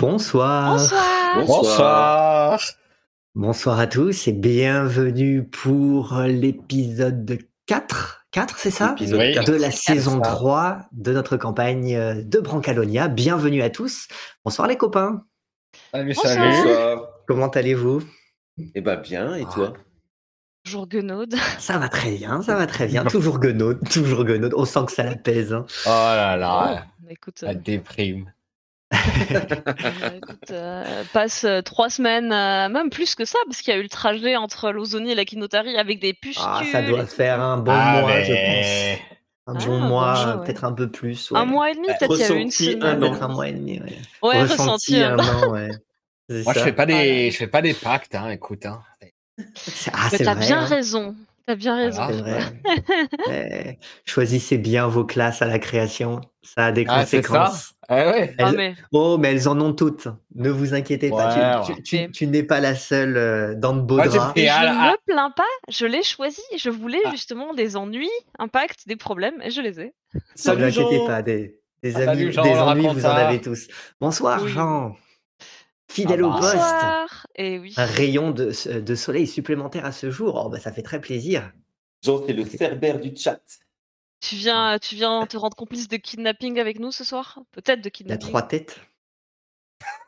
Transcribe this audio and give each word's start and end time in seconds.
Bonsoir. 0.00 0.72
Bonsoir. 0.74 1.46
Bonsoir. 1.46 2.60
Bonsoir 3.34 3.80
à 3.80 3.86
tous 3.86 4.28
et 4.28 4.32
bienvenue 4.32 5.44
pour 5.48 6.18
l'épisode 6.26 7.38
4. 7.64 8.26
4, 8.30 8.58
c'est 8.58 8.70
ça 8.70 8.92
Épisode 8.92 9.18
Oui. 9.20 9.32
quatre. 9.32 9.50
De 9.50 9.56
la 9.56 9.70
saison 9.70 10.22
ça. 10.22 10.32
3 10.32 10.78
de 10.92 11.12
notre 11.14 11.38
campagne 11.38 11.96
euh, 11.96 12.22
de 12.22 12.40
Brancalonia. 12.40 13.08
Bienvenue 13.08 13.62
à 13.62 13.70
tous. 13.70 14.08
Bonsoir 14.44 14.68
les 14.68 14.76
copains. 14.76 15.24
Salut, 15.94 16.12
Bonsoir. 16.14 16.34
salut. 16.34 16.56
Bonsoir. 16.68 17.08
Comment 17.26 17.48
allez-vous? 17.48 18.02
Eh 18.74 18.82
ben 18.82 18.96
bien, 18.96 19.34
et 19.34 19.46
toi? 19.46 19.72
Bonjour 20.66 20.86
Guenaude. 20.88 21.34
Ça 21.58 21.78
va 21.78 21.88
très 21.88 22.10
bien, 22.10 22.42
ça 22.42 22.54
va 22.54 22.66
très 22.66 22.86
bien. 22.86 23.02
Toujours 23.06 23.38
guenaude, 23.38 23.80
toujours 23.88 24.24
guenaude. 24.24 24.52
On 24.58 24.66
sent 24.66 24.80
que 24.88 24.92
ça 24.92 25.04
l'apaise. 25.04 25.54
hein. 25.54 25.64
Oh 25.86 25.88
là 25.88 26.36
là, 26.36 26.84
Bah, 27.00 27.08
écoute, 27.08 27.40
la 27.40 27.52
euh, 27.52 27.54
déprime. 27.54 28.30
Euh, 28.94 28.98
écoute, 30.16 30.50
euh, 30.50 31.02
passe 31.12 31.44
euh, 31.44 31.60
trois 31.62 31.90
semaines, 31.90 32.32
euh, 32.32 32.68
même 32.68 32.90
plus 32.90 33.14
que 33.14 33.24
ça, 33.24 33.38
parce 33.46 33.60
qu'il 33.62 33.72
y 33.72 33.76
a 33.76 33.80
eu 33.80 33.82
le 33.82 33.88
trajet 33.88 34.36
entre 34.36 34.70
Lozoni 34.70 35.12
et 35.12 35.14
la 35.14 35.24
Kinotari 35.24 35.76
avec 35.76 36.00
des 36.00 36.14
pustules. 36.14 36.44
Ah, 36.46 36.62
ça 36.70 36.82
doit 36.82 37.06
faire 37.06 37.40
un 37.40 37.56
bon 37.58 37.72
Ah, 37.74 38.00
mois, 38.00 38.10
mais- 38.14 38.24
je 38.24 38.98
pense. 38.98 39.02
Un 39.48 39.54
Ah, 39.54 39.64
bon 39.64 39.78
bon 39.80 39.86
mois, 39.86 40.36
ouais. 40.38 40.44
peut-être 40.44 40.64
un 40.64 40.72
peu 40.72 40.90
plus. 40.90 41.30
ouais. 41.30 41.38
Un 41.38 41.44
mois 41.44 41.70
et 41.70 41.74
demi, 41.74 41.86
peut-être 41.86 42.14
il 42.16 42.20
y 42.20 42.24
a 42.24 42.30
eu 42.32 42.38
une 42.40 42.50
semaine. 42.50 42.82
un 43.04 43.22
un 43.22 43.28
mois 43.28 43.48
et 43.48 43.52
demi. 43.52 43.80
Ouais, 43.80 43.98
Ouais, 44.22 44.42
Ressenti 44.42 44.60
ressenti 44.60 44.96
un 45.02 45.18
un 45.18 45.28
an. 45.46 45.50
ouais. 45.52 45.68
Moi, 46.28 46.52
je 46.54 46.58
fais 46.60 46.72
pas 46.72 46.86
des, 46.86 46.92
Voilà. 46.94 47.30
je 47.30 47.36
fais 47.36 47.46
pas 47.46 47.62
des 47.62 47.74
pactes, 47.74 48.14
hein, 48.16 48.28
écoute. 48.30 48.66
Hein. 48.66 48.82
Ah, 49.92 50.08
t'as 50.10 50.34
bien 50.34 50.60
hein. 50.62 50.64
raison. 50.64 51.14
T'as 51.46 51.54
bien 51.54 51.76
raison. 51.76 52.06
Vrai. 52.08 52.40
Choisissez 54.04 54.58
bien 54.58 54.88
vos 54.88 55.04
classes 55.04 55.42
à 55.42 55.46
la 55.46 55.60
création. 55.60 56.20
Ça 56.42 56.66
a 56.66 56.72
des 56.72 56.84
Ah, 56.88 57.00
conséquences. 57.00 57.74
Ah 57.88 58.10
ouais. 58.10 58.34
Ah, 58.38 58.52
mais 58.52 58.74
Oh, 58.92 59.16
mais 59.18 59.32
elles 59.32 59.48
en 59.48 59.60
ont 59.60 59.72
toutes. 59.72 60.08
Ne 60.34 60.50
vous 60.50 60.74
inquiétez 60.74 61.10
pas. 61.10 61.32
Tu- 61.34 61.38
Ouais, 61.40 61.64
tu, 61.64 61.72
ouais. 61.72 61.82
tu- 61.82 61.96
Mais- 61.96 62.08
tu 62.10 62.26
n'es 62.26 62.42
pas 62.42 62.60
la 62.60 62.74
seule 62.74 63.16
euh, 63.16 63.54
dans 63.54 63.74
de 63.76 63.80
beaux 63.80 63.96
draps. 63.96 64.32
Et 64.36 64.42
Et 64.44 64.46
je 64.48 64.52
ne 64.66 64.90
me 64.92 64.96
plains 65.06 65.30
pas, 65.30 65.44
je 65.68 65.86
l'ai 65.86 66.02
choisi. 66.02 66.42
Je 66.56 66.68
voulais 66.70 66.98
Ah. 67.04 67.10
justement 67.12 67.54
des 67.54 67.76
ennuis, 67.76 68.10
impact, 68.38 68.88
des 68.88 68.96
problèmes, 68.96 69.40
et 69.42 69.50
je 69.50 69.60
les 69.60 69.80
ai. 69.80 69.94
Ne 70.14 70.20
vous 70.44 70.50
inquiétez 70.50 70.96
Jean 70.96 71.06
pas. 71.06 71.22
Des, 71.22 71.60
des 71.82 71.96
Ah, 71.96 72.10
amis, 72.10 72.32
Jean, 72.32 72.42
des 72.42 72.50
ennuis, 72.58 72.88
vous 72.88 73.06
en 73.06 73.10
avez 73.10 73.40
tous. 73.40 73.68
Bonsoir, 74.00 74.42
Oui. 74.42 74.50
Jean. 74.50 74.96
Fidèle 75.88 76.20
Ah 76.24 76.26
au 76.26 76.30
bah. 76.30 76.38
poste. 76.40 76.54
Bonsoir. 76.56 77.26
Et 77.36 77.58
oui. 77.60 77.72
Un 77.76 77.84
rayon 77.86 78.30
de, 78.32 78.50
de 78.80 78.94
soleil 78.96 79.26
supplémentaire 79.28 79.84
à 79.84 79.92
ce 79.92 80.10
jour. 80.10 80.42
Oh, 80.44 80.48
bah, 80.48 80.58
ça 80.58 80.72
fait 80.72 80.82
très 80.82 81.00
plaisir. 81.00 81.52
Jean, 82.04 82.20
c'est 82.26 82.32
le 82.32 82.44
cerbère 82.44 82.98
du 82.98 83.14
chat. 83.16 83.40
Tu 84.20 84.36
viens, 84.36 84.78
tu 84.78 84.94
viens 84.94 85.26
te 85.26 85.36
rendre 85.36 85.56
complice 85.56 85.88
de 85.88 85.96
kidnapping 85.96 86.58
avec 86.58 86.78
nous 86.80 86.90
ce 86.92 87.04
soir? 87.04 87.38
Peut-être 87.52 87.80
de 87.80 87.84
Il 87.84 87.88
a 87.88 87.90
kidnapping. 87.90 88.28
trois 88.28 88.42
têtes. 88.42 88.80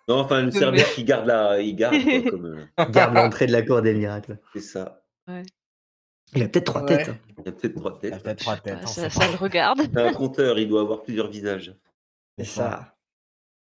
Non, 0.09 0.21
enfin, 0.21 0.41
le 0.41 0.47
Mais- 0.47 0.53
cerbère 0.59 0.91
qui 0.95 1.05
garde 1.05 1.27
la. 1.27 1.61
Il 1.61 1.77
garde, 1.77 1.95
quoi, 2.03 2.31
comme. 2.31 2.47
euh, 2.47 2.65
Garde 2.91 3.15
l'entrée 3.15 3.47
de 3.47 3.53
la 3.53 3.63
cour 3.63 3.83
des 3.83 3.95
miracles. 3.95 4.39
C'est 4.55 4.61
ça. 4.61 5.03
Il 6.35 6.43
a 6.43 6.49
peut-être 6.49 6.65
trois 6.67 6.83
Ouais. 6.83 6.97
têtes. 6.97 7.09
hein. 7.11 7.19
Il 7.39 7.49
a 7.49 7.53
peut-être 7.53 7.75
trois 7.77 7.99
Il 8.03 8.09
y 8.09 8.13
a 8.13 8.17
têtes. 8.17 8.23
peut-être 8.25 8.39
trois 8.39 8.57
têtes. 8.57 8.79
on 8.83 8.87
ça, 8.87 9.29
le 9.31 9.37
regarde. 9.37 9.81
C'est 9.83 10.01
un 10.01 10.13
compteur, 10.15 10.59
il 10.59 10.69
doit 10.69 10.81
avoir 10.81 11.03
plusieurs 11.03 11.29
visages. 11.29 11.75
C'est 12.39 12.45
ça. 12.45 12.95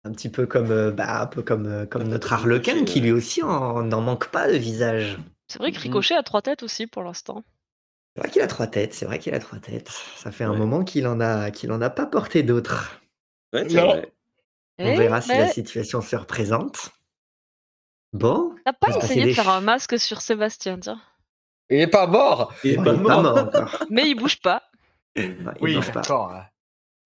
Un 0.04 0.12
petit 0.12 0.28
peu 0.30 0.46
comme, 0.46 0.70
euh, 0.70 0.90
bah, 0.90 1.20
un 1.22 1.26
peu 1.26 1.42
comme, 1.42 1.66
euh, 1.66 1.84
comme 1.86 2.04
notre 2.04 2.32
Harlequin 2.32 2.84
qui 2.84 3.00
lui 3.00 3.12
aussi 3.12 3.42
en- 3.42 3.82
n'en 3.82 4.00
manque 4.00 4.30
pas 4.30 4.50
de 4.50 4.56
visage. 4.56 5.18
C'est 5.48 5.58
vrai 5.58 5.72
que. 5.72 5.78
Ricochet 5.80 6.14
a 6.14 6.22
trois 6.22 6.40
têtes 6.40 6.62
aussi 6.62 6.86
pour 6.86 7.02
l'instant. 7.02 7.42
C'est 8.18 8.22
vrai 8.24 8.30
qu'il 8.32 8.42
a 8.42 8.46
trois 8.48 8.66
têtes, 8.66 8.94
c'est 8.94 9.06
vrai 9.06 9.18
qu'il 9.20 9.32
a 9.32 9.38
trois 9.38 9.60
têtes. 9.60 9.90
Ça 10.16 10.32
fait 10.32 10.42
un 10.42 10.50
Ouais. 10.50 10.58
moment 10.58 10.82
qu'il 10.82 11.06
en 11.06 11.20
a 11.20 11.52
qu'il 11.52 11.70
en 11.70 11.80
a 11.80 11.88
pas 11.88 12.04
porté 12.04 12.42
d'autres. 12.42 13.00
Ouais, 13.52 13.68
c'est 13.68 13.76
Non. 13.76 13.86
vrai. 13.86 14.12
On 14.80 14.92
Eh, 14.92 14.98
verra 14.98 15.20
si 15.20 15.28
mais 15.28 15.38
la 15.38 15.46
situation 15.46 16.00
se 16.02 16.16
représente. 16.16 16.90
Bon, 18.12 18.54
T'as 18.64 18.72
pas 18.72 18.88
essayé 19.04 19.26
de 19.26 19.34
faire 19.34 19.48
un 19.48 19.60
masque 19.60 19.98
sur 20.00 20.20
Sébastien, 20.20 20.80
tiens. 20.80 21.00
Il 21.70 21.78
est 21.80 21.86
pas 21.86 22.06
mort. 22.08 22.52
Il 22.64 22.72
est 22.72 22.76
bon, 22.76 22.84
pas 22.84 22.92
il 22.94 23.00
est 23.00 23.04
pas 23.04 23.22
mort. 23.22 23.50
Mais 23.90 24.10
il 24.10 24.14
bouge 24.14 24.40
pas. 24.40 24.62
Non, 25.16 25.52
il 25.56 25.62
Oui, 25.62 25.74
mange 25.74 25.92
pas. 25.92 26.02
hein. 26.10 26.44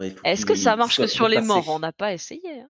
Ouais, 0.00 0.14
Est-ce 0.24 0.46
que 0.46 0.54
ça 0.54 0.76
marche 0.76 0.96
que 0.96 1.06
sur 1.06 1.28
les 1.28 1.40
morts? 1.40 1.68
On 1.68 1.78
n'a 1.78 1.92
pas 1.92 2.12
essayé. 2.12 2.60
hein. 2.62 2.68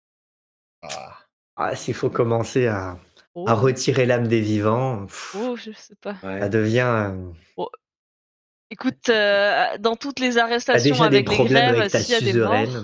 Ah. 0.81 1.17
Ah, 1.55 1.75
S'il 1.75 1.93
faut 1.93 2.09
commencer 2.09 2.67
à, 2.67 2.97
Oh, 3.35 3.47
à 3.47 3.53
retirer 3.53 4.05
l'âme 4.05 4.27
des 4.27 4.41
vivants, 4.41 5.05
pff, 5.05 5.35
oh, 5.35 5.55
je 5.55 5.71
sais 5.71 5.95
pas. 5.95 6.15
Ça 6.21 6.49
devient. 6.49 7.11
euh, 7.11 7.31
Écoute, 8.71 9.09
euh, 9.09 9.77
dans 9.79 9.95
toutes 9.95 10.19
les 10.19 10.33
T'as 10.35 10.43
arrestations 10.43 10.91
déjà 10.91 11.09
des 11.09 11.17
avec 11.17 11.29
les 11.29 11.35
problèmes 11.35 11.71
grèves, 11.75 11.79
avec 11.93 12.03
s'il 12.05 12.13
y 12.13 12.17
a 12.17 12.21
des 12.21 12.33
morts. 12.33 12.83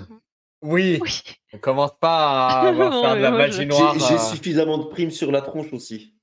Oui. 0.62 0.98
Oui. 1.00 1.22
On 1.52 1.58
commence 1.58 1.96
pas 2.00 2.48
à 2.48 2.60
avoir 2.68 2.90
Non, 2.90 3.02
faire 3.02 3.16
de 3.16 3.20
la 3.20 3.30
magie 3.30 3.66
noire. 3.66 3.94
J'ai 3.98 4.06
j'ai 4.08 4.18
suffisamment 4.18 4.78
de 4.78 4.84
primes 4.84 5.10
sur 5.12 5.30
la 5.30 5.42
tronche 5.42 5.72
aussi. 5.72 6.14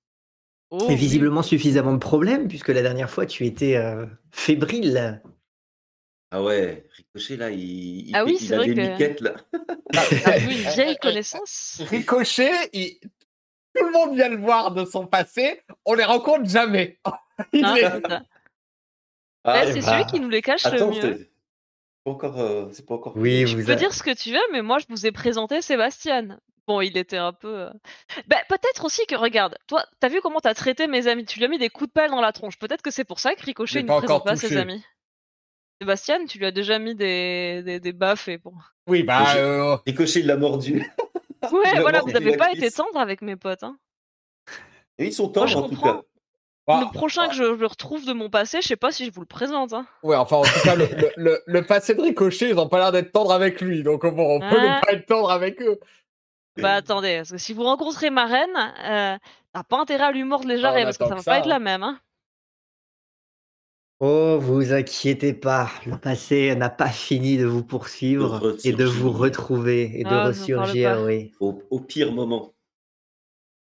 Oh, 0.70 0.80
Et 0.82 0.86
oui. 0.90 0.96
visiblement 0.96 1.44
suffisamment 1.44 1.94
de 1.94 2.00
problèmes, 2.00 2.48
puisque 2.48 2.70
la 2.70 2.82
dernière 2.82 3.10
fois 3.10 3.26
tu 3.26 3.46
étais 3.46 3.76
euh, 3.78 4.06
fébrile. 4.32 5.22
Ah 6.32 6.42
ouais, 6.42 6.88
Ricochet 6.98 7.38
là, 7.38 7.52
il, 7.52 8.10
il, 8.10 8.16
Ah 8.16 8.20
fait- 8.20 8.26
oui, 8.26 8.38
il 8.42 8.48
c'est 8.48 8.54
a 8.56 8.58
vrai 8.58 8.68
des 8.68 8.74
que- 8.76 8.92
miquettes 8.92 9.22
là. 9.22 9.36
Vu 10.40 10.52
une 10.52 10.70
vieille 10.72 10.98
connaissance 10.98 11.82
Ricochet, 11.90 12.52
il- 12.74 12.98
tout 13.76 13.86
le 13.86 13.92
monde 13.92 14.16
vient 14.16 14.30
le 14.30 14.38
voir 14.38 14.72
de 14.74 14.84
son 14.84 15.06
passé. 15.06 15.62
On 15.86 15.94
les 15.94 16.04
rencontre 16.04 16.50
jamais. 16.50 17.00
Il 17.54 17.64
est- 17.66 17.82
c'est 17.82 18.08
ça. 18.10 18.24
Ah, 19.44 19.64
eh 19.66 19.74
c'est 19.74 19.80
bah, 19.82 19.88
celui 19.92 20.06
qui 20.06 20.20
nous 20.20 20.30
les 20.30 20.42
cache 20.42 20.66
Attends, 20.66 20.90
le 20.90 20.96
mieux. 20.96 21.18
c'est 21.18 21.32
pas 22.06 22.12
encore. 22.12 22.40
euh, 22.40 22.70
c'est 22.72 22.86
pas 22.86 22.96
encore. 22.96 23.14
Oui, 23.18 23.44
Tu 23.48 23.56
vous 23.56 23.66
peux 23.66 23.72
a- 23.74 23.76
dire 23.76 23.94
ce 23.94 24.04
que 24.04 24.14
tu 24.16 24.32
veux, 24.32 24.40
mais 24.52 24.62
moi 24.62 24.80
je 24.80 24.86
vous 24.90 25.06
ai 25.06 25.12
présenté 25.12 25.62
Sébastien. 25.62 26.40
Bon, 26.66 26.80
il 26.80 26.96
était 26.98 27.18
un 27.18 27.34
peu. 27.34 27.54
euh, 27.64 27.70
Bah, 28.28 28.38
peut-être 28.48 28.86
aussi 28.86 29.06
que, 29.06 29.16
regarde, 29.16 29.58
toi, 29.68 29.84
t'as 30.00 30.08
vu 30.08 30.22
comment 30.22 30.40
t'as 30.40 30.54
traité 30.54 30.88
mes 30.88 31.08
amis? 31.08 31.26
Tu 31.26 31.40
lui 31.40 31.46
as 31.46 31.50
mis 31.50 31.58
des 31.58 31.70
coups 31.70 31.90
de 31.90 31.94
pelle 31.94 32.10
dans 32.12 32.22
la 32.22 32.32
tronche. 32.32 32.58
Peut-être 32.58 32.82
que 32.82 32.90
c'est 32.92 33.04
pour 33.04 33.20
ça 33.20 33.36
que 33.36 33.44
Ricochet 33.44 33.84
ne 33.84 33.88
présente 33.88 34.24
pas 34.24 34.38
ses 34.38 34.56
amis. 34.56 34.82
Sébastien, 35.82 36.24
tu 36.26 36.38
lui 36.38 36.46
as 36.46 36.52
déjà 36.52 36.80
mis 36.80 36.96
des, 36.96 37.62
des, 37.66 37.80
des 37.82 37.92
baffes 37.92 38.30
et 38.30 38.38
bon. 38.38 38.54
Oui, 38.88 39.04
bah. 39.04 39.26
J'ai- 39.34 39.40
euh, 39.40 39.76
Ricochet, 39.86 40.22
il 40.22 40.28
l'a 40.28 40.38
mordu. 40.38 40.90
Ouais, 41.52 41.82
voilà, 41.82 41.98
mordu 42.00 42.12
vous 42.12 42.18
avez 42.18 42.32
la 42.32 42.38
pas 42.38 42.52
été 42.54 42.72
tendre 42.72 42.98
avec 42.98 43.22
mes 43.22 43.36
potes. 43.36 43.64
Hein. 43.64 43.78
Et 44.98 45.08
ils 45.08 45.14
sont 45.14 45.28
tendres 45.28 45.58
en 45.66 45.68
tout 45.68 45.76
cas. 45.82 46.02
Bah, 46.68 46.80
le 46.82 46.94
prochain 46.94 47.28
que 47.28 47.34
je, 47.36 47.58
je 47.58 47.66
retrouve 47.66 48.06
de 48.06 48.14
mon 48.14 48.30
passé, 48.30 48.62
je 48.62 48.68
sais 48.68 48.76
pas 48.76 48.92
si 48.92 49.06
je 49.06 49.12
vous 49.12 49.22
le 49.22 49.26
présente. 49.28 49.74
Hein. 49.74 49.86
Ouais, 50.02 50.16
enfin, 50.16 50.38
en 50.38 50.44
tout 50.44 50.60
cas, 50.64 50.76
le, 50.76 50.86
le, 50.86 51.12
le, 51.18 51.42
le 51.46 51.66
passé 51.66 51.94
de 51.96 52.02
Ricochet, 52.02 52.50
ils 52.50 52.58
ont 52.60 52.70
pas 52.70 52.78
l'air 52.80 52.92
d'être 52.92 53.12
tendres 53.12 53.34
avec 53.34 53.60
lui. 53.62 53.84
Donc, 53.84 54.06
bon, 54.06 54.38
on 54.38 54.40
peut 54.40 54.58
Ah. 54.60 54.80
ne 54.80 54.86
pas 54.86 54.94
être 54.94 55.06
tendre 55.06 55.30
avec 55.32 55.62
eux. 55.62 55.80
Bah 56.58 56.74
attendez, 56.76 57.18
parce 57.18 57.32
que 57.32 57.38
si 57.40 57.52
vous 57.54 57.64
rencontrez 57.64 58.12
ma 58.12 58.26
reine, 58.28 58.56
euh, 58.86 59.18
t'as 59.54 59.64
pas 59.64 59.80
intérêt 59.80 60.04
à 60.04 60.12
lui 60.12 60.24
mordre 60.24 60.48
les 60.48 60.60
jarrets 60.60 60.84
parce 60.84 61.00
que 61.00 61.06
ça 61.06 61.16
va 61.16 61.20
que 61.20 61.26
pas 61.26 61.32
ça, 61.32 61.38
être 61.40 61.46
hein. 61.46 61.50
la 61.50 61.60
même. 61.60 61.82
Hein. 61.84 62.00
Oh, 64.00 64.38
vous 64.40 64.74
inquiétez 64.74 65.34
pas, 65.34 65.70
le 65.86 65.98
passé 65.98 66.54
n'a 66.56 66.70
pas 66.70 66.90
fini 66.90 67.38
de 67.38 67.46
vous 67.46 67.64
poursuivre 67.64 68.40
De 68.40 68.58
et 68.66 68.74
de 68.74 68.84
vous 68.84 69.12
retrouver 69.12 70.00
et 70.00 70.04
de 70.04 70.10
Ah, 70.10 70.26
ressurgir, 70.26 71.02
oui. 71.06 71.32
Au, 71.40 71.60
au 71.70 71.80
pire 71.80 72.12
moment. 72.12 72.54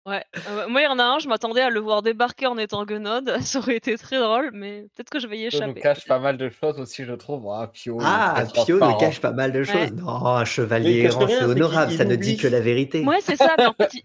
Ouais. 0.07 0.23
Euh, 0.49 0.67
moi, 0.69 0.81
il 0.81 0.85
y 0.85 0.87
en 0.87 0.99
a 0.99 1.03
un, 1.03 1.19
je 1.19 1.27
m'attendais 1.27 1.59
à 1.61 1.69
le 1.69 1.81
voir 1.81 2.01
débarquer 2.01 2.47
en 2.47 2.57
étant 2.57 2.85
guenode. 2.85 3.29
Ça 3.41 3.59
aurait 3.59 3.75
été 3.75 3.97
très 3.97 4.17
drôle, 4.19 4.51
mais 4.53 4.83
peut-être 4.95 5.09
que 5.09 5.19
je 5.19 5.27
vais 5.27 5.37
y 5.37 5.51
Ça 5.51 5.57
nous 5.59 5.63
échapper. 5.65 5.81
cache 5.81 6.05
pas 6.07 6.19
mal 6.19 6.37
de 6.37 6.49
choses 6.49 6.79
aussi, 6.79 7.03
je 7.03 7.13
trouve. 7.13 7.45
hein. 7.51 7.69
Pio, 7.73 7.97
Ah, 8.01 8.43
Pio 8.53 8.75
nous 8.75 8.79
transparent. 8.79 8.97
cache 8.97 9.19
pas 9.19 9.31
mal 9.33 9.51
de 9.51 9.63
choses. 9.63 9.75
Ouais. 9.75 9.91
Non, 9.91 10.25
un 10.27 10.45
chevalier 10.45 11.01
errant, 11.03 11.27
c'est 11.27 11.43
honorable, 11.43 11.91
ça 11.91 12.05
ne 12.05 12.15
dit 12.15 12.37
que 12.37 12.47
la 12.47 12.61
vérité. 12.61 13.03
Ouais, 13.03 13.19
c'est 13.21 13.35
ça, 13.35 13.53
mais 13.57 13.65
en 13.65 13.73
fait, 13.73 13.93
il, 13.95 14.01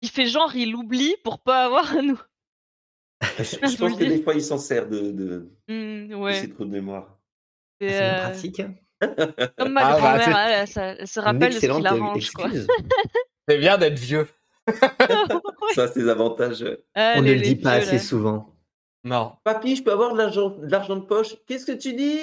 il 0.00 0.08
fait 0.08 0.26
genre, 0.26 0.50
il 0.56 0.74
oublie 0.74 1.14
pour 1.22 1.38
pas 1.38 1.66
avoir 1.66 1.96
à 1.98 2.02
nous. 2.02 2.18
Je, 3.38 3.42
Je 3.44 3.44
je 3.44 3.76
vous 3.76 3.76
pense 3.88 3.98
que 3.98 4.04
des 4.04 4.22
fois, 4.22 4.34
il 4.34 4.42
s'en 4.42 4.58
sert 4.58 4.88
de, 4.88 5.10
de, 5.12 5.50
de 5.68 6.14
ouais. 6.14 6.34
ses 6.34 6.48
trous 6.48 6.64
de 6.64 6.70
mémoire. 6.70 7.18
C'est 7.80 7.90
C'est 7.90 8.02
euh, 8.02 8.20
pratique. 8.22 8.62
comme 9.58 9.72
ma 9.72 9.80
Ah, 9.86 9.92
bah, 9.92 9.98
grand-mère, 9.98 10.24
c'est- 10.24 10.30
elle, 10.30 10.52
elle, 10.62 10.66
se- 10.68 11.00
elle 11.02 11.06
se 11.08 11.20
Une 11.20 11.24
rappelle 11.26 11.48
de 11.54 11.60
ce 11.60 11.66
qui 11.66 11.82
l'arrange. 11.82 12.30
C'est 13.48 13.58
bien 13.58 13.76
d'être 13.76 13.98
vieux. 13.98 14.26
Ça, 15.74 15.88
c'est 15.88 16.00
des 16.00 16.08
avantages. 16.08 16.64
Ah, 16.94 17.14
On 17.16 17.22
ne 17.22 17.32
le 17.32 17.40
dit 17.40 17.56
pas 17.56 17.78
vieux, 17.78 17.82
assez 17.88 17.96
là. 17.96 18.02
souvent. 18.02 18.48
Non. 19.04 19.32
Papy, 19.42 19.74
je 19.76 19.82
peux 19.82 19.90
avoir 19.92 20.12
de 20.14 20.18
l'argent 20.70 20.96
de 20.96 21.00
poche? 21.00 21.34
Qu'est-ce 21.48 21.66
que 21.66 21.72
tu 21.72 21.92
dis? 21.94 22.20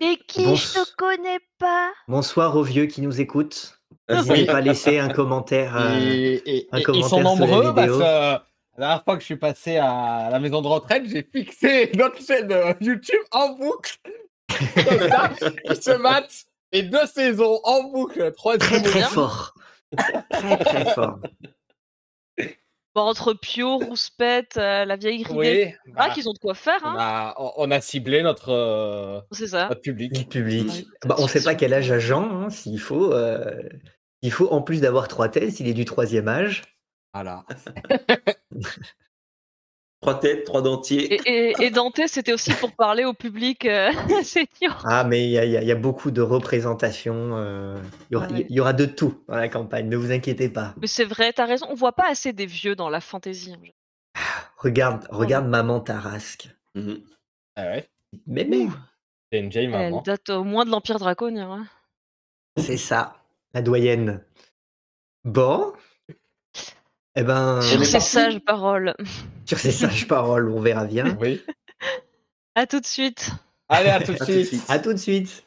Et 0.00 0.16
qui? 0.26 0.44
Bon, 0.44 0.54
je 0.54 0.72
te 0.72 0.96
connais 0.96 1.38
pas 1.58 1.90
Bonsoir 2.08 2.56
aux 2.56 2.62
vieux 2.62 2.86
qui 2.86 3.02
nous 3.02 3.20
écoutent. 3.20 3.78
Ah, 4.08 4.14
N'hésitez 4.16 4.32
Oui. 4.40 4.46
pas 4.46 4.56
à 4.56 4.60
laisser 4.62 4.98
un 4.98 5.08
commentaire. 5.10 5.76
euh, 5.76 5.98
Et, 6.00 6.42
et- 6.58 6.68
un 6.72 6.78
et- 6.78 6.84
ils 6.94 7.04
sont 7.04 7.20
nombreux 7.20 7.74
parce 7.74 7.88
que 7.90 7.98
la 7.98 8.42
dernière 8.78 9.04
fois 9.04 9.14
que 9.16 9.20
je 9.20 9.26
suis 9.26 9.36
passé 9.36 9.76
à 9.76 10.28
la 10.30 10.38
maison 10.40 10.62
de 10.62 10.68
retraite, 10.68 11.02
j'ai 11.06 11.22
fixé 11.30 11.92
notre 11.96 12.24
chaîne 12.24 12.50
euh, 12.50 12.72
YouTube 12.80 13.20
en 13.32 13.50
boucle. 13.50 13.98
Comme 14.48 15.08
ça, 15.08 15.30
ils 15.68 15.82
se 15.82 15.90
matent 15.98 16.44
les 16.72 16.82
deux 16.84 17.06
saisons 17.06 17.60
en 17.64 17.82
boucle, 17.84 18.18
Très 18.20 18.32
troisième 18.32 18.82
très 18.82 19.00
bien. 19.00 19.08
fort. 19.08 19.52
Très 20.30 20.58
très 20.58 20.94
fort. 20.94 21.18
Bon, 22.94 23.02
entre 23.02 23.34
Pio, 23.34 23.78
Rouspette, 23.78 24.56
euh, 24.56 24.84
la 24.84 24.96
vieille 24.96 25.22
ridée, 25.22 25.76
Oui, 25.84 25.92
ah, 25.96 26.08
bah, 26.08 26.14
qu'ils 26.14 26.28
ont 26.28 26.32
de 26.32 26.38
quoi 26.38 26.54
faire, 26.54 26.80
on, 26.82 26.88
hein. 26.88 26.96
a, 26.98 27.34
on- 27.38 27.52
on 27.56 27.70
a 27.70 27.80
ciblé 27.80 28.22
notre, 28.22 28.48
euh, 28.50 29.20
C'est 29.30 29.46
ça. 29.46 29.68
notre 29.68 29.80
public. 29.80 30.28
Public. 30.28 30.66
Ouais, 30.68 30.84
Bah, 31.04 31.14
on 31.18 31.28
sait 31.28 31.42
pas 31.44 31.54
quel 31.54 31.72
âge 31.72 31.90
a 31.92 32.00
Jean, 32.00 32.28
hein, 32.28 32.50
s'il 32.50 32.80
faut. 32.80 33.12
euh, 33.12 33.62
Il 34.22 34.32
faut 34.32 34.48
en 34.48 34.60
plus 34.60 34.80
d'avoir 34.80 35.06
trois 35.06 35.28
têtes, 35.28 35.60
il 35.60 35.68
est 35.68 35.72
du 35.74 35.84
troisième 35.84 36.26
âge. 36.28 36.62
Voilà. 37.14 37.44
Trois 40.00 40.18
têtes, 40.18 40.44
trois 40.44 40.62
dentiers. 40.62 41.12
Et, 41.12 41.50
et, 41.50 41.54
et 41.66 41.70
Dante, 41.70 42.00
c'était 42.06 42.32
aussi 42.32 42.52
pour 42.54 42.72
parler 42.72 43.04
au 43.04 43.12
public 43.12 43.66
euh, 43.66 43.90
senior. 44.24 44.82
Ah, 44.84 45.04
mais 45.04 45.24
il 45.24 45.30
y, 45.30 45.38
a- 45.38 45.44
y 45.44 45.66
y 45.68 45.74
beaucoup 45.74 46.10
de 46.10 46.22
représentations. 46.22 47.36
euh, 47.36 47.78
il, 48.10 48.14
y 48.14 48.16
aura, 48.16 48.26
Ouais. 48.28 48.46
il 48.48 48.56
y 48.56 48.60
aura 48.60 48.72
de 48.72 48.86
tout 48.86 49.22
dans 49.28 49.36
la 49.36 49.48
campagne, 49.50 49.88
ne 49.88 49.96
vous 49.98 50.10
inquiétez 50.10 50.48
pas. 50.48 50.74
Mais 50.80 50.86
c'est 50.86 51.04
vrai, 51.04 51.32
t'as 51.34 51.44
raison, 51.44 51.66
on 51.68 51.74
voit 51.74 51.92
pas 51.92 52.08
assez 52.08 52.32
des 52.32 52.46
vieux 52.46 52.74
dans 52.74 52.88
la 52.88 53.00
fantasy. 53.02 53.50
en 53.50 53.54
général. 53.54 53.72
Regarde, 54.56 55.06
regarde 55.10 55.46
maman 55.46 55.80
Tarasque. 55.80 56.48
Mhm. 56.74 57.02
Ah 57.56 57.64
ouais. 57.64 57.88
Mais, 58.26 58.44
mais 58.44 58.68
C'est 59.30 59.38
une 59.40 59.50
vieille 59.50 59.66
Elle 59.66 59.70
maman. 59.70 60.02
date 60.02 60.30
au 60.30 60.44
moins 60.44 60.64
de 60.64 60.70
l'Empire 60.70 60.98
draconien. 60.98 61.50
hein. 61.52 61.66
c'est 62.56 62.76
ça, 62.78 63.16
la 63.54 63.60
doyenne. 63.62 64.24
Bon. 65.24 65.72
Eh 67.16 67.22
ben, 67.22 67.60
Sur 67.60 67.84
ces 67.84 67.92
parti 67.92 68.08
sages 68.08 68.38
paroles. 68.40 68.94
sur 69.46 69.58
ces 69.58 69.72
sages 69.72 70.06
paroles, 70.06 70.50
on 70.50 70.60
verra 70.60 70.84
bien. 70.84 71.16
Oui. 71.20 71.42
À 72.54 72.66
tout 72.66 72.80
de 72.80 72.86
suite. 72.86 73.30
Allez, 73.68 73.90
à 73.90 74.00
tout 74.00 74.12
de 74.12 74.22
suite. 74.22 74.62
À 74.68 74.78
tout 74.78 74.92
de 74.92 74.98
suite. 74.98 75.44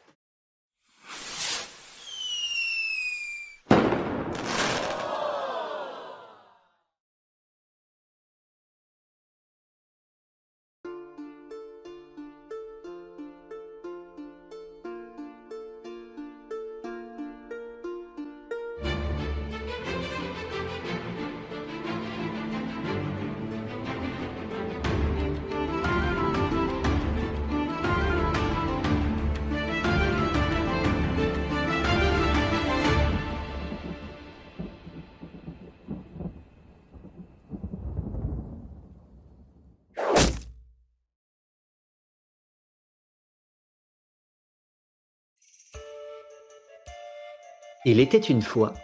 Il 47.94 48.00
était 48.00 48.18
une 48.18 48.42
fois 48.42 48.74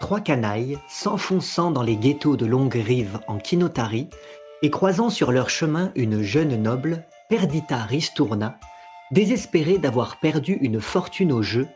trois 0.00 0.20
canailles 0.20 0.76
s'enfonçant 0.86 1.70
dans 1.70 1.82
les 1.82 1.96
ghettos 1.96 2.36
de 2.36 2.44
Longue 2.44 2.74
Rive 2.74 3.18
en 3.26 3.38
Kinotari 3.38 4.10
et 4.60 4.68
croisant 4.68 5.08
sur 5.08 5.32
leur 5.32 5.48
chemin 5.48 5.92
une 5.94 6.20
jeune 6.20 6.54
noble, 6.60 7.06
Perdita 7.30 7.78
Ristourna, 7.78 8.58
désespérée 9.12 9.78
d'avoir 9.78 10.20
perdu 10.20 10.58
une 10.60 10.82
fortune 10.82 11.32
au 11.32 11.40
jeu 11.40 11.66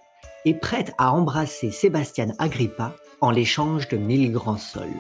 et 0.45 0.53
prête 0.53 0.93
à 0.99 1.11
embrasser 1.15 1.71
Sébastien 1.71 2.35
Agrippa 2.39 2.93
en 3.23 3.31
l'échange 3.31 3.89
de 3.89 3.97
mille 3.97 4.31
grands 4.31 4.59
sols. 4.59 4.91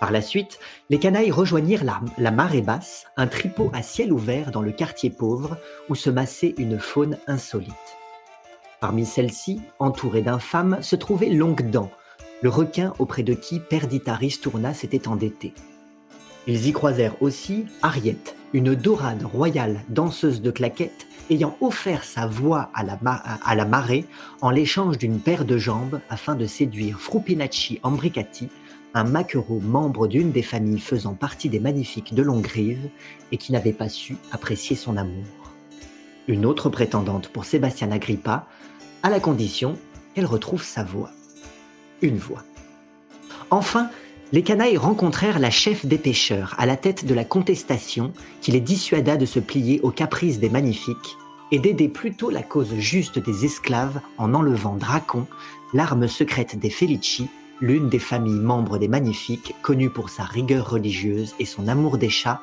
Par 0.00 0.12
la 0.12 0.22
suite, 0.22 0.58
les 0.88 0.98
canailles 0.98 1.30
rejoignirent 1.30 1.84
la, 1.84 2.00
la 2.16 2.30
marée 2.30 2.62
basse, 2.62 3.04
un 3.18 3.26
tripot 3.26 3.70
à 3.74 3.82
ciel 3.82 4.14
ouvert 4.14 4.50
dans 4.50 4.62
le 4.62 4.72
quartier 4.72 5.10
pauvre 5.10 5.58
où 5.90 5.94
se 5.94 6.08
massait 6.08 6.54
une 6.56 6.78
faune 6.78 7.18
insolite. 7.26 7.98
Parmi 8.84 9.06
celles-ci, 9.06 9.62
entourée 9.78 10.20
d'infâmes, 10.20 10.76
se 10.82 10.94
trouvait 10.94 11.30
Longue 11.30 11.70
Dent, 11.70 11.90
le 12.42 12.50
requin 12.50 12.92
auprès 12.98 13.22
de 13.22 13.32
qui 13.32 13.58
Perdita 13.58 14.12
Ristourna 14.14 14.74
s'était 14.74 15.08
endetté. 15.08 15.54
Ils 16.46 16.66
y 16.66 16.72
croisèrent 16.72 17.16
aussi 17.22 17.64
Ariette, 17.80 18.36
une 18.52 18.74
dorade 18.74 19.24
royale 19.24 19.80
danseuse 19.88 20.42
de 20.42 20.50
claquettes 20.50 21.06
ayant 21.30 21.56
offert 21.62 22.04
sa 22.04 22.26
voix 22.26 22.68
à 22.74 22.82
la, 22.82 22.98
ma- 23.00 23.22
à 23.42 23.54
la 23.54 23.64
marée 23.64 24.04
en 24.42 24.50
l'échange 24.50 24.98
d'une 24.98 25.18
paire 25.18 25.46
de 25.46 25.56
jambes 25.56 26.02
afin 26.10 26.34
de 26.34 26.44
séduire 26.44 27.00
Frupinacci 27.00 27.80
Ambricati, 27.84 28.50
un 28.92 29.04
maquereau 29.04 29.60
membre 29.60 30.08
d'une 30.08 30.30
des 30.30 30.42
familles 30.42 30.78
faisant 30.78 31.14
partie 31.14 31.48
des 31.48 31.58
magnifiques 31.58 32.12
de 32.12 32.20
Longrive 32.22 32.90
et 33.32 33.38
qui 33.38 33.52
n'avait 33.52 33.72
pas 33.72 33.88
su 33.88 34.18
apprécier 34.30 34.76
son 34.76 34.98
amour. 34.98 35.24
Une 36.26 36.46
autre 36.46 36.70
prétendante 36.70 37.28
pour 37.28 37.44
Sébastien 37.44 37.90
Agrippa, 37.92 38.46
à 39.04 39.10
la 39.10 39.20
condition 39.20 39.76
qu'elle 40.14 40.24
retrouve 40.24 40.64
sa 40.64 40.82
voix. 40.82 41.10
Une 42.00 42.16
voix. 42.16 42.42
Enfin, 43.50 43.90
les 44.32 44.42
canailles 44.42 44.78
rencontrèrent 44.78 45.38
la 45.38 45.50
chef 45.50 45.84
des 45.84 45.98
pêcheurs 45.98 46.54
à 46.56 46.64
la 46.64 46.78
tête 46.78 47.04
de 47.04 47.12
la 47.12 47.24
contestation 47.24 48.14
qui 48.40 48.50
les 48.50 48.60
dissuada 48.60 49.18
de 49.18 49.26
se 49.26 49.40
plier 49.40 49.78
aux 49.82 49.90
caprices 49.90 50.40
des 50.40 50.48
magnifiques 50.48 51.18
et 51.52 51.58
d'aider 51.58 51.88
plutôt 51.88 52.30
la 52.30 52.42
cause 52.42 52.74
juste 52.76 53.18
des 53.18 53.44
esclaves 53.44 54.00
en 54.16 54.32
enlevant 54.32 54.76
Dracon, 54.76 55.26
l'arme 55.74 56.08
secrète 56.08 56.58
des 56.58 56.70
Felici, 56.70 57.28
l'une 57.60 57.90
des 57.90 57.98
familles 57.98 58.40
membres 58.40 58.78
des 58.78 58.88
magnifiques 58.88 59.54
connue 59.60 59.90
pour 59.90 60.08
sa 60.08 60.24
rigueur 60.24 60.70
religieuse 60.70 61.34
et 61.38 61.44
son 61.44 61.68
amour 61.68 61.98
des 61.98 62.08
chats, 62.08 62.40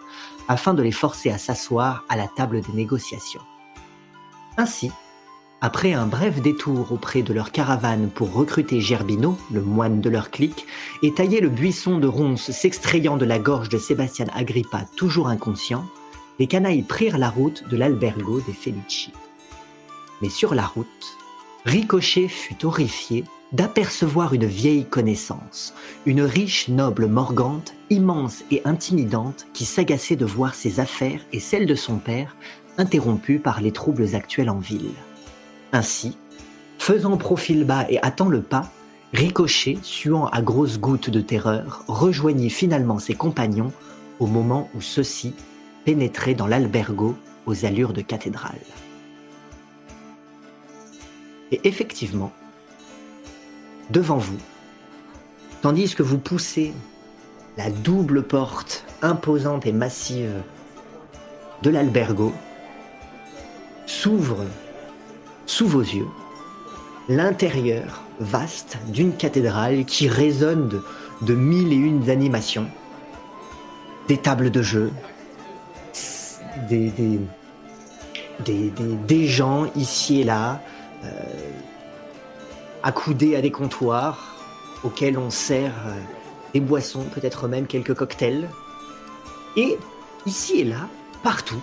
afin 0.47 0.75
de 0.75 0.83
les 0.83 0.91
forcer 0.91 1.31
à 1.31 1.39
s'asseoir 1.39 2.05
à 2.07 2.15
la 2.15 2.27
table 2.27 2.61
des 2.61 2.73
négociations. 2.73 3.41
Ainsi, 4.57 4.91
après 5.61 5.93
un 5.93 6.07
bref 6.07 6.41
détour 6.41 6.91
auprès 6.91 7.21
de 7.21 7.33
leur 7.33 7.51
caravane 7.51 8.09
pour 8.09 8.33
recruter 8.33 8.81
Gerbino, 8.81 9.37
le 9.51 9.61
moine 9.61 10.01
de 10.01 10.09
leur 10.09 10.31
clique, 10.31 10.65
et 11.03 11.13
tailler 11.13 11.39
le 11.39 11.49
buisson 11.49 11.99
de 11.99 12.07
ronces 12.07 12.49
s'extrayant 12.49 13.15
de 13.15 13.25
la 13.25 13.37
gorge 13.37 13.69
de 13.69 13.77
Sébastien 13.77 14.25
Agrippa 14.33 14.85
toujours 14.95 15.27
inconscient, 15.27 15.85
les 16.39 16.47
canailles 16.47 16.81
prirent 16.81 17.19
la 17.19 17.29
route 17.29 17.63
de 17.69 17.77
l'albergo 17.77 18.41
des 18.41 18.53
Felici. 18.53 19.13
Mais 20.23 20.29
sur 20.29 20.55
la 20.55 20.65
route, 20.65 20.87
Ricochet 21.65 22.27
fut 22.27 22.65
horrifié 22.65 23.23
d'apercevoir 23.51 24.33
une 24.33 24.45
vieille 24.45 24.85
connaissance, 24.85 25.75
une 26.07 26.21
riche 26.21 26.69
noble 26.69 27.05
morgante, 27.05 27.75
immense 27.91 28.43
et 28.49 28.61
intimidante, 28.65 29.45
qui 29.53 29.65
s'agaçait 29.65 30.15
de 30.15 30.25
voir 30.25 30.55
ses 30.55 30.79
affaires 30.79 31.21
et 31.33 31.39
celles 31.39 31.67
de 31.67 31.75
son 31.75 31.97
père 31.97 32.35
interrompues 32.79 33.39
par 33.39 33.61
les 33.61 33.71
troubles 33.71 34.15
actuels 34.15 34.49
en 34.49 34.57
ville. 34.57 34.89
Ainsi, 35.73 36.17
faisant 36.77 37.17
profil 37.17 37.63
bas 37.63 37.85
et 37.89 38.03
hâtant 38.03 38.29
le 38.29 38.41
pas, 38.41 38.69
Ricochet, 39.13 39.77
suant 39.83 40.27
à 40.27 40.41
grosses 40.41 40.79
gouttes 40.79 41.09
de 41.09 41.19
terreur, 41.19 41.83
rejoignit 41.87 42.49
finalement 42.49 42.97
ses 42.97 43.13
compagnons 43.13 43.73
au 44.19 44.25
moment 44.25 44.69
où 44.73 44.81
ceux-ci 44.81 45.33
pénétraient 45.83 46.33
dans 46.33 46.47
l'albergo 46.47 47.17
aux 47.45 47.65
allures 47.65 47.91
de 47.91 48.01
cathédrale. 48.01 48.59
Et 51.51 51.59
effectivement, 51.65 52.31
devant 53.89 54.17
vous, 54.17 54.39
tandis 55.61 55.93
que 55.93 56.03
vous 56.03 56.17
poussez 56.17 56.73
la 57.57 57.69
double 57.69 58.23
porte 58.23 58.85
imposante 59.01 59.65
et 59.65 59.73
massive 59.73 60.41
de 61.63 61.69
l'albergo, 61.69 62.31
s'ouvre 63.85 64.45
sous 65.51 65.67
vos 65.67 65.81
yeux 65.81 66.07
l'intérieur 67.09 68.01
vaste 68.19 68.77
d'une 68.87 69.11
cathédrale 69.17 69.83
qui 69.83 70.07
résonne 70.07 70.81
de, 71.21 71.35
mille 71.35 71.73
et 71.73 71.75
une 71.75 72.09
animations, 72.09 72.67
des 74.07 74.17
tables 74.17 74.49
de 74.49 74.61
jeu, 74.61 74.93
des, 76.69 76.89
des, 76.91 77.19
des, 78.45 78.69
des- 78.69 78.95
des 78.95 79.27
gens 79.27 79.69
ici 79.75 80.21
et 80.21 80.23
là, 80.23 80.61
euh, 81.03 81.09
accoudés 82.81 83.35
à 83.35 83.41
des 83.41 83.51
comptoirs 83.51 84.37
auxquels 84.85 85.17
on 85.17 85.29
sert 85.29 85.73
euh, 85.87 85.99
des 86.53 86.61
boissons, 86.61 87.03
peut-être 87.13 87.49
même 87.49 87.67
quelques 87.67 87.93
cocktails. 87.93 88.47
Et 89.57 89.77
ici 90.25 90.61
et 90.61 90.63
là, 90.63 90.87
partout, 91.23 91.61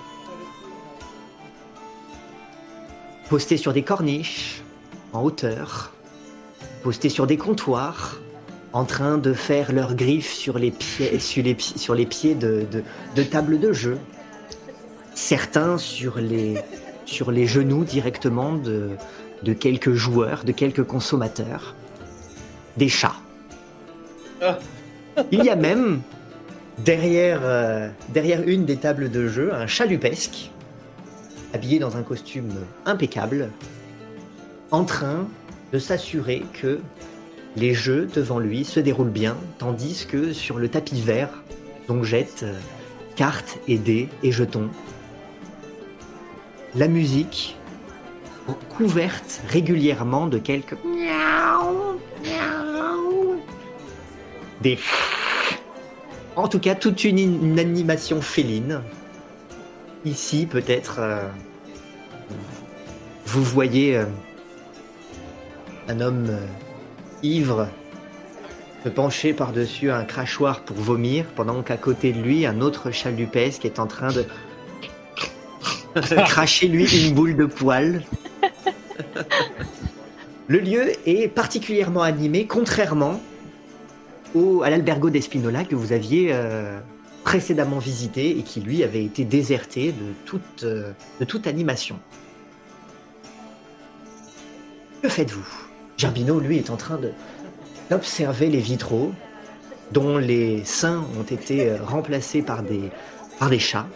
postés 3.28 3.56
sur 3.56 3.72
des 3.72 3.82
corniches, 3.82 4.62
en 5.12 5.22
hauteur, 5.22 5.92
postés 6.82 7.08
sur 7.08 7.26
des 7.26 7.36
comptoirs, 7.36 8.18
en 8.72 8.84
train 8.84 9.18
de 9.18 9.32
faire 9.32 9.72
leurs 9.72 9.94
griffes 9.94 10.32
sur 10.32 10.58
les 10.58 10.70
pieds, 10.70 11.18
sur 11.18 11.42
les, 11.42 11.54
pi- 11.54 11.78
sur 11.78 11.94
les 11.94 12.06
pieds 12.06 12.34
de, 12.34 12.66
de, 12.70 12.82
de 13.16 13.22
tables 13.22 13.58
de 13.58 13.72
jeu. 13.72 13.98
Certains 15.14 15.78
sur 15.78 16.18
les, 16.18 16.56
sur 17.04 17.30
les 17.30 17.46
genoux 17.46 17.84
directement 17.84 18.52
de, 18.52 18.90
de 19.42 19.52
quelques 19.52 19.94
joueurs, 19.94 20.44
de 20.44 20.52
quelques 20.52 20.84
consommateurs. 20.84 21.74
Des 22.76 22.88
chats. 22.88 23.16
Ah. 24.40 24.58
Il 25.32 25.42
y 25.42 25.50
a 25.50 25.56
même, 25.56 26.00
derrière, 26.78 27.40
euh, 27.42 27.88
derrière 28.10 28.42
une 28.46 28.64
des 28.66 28.76
tables 28.76 29.10
de 29.10 29.26
jeu, 29.26 29.52
un 29.52 29.66
chalupesque, 29.66 30.52
habillé 31.54 31.78
dans 31.78 31.96
un 31.96 32.02
costume 32.02 32.52
impeccable, 32.86 33.50
en 34.70 34.84
train 34.84 35.28
de 35.72 35.78
s'assurer 35.78 36.44
que 36.52 36.80
les 37.56 37.74
jeux 37.74 38.08
devant 38.14 38.38
lui 38.38 38.64
se 38.64 38.80
déroulent 38.80 39.10
bien, 39.10 39.36
tandis 39.58 40.06
que 40.06 40.32
sur 40.32 40.58
le 40.58 40.68
tapis 40.68 41.00
vert, 41.00 41.42
donc 41.88 42.04
jette 42.04 42.42
euh, 42.42 42.58
cartes 43.16 43.58
et 43.66 43.78
dés 43.78 44.08
et 44.22 44.32
jetons. 44.32 44.68
La 46.74 46.88
musique, 46.88 47.56
couverte 48.68 49.42
régulièrement 49.48 50.26
de 50.26 50.38
quelques 50.38 50.76
des 54.60 54.78
en 56.36 56.48
tout 56.48 56.60
cas 56.60 56.74
toute 56.74 57.04
une 57.04 57.58
animation 57.58 58.20
féline. 58.20 58.80
Ici 60.04 60.46
peut-être 60.46 60.96
euh, 61.00 61.22
vous 63.26 63.42
voyez 63.42 63.96
euh, 63.96 64.04
un 65.88 66.00
homme 66.00 66.26
euh, 66.30 66.46
ivre 67.22 67.68
se 68.84 68.88
pencher 68.88 69.32
par-dessus 69.32 69.90
un 69.90 70.04
crachoir 70.04 70.60
pour 70.60 70.76
vomir, 70.76 71.24
pendant 71.34 71.62
qu'à 71.62 71.76
côté 71.76 72.12
de 72.12 72.20
lui, 72.20 72.46
un 72.46 72.60
autre 72.60 72.90
chalupesque 72.90 73.64
est 73.64 73.78
en 73.78 73.86
train 73.86 74.12
de 74.12 74.24
cracher 76.26 76.68
lui 76.68 76.86
une 77.06 77.14
boule 77.14 77.36
de 77.36 77.44
poil. 77.44 78.02
Le 80.46 80.58
lieu 80.58 80.92
est 81.06 81.28
particulièrement 81.28 82.02
animé, 82.02 82.46
contrairement 82.46 83.20
au, 84.34 84.62
à 84.62 84.70
l'albergo 84.70 85.10
d'Espinola 85.10 85.64
que 85.64 85.74
vous 85.74 85.92
aviez 85.92 86.28
euh, 86.32 86.78
précédemment 87.28 87.78
visité 87.78 88.38
et 88.38 88.42
qui 88.42 88.62
lui 88.62 88.82
avait 88.82 89.04
été 89.04 89.26
déserté 89.26 89.92
de 89.92 90.14
toute, 90.24 90.64
euh, 90.64 90.92
de 91.20 91.26
toute 91.26 91.46
animation. 91.46 92.00
Que 95.02 95.10
faites-vous? 95.10 95.46
Gerbino, 95.98 96.40
lui, 96.40 96.56
est 96.56 96.70
en 96.70 96.78
train 96.78 96.98
d'observer 97.90 98.48
les 98.48 98.60
vitraux 98.60 99.12
dont 99.92 100.16
les 100.16 100.64
seins 100.64 101.04
ont 101.18 101.22
été 101.22 101.68
euh, 101.68 101.76
remplacés 101.84 102.40
par 102.40 102.62
des, 102.62 102.88
par 103.38 103.50
des 103.50 103.58
chats. 103.58 103.88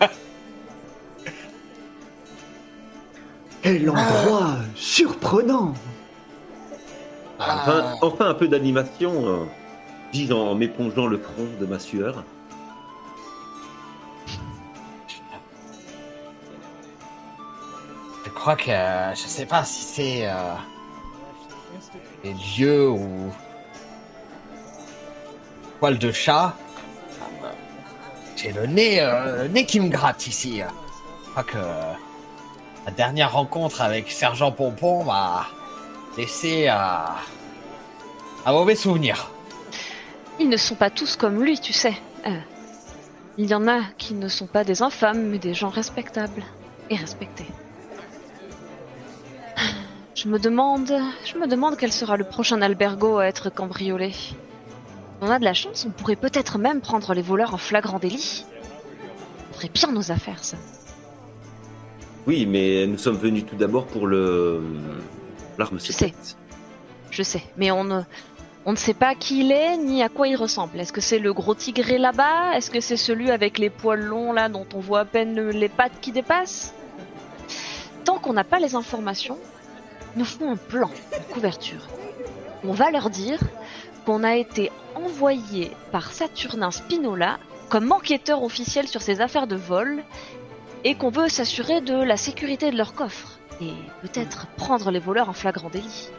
Quel 3.62 3.88
endroit 3.88 4.56
surprenant 4.74 5.74
Enfin, 7.38 7.94
enfin 8.02 8.30
un 8.30 8.34
peu 8.34 8.48
d'animation, 8.48 9.46
dis 10.12 10.32
en 10.32 10.54
m'épongeant 10.54 11.06
le 11.06 11.18
front 11.18 11.48
de 11.60 11.66
ma 11.66 11.78
sueur. 11.78 12.24
Je 18.24 18.30
crois 18.30 18.56
que 18.56 18.70
euh, 18.70 19.14
je 19.14 19.26
sais 19.26 19.46
pas 19.46 19.64
si 19.64 19.82
c'est 19.82 20.28
euh, 20.28 20.54
les 22.24 22.34
lieux 22.56 22.88
ou 22.88 23.32
poil 25.80 25.98
de 25.98 26.12
chat. 26.12 26.54
J'ai 28.36 28.52
le 28.52 28.66
nez, 28.66 29.00
euh, 29.00 29.42
le 29.42 29.48
nez 29.48 29.66
qui 29.66 29.80
me 29.80 29.88
gratte 29.88 30.26
ici. 30.26 30.60
Je 30.60 31.30
crois 31.30 31.42
que 31.42 31.58
euh, 31.58 31.92
la 32.86 32.92
dernière 32.92 33.32
rencontre 33.32 33.82
avec 33.82 34.10
Sergent 34.10 34.52
Pompon 34.52 35.04
m'a 35.04 35.46
laissé 36.16 36.68
un 36.68 37.12
mauvais 38.46 38.76
souvenir. 38.76 39.30
Ils 40.40 40.48
ne 40.48 40.56
sont 40.56 40.74
pas 40.74 40.90
tous 40.90 41.16
comme 41.16 41.42
lui, 41.42 41.58
tu 41.58 41.72
sais. 41.72 41.94
Euh, 42.26 42.30
il 43.38 43.46
y 43.46 43.54
en 43.54 43.66
a 43.68 43.80
qui 43.98 44.14
ne 44.14 44.28
sont 44.28 44.46
pas 44.46 44.64
des 44.64 44.82
infâmes, 44.82 45.28
mais 45.28 45.38
des 45.38 45.54
gens 45.54 45.68
respectables 45.68 46.42
et 46.90 46.96
respectés. 46.96 47.46
Je 50.14 50.28
me 50.28 50.40
demande, 50.40 50.92
je 51.24 51.38
me 51.38 51.46
demande 51.46 51.76
quel 51.76 51.92
sera 51.92 52.16
le 52.16 52.24
prochain 52.24 52.60
albergo 52.60 53.18
à 53.18 53.26
être 53.26 53.50
cambriolé. 53.50 54.12
On 55.20 55.30
a 55.30 55.38
de 55.38 55.44
la 55.44 55.54
chance, 55.54 55.86
on 55.86 55.90
pourrait 55.90 56.16
peut-être 56.16 56.58
même 56.58 56.80
prendre 56.80 57.14
les 57.14 57.22
voleurs 57.22 57.54
en 57.54 57.58
flagrant 57.58 58.00
délit. 58.00 58.18
Ça 58.18 58.44
ferait 59.52 59.70
bien 59.72 59.92
nos 59.92 60.10
affaires, 60.10 60.42
ça. 60.42 60.56
Oui, 62.26 62.46
mais 62.46 62.86
nous 62.86 62.98
sommes 62.98 63.16
venus 63.16 63.46
tout 63.46 63.54
d'abord 63.56 63.86
pour 63.86 64.06
le 64.06 64.60
l'arme 65.56 65.78
sais. 65.78 65.92
secrète. 65.92 66.36
Je 67.10 67.22
sais, 67.22 67.42
mais 67.56 67.70
on 67.70 67.84
ne, 67.84 68.02
on 68.68 68.72
ne 68.72 68.76
sait 68.76 68.92
pas 68.92 69.14
qui 69.14 69.40
il 69.40 69.50
est 69.50 69.78
ni 69.78 70.02
à 70.02 70.10
quoi 70.10 70.28
il 70.28 70.36
ressemble. 70.36 70.78
Est-ce 70.78 70.92
que 70.92 71.00
c'est 71.00 71.18
le 71.18 71.32
gros 71.32 71.54
tigré 71.54 71.96
là-bas? 71.96 72.54
Est-ce 72.54 72.70
que 72.70 72.80
c'est 72.80 72.98
celui 72.98 73.30
avec 73.30 73.56
les 73.56 73.70
poils 73.70 74.04
longs 74.04 74.34
là 74.34 74.50
dont 74.50 74.66
on 74.74 74.78
voit 74.78 75.00
à 75.00 75.04
peine 75.06 75.48
les 75.48 75.70
pattes 75.70 75.98
qui 76.02 76.12
dépassent? 76.12 76.74
Tant 78.04 78.18
qu'on 78.18 78.34
n'a 78.34 78.44
pas 78.44 78.58
les 78.58 78.74
informations, 78.74 79.38
nous 80.16 80.26
ferons 80.26 80.52
un 80.52 80.56
plan 80.56 80.88
de 80.88 81.32
couverture. 81.32 81.88
On 82.62 82.74
va 82.74 82.90
leur 82.90 83.08
dire 83.08 83.40
qu'on 84.04 84.22
a 84.22 84.36
été 84.36 84.70
envoyé 84.94 85.70
par 85.90 86.12
Saturnin 86.12 86.70
Spinola 86.70 87.38
comme 87.70 87.90
enquêteur 87.90 88.42
officiel 88.42 88.86
sur 88.86 89.00
ces 89.00 89.22
affaires 89.22 89.46
de 89.46 89.56
vol 89.56 90.04
et 90.84 90.94
qu'on 90.94 91.08
veut 91.08 91.30
s'assurer 91.30 91.80
de 91.80 91.94
la 91.94 92.18
sécurité 92.18 92.70
de 92.70 92.76
leur 92.76 92.92
coffre 92.92 93.38
et 93.62 93.72
peut-être 94.02 94.46
prendre 94.58 94.90
les 94.90 95.00
voleurs 95.00 95.30
en 95.30 95.32
flagrant 95.32 95.70
délit. 95.70 96.10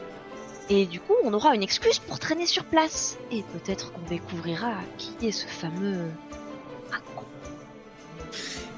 Et 0.70 0.86
du 0.86 1.00
coup, 1.00 1.14
on 1.24 1.34
aura 1.34 1.56
une 1.56 1.64
excuse 1.64 2.00
pour 2.00 2.20
traîner 2.20 2.46
sur 2.46 2.64
place. 2.64 3.18
Et 3.32 3.44
peut-être 3.44 3.92
qu'on 3.92 4.02
découvrira 4.10 4.74
qui 4.98 5.28
est 5.28 5.32
ce 5.32 5.48
fameux... 5.48 6.06
Raccoon, 6.92 7.26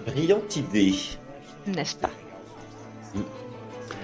Brillante 0.05 0.55
idée 0.55 0.95
N'est-ce 1.67 1.95
pas 1.95 2.09
Mm. 3.13 3.19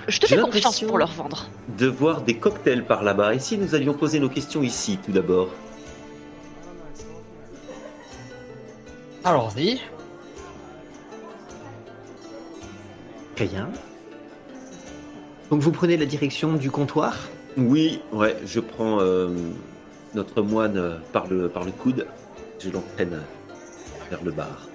Je 0.10 0.20
te 0.20 0.28
J'ai 0.28 0.36
fais 0.36 0.42
confiance 0.42 0.64
l'impression- 0.66 0.88
pour 0.88 0.98
leur 0.98 1.12
vendre. 1.14 1.48
de 1.78 1.88
voir 1.88 2.22
des 2.24 2.38
cocktails 2.38 2.86
par 2.86 3.04
là-bas. 3.04 3.36
Et 3.36 3.40
si 3.40 3.58
nous 3.58 3.74
allions 3.74 3.94
poser 3.94 4.20
nos 4.20 4.28
questions 4.28 4.62
ici 4.64 5.00
tout 5.06 5.14
d'abord 5.14 5.48
Allons-y. 9.24 9.80
Rien. 13.38 13.70
Donc 15.50 15.62
vous 15.62 15.72
prenez 15.72 15.96
la 15.96 16.06
direction 16.06 16.54
du 16.54 16.70
comptoir? 16.70 17.16
Oui, 17.58 18.02
ouais, 18.14 18.36
je 18.46 18.60
prends 18.60 19.00
euh, 19.02 19.30
notre 20.14 20.42
moine 20.42 20.78
euh, 20.78 20.96
par 21.12 21.28
le, 21.28 21.50
par 21.50 21.64
le 21.64 21.72
coude. 21.72 22.06
Je 22.60 22.70
l'entraîne 22.70 23.14
euh, 23.14 24.10
vers 24.12 24.24
le 24.24 24.32
bar. 24.32 24.68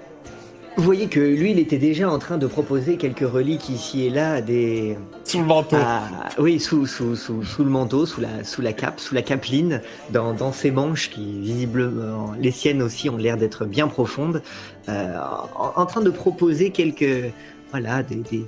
Vous 0.75 0.83
voyez 0.83 1.05
que 1.07 1.19
lui, 1.19 1.51
il 1.51 1.59
était 1.59 1.77
déjà 1.77 2.09
en 2.09 2.17
train 2.17 2.37
de 2.39 2.47
proposer 2.47 2.97
quelques 2.97 3.19
reliques 3.29 3.69
ici 3.69 4.05
et 4.07 4.09
là 4.09 4.33
à 4.33 4.41
des... 4.41 4.97
Sous 5.23 5.37
le 5.39 5.45
manteau. 5.45 5.75
à- 5.75 6.09
oui, 6.39 6.59
sous, 6.59 6.87
sous, 6.87 7.15
sous, 7.15 7.43
sous 7.43 7.63
le 7.63 7.69
manteau, 7.69 8.07
sous 8.07 8.21
la, 8.21 8.43
sous 8.43 8.63
la 8.63 8.73
cape, 8.73 8.99
sous 8.99 9.13
la 9.13 9.21
capeline, 9.21 9.81
dans, 10.09 10.33
dans 10.33 10.51
ses 10.51 10.71
manches 10.71 11.11
qui, 11.11 11.39
visiblement, 11.41 12.33
les 12.39 12.49
siennes 12.49 12.81
aussi 12.81 13.07
ont 13.09 13.17
l'air 13.17 13.37
d'être 13.37 13.65
bien 13.65 13.87
profondes, 13.87 14.41
euh, 14.89 15.15
en, 15.55 15.73
en 15.79 15.85
train 15.85 16.01
de 16.01 16.09
proposer 16.09 16.71
quelques... 16.71 17.31
Voilà, 17.69 18.01
des... 18.01 18.15
des, 18.15 18.45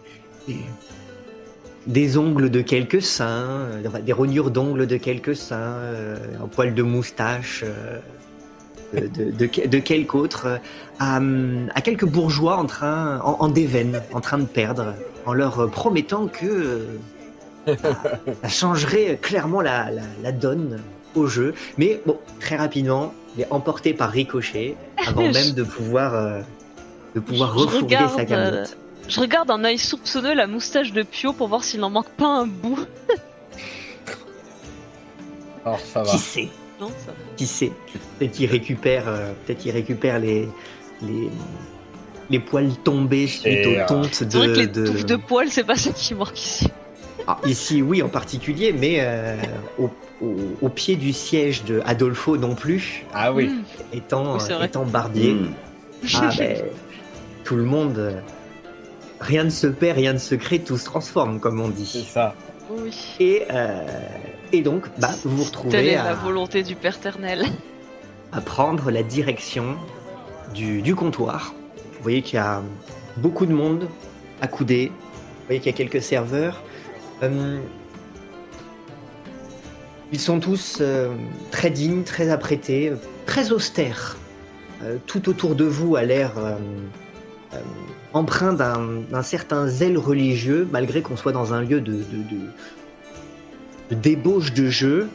des 0.48 0.56
des 1.88 2.18
ongles 2.18 2.50
de 2.50 2.62
quelques 2.62 3.01
seins, 3.01 3.25
euh, 3.50 4.00
des 4.01 4.13
rognures 4.13 4.51
d'ongles 4.51 4.88
de 4.88 4.98
quelques 4.98 5.36
seins, 5.36 5.56
euh, 5.56 6.18
un 6.44 6.48
poil 6.48 6.74
de 6.74 6.84
moustache, 6.84 7.63
euh, 7.63 8.00
de, 8.94 9.08
de, 9.08 9.32
de, 9.32 9.68
de 9.68 9.80
quelque 9.80 10.15
autre, 10.15 10.46
euh, 10.48 10.58
à, 11.00 11.20
à 11.75 11.82
quelques 11.82 12.06
bourgeois 12.06 12.58
en 12.58 12.65
train, 12.65 13.20
en, 13.22 13.38
en 13.39 13.48
déveine, 13.50 14.01
en 14.13 14.22
train 14.22 14.38
de 14.38 14.46
perdre, 14.46 14.94
en 15.25 15.34
leur 15.34 15.60
euh, 15.60 15.68
promettant 15.68 16.27
que 16.27 16.46
euh, 17.68 17.75
ça 18.44 18.50
changerait 18.50 19.18
clairement 19.22 19.62
la, 19.62 19.92
la, 19.92 20.01
la 20.24 20.32
donne 20.32 20.80
au 21.15 21.27
jeu. 21.27 21.54
Mais 21.77 22.01
bon, 22.06 22.18
très 22.39 22.56
rapidement, 22.56 23.13
il 23.36 23.44
est 23.44 23.51
emporté 23.51 23.94
par 23.94 24.12
Ricochet 24.12 24.75
avant 25.06 25.22
même 25.32 25.51
de 25.51 25.63
pouvoir, 25.63 26.13
euh, 26.15 26.42
de 27.15 27.20
pouvoir 27.20 27.56
sa 28.10 28.22
euh, 28.22 28.25
camelote. 28.25 28.77
Je 29.07 29.19
regarde 29.19 29.51
un 29.51 29.63
œil 29.63 29.77
soupçonneux 29.77 30.33
la 30.33 30.47
moustache 30.47 30.91
de 30.91 31.03
Pio 31.03 31.31
pour 31.33 31.47
voir 31.47 31.63
s'il 31.63 31.79
n'en 31.79 31.89
manque 31.91 32.09
pas 32.09 32.27
un 32.27 32.47
bout. 32.47 32.79
Alors, 35.65 35.79
ça 35.79 36.03
va. 36.03 36.12
Qui 36.12 36.17
sait? 36.17 36.50
Non, 36.79 36.89
ça 36.89 37.07
va. 37.12 37.13
Qui 37.38 37.47
sait? 37.47 37.71
Peut-être 38.19 38.31
qu'il 38.31 38.50
récupère, 38.50 39.07
euh, 39.07 39.31
peut-être 39.45 39.59
qu'il 39.59 39.71
récupère 39.71 40.19
les, 40.19 40.47
les, 41.01 41.29
les 42.29 42.39
poils 42.39 42.71
tombés 42.83 43.27
suite 43.27 43.45
Et, 43.47 43.65
aux 43.67 43.79
euh, 43.79 43.88
tontes 43.88 44.09
C'est 44.13 44.31
vrai 44.33 44.47
de, 44.47 44.53
que 44.53 44.59
les 44.59 44.67
de- 44.67 44.85
touffes 44.88 45.05
de 45.05 45.15
poils, 45.15 45.50
c'est 45.50 45.63
pas 45.63 45.75
ça 45.75 45.91
qui 45.91 46.13
manque 46.13 46.39
ici. 46.39 46.67
Ah, 47.27 47.39
ici, 47.45 47.81
oui, 47.81 48.03
en 48.03 48.09
particulier, 48.09 48.71
mais 48.74 48.97
euh, 49.00 49.35
au, 49.79 49.89
au- 50.21 50.35
au 50.62 50.69
pied 50.69 50.95
du 50.95 51.12
siège 51.13 51.63
de 51.63 51.81
Adolfo 51.85 52.38
non 52.38 52.53
plus, 52.53 53.03
Ah 53.13 53.33
oui. 53.33 53.47
Mm. 53.47 53.63
étant, 53.93 54.38
Oui, 54.38 54.43
étant 54.63 54.85
barbier. 54.85 55.33
Hmm. 55.33 55.53
Ah, 56.13 56.29
ben, 56.38 56.57
tout 57.43 57.55
le 57.55 57.63
monde, 57.63 57.97
euh, 57.97 58.19
rien 59.25 59.44
ne 59.44 59.50
se 59.50 59.67
perd, 59.67 59.98
rien 59.98 60.13
ne 60.13 60.17
se 60.17 60.36
crée, 60.36 60.60
tout 60.60 60.77
se 60.77 60.86
transforme, 60.86 61.39
comme 61.39 61.60
on 61.60 61.67
C'est 61.67 62.00
dit. 62.00 62.08
ça. 62.12 62.36
Oui. 62.70 63.15
Et, 63.20 63.44
euh, 63.51 63.86
et 64.51 64.62
donc, 64.62 64.86
bah, 64.98 65.10
vous 65.24 65.38
vous 65.38 65.44
Telle 65.44 65.46
retrouvez 65.48 65.88
est 65.91 65.96
à, 65.96 66.03
la 66.03 66.13
volonté 66.13 66.63
du 66.63 66.75
Père-Ternel. 66.75 67.46
à 68.32 68.41
prendre 68.41 68.91
la 68.91 69.03
direction 69.03 69.75
du, 70.53 70.82
du 70.82 70.96
comptoir. 70.96 71.53
Vous 71.98 72.03
voyez 72.03 72.22
qu'il 72.22 72.36
y 72.38 72.41
a 72.41 72.62
beaucoup 73.17 73.46
de 73.46 73.53
monde 73.53 73.88
accoudé. 74.41 74.91
Vous 74.91 75.46
voyez 75.48 75.60
qu'il 75.62 75.72
y 75.72 75.75
a 75.75 75.77
quelques 75.77 76.01
serveurs. 76.03 76.62
Euh, 77.24 77.60
Ils 80.12 80.20
sont 80.20 80.39
tous 80.39 80.77
euh, 80.82 81.13
très 81.51 81.70
dignes, 81.70 82.03
très 82.03 82.29
apprêtés, 82.29 82.94
très 83.25 83.51
austères. 83.51 84.17
Euh, 84.84 84.98
tout 85.08 85.29
autour 85.29 85.55
de 85.55 85.63
vous 85.65 85.96
a 85.96 86.03
l'air 86.03 86.32
euh, 87.54 87.60
empreint 88.14 88.54
d'un 88.54 89.24
certain 89.24 89.68
zèle 89.68 89.98
religieux, 89.98 90.68
malgré 90.72 91.02
qu'on 91.02 91.18
soit 91.18 91.32
dans 91.32 91.54
un 91.54 91.62
lieu 91.62 91.82
de, 91.82 91.94
de- 91.94 92.00
de- 92.02 92.50
de 93.92 93.96
débauche 93.96 94.54
de 94.54 94.68
jeu. 94.70 95.10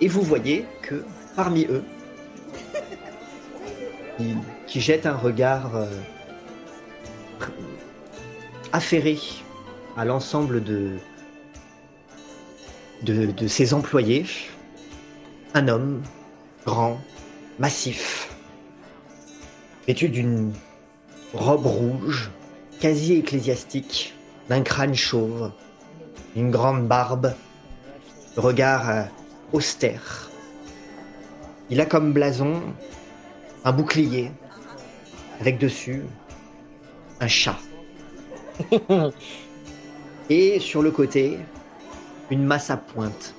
Et 0.00 0.08
vous 0.08 0.22
voyez 0.22 0.66
que 0.82 1.04
parmi 1.36 1.64
eux, 1.66 1.82
qui, 4.18 4.34
qui 4.66 4.80
jettent 4.80 5.06
un 5.06 5.16
regard 5.16 5.76
euh, 5.76 5.86
affairé 8.72 9.18
à 9.96 10.04
l'ensemble 10.04 10.62
de, 10.64 10.92
de 13.04 13.46
ses 13.46 13.74
employés, 13.74 14.24
un 15.54 15.68
homme 15.68 16.02
grand, 16.64 16.98
massif, 17.58 18.30
vêtu 19.86 20.08
d'une 20.08 20.52
robe 21.32 21.66
rouge, 21.66 22.30
quasi 22.80 23.14
ecclésiastique, 23.14 24.14
d'un 24.48 24.62
crâne 24.62 24.94
chauve, 24.94 25.50
une 26.36 26.50
grande 26.50 26.86
barbe, 26.86 27.34
regard 28.36 28.90
euh, 28.90 29.02
austère. 29.52 30.30
Il 31.70 31.80
a 31.80 31.86
comme 31.86 32.12
blason 32.12 32.60
un 33.64 33.72
bouclier, 33.72 34.30
avec 35.40 35.58
dessus 35.58 36.04
un 37.20 37.28
chat. 37.28 37.58
Et 40.30 40.60
sur 40.60 40.82
le 40.82 40.90
côté, 40.90 41.38
une 42.30 42.44
masse 42.44 42.70
à 42.70 42.76
pointe. 42.76 43.34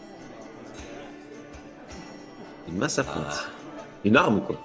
Une 2.68 2.78
masse 2.78 3.00
à 3.00 3.04
pointe. 3.04 3.50
Une 4.04 4.18
arme, 4.18 4.42
quoi. 4.42 4.58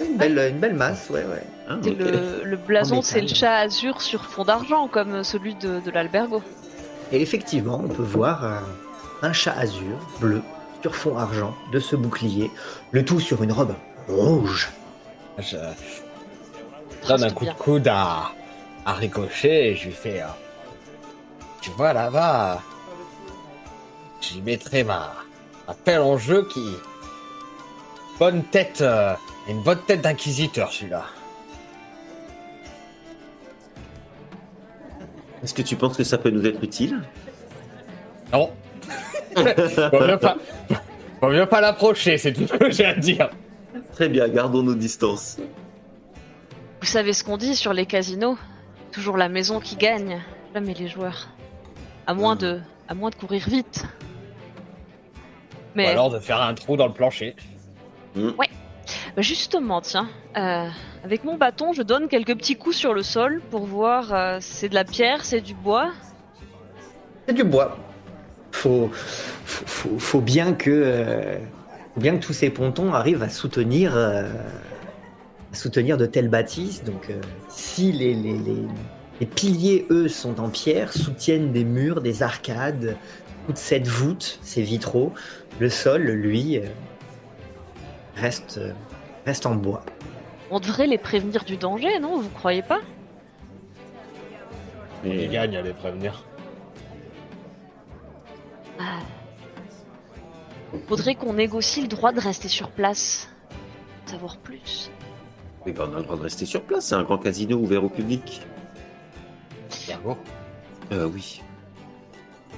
Une 0.00 0.16
belle, 0.16 0.38
une 0.52 0.58
belle 0.58 0.74
masse, 0.74 1.08
ouais, 1.10 1.24
ouais. 1.24 1.42
Ah, 1.68 1.76
le, 1.84 2.44
le 2.44 2.56
blason, 2.56 3.02
c'est 3.02 3.20
le 3.20 3.28
chat 3.28 3.56
azur 3.56 4.00
sur 4.00 4.24
fond 4.24 4.44
d'argent, 4.44 4.88
comme 4.88 5.22
celui 5.24 5.54
de, 5.54 5.80
de 5.80 5.90
l'albergo. 5.90 6.42
Et 7.12 7.20
effectivement, 7.20 7.80
on 7.84 7.88
peut 7.88 8.02
voir 8.02 8.44
un, 8.44 8.62
un 9.22 9.32
chat 9.32 9.52
azur, 9.52 9.98
bleu, 10.20 10.42
sur 10.82 10.94
fond 10.94 11.16
argent, 11.18 11.54
de 11.72 11.80
ce 11.80 11.96
bouclier, 11.96 12.50
le 12.92 13.04
tout 13.04 13.20
sur 13.20 13.42
une 13.42 13.52
robe 13.52 13.74
rouge. 14.08 14.70
Je 15.38 15.56
donne 17.06 17.24
un 17.24 17.30
coup 17.30 17.44
de 17.44 17.50
coude 17.52 17.88
à, 17.88 18.30
à 18.86 18.92
Ricochet 18.94 19.70
et 19.70 19.74
je 19.76 19.86
lui 19.86 19.92
fais. 19.92 20.22
euh, 20.22 20.26
tu 21.60 21.70
vois 21.70 21.92
là-bas, 21.92 22.62
j'y 24.20 24.40
mettrai 24.42 24.84
ma, 24.84 25.12
ma 25.66 25.74
pelle 25.74 26.00
en 26.00 26.16
jeu 26.16 26.46
qui. 26.52 26.76
Bonne 28.18 28.42
tête, 28.44 28.80
euh, 28.80 29.14
une 29.48 29.62
bonne 29.62 29.80
tête 29.86 30.02
d'inquisiteur 30.02 30.72
celui-là. 30.72 31.04
Est-ce 35.42 35.54
que 35.54 35.62
tu 35.62 35.76
penses 35.76 35.96
que 35.96 36.04
ça 36.04 36.18
peut 36.18 36.30
nous 36.30 36.44
être 36.46 36.62
utile? 36.62 37.00
Non. 38.32 38.50
Vaut 39.36 39.42
mieux 40.06 40.18
pas, 40.18 40.36
mieux 41.22 41.46
pas 41.46 41.60
l'approcher, 41.60 42.18
c'est 42.18 42.32
tout 42.32 42.46
ce 42.46 42.54
que 42.54 42.70
j'ai 42.70 42.84
à 42.86 42.94
dire. 42.94 43.30
Très 43.92 44.08
bien, 44.08 44.28
gardons 44.28 44.62
nos 44.62 44.74
distances. 44.74 45.38
Vous 46.80 46.86
savez 46.86 47.12
ce 47.12 47.22
qu'on 47.24 47.36
dit 47.36 47.54
sur 47.54 47.72
les 47.72 47.86
casinos? 47.86 48.36
Toujours 48.92 49.16
la 49.16 49.28
maison 49.28 49.60
qui 49.60 49.76
gagne, 49.76 50.20
jamais 50.54 50.74
les 50.74 50.88
joueurs. 50.88 51.28
À 52.06 52.14
moins 52.14 52.34
Hmm. 52.34 52.38
de, 52.38 52.60
à 52.88 52.94
moins 52.94 53.10
de 53.10 53.14
courir 53.14 53.44
vite. 53.48 53.84
Ou 53.84 55.58
Mais 55.76 55.86
alors 55.86 56.10
de 56.10 56.18
faire 56.18 56.40
un 56.42 56.54
trou 56.54 56.76
dans 56.76 56.86
le 56.86 56.92
plancher. 56.92 57.36
Bah, 59.18 59.22
justement, 59.22 59.80
tiens, 59.80 60.08
euh, 60.36 60.68
avec 61.02 61.24
mon 61.24 61.36
bâton, 61.36 61.72
je 61.72 61.82
donne 61.82 62.06
quelques 62.06 62.36
petits 62.36 62.54
coups 62.54 62.76
sur 62.76 62.94
le 62.94 63.02
sol 63.02 63.42
pour 63.50 63.66
voir 63.66 64.14
euh, 64.14 64.38
c'est 64.40 64.68
de 64.68 64.76
la 64.76 64.84
pierre, 64.84 65.24
c'est 65.24 65.40
du 65.40 65.54
bois. 65.54 65.90
C'est 67.26 67.34
du 67.34 67.42
bois. 67.42 67.76
Faut, 68.52 68.88
faut, 69.44 70.20
bien 70.20 70.52
que, 70.52 70.70
euh, 70.70 71.36
bien 71.96 72.16
que 72.16 72.24
tous 72.24 72.32
ces 72.32 72.48
pontons 72.48 72.94
arrivent 72.94 73.24
à 73.24 73.28
soutenir, 73.28 73.98
soutenir 75.52 75.96
de 75.96 76.06
telles 76.06 76.28
bâtisses. 76.28 76.84
Donc, 76.84 77.10
si 77.48 77.90
les, 77.90 78.14
les, 78.14 79.26
piliers, 79.26 79.84
eux, 79.90 80.06
sont 80.06 80.38
en 80.38 80.48
pierre, 80.48 80.92
soutiennent 80.92 81.50
des 81.50 81.64
murs, 81.64 82.02
des 82.02 82.22
arcades, 82.22 82.96
toute 83.48 83.56
cette 83.56 83.88
voûte, 83.88 84.38
ces 84.42 84.62
vitraux, 84.62 85.12
le 85.58 85.70
sol, 85.70 86.02
lui, 86.02 86.60
reste, 88.14 88.60
reste 89.28 89.44
en 89.46 89.54
bois. 89.54 89.82
On 90.50 90.58
devrait 90.58 90.86
les 90.86 90.96
prévenir 90.96 91.44
du 91.44 91.56
danger, 91.58 91.98
non? 92.00 92.18
Vous 92.18 92.30
croyez 92.30 92.62
pas? 92.62 92.80
Il 95.04 95.10
Mais 95.10 95.28
gagne 95.28 95.54
à 95.56 95.60
les 95.62 95.74
prévenir. 95.74 96.24
Ah. 98.80 99.00
Faudrait 100.88 101.14
qu'on 101.14 101.34
négocie 101.34 101.82
le 101.82 101.88
droit 101.88 102.12
de 102.12 102.20
rester 102.20 102.48
sur 102.48 102.70
place. 102.70 103.28
Savoir 104.06 104.38
plus. 104.38 104.90
mais 105.66 105.72
ben, 105.72 105.88
on 105.90 105.94
a 105.94 105.98
le 105.98 106.04
droit 106.04 106.16
de 106.16 106.22
rester 106.22 106.46
sur 106.46 106.62
place. 106.62 106.86
C'est 106.86 106.94
un 106.94 107.02
grand 107.02 107.18
casino 107.18 107.56
ouvert 107.58 107.84
au 107.84 107.90
public. 107.90 108.40
Ergo. 109.90 110.16
Euh, 110.92 111.06
oui. 111.12 111.42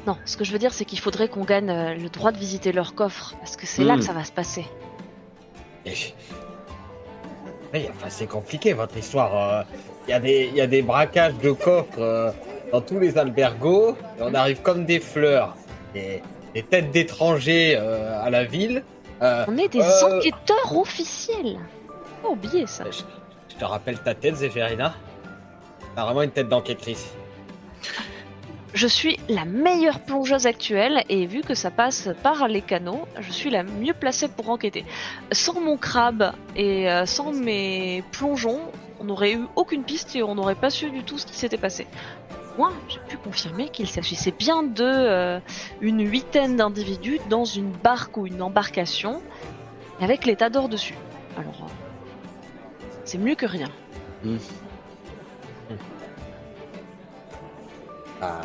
Non, 0.06 0.16
ce 0.24 0.36
que 0.36 0.44
je 0.44 0.52
veux 0.52 0.58
dire, 0.60 0.72
c'est 0.72 0.84
qu'il 0.84 1.00
faudrait 1.00 1.28
qu'on 1.28 1.44
gagne 1.44 1.68
euh, 1.70 1.94
le 1.94 2.08
droit 2.08 2.30
de 2.30 2.38
visiter 2.38 2.70
leur 2.72 2.94
coffre, 2.94 3.34
parce 3.40 3.56
que 3.56 3.66
c'est 3.66 3.82
là 3.84 3.96
Hmm. 3.96 3.98
que 3.98 4.04
ça 4.04 4.12
va 4.12 4.24
se 4.24 4.32
passer. 4.32 4.64
Et... 5.84 5.94
Mais 7.72 7.88
enfin, 7.94 8.08
c'est 8.08 8.26
compliqué 8.26 8.72
votre 8.72 8.96
histoire. 8.96 9.64
Il 10.06 10.10
y, 10.10 10.14
a 10.14 10.20
des- 10.20 10.50
y 10.54 10.60
a 10.60 10.66
des 10.66 10.82
braquages 10.82 11.34
de 11.34 11.52
coffres 11.52 11.98
euh, 12.00 12.30
dans 12.72 12.80
tous 12.80 12.98
les 12.98 13.16
albergos 13.16 13.92
et 14.18 14.22
on 14.22 14.34
arrive 14.34 14.60
comme 14.62 14.84
des 14.84 14.98
fleurs. 15.00 15.54
Des, 15.94 16.22
des 16.54 16.62
têtes 16.62 16.90
d'étrangers 16.90 17.76
euh, 17.78 18.20
à 18.22 18.30
la 18.30 18.44
ville. 18.44 18.82
Euh, 19.22 19.44
On 19.48 19.56
est 19.58 19.68
des 19.68 19.80
Euh. 19.82 20.16
enquêteurs 20.16 20.76
officiels. 20.76 21.58
Pas 22.22 22.28
oublier 22.28 22.66
ça. 22.66 22.84
je, 22.90 23.02
je 23.52 23.56
te 23.56 23.64
rappelle 23.64 23.98
ta 24.02 24.14
tête, 24.14 24.36
Zéphérina. 24.36 24.94
T'as 25.94 26.04
vraiment 26.04 26.22
une 26.22 26.30
tête 26.30 26.48
d'enquêtrice. 26.48 27.12
Je 28.72 28.86
suis 28.86 29.18
la 29.28 29.44
meilleure 29.44 29.98
plongeuse 29.98 30.46
actuelle 30.46 31.02
et 31.08 31.26
vu 31.26 31.40
que 31.40 31.54
ça 31.54 31.72
passe 31.72 32.08
par 32.22 32.46
les 32.46 32.62
canaux, 32.62 33.00
je 33.18 33.32
suis 33.32 33.50
la 33.50 33.64
mieux 33.64 33.94
placée 33.94 34.28
pour 34.28 34.48
enquêter. 34.48 34.84
Sans 35.32 35.60
mon 35.60 35.76
crabe 35.76 36.32
et 36.54 36.88
euh, 36.88 37.04
sans 37.04 37.32
mes 37.32 38.04
plongeons, 38.12 38.60
on 39.00 39.04
n'aurait 39.04 39.32
eu 39.32 39.40
aucune 39.56 39.82
piste 39.82 40.14
et 40.14 40.22
on 40.22 40.36
n'aurait 40.36 40.54
pas 40.54 40.70
su 40.70 40.90
du 40.90 41.02
tout 41.02 41.18
ce 41.18 41.26
qui 41.26 41.34
s'était 41.34 41.58
passé. 41.58 41.88
Moi, 42.58 42.72
j'ai 42.88 43.00
pu 43.08 43.16
confirmer 43.16 43.70
qu'il 43.70 43.88
s'agissait 43.88 44.34
bien 44.38 44.62
de 44.62 44.84
euh, 44.84 45.40
une 45.80 46.08
huitaine 46.08 46.56
d'individus 46.56 47.18
dans 47.28 47.44
une 47.44 47.72
barque 47.72 48.16
ou 48.18 48.26
une 48.26 48.40
embarcation 48.40 49.20
avec 50.00 50.26
l'état 50.26 50.48
d'or 50.48 50.68
dessus. 50.68 50.94
Alors, 51.36 51.64
euh, 51.64 52.86
c'est 53.04 53.18
mieux 53.18 53.34
que 53.34 53.46
rien. 53.46 53.68
Ah. 58.22 58.40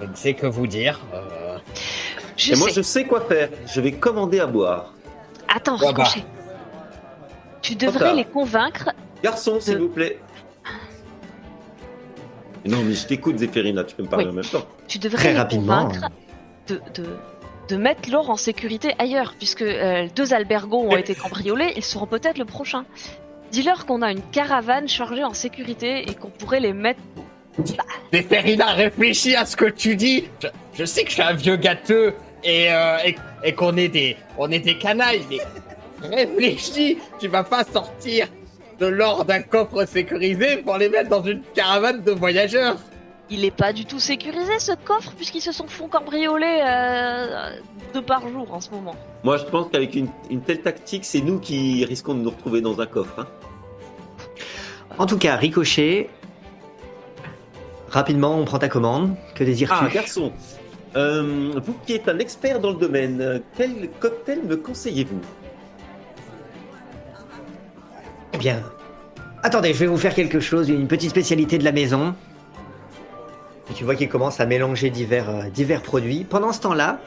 Je 0.00 0.04
ne 0.06 0.14
sais 0.14 0.34
que 0.34 0.46
vous 0.46 0.66
dire. 0.66 1.00
euh, 1.14 1.58
Je 2.36 2.52
Et 2.52 2.56
moi, 2.56 2.68
sais. 2.68 2.74
je 2.74 2.82
sais 2.82 3.04
quoi 3.04 3.20
faire. 3.22 3.48
Je 3.66 3.80
vais 3.80 3.92
commander 3.92 4.40
à 4.40 4.46
boire. 4.46 4.92
Attends, 5.48 5.76
Ah 5.80 5.92
bah. 5.92 6.04
Ricochet. 6.04 6.24
Tu 7.62 7.76
devrais 7.76 8.14
les 8.14 8.24
convaincre 8.24 8.90
Garçon, 9.22 9.58
s'il 9.60 9.74
De- 9.74 9.78
vous 9.78 9.88
plaît. 9.88 10.18
Non, 12.66 12.82
mais 12.82 12.94
je 12.94 13.06
t'écoute, 13.06 13.38
Zéphérina. 13.38 13.84
Tu 13.84 13.94
peux 13.94 14.02
me 14.02 14.08
parler 14.08 14.24
Oui. 14.26 14.30
en 14.32 14.34
même 14.34 14.44
temps. 14.44 14.66
tu 14.88 14.98
devrais 14.98 15.18
Très 15.18 15.32
les 15.32 15.38
rapidement. 15.38 15.86
convaincre 15.86 16.08
de, 16.66 16.80
de, 16.94 17.06
de 17.68 17.76
mettre 17.76 18.10
l'or 18.10 18.30
en 18.30 18.36
sécurité 18.36 18.94
ailleurs, 18.98 19.34
puisque 19.38 19.62
euh, 19.62 20.06
deux 20.14 20.32
albergos 20.34 20.82
ont 20.88 20.96
été 20.96 21.14
cambriolés, 21.14 21.72
ils 21.76 21.82
seront 21.84 22.06
peut-être 22.06 22.38
le 22.38 22.44
prochain. 22.46 22.84
Dis-leur 23.54 23.86
qu'on 23.86 24.02
a 24.02 24.10
une 24.10 24.20
caravane 24.32 24.88
chargée 24.88 25.22
en 25.22 25.32
sécurité 25.32 26.10
et 26.10 26.14
qu'on 26.16 26.28
pourrait 26.28 26.58
les 26.58 26.72
mettre. 26.72 26.98
Zéphérina, 28.12 28.72
réfléchis 28.72 29.36
à 29.36 29.46
ce 29.46 29.56
que 29.56 29.66
tu 29.66 29.94
dis. 29.94 30.24
Je, 30.42 30.48
je 30.74 30.84
sais 30.84 31.04
que 31.04 31.10
je 31.10 31.14
suis 31.14 31.22
un 31.22 31.34
vieux 31.34 31.54
gâteux 31.54 32.14
et, 32.42 32.72
euh, 32.72 32.96
et, 33.06 33.14
et 33.44 33.52
qu'on 33.54 33.76
est 33.76 33.86
des, 33.86 34.16
on 34.38 34.50
est 34.50 34.58
des 34.58 34.76
canailles, 34.76 35.22
mais 35.30 35.38
réfléchis. 36.02 36.98
Tu 37.20 37.28
vas 37.28 37.44
pas 37.44 37.62
sortir 37.62 38.26
de 38.80 38.86
l'or 38.86 39.24
d'un 39.24 39.42
coffre 39.42 39.84
sécurisé 39.86 40.56
pour 40.56 40.76
les 40.76 40.88
mettre 40.88 41.10
dans 41.10 41.22
une 41.22 41.42
caravane 41.54 42.02
de 42.02 42.10
voyageurs. 42.10 42.76
Il 43.30 43.44
est 43.44 43.56
pas 43.56 43.72
du 43.72 43.84
tout 43.84 44.00
sécurisé 44.00 44.58
ce 44.58 44.72
coffre, 44.84 45.12
puisqu'ils 45.16 45.40
se 45.40 45.52
sont 45.52 45.68
font 45.68 45.86
cambrioler 45.86 46.60
euh, 46.66 47.50
deux 47.94 48.02
par 48.02 48.28
jour 48.28 48.52
en 48.52 48.60
ce 48.60 48.70
moment. 48.70 48.96
Moi, 49.22 49.36
je 49.36 49.44
pense 49.44 49.68
qu'avec 49.70 49.94
une, 49.94 50.08
une 50.28 50.42
telle 50.42 50.60
tactique, 50.60 51.04
c'est 51.04 51.20
nous 51.20 51.38
qui 51.38 51.84
risquons 51.84 52.14
de 52.14 52.20
nous 52.20 52.30
retrouver 52.30 52.60
dans 52.60 52.80
un 52.80 52.86
coffre. 52.86 53.20
hein. 53.20 53.26
En 54.98 55.06
tout 55.06 55.18
cas, 55.18 55.36
Ricochet, 55.36 56.08
rapidement, 57.88 58.38
on 58.38 58.44
prend 58.44 58.58
ta 58.58 58.68
commande. 58.68 59.14
Que 59.34 59.44
désires-tu 59.44 59.84
Ah, 59.86 59.88
garçon 59.92 60.32
Euh, 60.96 61.52
vous 61.64 61.74
qui 61.84 61.94
êtes 61.94 62.08
un 62.08 62.18
expert 62.20 62.60
dans 62.60 62.70
le 62.70 62.76
domaine, 62.76 63.42
quel 63.56 63.90
cocktail 63.98 64.42
me 64.44 64.56
conseillez-vous? 64.56 65.20
Eh 68.32 68.38
bien, 68.38 68.62
attendez, 69.42 69.74
je 69.74 69.78
vais 69.80 69.86
vous 69.86 69.96
faire 69.96 70.14
quelque 70.14 70.38
chose, 70.38 70.68
une 70.68 70.86
petite 70.86 71.10
spécialité 71.10 71.58
de 71.58 71.64
la 71.64 71.72
maison. 71.72 72.14
Et 73.70 73.74
tu 73.74 73.82
vois 73.82 73.96
qu'il 73.96 74.08
commence 74.08 74.38
à 74.38 74.46
mélanger 74.46 74.90
divers, 74.90 75.28
euh, 75.30 75.42
divers 75.52 75.82
produits. 75.82 76.24
Pendant 76.28 76.52
ce 76.52 76.60
temps-là, 76.60 77.00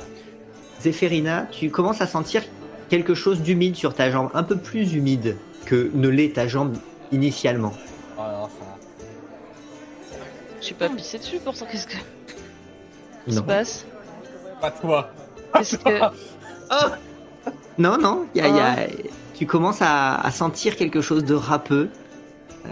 Zéphérina, 0.82 1.48
tu 1.52 1.70
commences 1.70 2.02
à 2.02 2.08
sentir 2.08 2.44
quelque 2.90 3.14
chose 3.14 3.42
d'humide 3.42 3.76
sur 3.78 3.94
ta 3.94 4.12
jambe, 4.12 4.30
un 4.34 4.44
peu 4.44 4.58
plus 4.58 4.94
humide 4.96 5.38
que 5.66 5.92
ne 5.94 6.10
l'est 6.10 6.36
ta 6.36 6.48
jambe 6.48 6.76
initialement. 7.12 7.74
Oh, 8.18 8.22
ça... 8.48 10.18
Je 10.60 10.66
suis 10.66 10.76
pas 10.76 10.90
pissé 10.90 11.18
dessus 11.20 11.38
pour 11.40 11.56
ça. 11.56 11.66
Qu'est-ce 11.66 11.88
que 11.88 11.98
qui 13.26 13.34
se 13.34 13.42
passe 13.42 13.86
Pas 14.62 14.72
toi. 14.72 15.10
Qu'est-ce 15.54 15.78
que 15.78 15.90
non, 17.78 17.98
non, 17.98 18.26
il 18.34 18.42
y 18.42 18.44
a- 18.44 18.48
il 18.48 18.56
y 18.56 18.60
a- 18.60 18.88
tu 19.36 19.46
commences 19.46 19.82
à, 19.82 20.16
à 20.20 20.32
sentir 20.32 20.76
quelque 20.76 21.02
chose 21.02 21.24
de 21.24 21.36
râpeux. 21.36 21.90
Euh, 22.66 22.70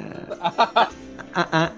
un- 1.35 1.47
un- 1.51 1.71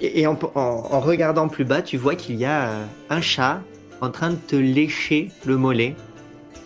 et 0.00 0.26
en, 0.26 0.38
en- 0.54 0.58
en 0.90 1.00
regardant 1.00 1.48
plus 1.48 1.64
bas, 1.64 1.80
tu 1.82 1.96
vois 1.96 2.14
qu'il 2.16 2.36
y 2.36 2.44
a 2.44 2.62
euh, 2.68 2.84
un 3.10 3.20
chat 3.20 3.60
en 4.00 4.10
train 4.10 4.30
de 4.30 4.36
te 4.36 4.56
lécher 4.56 5.30
le 5.44 5.56
mollet. 5.56 5.94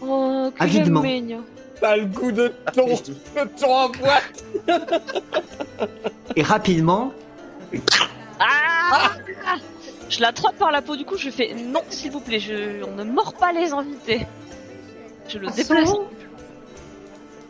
Oh, 0.01 0.51
que 0.57 0.63
Avidement. 0.63 1.03
mignon. 1.03 1.43
T'as 1.81 1.97
le 1.97 2.07
goût 2.07 2.33
de 2.33 2.53
ton, 2.73 2.87
de 2.87 3.45
ton 3.59 3.75
en 3.75 3.89
boîte. 3.91 4.45
Et 6.35 6.43
rapidement, 6.43 7.13
Ah 8.41 9.11
Je 10.09 10.21
l'attrape 10.21 10.57
par 10.57 10.71
la 10.71 10.83
peau 10.83 10.97
du 10.97 11.05
cou, 11.05 11.17
je 11.17 11.31
fais 11.31 11.55
non, 11.55 11.83
s'il 11.91 12.13
vous 12.13 12.21
plaît, 12.21 12.41
je... 12.41 12.83
on 12.85 12.95
ne 12.95 13.05
mord 13.05 13.35
pas 13.35 13.53
les 13.53 13.73
invités. 13.73 14.27
Je 15.29 15.39
le 15.39 15.49
déplace. 15.49 15.91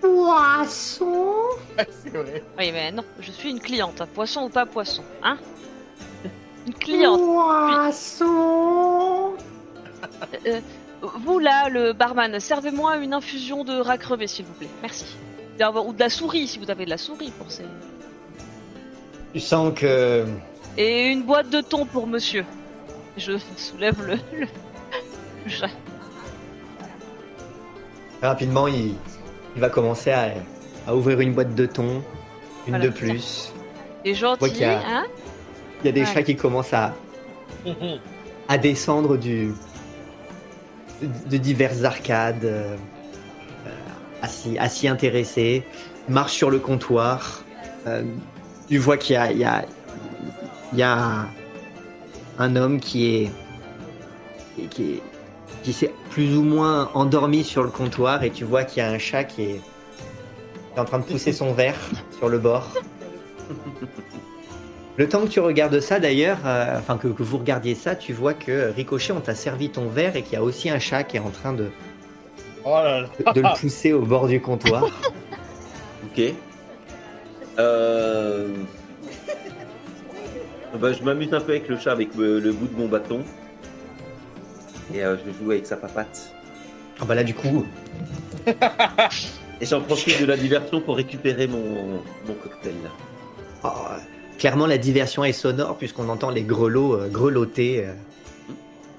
Poisson 0.00 1.34
C'est 1.76 2.10
vrai. 2.10 2.42
Oui, 2.58 2.72
mais 2.72 2.92
non, 2.92 3.04
je 3.20 3.30
suis 3.30 3.50
une 3.50 3.60
cliente, 3.60 4.00
hein, 4.00 4.08
poisson 4.14 4.44
ou 4.44 4.48
pas 4.48 4.66
poisson, 4.66 5.02
hein 5.22 5.38
Une 6.66 6.74
cliente. 6.74 7.20
Poisson 7.20 9.34
Euh, 10.46 10.60
vous 11.18 11.38
là, 11.38 11.68
le 11.68 11.92
barman, 11.92 12.38
servez-moi 12.40 12.96
une 12.98 13.12
infusion 13.14 13.64
de 13.64 13.78
rat 13.80 13.98
crevé, 13.98 14.26
s'il 14.26 14.44
vous 14.44 14.52
plaît. 14.54 14.68
Merci. 14.82 15.04
Ou 15.86 15.92
de 15.92 16.00
la 16.00 16.10
souris, 16.10 16.46
si 16.48 16.58
vous 16.58 16.70
avez 16.70 16.84
de 16.84 16.90
la 16.90 16.98
souris 16.98 17.32
pour 17.38 17.50
ces. 17.50 17.64
Tu 19.32 19.40
sens 19.40 19.72
que 19.74 20.26
Et 20.76 21.06
une 21.10 21.22
boîte 21.22 21.48
de 21.50 21.60
thon 21.62 21.86
pour 21.86 22.06
monsieur. 22.06 22.44
Je 23.16 23.32
soulève 23.56 23.96
le, 24.06 24.14
le, 24.38 24.46
le 25.44 25.50
chat. 25.50 25.70
rapidement 28.22 28.66
il, 28.68 28.94
il 29.54 29.60
va 29.60 29.68
commencer 29.70 30.10
à, 30.10 30.30
à 30.86 30.94
ouvrir 30.94 31.20
une 31.20 31.32
boîte 31.32 31.54
de 31.54 31.66
thon, 31.66 32.02
une 32.66 32.74
Voilà, 32.76 32.84
de 32.84 32.90
plus. 32.90 33.52
Et 34.04 34.12
vois 34.12 34.36
gentil, 34.36 34.50
qu'il 34.52 34.60
y 34.60 34.64
a- 34.64 34.78
hein 34.86 35.04
Il 35.82 35.86
y 35.86 35.88
a 35.88 35.92
des 35.92 36.00
Ouais. 36.00 36.06
chats 36.06 36.22
qui 36.22 36.36
commencent 36.36 36.72
à, 36.74 36.92
à 38.48 38.58
descendre 38.58 39.16
du, 39.16 39.52
de, 41.02 41.36
diverses 41.36 41.84
arcades, 41.84 42.44
euh, 42.44 42.76
euh, 43.66 43.70
à 44.22 44.28
s'y- 44.28 44.58
s'y 44.68 44.88
intéresser, 44.88 45.64
marche 46.08 46.34
sur 46.34 46.50
le 46.50 46.58
comptoir. 46.58 47.44
euh, 47.86 48.02
tu 48.68 48.78
vois 48.78 48.96
qu'il 48.96 49.14
y 49.14 50.82
a, 50.82 51.26
un, 52.38 52.56
homme 52.56 52.80
qui 52.80 53.06
est, 53.06 53.30
qui 54.70 54.94
est 54.94 55.02
qui 55.66 55.72
s'est 55.72 55.92
plus 56.10 56.36
ou 56.36 56.44
moins 56.44 56.90
endormi 56.94 57.42
sur 57.42 57.64
le 57.64 57.70
comptoir 57.70 58.22
et 58.22 58.30
tu 58.30 58.44
vois 58.44 58.62
qu'il 58.62 58.84
y 58.84 58.86
a 58.86 58.88
un 58.88 58.98
chat 58.98 59.24
qui 59.24 59.42
est 59.42 59.60
en 60.76 60.84
train 60.84 61.00
de 61.00 61.04
pousser 61.04 61.32
son 61.32 61.52
verre 61.52 61.80
sur 62.18 62.28
le 62.28 62.38
bord. 62.38 62.72
Le 64.98 65.08
temps 65.08 65.22
que 65.22 65.28
tu 65.28 65.40
regardes 65.40 65.78
ça 65.80 66.00
d'ailleurs, 66.00 66.38
euh, 66.46 66.78
enfin 66.78 66.96
que, 66.96 67.08
que 67.08 67.22
vous 67.22 67.36
regardiez 67.38 67.74
ça, 67.74 67.94
tu 67.94 68.12
vois 68.14 68.32
que 68.34 68.70
Ricochet, 68.70 69.12
on 69.12 69.20
t'a 69.20 69.34
servi 69.34 69.68
ton 69.68 69.88
verre 69.88 70.16
et 70.16 70.22
qu'il 70.22 70.32
y 70.34 70.36
a 70.36 70.42
aussi 70.42 70.70
un 70.70 70.78
chat 70.78 71.04
qui 71.04 71.16
est 71.18 71.20
en 71.20 71.30
train 71.30 71.52
de, 71.52 71.68
Oh 72.64 72.70
là 72.70 73.02
là. 73.02 73.32
de, 73.32 73.40
de 73.40 73.46
le 73.46 73.60
pousser 73.60 73.92
au 73.92 74.02
bord 74.02 74.26
du 74.26 74.40
comptoir. 74.40 74.86
Ok. 76.18 76.22
Euh... 77.58 78.48
bah, 80.78 80.92
je 80.92 81.02
m'amuse 81.02 81.32
un 81.34 81.40
peu 81.40 81.52
avec 81.52 81.68
le 81.68 81.78
chat 81.78 81.92
avec 81.92 82.14
le, 82.14 82.38
le 82.40 82.52
bout 82.52 82.68
de 82.68 82.76
mon 82.78 82.86
bâton. 82.88 83.22
Et 84.94 85.04
euh, 85.04 85.16
je 85.18 85.32
joue 85.44 85.50
avec 85.50 85.66
sa 85.66 85.76
papate. 85.76 86.32
Ah 87.00 87.04
bah 87.04 87.14
là 87.14 87.24
du 87.24 87.34
coup, 87.34 87.66
Et 89.60 89.66
j'en 89.66 89.80
profite 89.80 90.20
de 90.20 90.26
la 90.26 90.36
diversion 90.36 90.80
pour 90.80 90.96
récupérer 90.96 91.46
mon, 91.46 92.02
mon 92.26 92.34
cocktail. 92.34 92.74
oh, 93.64 93.68
clairement 94.38 94.66
la 94.66 94.78
diversion 94.78 95.24
est 95.24 95.32
sonore 95.32 95.76
puisqu'on 95.76 96.08
entend 96.08 96.30
les 96.30 96.42
grelots 96.42 96.94
euh, 96.94 97.08
grelotter 97.08 97.84
euh, 97.84 97.92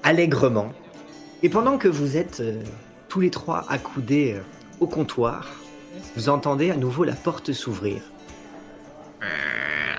allègrement. 0.02 0.72
Et 1.42 1.48
pendant 1.48 1.78
que 1.78 1.88
vous 1.88 2.16
êtes 2.16 2.40
euh, 2.40 2.60
tous 3.08 3.20
les 3.20 3.30
trois 3.30 3.64
accoudés 3.68 4.36
au 4.80 4.86
comptoir, 4.86 5.48
vous 6.16 6.28
entendez 6.28 6.70
à 6.70 6.76
nouveau 6.76 7.04
la 7.04 7.14
porte 7.14 7.52
s'ouvrir. 7.52 8.02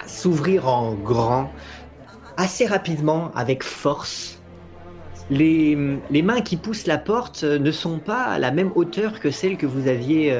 S'ouvrir 0.06 0.67
en 0.67 0.93
grand, 0.93 1.52
assez 2.38 2.65
rapidement, 2.65 3.32
avec 3.36 3.63
force. 3.63 4.39
Les, 5.30 5.78
les 6.10 6.21
mains 6.21 6.41
qui 6.41 6.58
poussent 6.58 6.88
la 6.88 6.97
porte 6.97 7.43
ne 7.43 7.71
sont 7.71 7.99
pas 7.99 8.23
à 8.23 8.39
la 8.39 8.52
même 8.52 8.71
hauteur 8.75 9.19
que 9.19 9.32
celles 9.32 9.58
que 9.58 9.65
vous 9.65 9.88
aviez 9.88 10.36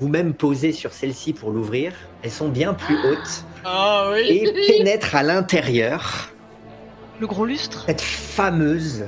vous-même 0.00 0.34
posées 0.34 0.72
sur 0.72 0.92
celle-ci 0.92 1.32
pour 1.32 1.50
l'ouvrir. 1.50 1.92
Elles 2.22 2.30
sont 2.30 2.48
bien 2.48 2.74
plus 2.74 2.96
hautes 3.04 3.44
Ah 3.64 4.10
oui. 4.12 4.20
et 4.28 4.52
pénètrent 4.66 5.14
à 5.16 5.22
l'intérieur 5.22 6.30
Le 7.20 7.26
gros 7.26 7.46
lustre 7.46 7.84
cette 7.86 8.00
fameuse, 8.00 9.06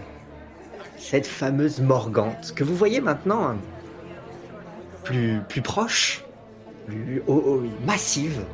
cette 0.96 1.26
fameuse 1.26 1.80
Morgante 1.80 2.52
que 2.54 2.64
vous 2.64 2.74
voyez 2.74 3.00
maintenant 3.00 3.48
hein, 3.48 3.56
plus, 5.04 5.40
plus 5.48 5.62
proche, 5.62 6.24
plus 6.86 7.22
oh, 7.26 7.42
oh, 7.46 7.62
massive, 7.86 8.44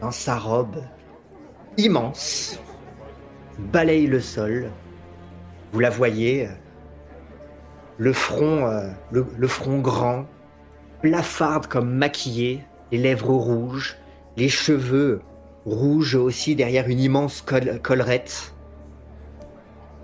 dans 0.00 0.10
sa 0.10 0.36
robe 0.36 0.82
immense, 1.76 2.58
balaye 3.58 4.06
le 4.06 4.20
sol. 4.20 4.70
Vous 5.72 5.80
la 5.80 5.90
voyez, 5.90 6.46
euh, 6.46 6.50
le 7.98 8.12
front, 8.12 8.66
euh, 8.66 8.88
le, 9.10 9.26
le 9.36 9.48
front 9.48 9.78
grand, 9.78 10.26
blafarde 11.08 11.66
comme 11.66 11.90
maquillée, 11.94 12.64
les 12.90 12.96
lèvres 12.96 13.34
rouges, 13.34 13.98
les 14.38 14.48
cheveux 14.48 15.20
rouges 15.66 16.14
aussi 16.14 16.56
derrière 16.56 16.88
une 16.88 16.98
immense 16.98 17.42
col- 17.42 17.78
collerette 17.82 18.54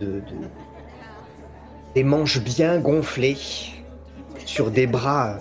de, 0.01 0.07
de- 0.07 0.23
des 1.95 2.05
manches 2.05 2.39
bien 2.41 2.79
gonflées 2.79 3.39
sur 4.45 4.71
des 4.71 4.87
bras 4.87 5.39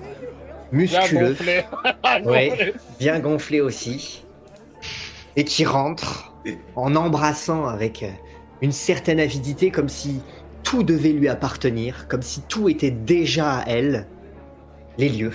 Bien 0.71 0.79
musculeux, 0.79 1.29
gonflé. 1.29 1.65
Ouais. 2.25 2.73
bien 2.99 3.19
gonflés 3.19 3.59
aussi, 3.61 4.23
et 5.35 5.43
qui 5.43 5.65
rentre 5.65 6.33
en 6.77 6.95
embrassant 6.95 7.65
avec 7.67 8.05
une 8.61 8.71
certaine 8.71 9.19
avidité, 9.19 9.71
comme 9.71 9.89
si 9.89 10.21
tout 10.63 10.83
devait 10.83 11.11
lui 11.11 11.27
appartenir, 11.27 12.07
comme 12.07 12.21
si 12.21 12.43
tout 12.43 12.69
était 12.69 12.91
déjà 12.91 13.57
à 13.59 13.65
elle, 13.67 14.07
les 14.99 15.09
lieux. 15.09 15.33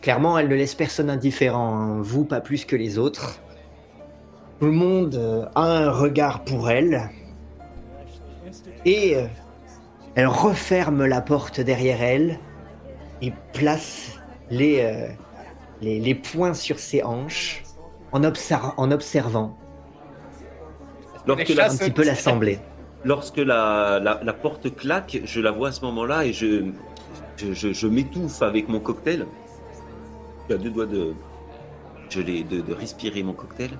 Clairement, 0.00 0.38
elle 0.38 0.48
ne 0.48 0.54
laisse 0.54 0.74
personne 0.74 1.10
indifférent, 1.10 1.74
hein, 1.74 2.00
vous 2.00 2.24
pas 2.24 2.40
plus 2.40 2.64
que 2.64 2.76
les 2.76 2.98
autres. 2.98 3.38
Tout 4.58 4.66
le 4.66 4.72
monde 4.72 5.14
euh, 5.14 5.44
a 5.54 5.62
un 5.62 5.90
regard 5.90 6.44
pour 6.44 6.70
elle, 6.70 7.10
et 8.84 9.16
euh, 9.16 9.26
elle 10.14 10.26
referme 10.26 11.04
la 11.04 11.20
porte 11.20 11.60
derrière 11.60 12.02
elle 12.02 12.38
et 13.20 13.32
place 13.52 14.18
les, 14.50 14.80
euh, 14.80 15.08
les, 15.80 16.00
les 16.00 16.14
poings 16.14 16.54
sur 16.54 16.78
ses 16.78 17.02
hanches 17.02 17.62
en, 18.12 18.22
en 18.22 18.90
observant 18.90 19.58
Lorsque 21.26 21.48
la, 21.48 21.70
un 21.70 21.76
petit 21.76 21.90
peu 21.90 22.04
l'assemblée. 22.04 22.58
lorsque 23.04 23.38
la, 23.38 23.98
la, 24.02 24.20
la 24.22 24.32
porte 24.32 24.74
claque, 24.76 25.20
je 25.24 25.40
la 25.40 25.50
vois 25.50 25.68
à 25.68 25.72
ce 25.72 25.80
moment-là 25.82 26.24
et 26.24 26.32
je, 26.32 26.66
je, 27.36 27.52
je, 27.52 27.72
je 27.72 27.86
m'étouffe 27.86 28.42
avec 28.42 28.68
mon 28.68 28.80
cocktail. 28.80 29.26
À 30.50 30.54
deux 30.56 30.70
doigts 30.70 30.86
de, 30.86 31.14
je 32.10 32.20
de, 32.20 32.60
de 32.60 32.72
respirer 32.74 33.22
mon 33.22 33.32
cocktail. 33.32 33.70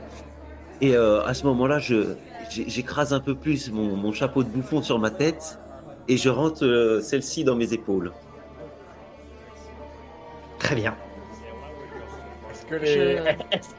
Et 0.81 0.97
euh, 0.97 1.25
à 1.25 1.35
ce 1.35 1.45
moment-là, 1.47 1.79
je, 1.79 2.15
j'ai- 2.51 2.69
j'écrase 2.69 3.13
un 3.13 3.21
peu 3.21 3.35
plus 3.35 3.71
mon, 3.71 3.97
mon 3.97 4.13
chapeau 4.13 4.43
de 4.43 4.49
bouffon 4.49 4.83
sur 4.83 4.99
ma 4.99 5.11
tête 5.11 5.59
et 6.09 6.17
je 6.17 6.29
rentre 6.29 6.65
euh, 6.65 7.01
celle-ci 7.01 7.45
dans 7.45 7.55
mes 7.55 7.73
épaules. 7.73 8.13
Très 10.59 10.75
bien. 10.75 10.95
Est-ce 12.51 12.67
que 12.67 12.75
les, 12.77 13.21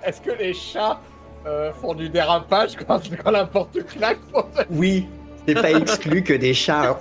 est-ce 0.03 0.21
que 0.21 0.31
les 0.31 0.53
chats 0.53 1.01
euh, 1.47 1.73
font 1.73 1.93
du 1.95 2.09
dérapage 2.09 2.75
quand, 2.87 3.01
quand 3.23 3.31
la 3.31 3.45
porte 3.45 3.83
claque 3.85 4.19
Oui, 4.69 5.07
C'est 5.47 5.53
pas 5.55 5.71
exclu 5.71 6.23
que 6.23 6.33
des 6.33 6.53
chats 6.53 6.97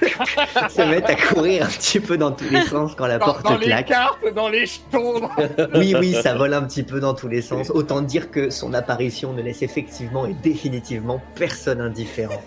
se 0.70 0.82
mettent 0.82 1.10
à 1.10 1.14
courir 1.14 1.64
un 1.64 1.68
petit 1.68 2.00
peu 2.00 2.16
dans 2.16 2.30
tous 2.32 2.48
les 2.50 2.62
sens 2.62 2.94
quand 2.96 3.06
la 3.06 3.18
Dans, 3.18 3.26
porte 3.26 3.44
dans 3.44 3.56
les 3.56 3.66
claque. 3.66 3.86
cartes, 3.88 4.18
dans 4.34 4.48
les 4.48 4.66
jetons. 4.66 5.28
Oui, 5.74 5.94
oui, 5.98 6.14
ça 6.14 6.34
vole 6.34 6.54
un 6.54 6.62
petit 6.62 6.82
peu 6.82 7.00
dans 7.00 7.14
tous 7.14 7.28
les 7.28 7.42
sens. 7.42 7.70
Autant 7.70 8.00
dire 8.00 8.30
que 8.30 8.50
son 8.50 8.72
apparition 8.74 9.32
ne 9.32 9.42
laisse 9.42 9.62
effectivement 9.62 10.26
et 10.26 10.34
définitivement 10.34 11.20
personne 11.34 11.80
indifférent. 11.80 12.40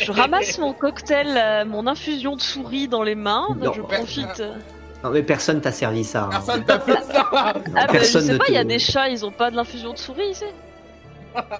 Je 0.00 0.10
ramasse 0.12 0.58
mon 0.58 0.72
cocktail, 0.72 1.28
euh, 1.36 1.64
mon 1.64 1.86
infusion 1.86 2.36
de 2.36 2.40
souris 2.40 2.88
dans 2.88 3.02
les 3.02 3.14
mains. 3.14 3.48
Non. 3.60 3.72
Je 3.72 3.82
profite. 3.82 4.42
Non 5.04 5.10
mais 5.10 5.22
personne 5.22 5.60
t'a 5.60 5.70
servi 5.72 6.02
ça. 6.04 6.24
hein. 6.24 6.30
Personne 6.30 6.64
t'a 6.64 6.80
fait 6.80 7.02
ça. 7.12 7.22
Non, 7.22 7.24
Ah, 7.36 7.52
bah, 7.54 7.86
je 7.86 7.92
personne 7.92 8.22
sais 8.26 8.32
ne 8.32 8.38
pas, 8.38 8.44
il 8.48 8.54
y 8.54 8.58
a 8.58 8.64
des 8.64 8.78
chats, 8.80 9.08
ils 9.08 9.24
ont 9.24 9.30
pas 9.30 9.50
de 9.50 9.56
l'infusion 9.56 9.92
de 9.92 9.98
souris 9.98 10.30
ici. 10.30 10.44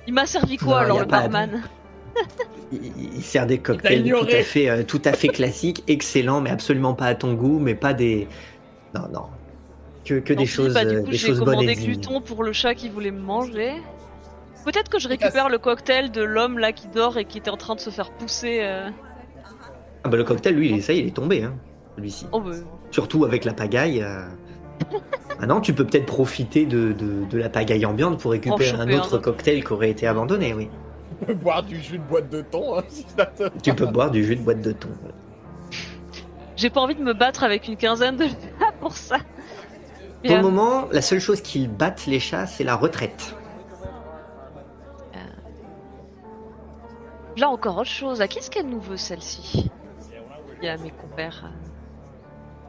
Il 0.08 0.14
m'a 0.14 0.26
servi 0.26 0.56
quoi 0.56 0.80
Non, 0.80 0.84
alors 0.86 0.98
le 1.00 1.04
barman? 1.04 1.62
Il, 2.72 3.14
il 3.16 3.22
sert 3.22 3.46
des 3.46 3.58
cocktails 3.60 4.04
tout 4.10 4.26
à 4.26 4.42
fait, 4.42 4.68
euh, 4.68 4.82
tout 4.82 5.00
à 5.06 5.12
fait 5.14 5.28
classiques, 5.28 5.84
excellents, 5.88 6.40
mais 6.42 6.50
absolument 6.50 6.92
pas 6.94 7.06
à 7.06 7.14
ton 7.14 7.32
goût, 7.32 7.58
mais 7.58 7.74
pas 7.74 7.94
des. 7.94 8.28
Non, 8.94 9.08
non. 9.10 9.22
Que, 10.04 10.14
que 10.20 10.34
Tant 10.34 10.40
des 10.40 10.46
choses, 10.46 10.74
bah, 10.74 10.84
du 10.84 10.96
euh, 10.96 11.02
coup, 11.02 11.10
des 11.10 11.16
j'ai 11.16 11.28
choses 11.28 11.38
bonnes 11.38 11.48
commandé 11.54 11.72
et 11.72 11.74
dignes. 11.74 11.92
Gluton 11.94 12.20
pour 12.20 12.42
le 12.42 12.52
chat 12.52 12.74
qui 12.74 12.88
voulait 12.90 13.10
me 13.10 13.20
manger. 13.20 13.72
Peut-être 14.64 14.90
que 14.90 14.98
je 14.98 15.08
récupère 15.08 15.48
le 15.48 15.58
cocktail 15.58 16.10
de 16.10 16.20
l'homme 16.22 16.58
là 16.58 16.72
qui 16.72 16.88
dort 16.88 17.16
et 17.16 17.24
qui 17.24 17.38
était 17.38 17.50
en 17.50 17.56
train 17.56 17.74
de 17.74 17.80
se 17.80 17.90
faire 17.90 18.10
pousser. 18.10 18.60
euh. 18.62 18.90
Ah 20.04 20.08
bah 20.10 20.16
le 20.18 20.24
cocktail, 20.24 20.54
lui, 20.54 20.68
il 20.70 20.78
est- 20.78 20.80
ça, 20.82 20.92
il 20.92 21.06
est 21.06 21.14
tombé, 21.16 21.42
hein, 21.42 21.54
celui-ci. 21.96 22.26
Oh, 22.32 22.40
bah, 22.40 22.50
Surtout 22.90 23.24
avec 23.24 23.44
la 23.46 23.54
pagaille. 23.54 24.02
euh. 24.02 24.26
Maintenant, 25.40 25.60
tu 25.60 25.72
peux 25.72 25.86
peut-être 25.86 26.06
profiter 26.06 26.66
de, 26.66 26.92
de, 26.92 27.24
de 27.30 27.38
la 27.38 27.48
pagaille 27.48 27.86
ambiante 27.86 28.20
pour 28.20 28.32
récupérer 28.32 28.70
un 28.78 28.90
autre. 28.90 29.18
cocktail 29.18 29.64
qui 29.64 29.72
aurait 29.72 29.90
été 29.90 30.06
abandonné, 30.06 30.52
oui. 30.52 30.68
Tu 31.18 31.26
peux 31.26 31.34
boire 31.34 31.62
du 31.62 31.80
jus 31.80 31.98
de 31.98 32.04
boîte 32.04 32.28
de 32.30 32.42
thon 32.42 32.78
hein, 32.78 32.82
si 32.88 33.04
ça 33.16 33.26
te... 33.26 33.48
Tu 33.62 33.74
peux 33.74 33.86
boire 33.86 34.10
du 34.10 34.24
jus 34.24 34.36
de 34.36 34.42
boîte 34.42 34.60
de 34.60 34.72
thon. 34.72 34.90
J'ai 36.56 36.70
pas 36.70 36.80
envie 36.80 36.94
de 36.94 37.02
me 37.02 37.14
battre 37.14 37.44
avec 37.44 37.68
une 37.68 37.76
quinzaine 37.76 38.16
de 38.16 38.26
chats 38.26 38.72
pour 38.80 38.92
ça. 38.92 39.18
Pour 40.24 40.36
le 40.36 40.42
moment, 40.42 40.86
la 40.90 41.02
seule 41.02 41.20
chose 41.20 41.40
qui 41.40 41.68
batte 41.68 42.06
les 42.06 42.20
chats, 42.20 42.46
c'est 42.46 42.64
la 42.64 42.74
retraite. 42.74 43.34
Là 47.36 47.48
encore 47.48 47.78
autre 47.78 47.90
chose. 47.90 48.20
À 48.20 48.26
qui 48.26 48.38
est-ce 48.38 48.50
qu'elle 48.50 48.68
nous 48.68 48.80
veut 48.80 48.96
celle-ci? 48.96 49.70
Il 50.60 50.66
y 50.66 50.68
a 50.68 50.76
mes 50.76 50.90
compères. 50.90 51.52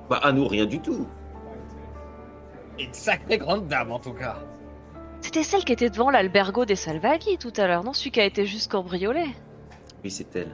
Bah, 0.09 0.19
à 0.21 0.31
nous, 0.31 0.47
rien 0.47 0.67
du 0.67 0.79
tout. 0.79 1.07
Une 2.77 2.93
sacrée 2.93 3.39
grande 3.39 3.67
dame 3.67 3.91
en 3.91 3.97
tout 3.97 4.13
cas. 4.13 4.37
C'était 5.21 5.43
celle 5.43 5.63
qui 5.65 5.73
était 5.73 5.89
devant 5.89 6.09
l'albergo 6.09 6.65
des 6.65 6.75
Salvaghi 6.75 7.37
tout 7.37 7.53
à 7.57 7.67
l'heure, 7.67 7.83
non? 7.83 7.93
Celui 7.93 8.11
qui 8.11 8.19
a 8.21 8.25
été 8.25 8.45
juste 8.45 8.71
cambriolé. 8.71 9.25
Oui, 10.03 10.11
c'est 10.11 10.33
elle. 10.35 10.51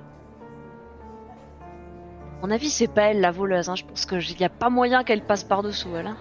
À 1.62 2.48
mon 2.48 2.52
avis, 2.52 2.70
c'est 2.70 2.88
pas 2.88 3.04
elle 3.04 3.22
la 3.22 3.32
voleuse. 3.32 3.70
Hein. 3.70 3.76
Je 3.76 3.84
pense 3.86 4.06
qu'il 4.06 4.38
n'y 4.38 4.46
a 4.46 4.50
pas 4.50 4.70
moyen 4.70 5.04
qu'elle 5.04 5.22
passe 5.24 5.44
par-dessous 5.44 5.96
elle. 5.96 6.08
Hein. 6.08 6.18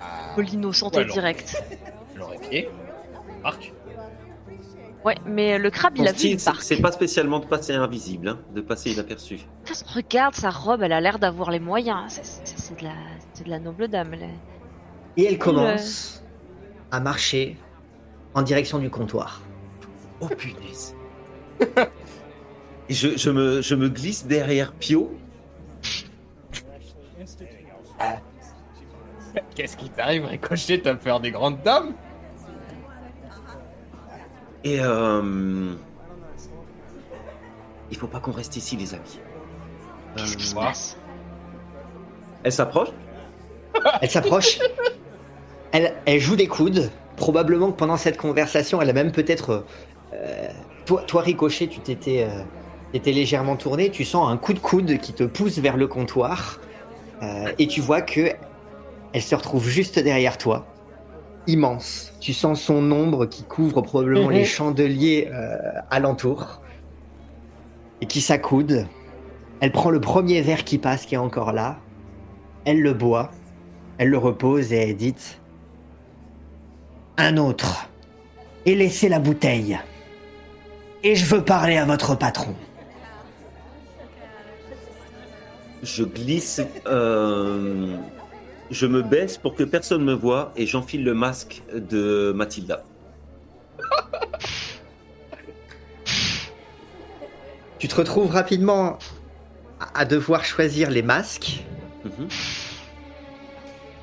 Ah, 0.00 0.32
Faut 0.34 0.40
l'innocenter 0.40 0.98
Ouais, 1.00 1.04
direct. 1.06 1.62
Pied. 2.50 2.68
Marc. 3.42 3.72
Ouais, 5.04 5.14
mais 5.24 5.58
le 5.58 5.70
crabe, 5.70 5.94
il 5.96 6.06
a 6.06 6.12
vu 6.12 6.28
une 6.28 6.38
c'est 6.38 6.80
pas 6.82 6.92
spécialement 6.92 7.38
de 7.38 7.46
passer 7.46 7.72
invisible, 7.72 8.28
hein, 8.28 8.38
de 8.54 8.60
passer 8.60 8.92
inaperçu. 8.92 9.40
Regarde 9.94 10.34
sa 10.34 10.50
robe, 10.50 10.82
elle 10.82 10.92
a 10.92 11.00
l'air 11.00 11.18
d'avoir 11.18 11.50
les 11.50 11.58
moyens. 11.60 12.04
C'est- 12.12 12.24
C'est 12.44 12.58
c'est 12.58 12.78
de, 12.80 12.84
la... 12.84 12.92
c'est 13.32 13.44
de 13.44 13.50
la 13.50 13.58
noble 13.58 13.88
dame. 13.88 14.12
elle 14.14 14.28
Et 15.16 15.24
elle 15.24 15.38
commence 15.38 16.19
à 16.90 17.00
marcher 17.00 17.56
en 18.34 18.42
direction 18.42 18.78
du 18.78 18.90
comptoir. 18.90 19.40
Oh 20.20 20.28
punaise. 20.28 20.94
Et 22.88 22.94
je, 22.94 23.16
je 23.16 23.30
me, 23.30 23.62
je 23.62 23.74
me 23.74 23.88
glisse 23.88 24.26
derrière 24.26 24.72
Pio. 24.72 25.16
Qu'est-ce 29.54 29.76
qui 29.76 29.90
t'arrive, 29.90 30.24
Ricochet 30.24 30.80
T'as 30.82 30.94
peur 30.94 31.20
des 31.20 31.30
grandes 31.30 31.62
dames? 31.62 31.92
Et 34.64 34.78
euh... 34.80 35.74
Il 37.90 37.96
faut 37.96 38.06
pas 38.08 38.20
qu'on 38.20 38.32
reste 38.32 38.56
ici, 38.56 38.76
les 38.76 38.94
amis. 38.94 39.20
Qu'est-ce 40.16 40.36
qui 40.36 40.46
se 40.46 40.56
Euh, 40.56 40.60
passe? 40.60 40.96
Elle 42.42 42.52
s'approche 42.52 42.88
Elle 44.00 44.10
s'approche. 44.10 44.58
Elle, 45.72 45.94
elle 46.06 46.20
joue 46.20 46.36
des 46.36 46.46
coudes. 46.48 46.90
Probablement 47.16 47.70
que 47.70 47.76
pendant 47.76 47.96
cette 47.96 48.16
conversation, 48.16 48.80
elle 48.80 48.90
a 48.90 48.92
même 48.94 49.12
peut-être. 49.12 49.66
euh, 50.14 50.48
toi, 50.86 51.02
toi, 51.06 51.22
Ricochet, 51.22 51.68
tu 51.68 51.80
t'étais 51.80 52.26
euh, 52.28 53.00
légèrement 53.04 53.56
tourné. 53.56 53.90
Tu 53.90 54.04
sens 54.04 54.28
un 54.28 54.36
coup 54.36 54.52
de 54.54 54.58
coude 54.58 54.98
qui 54.98 55.12
te 55.12 55.24
pousse 55.24 55.58
vers 55.58 55.76
le 55.76 55.86
comptoir. 55.86 56.60
Euh, 57.22 57.52
et 57.58 57.66
tu 57.66 57.80
vois 57.80 58.00
que 58.00 58.30
elle 59.12 59.22
se 59.22 59.34
retrouve 59.34 59.68
juste 59.68 59.98
derrière 59.98 60.38
toi. 60.38 60.66
Immense. 61.46 62.12
Tu 62.20 62.32
sens 62.32 62.60
son 62.62 62.90
ombre 62.92 63.26
qui 63.26 63.44
couvre 63.44 63.82
probablement 63.82 64.28
Mhm. 64.28 64.34
les 64.34 64.44
chandeliers 64.44 65.28
euh, 65.32 65.56
alentour. 65.90 66.62
Et 68.00 68.06
qui 68.06 68.20
s'accoude. 68.22 68.86
Elle 69.60 69.72
prend 69.72 69.90
le 69.90 70.00
premier 70.00 70.40
verre 70.40 70.64
qui 70.64 70.78
passe, 70.78 71.04
qui 71.04 71.14
est 71.14 71.18
encore 71.18 71.52
là. 71.52 71.80
Elle 72.64 72.80
le 72.80 72.94
boit. 72.94 73.30
Elle 73.98 74.08
le 74.08 74.16
repose 74.18 74.72
et 74.72 74.76
elle 74.76 74.96
dit 74.96 75.14
Un 77.22 77.36
autre. 77.36 77.86
Et 78.64 78.74
laissez 78.74 79.10
la 79.10 79.18
bouteille. 79.18 79.78
Et 81.02 81.14
je 81.14 81.26
veux 81.26 81.44
parler 81.44 81.76
à 81.76 81.84
votre 81.84 82.14
patron. 82.14 82.54
Je 85.82 86.02
glisse, 86.02 86.62
euh, 86.86 87.94
je 88.70 88.86
me 88.86 89.02
baisse 89.02 89.36
pour 89.36 89.54
que 89.54 89.64
personne 89.64 90.02
me 90.02 90.14
voie 90.14 90.50
et 90.56 90.64
j'enfile 90.64 91.04
le 91.04 91.12
masque 91.12 91.62
de 91.74 92.32
Mathilda. 92.34 92.84
Tu 97.78 97.86
te 97.86 97.96
retrouves 97.96 98.30
rapidement 98.30 98.98
à 99.94 100.06
devoir 100.06 100.42
choisir 100.46 100.88
les 100.88 101.02
masques. 101.02 101.64
Mhm. 102.04 102.28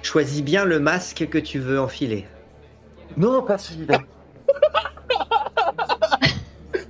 Choisis 0.03 0.43
bien 0.43 0.65
le 0.65 0.79
masque 0.79 1.27
que 1.31 1.39
tu 1.39 1.57
veux 1.57 1.79
enfiler. 1.79 2.27
Non, 3.15 3.41
pas 3.41 3.57
celui-là. 3.57 3.99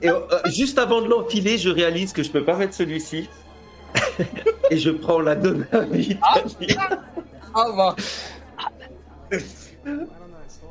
Et 0.01 0.09
euh, 0.09 0.19
juste 0.45 0.77
avant 0.77 1.01
de 1.01 1.07
l'enfiler, 1.07 1.57
je 1.57 1.69
réalise 1.69 2.13
que 2.13 2.21
je 2.23 2.29
peux 2.29 2.43
pas 2.43 2.55
mettre 2.55 2.73
celui-ci. 2.75 3.29
Et 4.71 4.77
je 4.77 4.89
prends 4.91 5.19
la 5.19 5.35
dynamite. 5.35 6.19
Ah 7.53 7.65
bah 7.75 7.95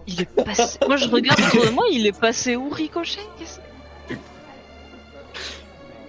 Il 0.07 0.21
est 0.21 0.27
passé. 0.45 0.79
moi, 0.87 0.97
je 0.97 1.09
regarde 1.09 1.41
autour 1.41 1.65
de 1.65 1.71
moi, 1.71 1.85
il 1.91 2.07
est 2.07 2.19
passé 2.19 2.55
où, 2.57 2.69
Ricochet? 2.71 3.21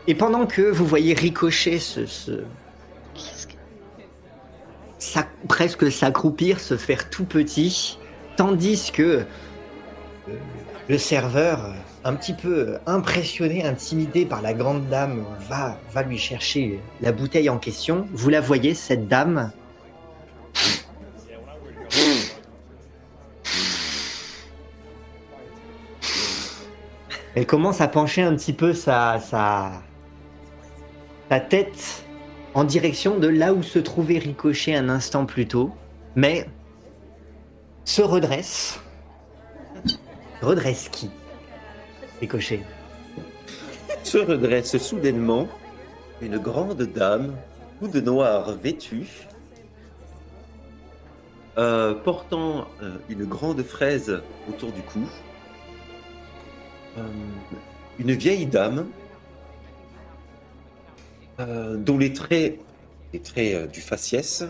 Et 0.10 0.16
pendant 0.16 0.46
que 0.46 0.62
vous 0.62 0.86
voyez 0.86 1.14
ricocher 1.14 1.80
ce, 1.80 2.06
ce- 2.06 2.44
qu'est-ce 3.14 3.48
que- 3.48 3.54
s'a- 5.00 5.28
presque 5.50 5.92
s'accroupir, 5.92 6.60
se 6.62 6.78
faire 6.78 7.10
tout 7.10 7.26
petit, 7.26 7.98
tandis 8.38 8.92
que 8.94 9.26
euh, 10.30 10.34
le 10.88 10.98
serveur, 10.98 11.74
un 12.06 12.14
petit 12.14 12.34
peu 12.34 12.78
impressionné, 12.86 13.66
intimidé 13.66 14.26
par 14.26 14.42
la 14.42 14.54
grande 14.54 14.88
dame, 14.88 15.26
va, 15.50 15.78
va 15.92 16.04
lui 16.04 16.18
chercher 16.18 16.80
la 17.02 17.12
bouteille 17.12 17.50
en 17.50 17.58
question. 17.58 18.08
Vous 18.14 18.30
la 18.30 18.40
voyez, 18.40 18.74
cette 18.74 19.10
dame 19.10 19.52
Elle 27.36 27.46
commence 27.46 27.82
à 27.82 27.88
pencher 27.88 28.24
un 28.24 28.36
petit 28.36 28.54
peu 28.54 28.74
sa, 28.74 29.20
sa, 29.20 29.72
sa 31.30 31.40
tête 31.40 32.04
en 32.56 32.64
direction 32.64 33.20
de 33.20 33.28
là 33.28 33.54
où 33.54 33.62
se 33.62 33.78
trouvait 33.78 34.18
Ricochet 34.18 34.74
un 34.74 34.90
instant 34.90 35.26
plus 35.28 35.48
tôt, 35.48 35.72
mais 36.16 36.48
se 37.88 38.02
redresse. 38.02 38.80
Redresse 40.42 40.90
qui? 40.90 41.10
Ricochet. 42.20 42.62
Se 44.04 44.18
redresse 44.18 44.78
soudainement 44.78 45.48
une 46.22 46.38
grande 46.38 46.82
dame, 46.82 47.36
tout 47.80 47.88
de 47.88 48.02
noir 48.02 48.52
vêtue, 48.52 49.08
euh, 51.58 51.94
portant 51.94 52.68
euh, 52.84 52.98
une 53.10 53.24
grande 53.24 53.64
fraise 53.64 54.22
autour 54.50 54.72
du 54.74 54.82
cou. 54.82 55.08
Euh, 56.98 57.02
une 58.00 58.12
vieille 58.12 58.46
dame 58.46 58.88
dont 61.40 62.00
les 62.00 62.14
traits, 62.14 62.60
les 63.14 63.20
traits 63.20 63.72
du 63.72 63.80
faciès, 63.80 64.44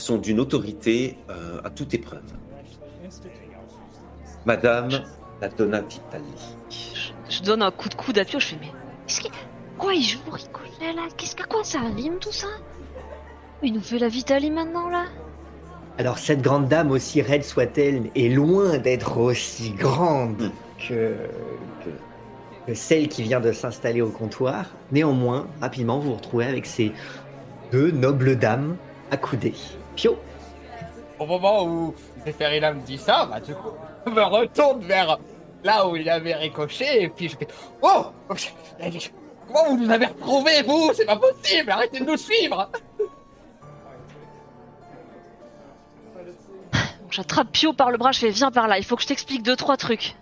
sont 0.00 0.18
d'une 0.18 0.40
autorité 0.40 1.16
euh, 1.30 1.60
à 1.64 1.70
toute 1.70 1.94
épreuve. 1.94 2.22
Madame 4.44 4.90
la 5.40 5.48
Donna 5.48 5.80
Vitali. 5.80 6.24
je 7.28 7.42
donne 7.42 7.62
un 7.62 7.70
coup 7.70 7.88
de 7.88 7.94
coude 7.94 8.18
à 8.18 8.24
Pio, 8.24 8.40
je 8.40 8.46
fais 8.46 8.56
mais 8.60 8.70
qu'est-ce 9.06 9.20
qu'il 9.20 9.30
quoi 9.78 9.94
il 9.94 10.02
joue 10.02 10.18
ricochet 10.30 10.92
là? 10.94 11.02
Qu'est-ce 11.16 11.36
qu'à 11.36 11.44
quoi 11.44 11.64
ça 11.64 11.80
rime 11.80 12.18
tout 12.20 12.32
ça? 12.32 12.48
Il 13.62 13.72
nous 13.72 13.80
fait 13.80 13.98
la 13.98 14.08
Vitalie 14.08 14.50
maintenant 14.50 14.88
là? 14.88 15.04
Alors 15.98 16.18
cette 16.18 16.42
grande 16.42 16.68
dame, 16.68 16.90
aussi 16.90 17.22
raide 17.22 17.44
soit-elle, 17.44 18.10
est 18.14 18.28
loin 18.28 18.78
d'être 18.78 19.18
aussi 19.18 19.70
grande 19.72 20.50
Mm. 20.78 20.88
que, 20.88 21.14
que, 21.84 21.90
que 22.66 22.74
celle 22.74 23.08
qui 23.08 23.22
vient 23.22 23.40
de 23.40 23.52
s'installer 23.52 24.02
au 24.02 24.10
comptoir. 24.10 24.66
Néanmoins, 24.92 25.46
rapidement, 25.60 25.98
vous 25.98 26.10
vous 26.10 26.16
retrouvez 26.16 26.46
avec 26.46 26.66
ces 26.66 26.92
deux 27.72 27.90
nobles 27.90 28.36
dames 28.36 28.76
accoudées. 29.10 29.54
Pio, 29.96 30.16
Au 31.18 31.26
moment 31.26 31.64
où 31.64 31.94
Zéphérina 32.24 32.72
me 32.72 32.80
dit 32.82 32.98
ça, 32.98 33.26
bah 33.26 33.40
du 33.40 33.54
coup, 33.54 33.72
je 34.06 34.12
me 34.12 34.22
retourne 34.22 34.80
vers 34.82 35.18
là 35.64 35.88
où 35.88 35.96
il 35.96 36.08
avait 36.08 36.34
ricoché 36.34 37.02
et 37.02 37.08
puis 37.08 37.28
je 37.28 37.36
fais 37.36 37.48
Oh 37.82 38.06
Comment 39.48 39.70
vous 39.70 39.78
nous 39.78 39.90
avez 39.90 40.06
retrouvés, 40.06 40.62
vous? 40.62 40.92
C'est 40.94 41.06
pas 41.06 41.16
possible 41.16 41.70
Arrêtez 41.70 42.00
de 42.00 42.04
nous 42.04 42.16
suivre 42.16 42.70
j'attrape 47.10 47.48
Pio 47.50 47.72
par 47.72 47.90
le 47.90 47.96
bras, 47.98 48.12
je 48.12 48.18
fais 48.20 48.30
viens 48.30 48.50
par 48.50 48.68
là, 48.68 48.78
il 48.78 48.84
faut 48.84 48.96
que 48.96 49.02
je 49.02 49.08
t'explique 49.08 49.42
deux 49.42 49.56
trois 49.56 49.76
trucs. 49.76 50.16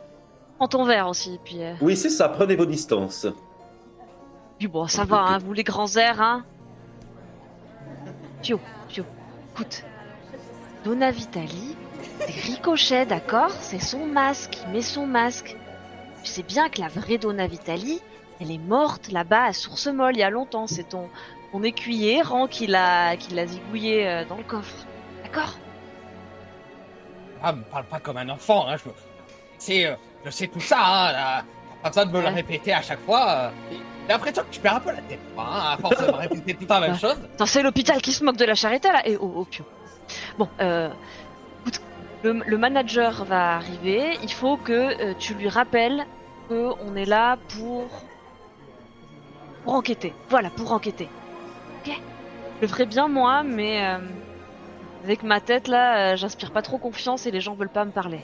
Prends 0.59 0.69
ton 0.69 0.85
verre 0.85 1.09
aussi, 1.09 1.41
puis, 1.45 1.63
euh, 1.63 1.75
Oui, 1.81 1.97
c'est 1.97 2.11
ça, 2.11 2.29
prenez 2.29 2.55
vos 2.55 2.67
distances. 2.67 3.27
puis 4.59 4.69
bon, 4.69 4.87
ça 4.87 5.05
va, 5.05 5.17
hein, 5.19 5.39
vous 5.39 5.53
les 5.53 5.65
grands 5.65 5.93
airs, 5.97 6.21
hein. 6.21 6.45
Pio, 8.43 8.61
Pio, 8.89 9.05
écoute. 9.55 9.85
Donna 10.85 11.11
Vitali, 11.11 11.77
c'est 12.19 12.27
Ricochet, 12.33 13.07
d'accord 13.07 13.51
C'est 13.51 13.79
son 13.79 14.05
masque, 14.07 14.59
il 14.67 14.73
met 14.73 14.83
son 14.83 15.07
masque. 15.07 15.57
Tu 16.23 16.31
sais 16.31 16.43
bien 16.43 16.69
que 16.69 16.81
la 16.81 16.89
vraie 16.89 17.19
Donna 17.19 17.47
Vitali, 17.47 18.01
elle 18.41 18.51
est 18.51 18.59
morte 18.59 19.11
là-bas 19.11 19.45
à 19.45 19.53
Source 19.53 19.87
Molle 19.87 20.17
il 20.17 20.21
y 20.21 20.23
a 20.23 20.31
longtemps. 20.31 20.67
C'est 20.67 20.89
ton, 20.89 21.09
ton 21.53 21.63
écuyer, 21.63 22.23
Ran, 22.23 22.47
qui 22.49 22.67
l'a 22.67 23.17
qui 23.17 23.35
l'a 23.35 23.47
zigouillé 23.47 24.07
euh, 24.07 24.25
dans 24.25 24.37
le 24.37 24.43
coffre. 24.43 24.87
D'accord? 25.23 25.57
Ah, 27.43 27.53
me 27.53 27.63
parle 27.63 27.85
pas 27.85 28.01
comme 28.01 28.17
un 28.17 28.29
enfant, 28.31 28.67
hein, 28.69 28.77
je 28.77 28.91
c'est, 29.59 29.87
euh, 29.87 29.95
je 30.25 30.31
sais 30.31 30.49
tout 30.49 30.61
ça, 30.61 30.79
hein, 30.81 31.13
là. 31.13 31.45
T'as 31.83 31.91
pas 31.91 32.05
besoin 32.05 32.07
de 32.07 32.13
me 32.13 32.31
le 32.31 32.35
répéter 32.35 32.73
à 32.73 32.83
chaque 32.83 33.01
fois. 33.01 33.29
euh. 33.29 33.51
J'ai 34.07 34.13
l'impression 34.13 34.43
que 34.43 34.51
tu 34.51 34.61
perds 34.61 34.77
un 34.77 34.81
peu 34.81 34.91
la 34.91 35.01
tête, 35.03 35.19
hein, 35.39 35.43
à 35.73 35.77
force 35.79 35.99
de 36.07 36.11
répéter 36.13 36.55
tout 36.55 36.61
le 36.63 36.67
temps 36.67 36.75
la 36.75 36.81
même 36.81 36.93
Ouais. 36.93 36.99
chose. 36.99 37.17
Attends, 37.35 37.47
c'est 37.47 37.63
l'hôpital 37.63 38.03
qui 38.03 38.13
se 38.13 38.23
moque 38.25 38.37
de 38.37 38.45
la 38.45 38.55
charité 38.55 38.89
là 38.89 39.07
Et 39.09 39.17
oh, 39.17 39.33
oh, 39.37 39.45
Pio. 39.45 39.65
Bon, 40.39 40.49
euh, 40.61 40.91
écoute, 41.63 41.81
le, 42.23 42.33
le 42.47 42.59
manager 42.59 43.25
va 43.25 43.55
arriver. 43.57 44.19
Il 44.23 44.31
faut 44.33 44.57
que 44.59 44.73
euh, 44.73 45.15
tu 45.19 45.33
lui 45.35 45.49
rappelles 45.49 46.05
que 46.51 46.71
on 46.87 46.95
est 46.97 47.07
là 47.07 47.39
pour 47.57 47.87
pour 49.65 49.75
enquêter. 49.75 50.13
Voilà, 50.29 50.51
pour 50.51 50.73
enquêter. 50.73 51.09
Ok? 51.87 51.95
Je 52.57 52.61
le 52.63 52.69
ferai 52.69 52.85
bien 52.85 53.09
moi, 53.09 53.43
mais 53.43 53.83
euh, 53.87 53.99
avec 55.05 55.23
ma 55.23 55.41
tête 55.41 55.67
là, 55.69 56.15
j'inspire 56.17 56.51
pas 56.51 56.61
trop 56.61 56.77
confiance 56.77 57.25
et 57.25 57.31
les 57.31 57.41
gens 57.41 57.55
veulent 57.55 57.71
pas 57.71 57.87
me 57.87 57.91
parler. 57.91 58.21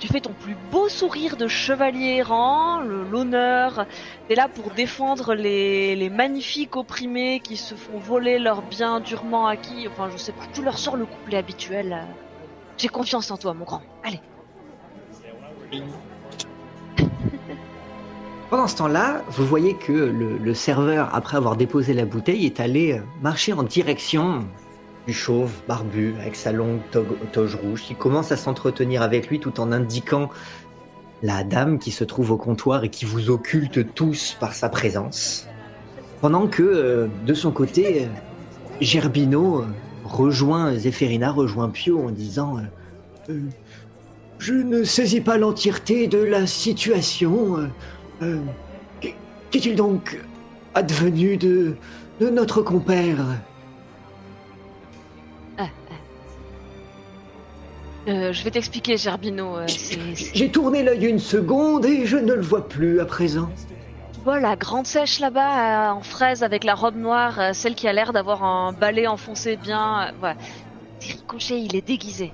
Tu 0.00 0.08
fais 0.08 0.20
ton 0.20 0.32
plus 0.32 0.56
beau 0.70 0.88
sourire 0.88 1.36
de 1.36 1.46
chevalier 1.46 2.16
errant, 2.16 2.80
l'honneur, 2.80 3.86
T'es 4.28 4.34
là 4.34 4.48
pour 4.48 4.70
défendre 4.70 5.34
les, 5.34 5.94
les 5.94 6.08
magnifiques 6.08 6.76
opprimés 6.76 7.40
qui 7.40 7.58
se 7.58 7.74
font 7.74 7.98
voler 7.98 8.38
leurs 8.38 8.62
biens 8.62 9.00
durement 9.00 9.46
acquis. 9.46 9.86
Enfin, 9.86 10.08
je 10.10 10.16
sais 10.16 10.32
pas, 10.32 10.44
tu 10.52 10.62
leur 10.62 10.78
sors 10.78 10.96
le 10.96 11.04
couplet 11.04 11.36
habituel. 11.36 12.06
J'ai 12.78 12.88
confiance 12.88 13.30
en 13.30 13.36
toi, 13.36 13.52
mon 13.52 13.64
grand. 13.64 13.82
Allez. 14.02 14.20
Pendant 18.50 18.66
ce 18.68 18.76
temps-là, 18.76 19.22
vous 19.28 19.46
voyez 19.46 19.74
que 19.74 19.92
le, 19.92 20.54
serveur, 20.54 21.14
après 21.14 21.36
avoir 21.36 21.56
déposé 21.56 21.92
la 21.92 22.04
bouteille, 22.04 22.46
est 22.46 22.60
allé 22.60 23.00
marcher 23.20 23.52
en 23.52 23.62
direction 23.64 24.46
du 25.06 25.12
chauve 25.12 25.52
barbu 25.68 26.16
avec 26.18 26.34
sa 26.36 26.52
longue 26.52 26.80
toge, 27.32 27.56
rouge 27.56 27.82
qui 27.82 27.94
commence 27.94 28.32
à 28.32 28.36
s'entretenir 28.36 29.02
avec 29.02 29.28
lui 29.28 29.38
tout 29.40 29.60
en 29.60 29.70
indiquant 29.72 30.30
la 31.22 31.44
dame 31.44 31.78
qui 31.78 31.90
se 31.90 32.04
trouve 32.04 32.32
au 32.32 32.36
comptoir 32.36 32.84
et 32.84 32.90
qui 32.90 33.04
vous 33.04 33.30
occulte 33.30 33.94
tous 33.94 34.36
par 34.40 34.54
sa 34.54 34.68
présence. 34.68 35.46
Pendant 36.20 36.48
que, 36.48 36.62
euh, 36.62 37.08
de 37.26 37.34
son 37.34 37.52
côté, 37.52 38.04
euh, 38.04 38.08
Gerbino 38.80 39.62
euh, 39.62 39.66
rejoint 40.04 40.74
Zéphérina, 40.74 41.30
rejoint 41.32 41.70
Pio 41.70 42.00
en 42.06 42.10
disant 42.10 42.58
Je 44.38 44.54
ne 44.54 44.84
saisis 44.84 45.20
pas 45.20 45.38
l'entièreté 45.38 46.06
de 46.08 46.18
la 46.18 46.46
situation. 46.46 47.70
qu'est- 49.00 49.16
Qu'est-il 49.50 49.76
donc 49.76 50.18
advenu 50.74 51.36
de 51.36 51.78
notre 52.20 52.62
compère? 52.62 53.24
Euh, 58.06 58.32
je 58.32 58.44
vais 58.44 58.50
t'expliquer, 58.50 58.96
Gerbino. 58.96 59.56
euh, 59.56 59.66
J'ai 59.68 60.50
tourné 60.50 60.82
l'œil 60.82 61.06
une 61.06 61.18
seconde 61.18 61.86
et 61.86 62.04
je 62.06 62.16
ne 62.16 62.34
le 62.34 62.42
vois 62.42 62.68
plus 62.68 63.00
à 63.00 63.06
présent. 63.06 63.48
Tu 64.12 64.20
vois 64.20 64.40
la 64.40 64.56
grande 64.56 64.86
sèche 64.86 65.20
là-bas, 65.20 65.90
euh, 65.90 65.92
en 65.94 66.02
fraise 66.02 66.42
avec 66.42 66.64
la 66.64 66.74
robe 66.74 66.96
noire, 66.96 67.54
celle 67.54 67.74
qui 67.74 67.88
a 67.88 67.92
l'air 67.92 68.12
d'avoir 68.12 68.44
un 68.44 68.72
balai 68.72 69.06
enfoncé 69.06 69.56
bien. 69.56 70.12
voilà. 70.20 70.36
C'est 70.98 71.12
Ricochet, 71.14 71.60
il 71.62 71.74
est 71.76 71.86
déguisé. 71.86 72.32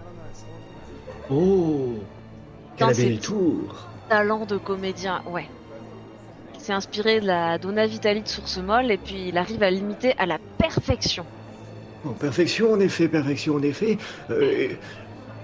Oh 1.30 1.94
Quel 2.76 2.94
bel 2.94 3.20
tour 3.20 3.86
Talent 4.08 4.46
de 4.46 4.56
comédien, 4.56 5.22
ouais. 5.30 5.46
Il 6.54 6.60
s'est 6.60 6.72
inspiré 6.72 7.20
de 7.20 7.26
la 7.26 7.58
Donna 7.58 7.86
Vitali 7.86 8.22
de 8.22 8.28
Source 8.28 8.58
Molle 8.58 8.90
et 8.90 8.98
puis 8.98 9.28
il 9.28 9.38
arrive 9.38 9.62
à 9.62 9.70
l'imiter 9.70 10.14
à 10.18 10.26
la 10.26 10.38
perfection. 10.58 11.24
Oh, 12.04 12.10
Perfection, 12.10 12.72
en 12.72 12.80
effet, 12.80 13.08
perfection, 13.08 13.54
en 13.56 13.62
effet. 13.62 13.98
Euh, 14.30 14.68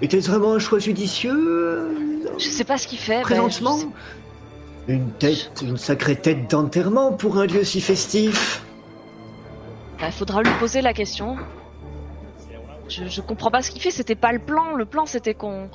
Était-ce 0.02 0.30
vraiment 0.30 0.52
un 0.54 0.59
choix 0.59 0.78
judicieux 0.78 1.32
euh, 1.35 2.28
Je 2.38 2.44
sais 2.48 2.64
pas 2.64 2.76
ce 2.78 2.87
qu'il 2.87 2.98
fait. 2.98 3.22
présentement 3.22 3.78
Une 4.88 5.11
tête, 5.12 5.50
une 5.62 5.76
sacrée 5.78 6.16
tête 6.16 6.50
d'enterrement 6.50 7.12
pour 7.12 7.38
un 7.38 7.46
lieu 7.46 7.64
si 7.64 7.80
festif. 7.80 8.62
bah, 10.00 10.11
faudra 10.11 10.42
lui 10.42 10.52
poser 10.61 10.82
la 10.82 10.92
question. 10.92 11.37
Je, 12.88 13.06
je 13.06 13.20
comprends 13.20 13.50
pas 13.50 13.62
ce 13.62 13.70
qu'il 13.70 13.80
fait, 13.80 13.90
c'était 13.90 14.14
pas 14.14 14.32
le 14.32 14.38
plan. 14.38 14.74
Le 14.74 14.85
plan 14.85 15.06
c'était 15.06 15.35
qu'on. 15.35 15.68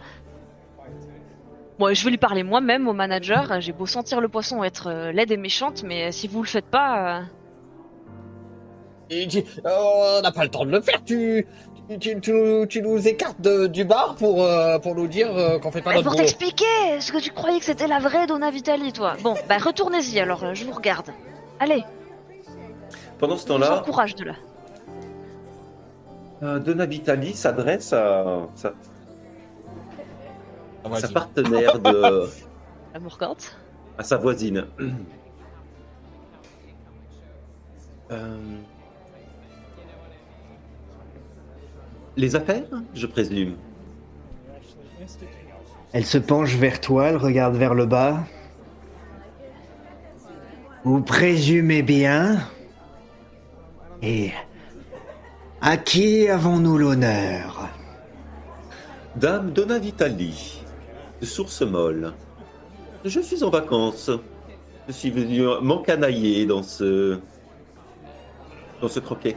Bon, 1.79 1.93
je 1.93 2.03
vais 2.05 2.11
lui 2.11 2.17
parler 2.19 2.43
moi-même 2.43 2.87
au 2.87 2.93
manager. 2.93 3.59
J'ai 3.59 3.71
beau 3.73 3.87
sentir 3.87 4.21
le 4.21 4.29
poisson 4.29 4.63
être 4.63 4.87
euh, 4.87 5.11
laide 5.11 5.31
et 5.31 5.37
méchante, 5.37 5.83
mais 5.83 6.11
si 6.11 6.27
vous 6.27 6.43
le 6.43 6.47
faites 6.47 6.67
pas. 6.67 7.17
euh, 7.19 7.21
Et 9.09 9.27
tu- 9.27 9.43
oh, 9.65 10.17
on 10.19 10.21
n'a 10.21 10.31
pas 10.31 10.43
le 10.43 10.49
temps 10.51 10.63
de 10.63 10.71
le 10.71 10.79
faire, 10.79 11.03
tu, 11.03 11.45
tu, 11.99 12.19
tu, 12.21 12.33
tu 12.69 12.81
nous- 12.81 13.07
écartes 13.07 13.41
de- 13.41 13.67
du 13.67 13.83
bar 13.83 14.15
pour, 14.15 14.43
euh, 14.43 14.79
pour 14.79 14.95
nous 14.95 15.07
dire 15.07 15.35
euh, 15.35 15.59
qu'on 15.59 15.71
fait 15.71 15.81
pas 15.81 15.89
Mais 15.91 15.95
notre 15.97 16.07
pour 16.09 16.15
t'expliquer, 16.17 16.63
est-ce 16.91 17.11
que 17.11 17.17
tu 17.19 17.31
croyais 17.31 17.59
que 17.59 17.65
c'était 17.65 17.87
la 17.87 17.99
vraie 17.99 18.27
Donna 18.27 18.49
Vitali, 18.51 18.93
toi? 18.93 19.15
Bon, 19.21 19.35
bah 19.49 19.57
retournez-y 19.57 20.19
alors, 20.19 20.43
euh, 20.43 20.53
je 20.53 20.63
vous 20.65 20.71
regarde. 20.73 21.09
Allez, 21.59 21.83
Pendant 23.19 23.37
ce 23.37 23.45
temps-là, 23.47 23.79
encourage 23.81 24.15
de 24.15 24.25
là. 24.25 24.33
euh, 26.43 26.59
Donna 26.59 26.85
Vitali 26.85 27.33
s'adresse 27.33 27.91
à 27.93 28.47
sa, 28.55 28.73
Ah, 30.83 30.87
à 30.87 30.95
sa 30.95 31.07
vas-y. 31.07 31.13
partenaire 31.13 31.79
de. 31.79 32.27
La 32.93 32.99
Morgante. 32.99 33.55
à 33.97 34.03
sa 34.03 34.17
voisine. 34.17 34.65
Les 42.17 42.35
affaires, 42.35 42.63
je 42.93 43.07
présume. 43.07 43.55
Elle 45.93 46.05
se 46.05 46.17
penche 46.17 46.55
vers 46.55 46.79
toi, 46.81 47.07
elle 47.07 47.17
regarde 47.17 47.55
vers 47.55 47.73
le 47.73 47.85
bas. 47.85 48.23
Vous 50.83 51.01
présumez 51.01 51.83
bien 51.83 52.39
Et 54.01 54.31
à 55.61 55.77
qui 55.77 56.27
avons-nous 56.27 56.77
l'honneur? 56.77 57.69
Dame 59.15 59.51
Donna 59.51 59.77
Vitali, 59.77 60.63
de 61.21 61.25
Source 61.25 61.61
Molle. 61.61 62.13
Je 63.05 63.19
suis 63.19 63.43
en 63.43 63.49
vacances. 63.49 64.09
Je 64.87 64.93
suis 64.93 65.11
venu 65.11 65.43
m'encanailler 65.61 66.45
dans 66.45 66.63
ce. 66.63 67.19
dans 68.81 68.87
ce 68.87 68.99
croquet. 68.99 69.35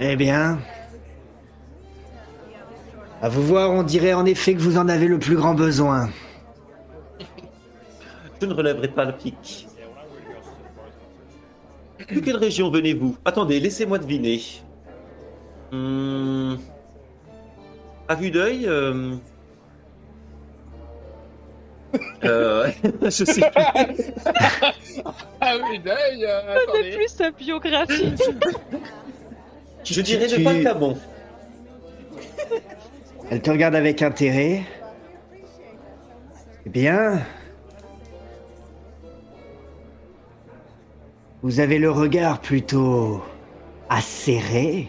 Eh 0.00 0.16
bien, 0.16 0.58
à 3.20 3.28
vous 3.28 3.42
voir, 3.42 3.70
on 3.70 3.82
dirait 3.82 4.14
en 4.14 4.24
effet 4.24 4.54
que 4.54 4.60
vous 4.60 4.78
en 4.78 4.88
avez 4.88 5.06
le 5.08 5.18
plus 5.18 5.36
grand 5.36 5.54
besoin. 5.54 6.08
Je 8.40 8.46
ne 8.46 8.54
relèverai 8.54 8.88
pas 8.88 9.04
le 9.04 9.12
pic. 9.12 9.68
De 12.10 12.20
quelle 12.20 12.36
région 12.38 12.70
venez-vous? 12.70 13.16
Attendez, 13.26 13.60
laissez-moi 13.60 13.98
deviner. 13.98 14.40
Hmm, 15.70 16.54
À 18.08 18.14
vue 18.14 18.30
d'œil, 18.30 18.66
euh, 18.66 19.14
Euh, 22.24 22.70
je 23.02 23.10
sais 23.24 23.40
plus. 23.50 24.04
ah 25.40 25.54
oui, 25.68 25.78
deuil, 25.80 26.24
euh, 26.24 26.56
C'est 26.72 26.96
plus 26.96 27.08
sa 27.08 27.30
biographie. 27.30 28.14
Je 29.84 30.00
dirais 30.02 30.26
Tu- 30.26 30.38
de 30.38 30.44
pas 30.44 30.54
cabon. 30.62 30.96
Elle 33.30 33.40
te 33.42 33.50
regarde 33.50 33.74
avec 33.74 34.02
intérêt. 34.02 34.62
Eh 36.66 36.70
bien. 36.70 37.20
Vous 41.42 41.60
avez 41.60 41.78
le 41.78 41.90
regard 41.90 42.40
plutôt 42.40 43.22
acéré. 43.88 44.88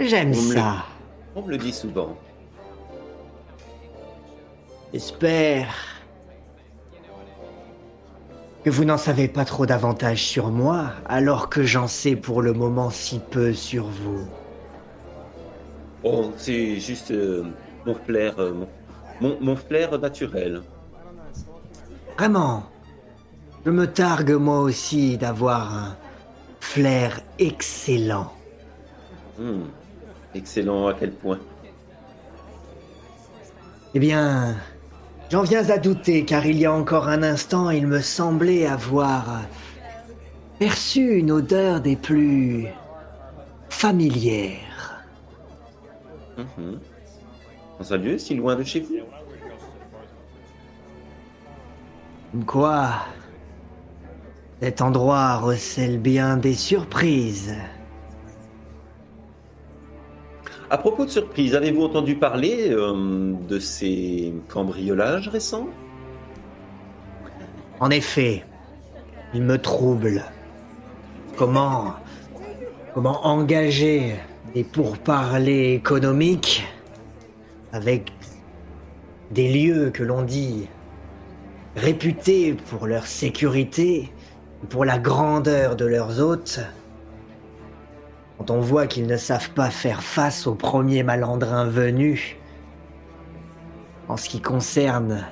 J'aime 0.00 0.30
le- 0.30 0.34
ça. 0.34 0.84
On 1.36 1.42
me 1.42 1.50
le 1.50 1.58
dit 1.58 1.72
souvent. 1.72 2.16
J'espère 4.92 5.74
que 8.64 8.70
vous 8.70 8.84
n'en 8.84 8.98
savez 8.98 9.28
pas 9.28 9.44
trop 9.44 9.66
davantage 9.66 10.22
sur 10.22 10.50
moi, 10.50 10.92
alors 11.06 11.48
que 11.48 11.64
j'en 11.64 11.88
sais 11.88 12.16
pour 12.16 12.42
le 12.42 12.52
moment 12.52 12.90
si 12.90 13.18
peu 13.18 13.52
sur 13.52 13.86
vous. 13.86 14.26
Oh, 16.04 16.32
c'est 16.36 16.78
juste 16.78 17.10
euh, 17.10 17.44
mon 17.86 17.94
flair, 17.94 18.34
euh, 18.38 18.52
mon, 18.52 18.68
mon, 19.20 19.36
mon 19.40 19.56
flair 19.56 19.98
naturel. 19.98 20.62
Vraiment, 22.16 22.64
je 23.64 23.70
me 23.70 23.86
targue 23.86 24.32
moi 24.32 24.60
aussi 24.60 25.16
d'avoir 25.16 25.74
un 25.74 25.96
flair 26.60 27.20
excellent. 27.38 28.32
Hmm. 29.38 29.62
Excellent 30.34 30.86
à 30.88 30.94
quel 30.94 31.12
point 31.12 31.38
Eh 33.94 33.98
bien, 33.98 34.56
j'en 35.32 35.42
viens 35.42 35.70
à 35.70 35.78
douter, 35.78 36.26
car 36.26 36.44
il 36.44 36.58
y 36.58 36.66
a 36.66 36.72
encore 36.72 37.08
un 37.08 37.22
instant, 37.22 37.70
il 37.70 37.86
me 37.86 38.02
semblait 38.02 38.66
avoir 38.66 39.40
perçu 40.58 41.16
une 41.16 41.30
odeur 41.32 41.80
des 41.80 41.96
plus 41.96 42.66
familières. 43.70 45.02
Mhm. 46.36 46.78
Dans 47.78 47.94
un 47.94 47.96
lieu 47.96 48.18
si 48.18 48.34
loin 48.34 48.56
de 48.56 48.62
chez 48.62 48.80
vous 48.80 48.98
Quoi 52.46 52.90
Cet 54.60 54.82
endroit 54.82 55.38
recèle 55.38 55.98
bien 55.98 56.36
des 56.36 56.54
surprises. 56.54 57.54
À 60.72 60.78
propos 60.78 61.04
de 61.04 61.10
surprise, 61.10 61.54
avez-vous 61.54 61.82
entendu 61.82 62.14
parler 62.14 62.70
euh, 62.70 63.34
de 63.46 63.58
ces 63.58 64.32
cambriolages 64.48 65.28
récents? 65.28 65.68
En 67.78 67.90
effet, 67.90 68.42
il 69.34 69.42
me 69.42 69.58
trouble. 69.58 70.24
Comment. 71.36 71.96
Comment 72.94 73.26
engager 73.26 74.14
des 74.54 74.64
pourparlers 74.64 75.74
économiques 75.74 76.66
avec 77.74 78.10
des 79.30 79.52
lieux 79.52 79.90
que 79.90 80.02
l'on 80.02 80.22
dit 80.22 80.68
réputés 81.76 82.54
pour 82.70 82.86
leur 82.86 83.06
sécurité, 83.06 84.10
pour 84.70 84.86
la 84.86 84.98
grandeur 84.98 85.76
de 85.76 85.84
leurs 85.84 86.22
hôtes, 86.22 86.60
quand 88.38 88.50
on 88.50 88.60
voit 88.60 88.86
qu'ils 88.86 89.06
ne 89.06 89.16
savent 89.16 89.50
pas 89.50 89.70
faire 89.70 90.02
face 90.02 90.46
au 90.46 90.54
premier 90.54 91.02
malandrin 91.02 91.66
venu, 91.66 92.36
en 94.08 94.16
ce 94.16 94.28
qui 94.28 94.40
concerne 94.40 95.24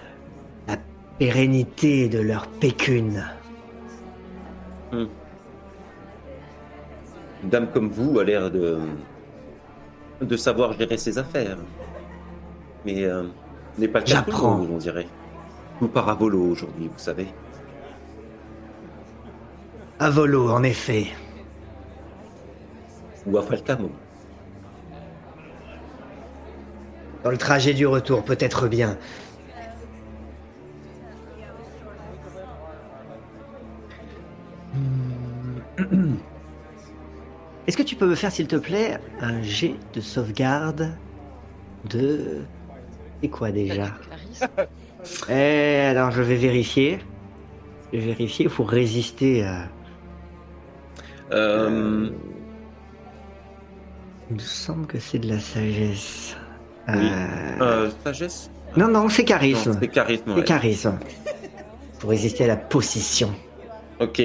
la 0.69 0.77
pérennité 1.19 2.09
de 2.09 2.21
leur 2.21 2.47
pécune. 2.47 3.25
Une 4.93 5.09
dame 7.45 7.69
comme 7.73 7.89
vous 7.91 8.19
a 8.19 8.25
l'air 8.25 8.51
de, 8.51 8.79
de 10.21 10.37
savoir 10.37 10.73
gérer 10.75 10.97
ses 10.97 11.19
affaires. 11.19 11.57
Mais 12.85 13.05
euh, 13.05 13.25
n'est 13.79 13.89
pas 13.89 14.01
le 14.01 14.05
cas 14.05 14.15
J'apprends. 14.17 14.61
on 14.61 14.77
dirait. 14.79 15.07
Tout 15.79 15.89
part 15.89 16.09
à 16.09 16.15
volo 16.15 16.41
aujourd'hui, 16.43 16.89
vous 16.89 16.99
savez. 16.99 17.29
À 19.99 20.11
volo, 20.11 20.51
en 20.51 20.63
effet. 20.63 21.07
Ou 23.31 23.39
à 23.39 23.43
Falcamo. 23.43 23.91
Dans 27.23 27.31
le 27.31 27.37
trajet 27.37 27.75
du 27.75 27.87
retour, 27.87 28.25
peut-être 28.25 28.67
bien. 28.67 28.99
Hmm. 34.75 36.15
Est-ce 37.67 37.77
que 37.77 37.83
tu 37.83 37.95
peux 37.95 38.07
me 38.07 38.15
faire, 38.17 38.33
s'il 38.33 38.49
te 38.49 38.57
plaît, 38.57 38.99
un 39.21 39.43
jet 39.43 39.77
de 39.95 40.01
sauvegarde 40.01 40.93
de... 41.89 42.43
C'est 43.23 43.29
quoi 43.29 43.53
déjà. 43.53 43.95
Eh, 45.31 45.87
alors 45.89 46.11
je 46.11 46.21
vais 46.21 46.37
vérifier. 46.37 46.99
Je 47.91 47.99
vais 47.99 48.07
vérifier, 48.07 48.45
il 48.45 48.51
faut 48.51 48.65
résister 48.65 49.45
à... 49.45 49.69
Euh, 51.33 52.11
Il 54.31 54.37
me 54.37 54.41
semble 54.41 54.87
que 54.87 54.99
c'est 55.01 55.19
de 55.19 55.29
la 55.29 55.41
sagesse. 55.41 56.37
Oui. 56.89 56.95
Euh, 56.95 57.61
euh, 57.61 57.91
sagesse? 58.05 58.51
Non, 58.77 58.87
non, 58.87 59.09
c'est 59.09 59.23
Non, 59.23 59.29
charisme. 59.29 59.77
c'est 59.81 59.89
charisme. 59.89 60.23
C'est 60.27 60.35
ouais. 60.35 60.45
charisme. 60.45 60.99
Pour 61.99 62.11
résister 62.11 62.45
à 62.45 62.47
la 62.47 62.57
possession. 62.57 63.35
Ok. 63.99 64.23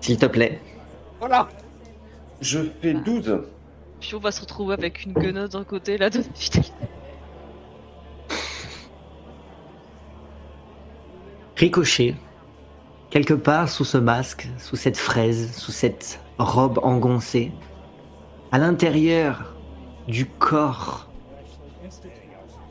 S'il 0.00 0.18
te 0.18 0.26
plaît. 0.26 0.60
Voilà. 1.20 1.48
Je 2.40 2.58
fais 2.80 2.94
12. 2.94 3.42
Puis 4.00 4.14
on 4.16 4.18
va 4.18 4.32
se 4.32 4.40
retrouver 4.40 4.74
avec 4.74 5.04
une 5.04 5.12
gueuse 5.12 5.50
d'un 5.50 5.62
côté, 5.62 5.96
là, 5.96 6.10
de 6.10 6.20
putain. 6.22 6.62
Ricochet, 11.56 12.16
quelque 13.10 13.34
part 13.34 13.68
sous 13.68 13.84
ce 13.84 13.98
masque, 13.98 14.48
sous 14.58 14.74
cette 14.74 14.96
fraise, 14.96 15.52
sous 15.56 15.70
cette 15.70 16.18
robe 16.38 16.80
engoncée, 16.82 17.52
à 18.52 18.58
l'intérieur 18.58 19.54
du 20.06 20.26
corps 20.26 21.08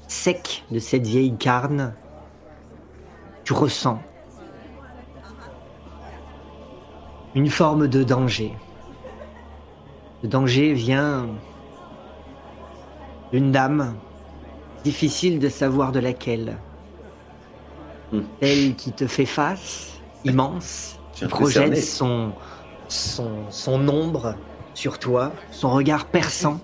sec 0.08 0.64
de 0.70 0.78
cette 0.78 1.08
vieille 1.08 1.36
carne, 1.36 1.96
tu 3.44 3.54
ressens 3.54 4.00
une 7.34 7.50
forme 7.50 7.88
de 7.88 8.04
danger. 8.04 8.54
Le 10.22 10.30
danger 10.30 10.74
vient 10.74 11.28
d'une 13.32 13.52
dame, 13.52 13.96
difficile 14.84 15.40
de 15.40 15.50
savoir 15.50 15.92
de 15.92 16.00
laquelle. 16.00 16.58
Hmm. 18.12 18.22
Elle 18.42 18.76
qui 18.76 18.92
te 18.92 19.08
fait 19.08 19.26
face, 19.26 20.00
immense, 20.26 21.00
projette 21.30 21.82
son, 21.82 22.34
son 22.90 23.88
ombre 23.88 24.36
sur 24.74 25.00
toi, 25.00 25.32
son 25.52 25.70
regard 25.72 26.06
perçant, 26.06 26.60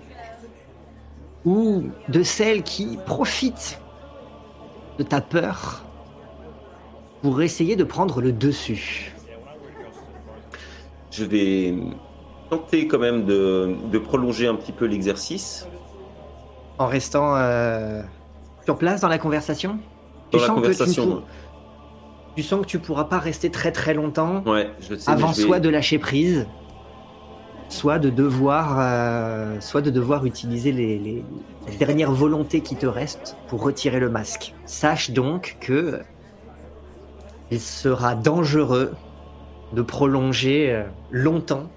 ou 1.44 1.84
de 2.08 2.22
celle 2.22 2.62
qui 2.62 2.98
profite 3.06 3.80
de 4.98 5.02
ta 5.04 5.20
peur 5.20 5.84
pour 7.22 7.40
essayer 7.42 7.76
de 7.76 7.84
prendre 7.84 8.20
le 8.20 8.32
dessus. 8.32 9.12
Je 11.10 11.24
vais 11.24 11.74
tenter 12.50 12.86
quand 12.86 12.98
même 12.98 13.24
de, 13.24 13.76
de 13.90 13.98
prolonger 13.98 14.46
un 14.46 14.54
petit 14.54 14.72
peu 14.72 14.84
l'exercice. 14.86 15.66
En 16.78 16.86
restant 16.86 17.34
euh, 17.36 18.02
sur 18.64 18.78
place 18.78 19.00
dans 19.00 19.08
la 19.08 19.18
conversation? 19.18 19.78
Dans 20.30 20.38
Tu 20.38 20.38
la 20.38 20.44
tu 20.48 20.54
conversation. 20.54 21.06
pour- 21.06 21.22
Tu 22.36 22.42
sens 22.44 22.60
que 22.60 22.66
tu 22.66 22.78
pourras 22.78 23.04
pas 23.04 23.18
rester 23.18 23.50
très 23.50 23.72
très 23.72 23.94
longtemps 23.94 24.42
Ouais, 24.44 24.70
je 24.80 24.94
sais. 24.94 25.10
avant 25.10 25.28
mais 25.28 25.34
je 25.34 25.40
vais- 25.40 25.46
soit 25.46 25.60
de 25.60 25.68
lâcher 25.68 25.98
prise, 25.98 26.46
soit 27.68 27.98
de 27.98 28.10
devoir, 28.10 28.76
euh, 28.80 29.60
soit 29.60 29.82
de 29.82 29.90
devoir 29.90 30.24
utiliser 30.24 30.72
les, 30.72 30.98
les- 30.98 31.24
les 31.68 31.76
dernières 31.76 32.12
volontés 32.12 32.60
qui 32.62 32.76
te 32.76 32.86
restent 32.86 33.36
pour 33.48 33.62
retirer 33.62 34.00
le 34.00 34.08
masque. 34.08 34.54
Sache 34.64 35.10
donc 35.10 35.56
que 35.60 36.00
il 37.50 37.60
sera 37.60 38.14
dangereux 38.14 38.94
de 39.72 39.82
prolonger 39.82 40.72
euh, 40.72 40.84
longtemps 41.10 41.68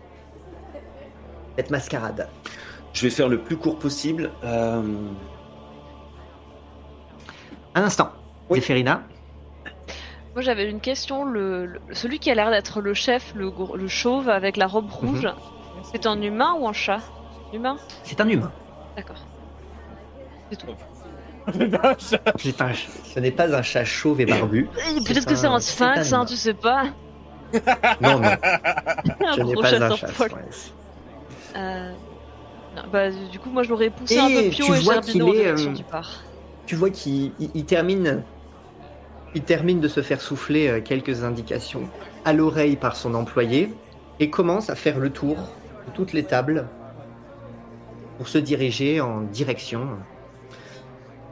cette 1.58 1.70
mascarade. 1.72 2.30
Je 2.94 3.02
vais 3.04 3.10
faire 3.10 3.28
le 3.30 3.40
plus 3.40 3.58
court 3.58 3.78
possible. 3.78 4.32
Euh, 4.44 4.82
Un 7.76 7.84
instant, 7.84 8.10
Oui. 8.50 8.60
Zéphérina. 8.60 9.04
Moi 10.34 10.42
j'avais 10.42 10.70
une 10.70 10.80
question, 10.80 11.26
le, 11.26 11.66
le- 11.66 11.82
celui 11.92 12.20
qui 12.20 12.32
a 12.32 12.36
l'air 12.36 12.50
d'être 12.52 12.80
le 12.82 12.94
chef, 12.94 13.34
le, 13.36 13.52
chauve 13.88 14.30
avec 14.30 14.56
la 14.58 14.68
robe 14.68 14.90
rouge, 14.90 15.28
c'est 15.84 16.06
un 16.06 16.22
humain 16.22 16.54
ou 16.60 16.68
un 16.68 16.74
chat? 16.74 17.02
Humain? 17.52 17.78
C'est 18.04 18.22
un 18.22 18.30
humain. 18.30 18.54
D'accord. 18.96 19.28
C'est 20.50 20.58
tout. 20.58 20.76
C'est 22.38 22.62
un 22.62 22.74
ch- 22.74 22.90
ce 23.04 23.20
n'est 23.20 23.32
pas 23.32 23.56
un 23.56 23.62
chat 23.62 23.84
chauve 23.84 24.22
et 24.22 24.26
barbu. 24.26 24.72
Eh, 24.90 25.02
Peut-être 25.02 25.26
que 25.26 25.36
c'est 25.36 25.48
un 25.48 25.60
sphinx, 25.60 26.14
hein, 26.14 26.26
tu 26.26 26.38
sais 26.38 26.54
pas. 26.54 26.94
Non, 28.00 28.20
non, 28.22 29.38
n'ai 29.38 29.44
gros 29.44 29.62
pas 29.62 29.82
un 29.84 29.92
chat. 29.92 30.14
Euh, 31.56 31.98
non, 32.72 32.84
bah, 32.90 33.12
du 33.12 33.40
coup, 33.40 33.52
moi, 33.52 33.64
je 33.64 33.70
l'aurais 33.70 33.92
poussé 33.92 34.16
Et 34.16 34.20
un 34.20 34.32
peu 34.32 34.44
tu 34.52 34.52
Pio 34.56 34.74
et 34.74 34.82
vois 34.82 34.82
Gerbino 34.82 35.26
qu'il 35.26 35.30
en 35.30 35.34
est, 35.36 35.46
direction 35.46 35.74
euh. 35.74 35.78
Tu 36.66 36.76
vois 36.76 36.92
qu'il 36.92 37.36
il- 37.40 37.52
il 37.56 37.66
termine, 37.68 38.28
il 39.34 39.46
termine 39.46 39.80
de 39.80 39.88
se 39.88 40.02
faire 40.02 40.22
souffler 40.22 40.68
euh, 40.68 40.82
quelques 40.82 41.24
indications 41.24 41.92
à 42.24 42.34
l'oreille 42.34 42.78
par 42.78 42.96
son 42.96 43.14
employé 43.14 43.82
et 44.20 44.30
commence 44.30 44.70
à 44.70 44.76
faire 44.76 45.00
le 45.00 45.12
tour 45.14 45.61
de 45.88 45.92
toutes 45.94 46.14
les 46.14 46.24
tables 46.24 46.68
pour 48.18 48.28
se 48.28 48.38
diriger 48.38 49.02
en 49.02 49.22
direction 49.22 49.88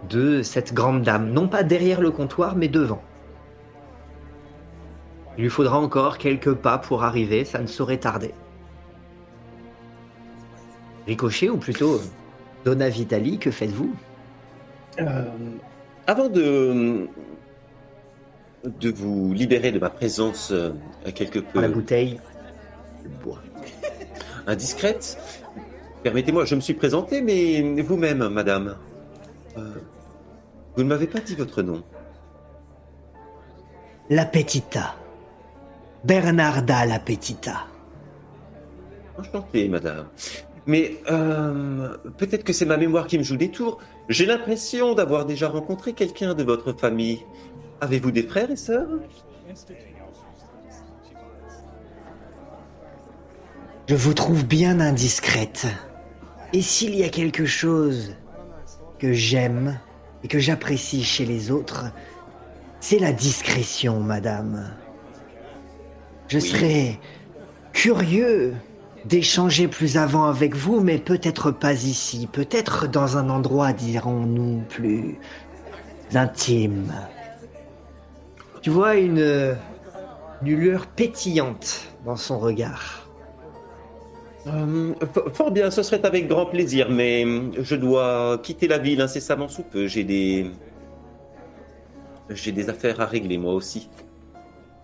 de 0.09 0.41
cette 0.41 0.73
grande 0.73 1.03
dame. 1.03 1.31
Non 1.31 1.47
pas 1.47 1.63
derrière 1.63 2.01
le 2.01 2.11
comptoir, 2.11 2.55
mais 2.55 2.67
devant. 2.67 3.01
Il 5.37 5.43
lui 5.43 5.49
faudra 5.49 5.79
encore 5.79 6.17
quelques 6.17 6.53
pas 6.53 6.77
pour 6.77 7.03
arriver, 7.03 7.45
ça 7.45 7.59
ne 7.59 7.67
saurait 7.67 7.97
tarder. 7.97 8.33
Ricochet, 11.07 11.49
ou 11.49 11.57
plutôt 11.57 11.99
Donna 12.65 12.89
Vitali, 12.89 13.39
que 13.39 13.51
faites-vous? 13.51 13.93
Euh, 14.99 15.23
avant 16.07 16.27
de 16.27 17.07
de 18.65 18.89
vous 18.89 19.33
libérer 19.33 19.71
de 19.71 19.79
ma 19.79 19.89
présence 19.89 20.51
euh, 20.51 20.71
quelque 21.15 21.39
Dans 21.39 21.61
la 21.61 21.67
peu 21.67 21.75
bouteille, 21.75 22.19
le 23.03 23.09
bois. 23.23 23.41
Indiscrète, 24.49 25.17
permettez-moi, 26.03 26.45
je 26.45 26.55
me 26.55 26.61
suis 26.61 26.73
présenté, 26.73 27.21
mais 27.21 27.81
vous-même, 27.81 28.27
madame, 28.29 28.75
euh, 29.57 29.61
vous 30.75 30.83
ne 30.83 30.89
m'avez 30.89 31.07
pas 31.07 31.19
dit 31.19 31.35
votre 31.35 31.61
nom. 31.61 31.83
La 34.09 34.25
Petita. 34.25 34.95
Bernarda 36.03 36.85
la 36.85 36.99
Petita. 36.99 37.67
Enchanté, 39.17 39.67
madame. 39.67 40.07
Mais 40.65 40.97
euh, 41.11 41.97
peut-être 42.17 42.43
que 42.43 42.53
c'est 42.53 42.65
ma 42.65 42.77
mémoire 42.77 43.07
qui 43.07 43.17
me 43.17 43.23
joue 43.23 43.37
des 43.37 43.49
tours. 43.49 43.79
J'ai 44.07 44.25
l'impression 44.25 44.93
d'avoir 44.93 45.25
déjà 45.25 45.49
rencontré 45.49 45.93
quelqu'un 45.93 46.33
de 46.33 46.43
votre 46.43 46.73
famille. 46.73 47.19
Avez-vous 47.81 48.11
des 48.11 48.23
frères 48.23 48.49
et 48.49 48.55
sœurs? 48.55 48.87
Je 53.89 53.95
vous 53.95 54.13
trouve 54.13 54.45
bien 54.45 54.79
indiscrète. 54.81 55.65
Et 56.53 56.61
s'il 56.61 56.93
y 56.93 57.03
a 57.03 57.09
quelque 57.09 57.47
chose 57.47 58.13
que 58.99 59.13
j'aime 59.13 59.79
et 60.23 60.27
que 60.27 60.37
j'apprécie 60.37 61.03
chez 61.03 61.25
les 61.25 61.49
autres, 61.49 61.85
c'est 62.81 62.99
la 62.99 63.11
discrétion, 63.11 63.99
madame. 63.99 64.75
Je 66.27 66.37
Oui. 66.37 66.47
serais 66.47 66.99
curieux 67.73 68.53
d'échanger 69.05 69.67
plus 69.67 69.97
avant 69.97 70.25
avec 70.25 70.55
vous, 70.55 70.81
mais 70.81 70.99
peut-être 70.99 71.49
pas 71.49 71.73
ici, 71.73 72.29
peut-être 72.31 72.85
dans 72.87 73.17
un 73.17 73.27
endroit, 73.27 73.73
dirons-nous, 73.73 74.61
plus 74.69 75.17
intime. 76.13 76.93
Tu 78.61 78.69
vois 78.69 78.97
une, 78.97 79.57
une 80.43 80.55
lueur 80.55 80.85
pétillante 80.85 81.87
dans 82.05 82.17
son 82.17 82.37
regard. 82.37 82.98
Euh, 84.49 84.93
Fort 85.33 85.51
bien, 85.51 85.69
ce 85.69 85.83
serait 85.83 86.05
avec 86.05 86.27
grand 86.27 86.45
plaisir, 86.45 86.89
mais 86.89 87.25
je 87.59 87.75
dois 87.75 88.39
quitter 88.41 88.67
la 88.67 88.77
ville 88.77 89.01
incessamment 89.01 89.47
sous 89.47 89.63
peu. 89.63 89.87
J'ai 89.87 90.03
des... 90.03 90.49
J'ai 92.29 92.51
des 92.51 92.69
affaires 92.69 92.99
à 93.01 93.05
régler, 93.05 93.37
moi 93.37 93.53
aussi. 93.53 93.89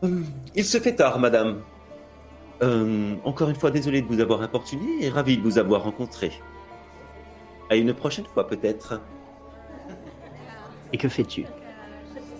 Hum, 0.02 0.26
Il 0.56 0.66
se 0.66 0.80
fait 0.80 0.96
tard, 0.96 1.20
madame. 1.20 1.62
Euh, 2.64 3.14
encore 3.24 3.50
une 3.50 3.56
fois, 3.56 3.70
désolé 3.72 4.02
de 4.02 4.08
vous 4.08 4.20
avoir 4.20 4.42
importuné 4.42 4.86
et 5.02 5.10
ravi 5.10 5.38
de 5.38 5.44
vous 5.44 5.58
avoir 5.60 5.84
rencontré. 5.84 6.32
À 7.70 7.76
une 7.76 7.94
prochaine 7.94 8.26
fois, 8.26 8.48
peut-être. 8.48 9.00
Et 10.94 10.98
que 10.98 11.10
fais-tu? 11.10 11.46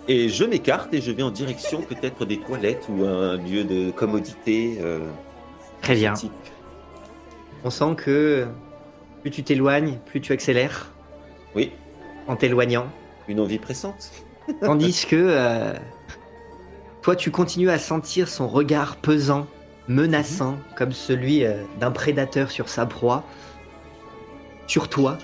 Et 0.08 0.28
je 0.28 0.44
m'écarte 0.44 0.94
et 0.94 1.00
je 1.00 1.10
vais 1.10 1.22
en 1.22 1.30
direction 1.30 1.82
peut-être 1.82 2.24
des 2.24 2.38
toilettes 2.38 2.86
ou 2.88 3.04
un 3.04 3.36
lieu 3.36 3.64
de 3.64 3.90
commodité. 3.90 4.78
euh, 4.80 5.00
Très 5.82 5.94
bien. 5.96 6.12
type. 6.14 6.32
On 7.66 7.70
sent 7.70 7.96
que 7.96 8.46
plus 9.22 9.32
tu 9.32 9.42
t'éloignes, 9.42 9.98
plus 10.06 10.20
tu 10.20 10.32
accélères 10.32 10.92
Oui, 11.56 11.72
en 12.28 12.36
t'éloignant. 12.36 12.86
une 13.26 13.40
envie 13.40 13.58
pressante. 13.58 14.12
Tandis 14.60 15.04
que 15.04 15.16
euh, 15.16 15.72
toi, 17.02 17.16
tu 17.16 17.32
continues 17.32 17.70
à 17.70 17.80
sentir 17.80 18.28
son 18.28 18.46
regard 18.46 18.94
pesant, 18.94 19.48
menaçant, 19.88 20.58
comme 20.76 20.92
celui 20.92 21.44
euh, 21.44 21.60
d'un 21.80 21.90
prédateur 21.90 22.52
sur 22.52 22.68
sa 22.68 22.86
proie, 22.86 23.24
sur 24.68 24.88
toi, 24.88 25.18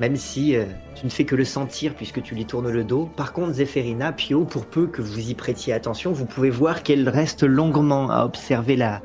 même 0.00 0.16
si 0.16 0.56
euh, 0.56 0.66
tu 0.96 1.06
ne 1.06 1.10
fais 1.10 1.24
que 1.24 1.34
le 1.34 1.46
sentir 1.46 1.94
puisque 1.94 2.22
tu 2.22 2.34
lui 2.34 2.44
tournes 2.44 2.68
le 2.68 2.84
dos. 2.84 3.08
Par 3.16 3.32
contre, 3.32 3.54
Zéphérina, 3.54 4.12
Pio, 4.12 4.44
pour 4.44 4.66
peu 4.66 4.86
que 4.86 5.00
vous 5.00 5.30
y 5.30 5.34
prêtiez 5.34 5.72
attention, 5.72 6.12
vous 6.12 6.26
pouvez 6.26 6.50
voir 6.50 6.82
qu'elle 6.82 7.08
reste 7.08 7.42
longuement 7.42 8.10
à 8.10 8.26
observer 8.26 8.76
la, 8.76 9.00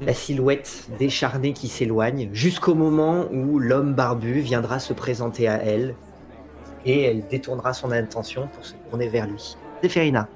la 0.00 0.14
silhouette 0.14 0.88
décharnée 0.98 1.52
qui 1.52 1.68
s'éloigne, 1.68 2.28
jusqu'au 2.32 2.74
moment 2.74 3.26
où 3.32 3.58
l'homme 3.58 3.94
barbu 3.94 4.40
viendra 4.40 4.78
se 4.78 4.92
présenter 4.92 5.48
à 5.48 5.62
elle 5.62 5.94
et 6.84 7.02
elle 7.02 7.26
détournera 7.26 7.72
son 7.72 7.90
attention 7.90 8.48
pour 8.54 8.64
se 8.64 8.74
tourner 8.88 9.08
vers 9.08 9.26
lui. 9.26 9.56
Zéphérina. 9.82 10.28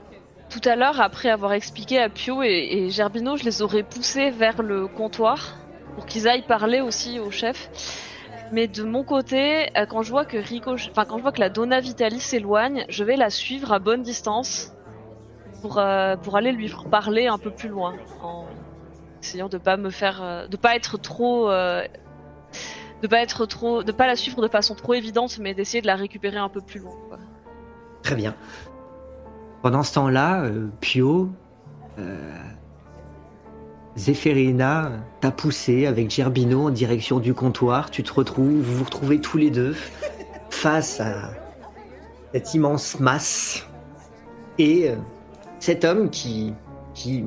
Tout 0.49 0.61
à 0.69 0.75
l'heure, 0.75 1.01
après 1.01 1.31
avoir 1.31 1.53
expliqué 1.53 1.99
à 1.99 2.09
Pio 2.09 2.43
et, 2.43 2.89
Gerbino, 2.91 3.37
je 3.37 3.45
les 3.45 3.63
aurais 3.63 3.85
poussés 3.85 4.31
vers 4.31 4.63
le 4.63 4.89
comptoir 4.89 5.57
pour 5.95 6.07
qu'ils 6.07 6.27
aillent 6.27 6.47
parler 6.47 6.81
aussi 6.81 7.21
au 7.21 7.31
chef. 7.31 7.71
Mais 8.53 8.67
de 8.67 8.83
mon 8.83 9.05
côté, 9.05 9.69
euh, 9.77 9.87
quand 9.87 10.03
je 10.03 10.11
vois 10.11 10.25
que 10.25 10.37
Rico, 10.37 10.73
enfin 10.73 11.05
quand 11.05 11.19
je 11.19 11.23
vois 11.23 11.31
que 11.31 11.39
la 11.39 11.51
Donna 11.51 11.79
Vitali 11.79 12.19
s'éloigne, 12.19 12.85
je 12.89 13.05
vais 13.05 13.17
la 13.17 13.31
suivre 13.31 13.73
à 13.73 13.79
bonne 13.79 14.03
distance 14.03 14.73
pour 15.63 15.79
euh, 15.79 16.17
pour 16.17 16.37
aller 16.37 16.51
lui 16.51 16.73
parler 16.91 17.29
un 17.29 17.39
peu 17.39 17.53
plus 17.53 17.69
loin, 17.69 17.95
essayant 19.21 19.49
de 19.49 19.59
pas 19.59 19.77
me 19.77 19.91
faire, 19.91 20.23
euh, 20.23 20.47
de 20.49 20.57
pas 20.57 20.77
être 20.77 20.99
trop, 20.99 21.51
euh, 21.51 21.87
de 23.03 23.07
pas 23.07 23.23
être 23.23 23.47
trop, 23.47 23.83
de 23.83 23.93
pas 23.93 24.07
la 24.07 24.17
suivre 24.17 24.43
de 24.43 24.49
façon 24.49 24.75
trop 24.75 24.95
évidente, 24.95 25.39
mais 25.39 25.55
d'essayer 25.55 25.81
de 25.83 25.87
la 25.87 25.97
récupérer 25.97 26.39
un 26.39 26.49
peu 26.49 26.61
plus 26.61 26.81
loin. 26.81 26.95
Très 28.03 28.15
bien. 28.15 28.35
Pendant 29.63 29.83
ce 29.83 29.95
temps-là, 29.95 30.45
euh, 30.45 30.69
Pio, 30.81 31.31
Zéphérina 33.95 34.93
t'a 35.21 35.31
poussé 35.31 35.85
avec 35.85 36.11
Gerbino 36.11 36.69
en 36.69 36.71
direction 36.71 37.19
du 37.19 37.35
comptoir. 37.35 37.91
Tu 37.91 38.03
te 38.03 38.13
retrouves, 38.13 38.63
vous 38.63 38.77
vous 38.77 38.85
retrouvez 38.85 39.21
tous 39.21 39.37
les 39.37 39.51
deux 39.51 39.77
face 40.49 40.99
à 41.01 41.33
cette 42.33 42.55
immense 42.55 42.99
masse 43.01 43.67
et 44.59 44.93
cet 45.59 45.85
homme 45.85 46.09
qui, 46.09 46.55
qui 46.95 47.27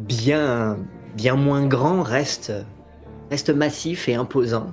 bien, 0.00 0.78
bien 1.14 1.36
moins 1.36 1.66
grand 1.66 2.02
reste, 2.02 2.52
reste 3.30 3.50
massif 3.50 4.08
et 4.08 4.14
imposant 4.14 4.72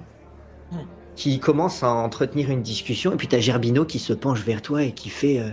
qui 1.15 1.39
commence 1.39 1.84
à 1.84 1.89
entretenir 1.89 2.51
une 2.51 2.61
discussion, 2.61 3.13
et 3.13 3.15
puis 3.15 3.28
t'as 3.28 3.39
Gerbino 3.39 3.86
qui 3.86 3.97
se 3.97 4.13
penche 4.13 4.43
vers 4.43 4.61
toi 4.61 4.84
et 4.84 4.91
qui 4.91 5.09
fait 5.09 5.39
euh, 5.39 5.49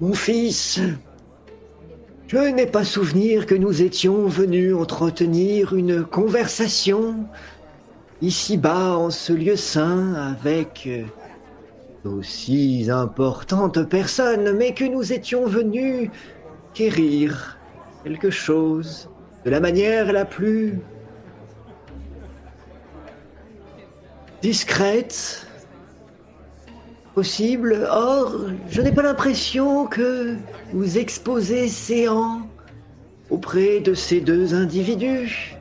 Mon 0.00 0.14
fils, 0.14 0.80
je 2.28 2.38
n'ai 2.38 2.66
pas 2.66 2.82
souvenir 2.82 3.44
que 3.44 3.54
nous 3.54 3.82
étions 3.82 4.26
venus 4.26 4.74
entretenir 4.74 5.74
une 5.74 6.02
conversation 6.02 7.26
ici-bas 8.22 8.96
en 8.96 9.10
ce 9.10 9.34
lieu 9.34 9.56
saint 9.56 10.14
avec 10.14 10.84
euh, 10.86 11.04
d'aussi 12.04 12.88
importantes 12.90 13.86
personnes, 13.86 14.56
mais 14.56 14.72
que 14.72 14.84
nous 14.84 15.12
étions 15.12 15.46
venus 15.46 16.08
quérir 16.74 17.58
quelque 18.04 18.30
chose 18.30 19.08
de 19.44 19.50
la 19.50 19.60
manière 19.60 20.12
la 20.12 20.24
plus 20.24 20.78
discrète 24.40 25.46
possible. 27.14 27.86
Or, 27.90 28.36
je 28.68 28.80
n'ai 28.80 28.92
pas 28.92 29.02
l'impression 29.02 29.86
que 29.86 30.36
vous 30.72 30.98
exposez 30.98 31.68
séant 31.68 32.42
auprès 33.30 33.80
de 33.80 33.94
ces 33.94 34.20
deux 34.20 34.54
individus 34.54 35.56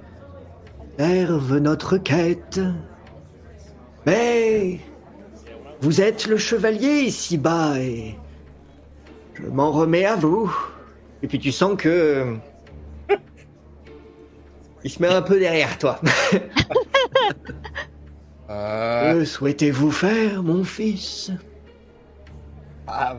servent 0.97 1.57
notre 1.57 1.97
quête. 1.97 2.59
Mais 4.05 4.79
vous 5.81 6.01
êtes 6.01 6.27
le 6.27 6.37
chevalier 6.37 7.01
ici-bas 7.01 7.79
et 7.79 8.15
je 9.35 9.47
m'en 9.47 9.71
remets 9.71 10.05
à 10.05 10.15
vous. 10.15 10.51
Et 11.23 11.27
puis 11.27 11.39
tu 11.39 11.51
sens 11.51 11.75
que 11.77 12.37
il 14.83 14.89
se 14.89 15.01
met 15.01 15.07
un 15.07 15.21
peu 15.21 15.39
derrière 15.39 15.77
toi. 15.77 15.99
Euh, 18.49 19.13
Que 19.19 19.25
souhaitez-vous 19.25 19.91
faire, 19.91 20.43
mon 20.43 20.63
fils? 20.63 21.31
Ah, 22.87 23.15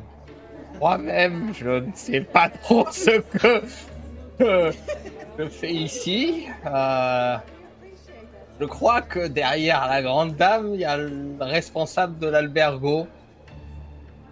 Moi-même, 0.80 1.53
je 1.55 1.68
ne 1.68 1.92
sais 1.94 2.20
pas 2.20 2.48
trop 2.48 2.86
ce 2.90 3.20
que 3.20 3.62
je 5.38 5.48
fais 5.48 5.72
ici. 5.72 6.46
Euh, 6.66 7.36
je 8.61 8.66
crois 8.66 9.00
que 9.03 9.28
derrière 9.28 9.86
la 9.86 10.03
grande 10.03 10.34
dame, 10.36 10.74
il 10.74 10.80
y 10.80 10.84
a 10.84 10.96
le 10.96 11.36
responsable 11.40 12.18
de 12.18 12.26
l'albergo. 12.26 13.07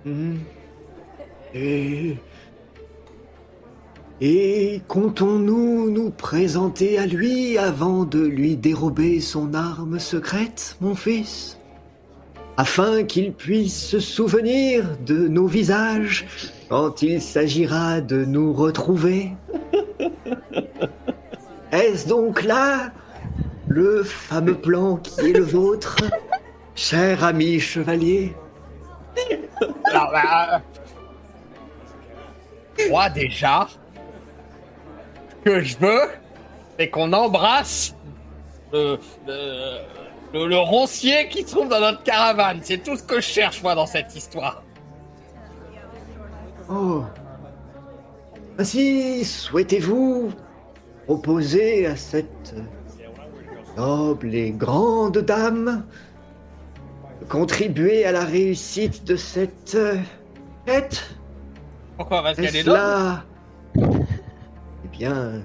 Hmm. 0.04 0.38
Et... 1.54 2.16
Et 4.22 4.82
comptons-nous 4.86 5.88
nous 5.90 6.10
présenter 6.10 6.98
à 6.98 7.06
lui 7.06 7.56
avant 7.56 8.04
de 8.04 8.20
lui 8.20 8.54
dérober 8.54 9.18
son 9.18 9.54
arme 9.54 9.98
secrète, 9.98 10.76
mon 10.82 10.94
fils 10.94 11.58
Afin 12.58 13.04
qu'il 13.04 13.32
puisse 13.32 13.82
se 13.82 13.98
souvenir 13.98 14.84
de 15.06 15.26
nos 15.26 15.46
visages 15.46 16.26
quand 16.68 17.00
il 17.00 17.22
s'agira 17.22 18.02
de 18.02 18.26
nous 18.26 18.52
retrouver. 18.52 19.32
Est-ce 21.72 22.06
donc 22.06 22.42
là 22.42 22.92
le 23.68 24.02
fameux 24.02 24.58
plan 24.58 24.96
qui 24.96 25.30
est 25.30 25.32
le 25.32 25.44
vôtre, 25.44 25.96
cher 26.74 27.24
ami 27.24 27.58
chevalier? 27.58 28.34
Alors, 29.86 30.10
bah, 30.12 30.60
moi 32.90 33.08
déjà, 33.08 33.66
que 35.44 35.60
je 35.60 35.76
veux, 35.78 36.08
c'est 36.78 36.88
qu'on 36.90 37.12
embrasse 37.12 37.94
le, 38.72 38.98
le, 39.26 39.78
le- 40.32 40.46
le 40.46 40.58
roncier 40.58 41.28
qui 41.28 41.42
se 41.42 41.50
trouve 41.54 41.68
dans 41.68 41.80
notre 41.80 42.02
caravane. 42.02 42.60
C'est 42.62 42.78
tout 42.78 42.96
ce 42.96 43.02
que 43.02 43.16
je 43.16 43.26
cherche, 43.26 43.62
moi, 43.62 43.74
dans 43.74 43.86
cette 43.86 44.14
histoire. 44.14 44.62
Oh. 46.70 47.02
Ainsi, 48.58 49.24
souhaitez-vous 49.24 50.30
proposer 51.06 51.86
à 51.86 51.96
cette 51.96 52.54
noble 53.76 54.34
et 54.34 54.50
grande 54.52 55.18
dame 55.18 55.84
de 57.20 57.24
contribuer 57.26 58.04
à 58.04 58.12
la 58.12 58.24
réussite 58.24 59.02
de 59.04 59.16
cette 59.16 59.76
fête? 60.66 61.10
Pourquoi 61.96 62.22
Parce 62.22 62.36
qu'elle 62.36 62.54
est 62.54 62.64
noble 62.64 62.78
là 62.78 63.24
bien, 64.92 65.42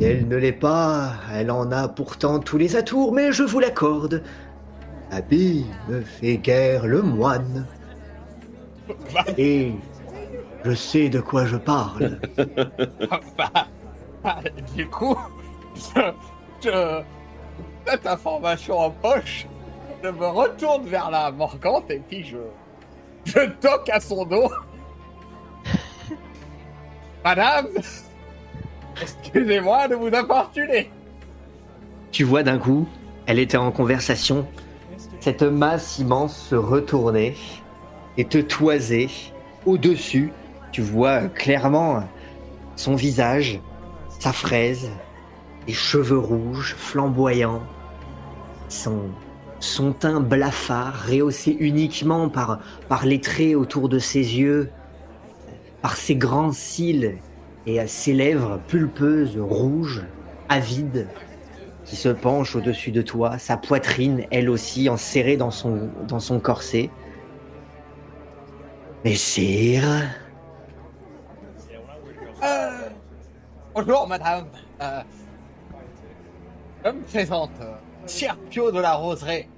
elle 0.00 0.28
ne 0.28 0.36
l'est 0.36 0.52
pas, 0.52 1.12
elle 1.32 1.50
en 1.50 1.70
a 1.72 1.88
pourtant 1.88 2.38
tous 2.40 2.58
les 2.58 2.76
atours, 2.76 3.12
mais 3.12 3.32
je 3.32 3.42
vous 3.42 3.60
l'accorde. 3.60 4.22
L'habit 5.10 5.66
ne 5.88 6.00
fait 6.00 6.36
guère 6.38 6.86
le 6.86 7.02
moine. 7.02 7.66
Et 9.38 9.72
je 10.64 10.72
sais 10.74 11.08
de 11.08 11.20
quoi 11.20 11.46
je 11.46 11.56
parle. 11.56 12.18
Bah, 13.36 13.66
bah, 14.22 14.38
du 14.74 14.86
coup, 14.88 15.16
je, 15.76 16.00
je- 16.64 17.02
cette 17.86 18.06
information 18.06 18.78
en 18.78 18.90
poche, 18.90 19.46
je 20.02 20.08
me 20.08 20.26
retourne 20.26 20.84
vers 20.86 21.10
la 21.10 21.30
Morgante 21.30 21.88
et 21.90 22.00
puis 22.00 22.24
je, 22.24 22.36
je 23.24 23.48
toque 23.60 23.88
à 23.90 24.00
son 24.00 24.24
dos. 24.24 24.50
Madame, 27.24 27.68
excusez-moi 29.00 29.88
de 29.88 29.94
vous 29.94 30.14
importuner. 30.14 30.90
Tu 32.12 32.24
vois 32.24 32.42
d'un 32.42 32.58
coup, 32.58 32.88
elle 33.26 33.38
était 33.38 33.56
en 33.56 33.72
conversation, 33.72 34.46
cette 35.20 35.42
masse 35.42 35.98
immense 35.98 36.36
se 36.36 36.54
retournait 36.54 37.34
et 38.16 38.24
te 38.24 38.38
toisait 38.38 39.08
au-dessus. 39.66 40.32
Tu 40.72 40.82
vois 40.82 41.22
clairement 41.28 42.04
son 42.76 42.94
visage, 42.94 43.60
sa 44.18 44.32
fraise, 44.32 44.90
les 45.66 45.72
cheveux 45.72 46.18
rouges 46.18 46.74
flamboyants, 46.76 47.62
son, 48.68 49.10
son 49.58 49.92
teint 49.92 50.20
blafard 50.20 51.06
rehaussé 51.08 51.56
uniquement 51.58 52.28
par, 52.28 52.60
par 52.88 53.04
les 53.04 53.20
traits 53.20 53.56
autour 53.56 53.88
de 53.88 53.98
ses 53.98 54.38
yeux, 54.38 54.70
par 55.82 55.96
ses 55.96 56.14
grands 56.14 56.52
cils 56.52 57.18
et 57.66 57.80
à 57.80 57.86
ses 57.86 58.12
lèvres 58.12 58.60
pulpeuses, 58.68 59.36
rouges, 59.38 60.04
avides 60.48 61.08
qui 61.84 61.96
se 61.96 62.08
penche 62.08 62.56
au-dessus 62.56 62.90
de 62.90 63.02
toi, 63.02 63.38
sa 63.38 63.56
poitrine, 63.56 64.26
elle 64.30 64.50
aussi, 64.50 64.88
enserrée 64.88 65.36
dans 65.36 65.50
son, 65.50 66.40
corset. 66.40 66.90
Messire, 69.04 69.84
Euh, 72.42 72.90
bonjour, 73.74 74.06
madame. 74.06 74.46
Euh, 74.82 75.00
je 76.84 76.90
me 76.90 77.02
présente, 77.02 77.50
euh, 77.60 77.76
Serpio 78.04 78.70
de 78.70 78.78
la 78.78 78.94
Roseraie. 78.94 79.48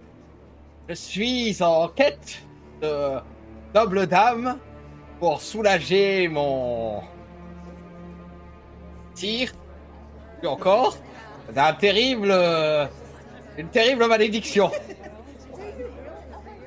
Je 0.88 0.94
suis 0.94 1.60
en 1.62 1.88
quête 1.88 2.40
de 2.80 3.18
noble 3.74 4.06
dame 4.06 4.58
pour 5.18 5.40
soulager 5.40 6.28
mon 6.28 7.02
encore, 10.44 10.96
d'un 11.54 11.72
terrible, 11.72 12.28
euh, 12.30 12.86
une 13.56 13.68
terrible 13.68 14.06
malédiction. 14.06 14.70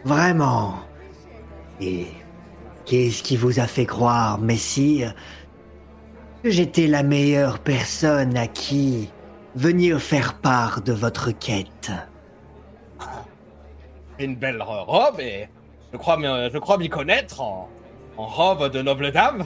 vraiment. 0.04 0.76
Et 1.80 2.08
qu'est-ce 2.86 3.24
qui 3.24 3.38
vous 3.38 3.60
a 3.60 3.68
fait 3.68 3.86
croire, 3.86 4.40
Messire, 4.40 5.14
que 6.44 6.50
j'étais 6.50 6.88
la 6.88 7.04
meilleure 7.04 7.60
personne 7.60 8.36
à 8.38 8.48
qui 8.48 9.10
venir 9.56 10.00
faire 10.02 10.34
part 10.36 10.82
de 10.82 10.94
votre 10.94 11.32
quête? 11.32 11.92
Une 14.20 14.36
belle 14.36 14.62
robe 14.62 15.20
et 15.20 15.48
je 15.92 15.98
crois, 15.98 16.18
m'y- 16.18 16.50
je 16.52 16.58
crois 16.60 16.78
m'y 16.78 16.90
connaître 16.90 17.42
en, 17.42 17.68
en 18.18 18.26
robe 18.28 18.72
de 18.72 18.82
noble 18.82 19.12
dame. 19.12 19.46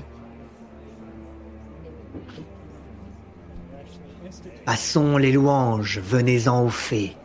Passons 4.66 5.18
les 5.18 5.32
louanges, 5.32 6.00
venez-en 6.00 6.66
aux 6.66 6.70
fées. 6.70 7.16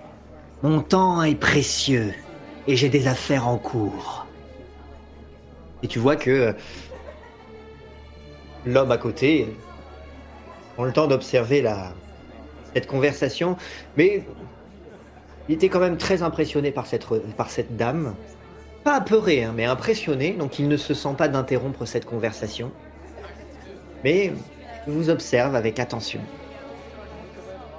Mon 0.62 0.82
temps 0.82 1.22
est 1.22 1.34
précieux 1.34 2.12
et 2.66 2.76
j'ai 2.76 2.90
des 2.90 3.08
affaires 3.08 3.48
en 3.48 3.56
cours. 3.56 4.26
Et 5.82 5.88
tu 5.88 5.98
vois 5.98 6.16
que 6.16 6.30
euh, 6.30 6.52
l'homme 8.66 8.92
à 8.92 8.98
côté 8.98 9.48
prend 10.74 10.84
le 10.84 10.92
temps 10.92 11.06
d'observer 11.06 11.62
la, 11.62 11.94
cette 12.74 12.86
conversation, 12.86 13.56
mais 13.96 14.22
il 15.48 15.54
était 15.54 15.70
quand 15.70 15.80
même 15.80 15.96
très 15.96 16.22
impressionné 16.22 16.70
par 16.70 16.86
cette, 16.86 17.06
re- 17.06 17.22
par 17.38 17.48
cette 17.48 17.74
dame. 17.74 18.14
Pas 18.84 18.96
apeuré, 18.96 19.44
hein, 19.44 19.54
mais 19.56 19.64
impressionné, 19.64 20.32
donc 20.32 20.58
il 20.58 20.68
ne 20.68 20.76
se 20.76 20.92
sent 20.92 21.14
pas 21.16 21.28
d'interrompre 21.28 21.86
cette 21.86 22.04
conversation. 22.04 22.70
Mais 24.04 24.30
il 24.86 24.92
vous 24.92 25.08
observe 25.08 25.54
avec 25.54 25.78
attention. 25.78 26.20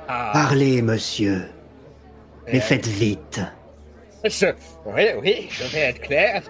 Ah, 0.07 0.31
Parlez, 0.33 0.81
monsieur, 0.81 1.47
mais 2.47 2.57
euh, 2.57 2.61
faites 2.61 2.87
vite. 2.87 3.39
Je, 4.23 4.47
oui, 4.85 5.03
oui, 5.21 5.47
je 5.49 5.63
vais 5.65 5.79
être 5.79 6.01
clair. 6.01 6.43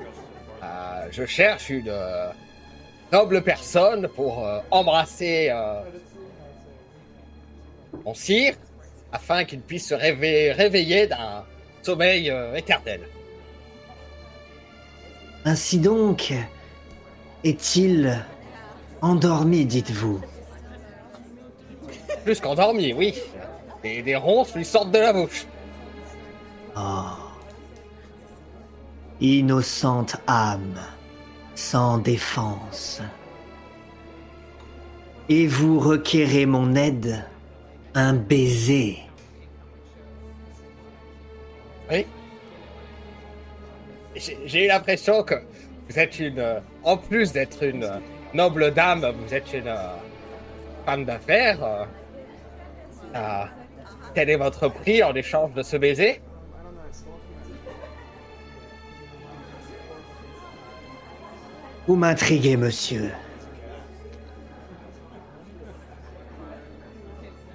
Euh, 0.64 1.08
je 1.12 1.26
cherche 1.26 1.70
une 1.70 1.89
euh, 1.89 2.30
noble 3.12 3.41
personne 3.41 4.08
pour 4.10 4.45
euh, 4.45 4.60
embrasser 4.72 5.52
mon 8.06 8.14
sire 8.14 8.56
afin 9.12 9.43
qu'il 9.45 9.60
puisse 9.62 9.89
se 9.89 9.93
réveiller, 9.93 10.52
réveiller 10.54 11.08
d'un 11.08 11.43
sommeil 11.82 12.34
éternel. 12.56 13.02
Ainsi 15.43 15.80
donc, 15.80 16.34
est-il 17.43 18.24
endormi, 19.02 19.66
dites-vous? 19.66 20.22
Plus 22.24 22.39
qu'endormi, 22.39 22.93
oui. 22.93 23.16
Et 23.84 24.02
des 24.04 24.16
ronces 24.16 24.56
lui 24.56 24.66
sortent 24.66 24.92
de 24.92 25.00
la 25.00 25.14
bouche. 25.14 25.46
Oh. 26.78 27.04
Innocente 29.20 30.16
âme, 30.28 30.80
sans 31.56 31.98
défense. 31.98 33.02
Et 35.30 35.48
vous 35.48 35.80
requérez 35.80 36.46
mon 36.46 36.76
aide 36.76 37.24
Un 37.94 38.14
baiser 38.14 39.00
Oui. 41.90 42.06
J'ai 44.16 44.38
j'ai 44.46 44.66
eu 44.66 44.68
l'impression 44.68 45.24
que 45.24 45.36
vous 45.90 46.00
êtes 46.00 46.20
une. 46.20 46.40
euh, 46.40 46.60
En 46.84 46.98
plus 46.98 47.32
d'être 47.32 47.64
une 47.64 47.84
euh, 47.84 47.98
noble 48.34 48.74
dame, 48.74 49.06
vous 49.26 49.34
êtes 49.34 49.54
une 49.54 49.68
euh, 49.68 49.96
femme 50.86 51.06
d'affaires. 51.06 51.64
euh 53.16 53.46
quel 54.14 54.30
est 54.30 54.36
votre 54.36 54.68
prix 54.68 55.03
en 55.03 55.14
échange 55.14 55.53
de 55.53 55.64
ce 55.64 55.78
baiser? 55.78 56.22
Vous 61.88 61.95
m'intriguez, 61.95 62.57
monsieur. 62.57 63.12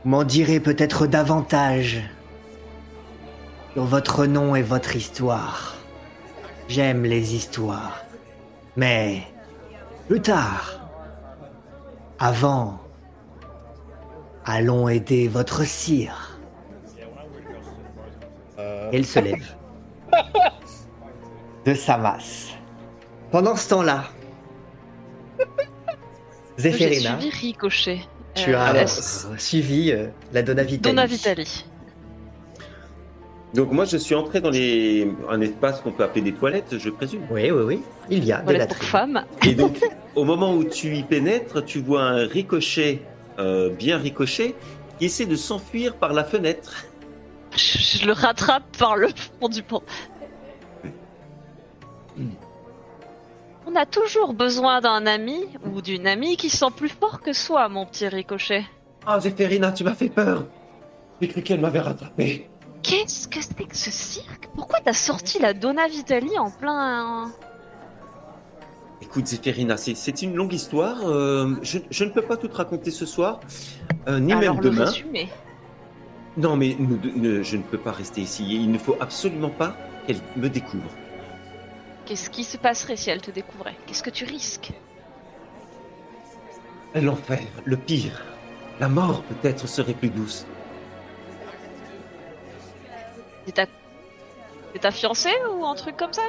Vous 0.05 0.11
m'en 0.11 0.25
direz 0.25 0.61
peut-être 0.61 1.07
davantage 1.07 2.03
sur 3.73 3.85
votre 3.85 4.27
nom 4.27 4.55
et 4.57 4.63
votre 4.63 4.97
histoire. 4.97 5.77
J'aime 6.69 7.05
les 7.05 7.35
histoires. 7.35 8.05
Mais 8.77 9.23
plus 10.09 10.21
tard, 10.21 10.89
avant, 12.19 12.81
allons 14.45 14.89
aider 14.89 15.29
votre 15.29 15.65
sire. 15.65 16.36
Elle 18.93 19.05
se 19.07 19.19
lève 19.21 19.55
de 21.65 21.75
sa 21.75 21.99
masse. 21.99 22.49
Pendant 23.31 23.57
ce 23.57 23.69
temps-là, 23.71 24.05
Zéphérina, 26.59 27.19
suivi 27.21 27.31
Ricochet. 27.37 28.01
tu 28.35 28.55
Euh, 28.55 28.59
as 28.61 28.83
est-ce- 28.83 29.27
suivi 29.39 29.91
euh, 29.93 30.07
la 30.33 30.43
Donna 30.43 30.63
Vitali. 30.63 30.95
Donna 30.95 31.07
Vitali. 31.07 31.65
Donc 33.55 33.73
moi, 33.73 33.85
je 33.85 33.97
suis 33.97 34.15
entré 34.15 34.41
dans 34.41 34.51
les... 34.51 35.11
un 35.31 35.41
espace 35.41 35.81
qu'on 35.81 35.91
peut 35.93 36.05
appeler 36.05 36.21
des 36.23 36.33
toilettes, 36.33 36.77
je 36.79 36.91
présume. 36.91 37.23
Oui, 37.31 37.51
oui, 37.51 37.63
oui. 37.65 37.81
Il 38.11 38.25
y 38.25 38.33
a 38.33 38.39
des 38.39 38.45
Toilette 38.55 38.75
pour 38.75 38.83
latrines. 38.99 39.25
Et 39.47 39.55
donc, 39.55 39.79
au 40.15 40.25
moment 40.25 40.53
où 40.55 40.65
tu 40.65 40.95
y 40.97 41.03
pénètres, 41.03 41.65
tu 41.65 41.81
vois 41.81 42.03
un 42.03 42.27
ricochet, 42.27 43.01
euh, 43.39 43.71
bien 43.71 43.99
ricochet, 43.99 44.55
qui 44.99 45.07
essaie 45.07 45.27
de 45.27 45.37
s'enfuir 45.37 45.95
par 45.97 46.13
la 46.13 46.25
fenêtre. 46.25 46.85
Je, 47.57 47.99
je 48.01 48.07
le 48.07 48.13
rattrape 48.13 48.77
par 48.79 48.97
le 48.97 49.09
fond 49.09 49.49
du 49.49 49.63
pont. 49.63 49.83
On 53.67 53.75
a 53.75 53.85
toujours 53.87 54.33
besoin 54.33 54.81
d'un 54.81 55.07
ami 55.07 55.41
ou 55.65 55.81
d'une 55.83 56.07
amie 56.07 56.37
qui 56.37 56.51
sent 56.51 56.71
plus 56.77 56.89
fort 56.89 57.21
que 57.21 57.33
soi, 57.33 57.69
mon 57.69 57.85
petit 57.85 58.07
Ricochet. 58.09 58.65
Ah, 59.07 59.19
Zéphérina, 59.21 59.73
tu 59.73 59.85
m'as 59.85 59.95
fait 59.95 60.09
peur. 60.09 60.45
J'ai 61.21 61.29
cru 61.29 61.43
qu'elle 61.43 61.61
m'avait 61.61 61.81
rattrapé. 61.81 62.49
Qu'est-ce 62.83 63.27
que 63.27 63.41
c'est 63.41 63.65
que 63.67 63.77
ce 63.77 63.91
cirque? 63.91 64.49
Pourquoi 64.55 64.79
t'as 64.85 64.93
sorti 64.93 65.39
la 65.41 65.53
Donna 65.53 65.89
Vitali 65.89 66.39
en 66.39 66.51
plein... 66.51 67.33
Écoute, 69.03 69.27
Zéphérina, 69.27 69.77
c'est- 69.77 70.23
une 70.23 70.35
longue 70.35 70.53
histoire. 70.53 70.99
euh, 71.07 71.55
je, 71.63 71.79
je 71.91 72.05
ne 72.05 72.11
peux 72.11 72.23
pas 72.23 72.37
tout 72.37 72.49
te 72.49 72.57
raconter 72.57 72.91
ce 72.91 73.05
soir, 73.07 73.41
euh, 74.09 74.19
ni 74.21 74.33
Alors 74.33 74.55
même 74.55 74.63
le 74.65 74.71
demain. 74.71 74.85
résumé. 74.87 75.29
Non, 76.37 76.57
mais 76.57 76.77
nous 76.79 76.97
deux- 76.97 77.13
ne- 77.15 77.43
je 77.43 77.57
ne 77.57 77.63
peux 77.63 77.79
pas 77.79 77.93
rester 77.93 78.21
ici. 78.21 78.47
Il 78.49 78.71
ne 78.71 78.79
faut 78.79 78.97
absolument 79.01 79.51
pas 79.51 79.77
qu'elle 80.07 80.21
me 80.37 80.49
découvre. 80.49 80.91
Qu'est-ce 82.05 82.31
qui 82.31 82.45
se 82.45 82.57
passerait 82.57 82.97
si 82.97 83.11
elle 83.11 83.21
te 83.23 83.31
découvrait? 83.31 83.77
Qu'est-ce 83.87 84.03
que 84.03 84.11
tu 84.11 84.25
risques? 84.25 84.73
L'enfer, 86.95 87.41
le 87.65 87.77
pire. 87.77 88.23
La 88.81 88.89
mort 88.89 89.23
peut-être 89.23 89.67
serait 89.67 89.95
plus 89.95 90.11
douce. 90.11 90.47
C'est 93.47 93.53
ta... 93.53 93.67
Fiancée 94.91 95.33
ou 95.59 95.65
un 95.65 95.75
truc 95.75 95.97
comme 95.97 96.13
ça? 96.13 96.23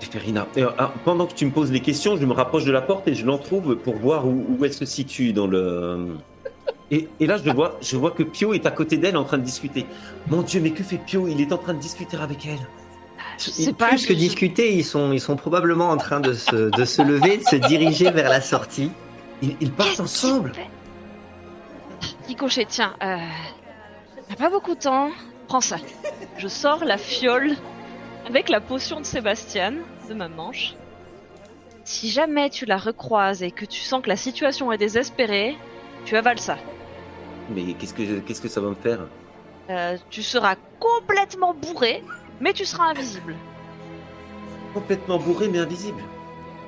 Zéphérina, 0.00 0.46
euh, 0.56 0.70
ah, 0.78 0.92
pendant 1.04 1.26
que 1.26 1.34
tu 1.34 1.46
me 1.46 1.52
poses 1.52 1.70
les 1.70 1.80
questions, 1.80 2.16
je 2.16 2.24
me 2.26 2.32
rapproche 2.32 2.64
de 2.64 2.72
la 2.72 2.80
porte 2.80 3.06
et 3.06 3.14
je 3.14 3.24
l'entrouve 3.24 3.76
pour 3.76 3.94
voir 3.96 4.26
où, 4.26 4.44
où 4.48 4.64
elle 4.64 4.72
se 4.72 4.84
situe 4.84 5.32
dans 5.32 5.46
le. 5.46 6.16
Et, 6.90 7.08
et 7.20 7.26
là, 7.26 7.36
je 7.36 7.50
vois, 7.50 7.78
je 7.82 7.96
vois 7.96 8.12
que 8.12 8.22
Pio 8.22 8.54
est 8.54 8.64
à 8.66 8.70
côté 8.70 8.96
d'elle 8.96 9.16
en 9.16 9.24
train 9.24 9.38
de 9.38 9.44
discuter. 9.44 9.86
Mon 10.28 10.42
Dieu, 10.42 10.60
mais 10.60 10.70
que 10.70 10.82
fait 10.82 10.98
Pio? 10.98 11.28
Il 11.28 11.40
est 11.40 11.52
en 11.52 11.58
train 11.58 11.74
de 11.74 11.80
discuter 11.80 12.16
avec 12.16 12.46
elle. 12.46 12.66
Sais 13.36 13.72
pas. 13.72 13.88
Plus 13.88 14.06
que 14.06 14.12
discuter, 14.12 14.74
ils 14.74 14.84
sont, 14.84 15.12
ils 15.12 15.20
sont 15.20 15.36
probablement 15.36 15.90
en 15.90 15.96
train 15.96 16.20
de 16.20 16.32
se, 16.32 16.70
de 16.70 16.84
se 16.84 17.02
lever, 17.02 17.38
de 17.38 17.44
se 17.44 17.56
diriger 17.56 18.10
vers 18.10 18.28
la 18.28 18.40
sortie. 18.40 18.90
Ils, 19.42 19.56
ils 19.60 19.70
partent 19.70 20.00
ensemble. 20.00 20.52
Ricochet, 22.26 22.66
tiens, 22.68 22.94
euh... 23.02 23.16
T'as 24.28 24.34
pas 24.36 24.50
beaucoup 24.50 24.74
de 24.74 24.80
temps 24.80 25.10
Prends 25.46 25.62
ça. 25.62 25.78
Je 26.36 26.46
sors 26.46 26.84
la 26.84 26.98
fiole 26.98 27.56
avec 28.26 28.50
la 28.50 28.60
potion 28.60 29.00
de 29.00 29.06
Sébastien 29.06 29.72
de 30.08 30.14
ma 30.14 30.28
manche. 30.28 30.74
Si 31.84 32.10
jamais 32.10 32.50
tu 32.50 32.66
la 32.66 32.76
recroises 32.76 33.42
et 33.42 33.50
que 33.50 33.64
tu 33.64 33.80
sens 33.80 34.02
que 34.02 34.10
la 34.10 34.16
situation 34.16 34.70
est 34.72 34.76
désespérée, 34.76 35.56
tu 36.04 36.16
avales 36.16 36.38
ça. 36.38 36.58
Mais 37.50 37.72
qu'est-ce 37.74 37.94
que, 37.94 38.18
qu'est-ce 38.20 38.40
que 38.40 38.48
ça 38.48 38.60
va 38.60 38.68
me 38.70 38.74
faire 38.74 39.00
Euh, 39.70 39.96
tu 40.10 40.22
seras 40.22 40.56
complètement 40.78 41.54
bourré, 41.54 42.02
mais 42.40 42.52
tu 42.52 42.64
seras 42.64 42.90
invisible. 42.90 43.34
Complètement 44.74 45.18
bourré 45.18 45.48
mais 45.48 45.58
invisible. 45.58 46.02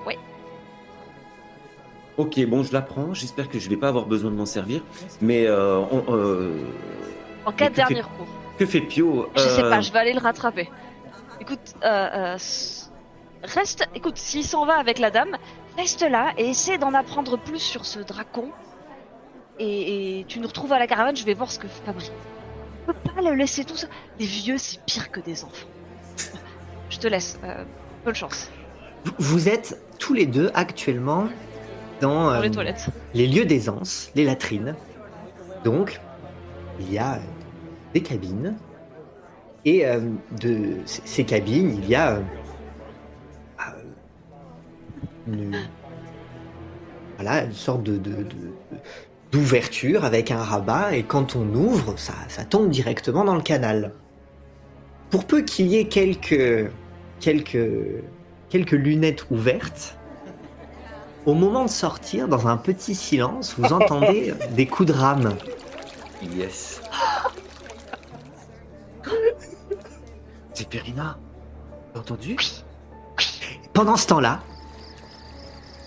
Oui. 0.07 0.15
Ok, 2.17 2.45
bon, 2.47 2.63
je 2.63 2.73
la 2.73 2.83
prends. 2.83 3.15
J'espère 3.15 3.49
que 3.49 3.59
je 3.59 3.69
vais 3.69 3.77
pas 3.77 3.89
avoir 3.89 4.07
besoin 4.07 4.31
de 4.31 4.37
m'en 4.37 4.47
servir. 4.47 4.83
Mais 5.21 5.47
euh, 5.47 5.79
on- 5.79 6.05
euh, 6.15 6.65
En 7.47 7.53
cas 7.53 7.69
de 7.71 7.75
dernier 7.75 8.01
recours. 8.01 8.27
que 8.59 8.67
fait 8.67 8.81
Pio 8.81 9.29
Je 9.37 9.41
sais 9.43 9.63
pas, 9.63 9.81
je 9.81 9.93
vais 9.93 9.99
aller 9.99 10.13
le 10.15 10.21
rattraper. 10.21 10.69
Écoute, 11.41 11.75
reste. 13.43 13.89
Écoute, 13.95 14.17
s'il 14.19 14.45
s'en 14.45 14.67
va 14.67 14.75
avec 14.79 14.99
la 14.99 15.11
dame, 15.11 15.37
reste 15.79 16.03
là 16.03 16.33
et 16.37 16.49
essaie 16.51 16.77
d'en 16.79 16.93
apprendre 16.95 17.39
plus 17.39 17.61
sur 17.61 17.87
ce 17.87 17.99
dracon. 18.01 18.51
Et, 19.63 20.21
et 20.21 20.25
tu 20.25 20.41
nous 20.41 20.49
retrouves 20.49 20.73
à 20.73 20.79
la 20.79 20.87
caravane, 20.87 21.15
je 21.17 21.25
vais 21.25 21.35
voir 21.35 21.51
ce 21.51 21.59
que 21.59 21.69
fabrique. 21.69 22.11
On 22.89 22.93
peut 22.95 23.11
pas 23.15 23.21
le 23.23 23.35
laisser 23.37 23.65
tout 23.65 23.77
ça. 23.77 23.87
Des 24.19 24.25
vieux, 24.25 24.57
c'est 24.59 24.83
pire 24.87 25.11
que 25.11 25.21
des 25.21 25.45
enfants. 25.45 25.67
Je 26.89 26.99
te 26.99 27.07
laisse. 27.07 27.39
euh, 27.45 27.65
bonne 28.05 28.15
chance. 28.15 28.51
Vous- 29.19 29.49
êtes 29.49 29.79
tous 29.99 30.15
les 30.15 30.27
deux 30.27 30.51
actuellement 30.55 31.29
dans, 32.01 32.25
Dans 32.25 32.33
euh, 32.33 32.41
les 32.43 32.51
toilettes. 32.51 32.87
les 33.15 33.27
lieux 33.27 33.45
d'aisance, 33.45 34.11
les 34.15 34.25
latrines. 34.25 34.75
Donc, 35.65 36.01
il 36.81 36.91
y 36.93 36.99
a 36.99 37.19
des 37.95 38.03
cabines. 38.03 38.57
Et 39.67 39.87
euh, 39.87 40.01
de 40.41 40.77
ces 40.87 41.25
cabines, 41.25 41.79
il 41.83 41.89
y 41.89 41.95
a 41.95 42.19
une, 45.27 45.55
voilà, 47.17 47.45
une 47.45 47.53
sorte 47.53 47.83
de, 47.83 47.99
de- 47.99 48.23
de- 48.23 48.53
d'ouverture 49.33 50.05
avec 50.05 50.31
un 50.31 50.43
rabat. 50.43 50.97
Et 50.97 51.03
quand 51.03 51.37
on 51.37 51.55
ouvre, 51.55 51.99
ça, 51.99 52.15
ça 52.29 52.45
tombe 52.45 52.71
directement 52.71 53.25
dans 53.25 53.35
le 53.35 53.43
canal. 53.43 53.95
Pour 55.11 55.27
peu 55.27 55.43
qu'il 55.43 55.67
y 55.67 55.77
ait 55.77 55.87
quelques, 55.87 56.71
quelques, 57.21 57.69
quelques 58.49 58.73
lunettes 58.73 59.27
ouvertes, 59.31 59.97
au 61.27 61.35
moment 61.35 61.65
de 61.65 61.71
sortir, 61.71 62.29
dans 62.29 62.49
un 62.49 62.57
petit 62.57 62.95
silence, 62.95 63.55
vous 63.59 63.73
entendez 63.73 64.35
des 64.51 64.67
coups 64.67 64.89
de 64.89 64.95
rame. 64.95 65.37
Yes. 66.35 66.81
C'est 70.55 70.69
Perina. 70.69 71.19
T'as 71.93 72.01
entendu? 72.01 72.37
Pendant 73.73 73.97
ce 73.97 74.07
temps-là, 74.09 74.41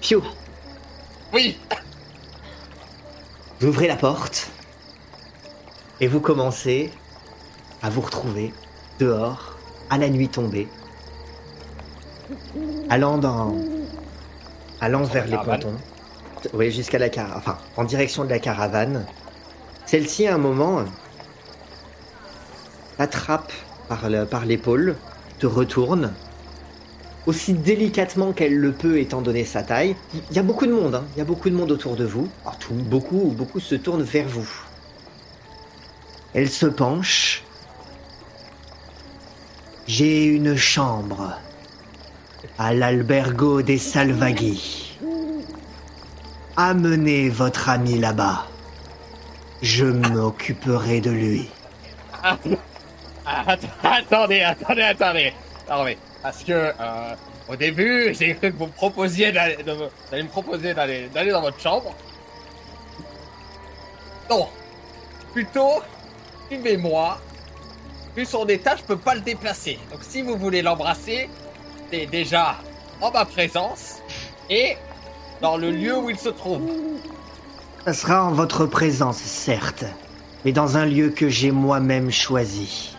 Pio, 0.02 0.22
Oui 1.34 1.58
vous 3.64 3.70
ouvrez 3.70 3.88
la 3.88 3.96
porte 3.96 4.52
et 6.02 6.08
vous 6.08 6.20
commencez 6.20 6.92
à 7.82 7.90
vous 7.90 8.02
retrouver 8.02 8.54
dehors, 9.00 9.58
à 9.90 9.98
la 9.98 10.10
nuit 10.10 10.28
tombée, 10.28 10.68
allant 12.90 13.18
dans, 13.18 13.56
allant 14.82 15.04
vers 15.04 15.28
les 15.28 15.38
pontons. 15.38 15.78
Oui, 16.52 16.72
jusqu'à 16.72 17.00
la 17.00 17.08
caravane, 17.08 17.38
enfin, 17.38 17.58
en 17.78 17.86
direction 17.86 18.26
de 18.26 18.32
la 18.32 18.40
caravane. 18.40 19.06
Celle-ci, 19.86 20.28
à 20.28 20.36
un 20.36 20.40
moment, 20.40 20.84
t'attrape 22.98 23.54
par 23.88 24.46
l'épaule, 24.46 24.98
te 25.40 25.48
retourne, 25.48 26.12
aussi 27.26 27.54
délicatement 27.54 28.34
qu'elle 28.34 28.56
le 28.56 28.72
peut 28.72 29.00
étant 29.00 29.22
donné 29.22 29.46
sa 29.46 29.64
taille. 29.64 29.96
Il 30.30 30.36
y 30.36 30.40
a 30.40 30.44
beaucoup 30.44 30.66
de 30.66 30.74
monde, 30.74 30.96
hein. 30.96 31.06
il 31.16 31.20
y 31.20 31.22
a 31.22 31.26
beaucoup 31.26 31.50
de 31.50 31.56
monde 31.56 31.72
autour 31.72 31.96
de 31.96 32.06
vous. 32.06 32.28
Beaucoup, 32.72 33.34
beaucoup 33.38 33.60
se 33.60 33.76
tournent 33.76 34.04
vers 34.04 34.28
vous. 34.28 34.50
Elle 36.34 36.50
se 36.50 36.66
penche. 36.66 37.44
J'ai 39.88 40.26
une 40.26 40.56
chambre 40.56 41.38
à 42.58 42.74
l'albergo 42.74 43.62
des 43.62 43.78
Salvaghi. 43.78 44.98
Amenez 46.56 47.30
votre 47.30 47.70
ami 47.70 48.00
là-bas. 48.00 48.46
Je 49.62 49.86
m'occuperai 49.86 51.02
de 51.02 51.12
lui. 51.12 51.50
Ah, 52.24 52.38
att- 53.48 53.68
Attendez, 53.84 54.42
attendez, 54.42 54.82
attendez. 54.82 55.34
Non 55.70 55.84
mais, 55.84 55.98
parce 56.22 56.44
que 56.44 56.52
euh, 56.52 57.16
au 57.50 57.56
début, 57.56 58.14
j'ai 58.14 58.36
cru 58.36 58.52
que 58.52 58.58
vous 58.58 58.68
me 58.68 58.72
proposiez 58.72 59.32
d'aller, 59.32 59.58
d'aller 59.64 60.24
me 60.24 60.30
proposer 60.30 60.74
d'aller, 60.74 61.08
d'aller 61.14 61.32
dans 61.32 61.42
votre 61.42 61.60
chambre. 61.60 61.94
Non, 64.30 64.48
plutôt, 65.34 65.82
suivez-moi. 66.48 67.20
Vu 68.16 68.26
son 68.26 68.46
état, 68.48 68.76
je 68.76 68.84
peux 68.84 68.98
pas 68.98 69.16
le 69.16 69.22
déplacer. 69.22 69.80
Donc 69.92 70.02
si 70.08 70.22
vous 70.22 70.38
voulez 70.38 70.62
l'embrasser, 70.62 71.30
c'est 71.92 72.06
déjà 72.06 72.56
en 73.02 73.12
ma 73.12 73.26
présence 73.26 73.98
et 74.50 74.78
dans 75.42 75.58
le 75.58 75.72
lieu 75.72 75.98
où 75.98 76.10
il 76.10 76.18
se 76.18 76.30
trouve. 76.30 76.62
Ça 77.86 77.94
sera 77.94 78.24
en 78.24 78.32
votre 78.32 78.66
présence, 78.66 79.18
certes, 79.18 79.84
mais 80.46 80.52
dans 80.52 80.78
un 80.78 80.86
lieu 80.86 81.10
que 81.10 81.28
j'ai 81.28 81.52
moi-même 81.52 82.12
choisi. 82.12 82.93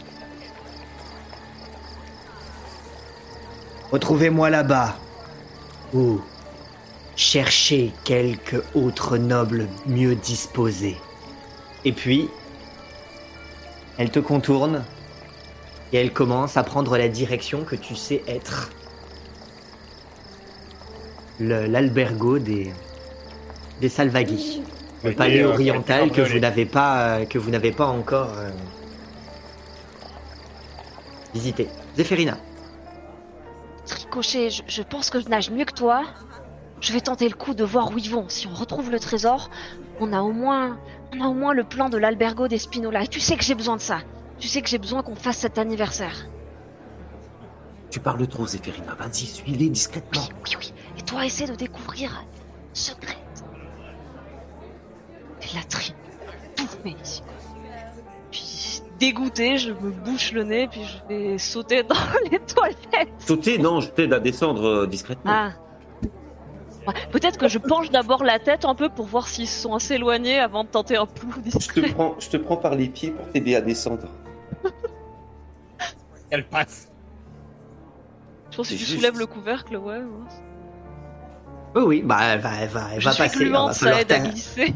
Retrouvez-moi 3.95 4.51
là-bas, 4.51 4.97
ou 5.93 6.21
cherchez 7.15 7.93
quelque 8.03 8.65
autre 8.75 9.19
noble 9.19 9.69
mieux 9.87 10.17
disposé. 10.17 10.97
Et 11.85 11.93
puis, 11.93 12.29
elle 13.97 14.11
te 14.11 14.19
contourne 14.19 14.85
et 15.93 15.99
elle 15.99 16.13
commence 16.13 16.57
à 16.57 16.65
prendre 16.65 16.99
la 16.99 17.07
direction 17.07 17.63
que 17.63 17.77
tu 17.77 17.95
sais 17.95 18.25
être 18.27 18.71
l'albergo 21.39 22.41
des, 22.41 22.73
des 23.81 23.89
Salvaghi, 23.89 24.61
le 25.05 25.13
palais 25.13 25.43
euh, 25.43 25.53
oriental 25.53 26.11
que 26.11 26.21
vous 26.21 26.41
n'avez 26.41 26.67
pas 26.67 26.99
euh, 26.99 27.27
que 27.27 27.39
vous 27.39 27.51
n'avez 27.51 27.71
pas 27.71 27.87
encore 27.87 28.33
euh, 28.39 28.51
visité. 31.33 31.69
Zéphérina, 31.97 32.39
Ricochet, 33.91 34.51
je, 34.51 34.63
je 34.67 34.83
pense 34.83 35.11
que 35.11 35.21
je 35.21 35.29
nage 35.29 35.51
mieux 35.51 35.65
que 35.65 35.73
toi. 35.73 36.05
Je 36.81 36.93
vais 36.93 37.01
tenter 37.01 37.29
le 37.29 37.35
coup 37.35 37.55
de 37.55 37.65
voir 37.65 37.93
où 37.93 37.99
ils 37.99 38.11
vont. 38.11 38.29
Si 38.29 38.47
on 38.47 38.55
retrouve 38.55 38.91
le 38.91 39.01
trésor, 39.01 39.51
on 40.01 40.13
a 40.13 40.21
au 40.21 40.33
moins, 40.33 40.79
on 41.15 41.25
a 41.25 41.29
au 41.29 41.35
moins 41.35 41.55
le 41.55 41.65
plan 41.65 41.89
de 41.89 41.97
l'albergo 41.97 42.49
des 42.49 42.59
Spinola. 42.59 43.05
Et 43.05 43.09
tu 43.09 43.21
sais 43.21 43.37
que 43.37 43.45
j'ai 43.45 43.55
besoin 43.55 43.77
de 43.77 43.81
ça. 43.81 44.01
Tu 44.39 44.49
sais 44.49 44.61
que 44.61 44.69
j'ai 44.69 44.79
besoin 44.79 45.03
qu'on 45.03 45.15
fasse 45.15 45.39
cet 45.39 45.59
anniversaire. 45.59 46.29
Tu 47.91 48.01
parles 48.01 48.27
trop, 48.27 48.47
Zéphérina. 48.47 48.95
Vas-y, 48.95 49.27
suis-les 49.27 49.69
discrètement. 49.71 50.23
Oui, 50.45 50.57
oui, 50.57 50.57
oui. 50.59 50.73
Et 50.99 51.03
toi, 51.03 51.25
essaie 51.25 51.47
de 51.47 51.55
découvrir 51.55 52.25
secrète. 52.73 53.45
La 55.55 55.61
latrines. 55.61 55.95
Tout 56.57 56.67
mais 56.85 56.97
ici. 57.03 57.23
Puis 58.99 59.09
dégoûté, 59.13 59.57
je 59.59 59.71
me 59.73 59.91
bouche 59.91 60.33
le 60.33 60.45
nez, 60.45 60.69
puis 60.69 60.81
je 60.85 61.09
vais 61.15 61.39
sauter 61.39 61.83
dans 61.89 61.95
les 62.31 62.39
toilettes. 62.41 63.09
Sauter 63.19 63.59
Non, 63.59 63.81
je 63.81 63.89
t'aide 63.91 64.13
à 64.13 64.21
descendre 64.21 64.65
euh, 64.67 64.87
discrètement. 64.87 65.31
Ah. 65.33 65.51
Peut-être 67.11 67.39
que 67.39 67.49
je 67.49 67.57
penche 67.59 67.91
d'abord 67.91 68.25
la 68.25 68.39
tête 68.39 68.67
un 68.67 68.75
peu 68.75 68.91
pour 68.91 69.07
voir 69.07 69.27
s'ils 69.27 69.49
sont 69.49 69.75
assez 69.75 69.95
éloignés 69.95 70.39
avant 70.39 70.65
de 70.65 70.69
tenter 70.69 70.97
un 70.99 71.07
plou 71.07 71.31
Je 71.37 71.51
te, 71.51 71.59
discret. 71.59 71.83
prends, 71.95 72.15
je 72.19 72.29
te 72.29 72.37
prends 72.37 72.59
par 72.59 72.75
les 72.75 72.89
pieds 72.89 73.11
pour 73.11 73.27
t'aider 73.31 73.55
à 73.55 73.63
descendre. 73.63 74.07
Elle 76.31 76.45
passe. 76.47 76.89
Je 78.51 78.57
pense 78.59 78.69
que 78.69 78.75
C'est 78.77 78.85
tu 78.85 78.91
soulèves 78.97 79.19
le 79.19 79.27
couvercle, 79.27 79.77
ouais. 79.79 79.97
ouais. 79.97 80.03
oui 81.77 81.83
oui, 81.87 82.03
bah 82.05 82.19
elle 82.23 82.41
va, 82.41 82.51
elle 82.61 82.69
va, 82.69 82.83
elle 82.95 83.03
va 83.03 83.15
passer. 83.15 83.37
gluante, 83.39 83.69
va 83.69 83.75
ça 83.75 83.81
falloir, 83.81 84.01
aide 84.01 84.13
à 84.13 84.21
ta- 84.21 84.29
glisser. 84.29 84.75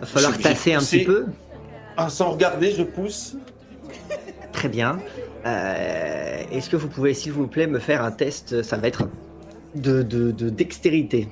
va 0.00 0.06
falloir 0.06 0.38
tasser 0.38 0.72
un 0.74 0.80
petit 0.80 1.04
peu. 1.04 1.26
Ah, 1.96 2.08
sans 2.08 2.30
regarder, 2.30 2.72
je 2.72 2.82
pousse. 2.82 3.36
Très 4.52 4.68
bien. 4.68 4.98
Euh, 5.46 6.42
Est-ce 6.50 6.70
que 6.70 6.76
vous 6.76 6.88
pouvez, 6.88 7.14
s'il 7.14 7.32
vous 7.32 7.46
plaît, 7.46 7.66
me 7.66 7.78
faire 7.78 8.02
un 8.04 8.10
test 8.12 8.62
Ça 8.62 8.76
va 8.76 8.88
être 8.88 9.08
de, 9.74 10.02
de, 10.02 10.30
de 10.30 10.48
dextérité. 10.48 11.28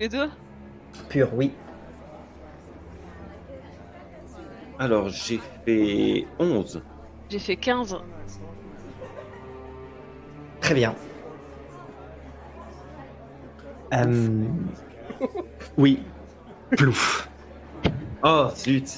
Les 0.00 0.08
deux? 0.08 0.28
Pure, 1.08 1.30
oui. 1.34 1.52
Alors, 4.78 5.08
j'ai 5.08 5.40
fait 5.64 6.26
11. 6.38 6.82
J'ai 7.30 7.38
fait 7.38 7.56
15. 7.56 7.96
Très 10.60 10.74
bien. 10.74 10.94
Euh, 13.94 14.44
Oui. 15.76 16.02
Plouf. 16.76 17.28
Oh, 18.24 18.48
zut. 18.56 18.88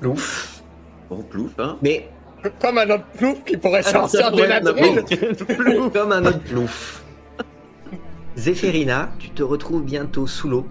Plouf. 0.00 0.62
Bon, 1.08 1.22
plouf, 1.22 1.52
hein. 1.58 1.76
Mais 1.82 2.08
Comme 2.60 2.78
un 2.78 2.88
autre 2.90 3.04
plouf 3.18 3.44
qui 3.44 3.56
pourrait 3.56 3.86
Alors, 3.86 4.08
ça 4.08 4.20
sortir 4.20 4.32
des 4.32 4.46
latrines. 4.46 5.90
comme 5.92 6.12
un 6.12 6.24
autre 6.24 6.40
plouf. 6.40 7.04
Zéphérina, 8.36 9.10
tu 9.18 9.30
te 9.30 9.42
retrouves 9.42 9.84
bientôt 9.84 10.26
sous 10.26 10.48
l'eau. 10.48 10.66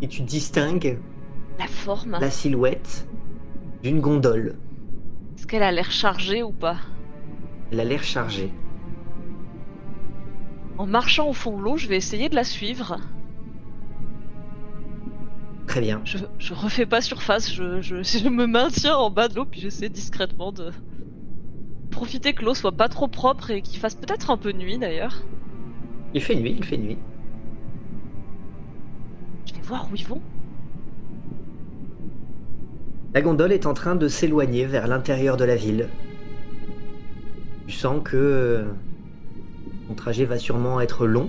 Et 0.00 0.08
tu 0.08 0.22
distingues 0.22 0.98
La 1.58 1.66
forme. 1.66 2.18
la 2.20 2.30
silhouette 2.30 3.06
d'une 3.82 4.00
gondole. 4.00 4.56
Est-ce 5.36 5.46
qu'elle 5.46 5.62
a 5.62 5.72
l'air 5.72 5.90
chargée 5.90 6.42
ou 6.42 6.52
pas? 6.52 6.76
Elle 7.72 7.80
a 7.80 7.84
l'air 7.84 8.04
chargée. 8.04 8.52
En 10.78 10.86
marchant 10.86 11.28
au 11.28 11.32
fond 11.32 11.56
de 11.58 11.62
l'eau, 11.62 11.76
je 11.76 11.88
vais 11.88 11.96
essayer 11.96 12.28
de 12.28 12.34
la 12.36 12.44
suivre. 12.44 12.98
Très 15.66 15.80
bien. 15.80 16.00
Je, 16.04 16.18
je 16.38 16.54
refais 16.54 16.86
pas 16.86 17.00
surface, 17.00 17.52
je, 17.52 17.80
je, 17.80 18.02
je 18.02 18.28
me 18.28 18.46
maintiens 18.46 18.96
en 18.96 19.10
bas 19.10 19.28
de 19.28 19.36
l'eau, 19.36 19.44
puis 19.44 19.60
j'essaie 19.60 19.88
discrètement 19.88 20.52
de 20.52 20.70
profiter 21.90 22.32
que 22.32 22.44
l'eau 22.44 22.54
soit 22.54 22.72
pas 22.72 22.88
trop 22.88 23.08
propre 23.08 23.50
et 23.50 23.62
qu'il 23.62 23.78
fasse 23.78 23.94
peut-être 23.94 24.30
un 24.30 24.36
peu 24.36 24.52
nuit 24.52 24.78
d'ailleurs. 24.78 25.22
Il 26.14 26.22
fait 26.22 26.34
nuit, 26.34 26.54
il 26.58 26.64
fait 26.64 26.76
nuit. 26.76 26.98
Je 29.46 29.54
vais 29.54 29.62
voir 29.62 29.88
où 29.90 29.96
ils 29.96 30.06
vont. 30.06 30.20
La 33.14 33.20
gondole 33.20 33.52
est 33.52 33.66
en 33.66 33.74
train 33.74 33.94
de 33.94 34.08
s'éloigner 34.08 34.64
vers 34.64 34.88
l'intérieur 34.88 35.36
de 35.36 35.44
la 35.44 35.54
ville. 35.54 35.88
Tu 37.66 37.74
sens 37.74 38.00
que 38.02 38.64
ton 39.88 39.94
trajet 39.94 40.24
va 40.24 40.38
sûrement 40.38 40.80
être 40.80 41.06
long. 41.06 41.28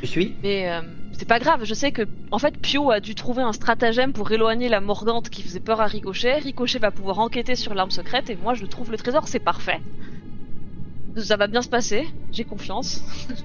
Tu 0.00 0.06
suis? 0.06 0.34
Mais 0.42 0.70
euh, 0.70 0.82
c'est 1.16 1.28
pas 1.28 1.38
grave, 1.38 1.64
je 1.64 1.74
sais 1.74 1.92
que 1.92 2.02
en 2.32 2.38
fait 2.38 2.58
Pio 2.58 2.90
a 2.90 3.00
dû 3.00 3.14
trouver 3.14 3.42
un 3.42 3.52
stratagème 3.52 4.12
pour 4.12 4.30
éloigner 4.32 4.68
la 4.68 4.80
morgante 4.80 5.30
qui 5.30 5.42
faisait 5.42 5.60
peur 5.60 5.80
à 5.80 5.86
Ricochet. 5.86 6.38
Ricochet 6.38 6.78
va 6.78 6.90
pouvoir 6.90 7.20
enquêter 7.20 7.54
sur 7.54 7.74
l'arme 7.74 7.90
secrète 7.90 8.30
et 8.30 8.36
moi 8.36 8.54
je 8.54 8.66
trouve 8.66 8.90
le 8.90 8.96
trésor, 8.96 9.28
c'est 9.28 9.38
parfait. 9.38 9.80
Ça 11.16 11.36
va 11.36 11.46
bien 11.46 11.62
se 11.62 11.68
passer, 11.68 12.08
j'ai 12.32 12.44
confiance. 12.44 13.04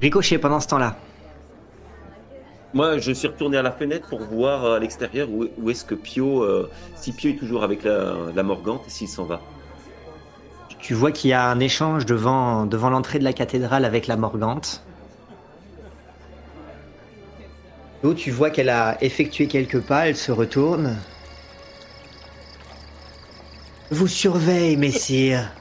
Ricochet 0.00 0.38
pendant 0.38 0.60
ce 0.60 0.68
temps-là. 0.68 0.96
Moi, 2.72 2.98
je 2.98 3.10
suis 3.12 3.26
retourné 3.26 3.56
à 3.56 3.62
la 3.62 3.72
fenêtre 3.72 4.08
pour 4.08 4.20
voir 4.20 4.64
euh, 4.64 4.76
à 4.76 4.78
l'extérieur 4.78 5.28
où, 5.28 5.46
où 5.58 5.70
est-ce 5.70 5.84
que 5.84 5.96
Pio, 5.96 6.44
euh, 6.44 6.70
si 6.94 7.12
Pio 7.12 7.30
est 7.30 7.36
toujours 7.36 7.64
avec 7.64 7.82
la, 7.82 8.14
la 8.34 8.42
Morgante 8.44 8.82
et 8.86 8.90
s'il 8.90 9.08
s'en 9.08 9.24
va. 9.24 9.40
Tu 10.82 10.94
vois 10.94 11.12
qu'il 11.12 11.30
y 11.30 11.32
a 11.32 11.44
un 11.44 11.60
échange 11.60 12.06
devant, 12.06 12.64
l'entrée 12.64 13.18
de 13.18 13.24
la 13.24 13.32
cathédrale 13.32 13.84
avec 13.84 14.06
la 14.06 14.16
Morgante. 14.16 14.82
L'eau, 18.02 18.14
tu 18.14 18.30
vois 18.30 18.50
qu'elle 18.50 18.70
a 18.70 18.96
effectué 19.02 19.46
quelques 19.46 19.80
pas, 19.80 20.08
elle 20.08 20.16
se 20.16 20.32
retourne. 20.32 20.96
Je 23.90 23.96
vous 23.96 24.08
surveille, 24.08 24.76
messire. 24.76 25.52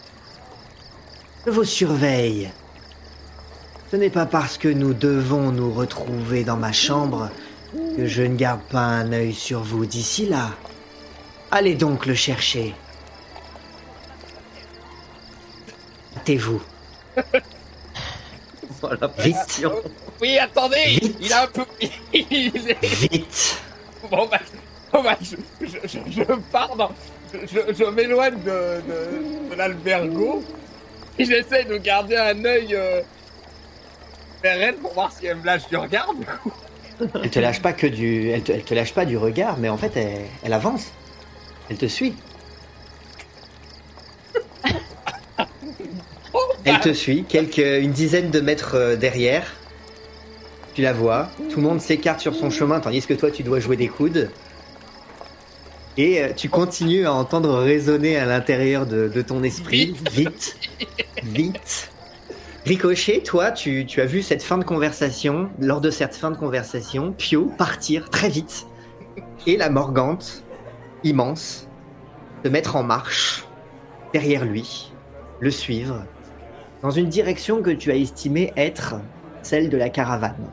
Je 1.45 1.51
vous 1.51 1.65
surveille. 1.65 2.49
Ce 3.91 3.97
n'est 3.97 4.09
pas 4.09 4.25
parce 4.25 4.57
que 4.57 4.67
nous 4.69 4.93
devons 4.93 5.51
nous 5.51 5.73
retrouver 5.73 6.43
dans 6.43 6.57
ma 6.57 6.71
chambre 6.71 7.29
que 7.97 8.05
je 8.05 8.21
ne 8.21 8.35
garde 8.35 8.61
pas 8.61 8.85
un 8.85 9.11
œil 9.11 9.33
sur 9.33 9.61
vous 9.61 9.85
d'ici 9.85 10.27
là. 10.27 10.51
Allez 11.51 11.75
donc 11.75 12.05
le 12.05 12.13
chercher. 12.13 12.75
Hâtez-vous. 16.29 16.61
Voilà, 18.81 19.11
Vite. 19.17 19.65
Oui, 20.21 20.37
attendez 20.37 20.83
Vite. 20.85 21.17
Il 21.19 21.33
a 21.33 21.43
un 21.43 21.47
peu... 21.47 21.65
Il 22.13 22.69
est... 22.69 22.85
Vite 22.85 23.57
Bon 24.09 24.27
bah, 24.27 24.39
bon, 24.93 25.03
bah, 25.03 25.17
je, 25.21 25.35
je, 25.59 25.77
je, 25.85 25.99
je 26.11 26.23
pars 26.51 26.75
dans... 26.75 26.91
Je, 27.33 27.39
je, 27.47 27.73
je 27.73 27.83
m'éloigne 27.89 28.39
de, 28.41 28.81
de, 28.87 29.49
de 29.49 29.55
l'albergo 29.55 30.43
et 31.17 31.25
j'essaie 31.25 31.65
de 31.65 31.77
garder 31.77 32.15
un 32.15 32.45
œil 32.45 32.73
euh, 32.75 33.01
vers 34.43 34.61
elle 34.61 34.75
pour 34.75 34.93
voir 34.93 35.11
si 35.11 35.25
elle 35.25 35.37
me 35.37 35.45
lâche 35.45 35.67
du 35.67 35.75
regard. 35.75 36.13
du 36.13 36.25
coup. 36.25 36.53
Elle 37.23 37.31
te 37.31 37.39
lâche 37.39 37.61
pas 37.61 37.73
que 37.73 37.87
du, 37.87 38.29
elle 38.29 38.43
te, 38.43 38.51
elle 38.51 38.63
te 38.63 38.73
lâche 38.75 38.93
pas 38.93 39.05
du 39.05 39.17
regard, 39.17 39.57
mais 39.57 39.67
en 39.67 39.77
fait 39.77 39.97
elle, 39.97 40.21
elle 40.43 40.53
avance. 40.53 40.91
Elle 41.69 41.77
te 41.77 41.87
suit. 41.87 42.13
Elle 46.65 46.79
te 46.79 46.93
suit, 46.93 47.23
quelques, 47.23 47.57
une 47.57 47.91
dizaine 47.91 48.31
de 48.31 48.41
mètres 48.41 48.75
euh, 48.75 48.95
derrière. 48.95 49.53
Tu 50.73 50.81
la 50.81 50.93
vois. 50.93 51.29
Tout 51.49 51.57
le 51.57 51.63
monde 51.63 51.81
s'écarte 51.81 52.19
sur 52.19 52.35
son 52.35 52.49
chemin, 52.49 52.79
tandis 52.79 53.05
que 53.05 53.13
toi 53.13 53.31
tu 53.31 53.43
dois 53.43 53.59
jouer 53.59 53.75
des 53.75 53.87
coudes. 53.87 54.29
Et 55.97 56.21
euh, 56.21 56.33
tu 56.33 56.49
continues 56.49 57.05
à 57.05 57.13
entendre 57.13 57.57
résonner 57.59 58.17
à 58.17 58.25
l'intérieur 58.25 58.85
de, 58.85 59.21
ton 59.21 59.43
esprit. 59.43 59.95
Vite, 60.11 60.57
vite. 61.23 61.91
Ricochet, 62.65 63.21
toi, 63.23 63.51
tu, 63.51 63.85
tu 63.85 64.01
as 64.01 64.05
vu 64.05 64.21
cette 64.21 64.43
fin 64.43 64.57
de 64.57 64.63
conversation, 64.63 65.49
lors 65.59 65.81
de 65.81 65.89
cette 65.89 66.15
fin 66.15 66.29
de 66.29 66.37
conversation, 66.37 67.13
Pio 67.13 67.45
partir 67.57 68.09
très 68.09 68.29
vite. 68.29 68.67
Et 69.47 69.57
la 69.57 69.69
Morgante, 69.69 70.43
immense, 71.03 71.67
te 72.43 72.49
mettre 72.49 72.75
en 72.75 72.83
marche 72.83 73.45
derrière 74.13 74.45
lui, 74.45 74.91
le 75.39 75.51
suivre, 75.51 76.05
dans 76.81 76.91
une 76.91 77.07
direction 77.07 77.61
que 77.61 77.71
tu 77.71 77.91
as 77.91 77.95
estimée 77.95 78.53
être 78.55 78.95
celle 79.41 79.69
de 79.69 79.77
la 79.77 79.89
caravane. 79.89 80.49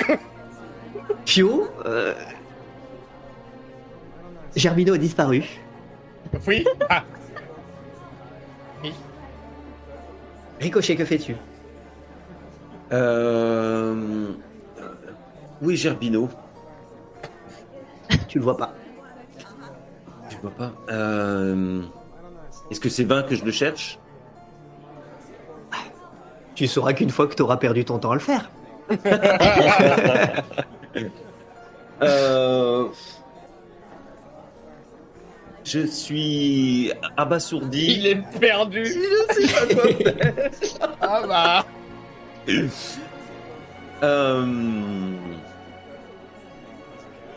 Pio, 1.24 1.68
euh... 1.86 2.14
Gerbino 4.56 4.94
a 4.94 4.98
disparu. 4.98 5.44
Oui. 6.46 6.64
Ah, 6.88 7.04
Ricochet, 10.60 10.96
que 10.96 11.04
fais-tu? 11.04 11.36
Euh... 12.92 14.32
Oui, 15.60 15.76
Gerbino. 15.76 16.28
Tu 18.28 18.38
le 18.38 18.44
vois 18.44 18.56
pas. 18.56 18.74
Je 20.30 20.36
vois 20.38 20.50
pas. 20.50 20.72
Euh... 20.88 21.82
Est-ce 22.74 22.80
que 22.80 22.88
c'est 22.88 23.04
20 23.04 23.22
que 23.22 23.36
je 23.36 23.44
le 23.44 23.52
cherche? 23.52 24.00
Tu 26.56 26.66
sauras 26.66 26.92
qu'une 26.92 27.10
fois 27.10 27.28
que 27.28 27.36
tu 27.36 27.42
auras 27.42 27.56
perdu 27.56 27.84
ton 27.84 28.00
temps 28.00 28.10
à 28.10 28.14
le 28.14 28.20
faire. 28.20 28.50
Euh... 32.02 32.88
Je 35.62 35.86
suis 35.86 36.92
abasourdi. 37.16 37.94
il 37.98 38.06
est 38.08 38.22
perdu. 38.40 38.84
Je 39.40 39.46
sais 39.46 39.66
pas 39.66 39.74
quoi 39.74 39.92
faire. 39.92 40.42
Ah 41.00 41.22
bah. 41.28 41.66
Euh, 44.02 44.44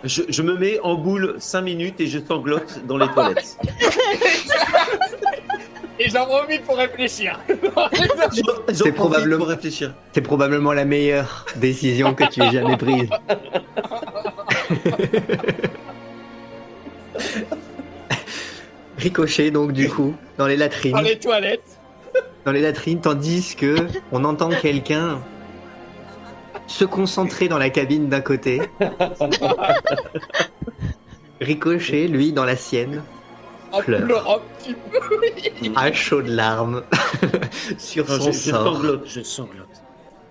Je, 0.07 0.21
je 0.29 0.41
me 0.41 0.57
mets 0.57 0.79
en 0.81 0.95
boule 0.95 1.35
5 1.37 1.61
minutes 1.61 1.99
et 1.99 2.07
je 2.07 2.17
sanglote 2.19 2.81
dans 2.87 2.97
les 2.97 3.07
toilettes. 3.09 3.57
Et 5.99 6.09
j'en 6.11 6.27
profite 6.27 6.61
pour 6.63 6.77
réfléchir. 6.77 7.39
Profite 7.73 8.93
probablement- 8.93 9.37
pour 9.39 9.47
réfléchir. 9.47 9.95
C'est 10.13 10.21
probablement 10.21 10.71
la 10.71 10.85
meilleure 10.85 11.47
décision 11.55 12.13
que 12.13 12.23
tu 12.25 12.39
aies 12.43 12.51
jamais 12.51 12.77
prise. 12.77 13.09
Ricochet 18.97 19.51
donc 19.51 19.73
du 19.73 19.89
coup 19.89 20.15
dans 20.37 20.47
les 20.47 20.57
latrines, 20.57 20.93
Dans 20.93 21.01
les 21.01 21.19
toilettes. 21.19 21.77
dans 22.45 22.51
les 22.51 22.61
latrines, 22.61 22.99
tandis 22.99 23.55
que 23.55 23.75
on 24.11 24.23
entend 24.23 24.49
quelqu'un 24.49 25.19
se 26.67 26.85
concentrer 26.85 27.47
dans 27.47 27.57
la 27.57 27.69
cabine 27.69 28.07
d'un 28.09 28.21
côté. 28.21 28.61
Ricochet, 31.41 32.07
lui, 32.07 32.33
dans 32.33 32.45
la 32.45 32.55
sienne, 32.55 33.03
En 33.71 33.81
Pleure. 33.81 34.31
un 34.31 34.39
petit 34.59 34.73
peu. 34.73 35.77
à 35.79 35.91
chaud 35.93 36.21
de 36.21 36.31
larmes 36.33 36.83
sur 37.77 38.09
Non, 38.09 38.19
son 38.19 38.31
je, 38.31 38.37
je 38.37 38.49
sort. 38.51 38.63
sanglote, 38.75 39.03
je 39.07 39.21
sanglote. 39.21 39.81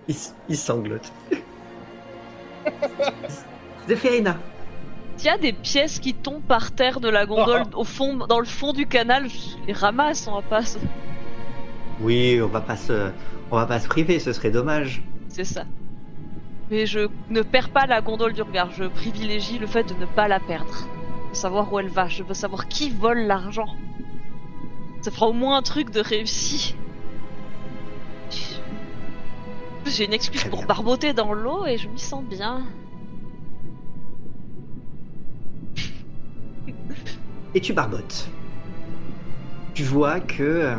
Il, 0.07 0.15
il 0.49 0.57
sanglote. 0.57 1.11
Zéphirina, 3.87 4.37
Il 5.19 5.25
y 5.25 5.29
a 5.29 5.37
des 5.39 5.53
pièces 5.53 5.97
qui 5.99 6.13
tombent 6.13 6.43
par 6.43 6.71
terre 6.73 6.99
de 6.99 7.09
la 7.09 7.25
gondole 7.25 7.63
au 7.73 7.83
fond, 7.83 8.17
dans 8.27 8.39
le 8.39 8.45
fond 8.45 8.71
du 8.71 8.85
canal. 8.85 9.27
Je 9.27 9.65
les 9.65 9.73
ramasse, 9.73 10.27
on 10.27 10.35
va 10.35 10.41
pas. 10.43 10.61
se- 10.63 10.77
Oui, 12.01 12.39
on 12.39 12.47
va 12.47 12.61
pas 12.61 12.75
se, 12.75 13.09
on 13.49 13.55
va 13.55 13.65
pas 13.65 13.79
se 13.79 13.87
priver, 13.87 14.19
ce 14.19 14.31
serait 14.33 14.51
dommage. 14.51 15.01
C'est 15.29 15.43
ça. 15.45 15.63
Mais 16.69 16.85
je 16.85 17.07
ne 17.29 17.41
perds 17.41 17.69
pas 17.69 17.85
la 17.85 18.01
gondole 18.01 18.33
du 18.33 18.41
regard. 18.41 18.71
Je 18.71 18.83
privilégie 18.85 19.57
le 19.57 19.67
fait 19.67 19.83
de 19.83 19.93
ne 19.93 20.05
pas 20.05 20.27
la 20.27 20.39
perdre. 20.39 20.87
De 21.31 21.35
savoir 21.35 21.71
où 21.71 21.79
elle 21.79 21.89
va. 21.89 22.07
Je 22.07 22.23
veux 22.23 22.33
savoir 22.33 22.67
qui 22.67 22.89
vole 22.89 23.19
l'argent. 23.19 23.75
Ça 25.01 25.11
fera 25.11 25.27
au 25.27 25.33
moins 25.33 25.57
un 25.57 25.61
truc 25.61 25.91
de 25.91 26.01
réussi. 26.01 26.75
J'ai 29.85 30.05
une 30.05 30.13
excuse 30.13 30.43
pour 30.45 30.65
barboter 30.65 31.13
dans 31.13 31.33
l'eau 31.33 31.65
et 31.65 31.77
je 31.77 31.87
m'y 31.87 31.99
sens 31.99 32.23
bien. 32.23 32.63
Et 37.55 37.61
tu 37.61 37.71
barbotes. 37.71 38.29
Tu 39.73 39.83
vois 39.83 40.19
que 40.19 40.43
euh, 40.43 40.75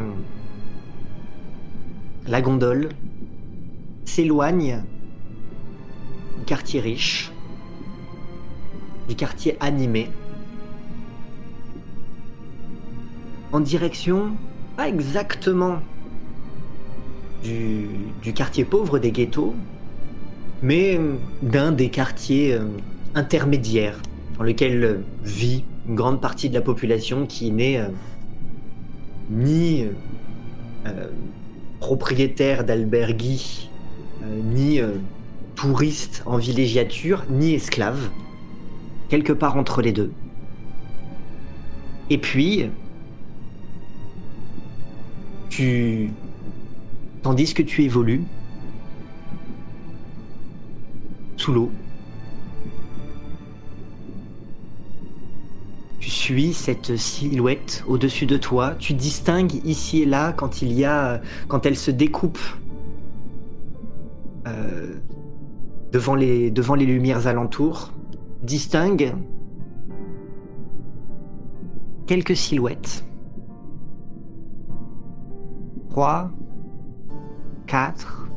la 2.26 2.42
gondole 2.42 2.90
s'éloigne 4.04 4.82
du 6.38 6.44
quartier 6.44 6.80
riche, 6.80 7.30
du 9.08 9.14
quartier 9.14 9.56
animé, 9.60 10.08
en 13.52 13.60
direction, 13.60 14.36
pas 14.76 14.88
exactement 14.88 15.80
du, 17.42 17.88
du 18.22 18.32
quartier 18.32 18.64
pauvre 18.64 18.98
des 18.98 19.10
ghettos, 19.10 19.54
mais 20.62 20.96
euh, 20.98 21.16
d'un 21.42 21.72
des 21.72 21.88
quartiers 21.88 22.54
euh, 22.54 22.66
intermédiaires 23.14 24.00
dans 24.36 24.44
lequel 24.44 24.84
euh, 24.84 24.98
vit 25.24 25.64
une 25.86 25.94
grande 25.94 26.20
partie 26.20 26.48
de 26.48 26.54
la 26.54 26.60
population 26.60 27.26
qui 27.26 27.50
n'est 27.50 27.80
ni 29.30 29.86
propriétaire 31.80 32.64
d'albergues, 32.64 33.40
euh, 34.22 34.40
ni 34.42 34.80
touriste 35.58 36.22
en 36.24 36.36
villégiature, 36.36 37.24
ni 37.28 37.54
esclave, 37.54 38.10
quelque 39.08 39.32
part 39.32 39.56
entre 39.56 39.82
les 39.82 39.90
deux. 39.90 40.12
Et 42.10 42.18
puis, 42.18 42.70
tu, 45.50 46.10
tandis 47.22 47.54
que 47.54 47.62
tu 47.62 47.82
évolues 47.82 48.22
sous 51.36 51.52
l'eau, 51.52 51.72
Tu 55.98 56.10
suis 56.10 56.54
cette 56.54 56.96
silhouette 56.96 57.84
au-dessus 57.86 58.24
de 58.24 58.38
toi. 58.38 58.76
Tu 58.78 58.94
distingues 58.94 59.60
ici 59.66 60.02
et 60.02 60.06
là 60.06 60.32
quand 60.32 60.62
il 60.62 60.72
y 60.72 60.86
a, 60.86 61.20
quand 61.48 61.66
elle 61.66 61.76
se 61.76 61.90
découpe 61.90 62.38
euh, 64.46 64.94
devant 65.92 66.14
les 66.14 66.50
devant 66.50 66.74
les 66.74 66.86
lumières 66.86 67.26
alentours. 67.26 67.92
Distingue 68.42 69.14
quelques 72.08 72.36
silhouettes. 72.36 73.04
Trois, 75.90 76.30
quatre, 77.66 78.28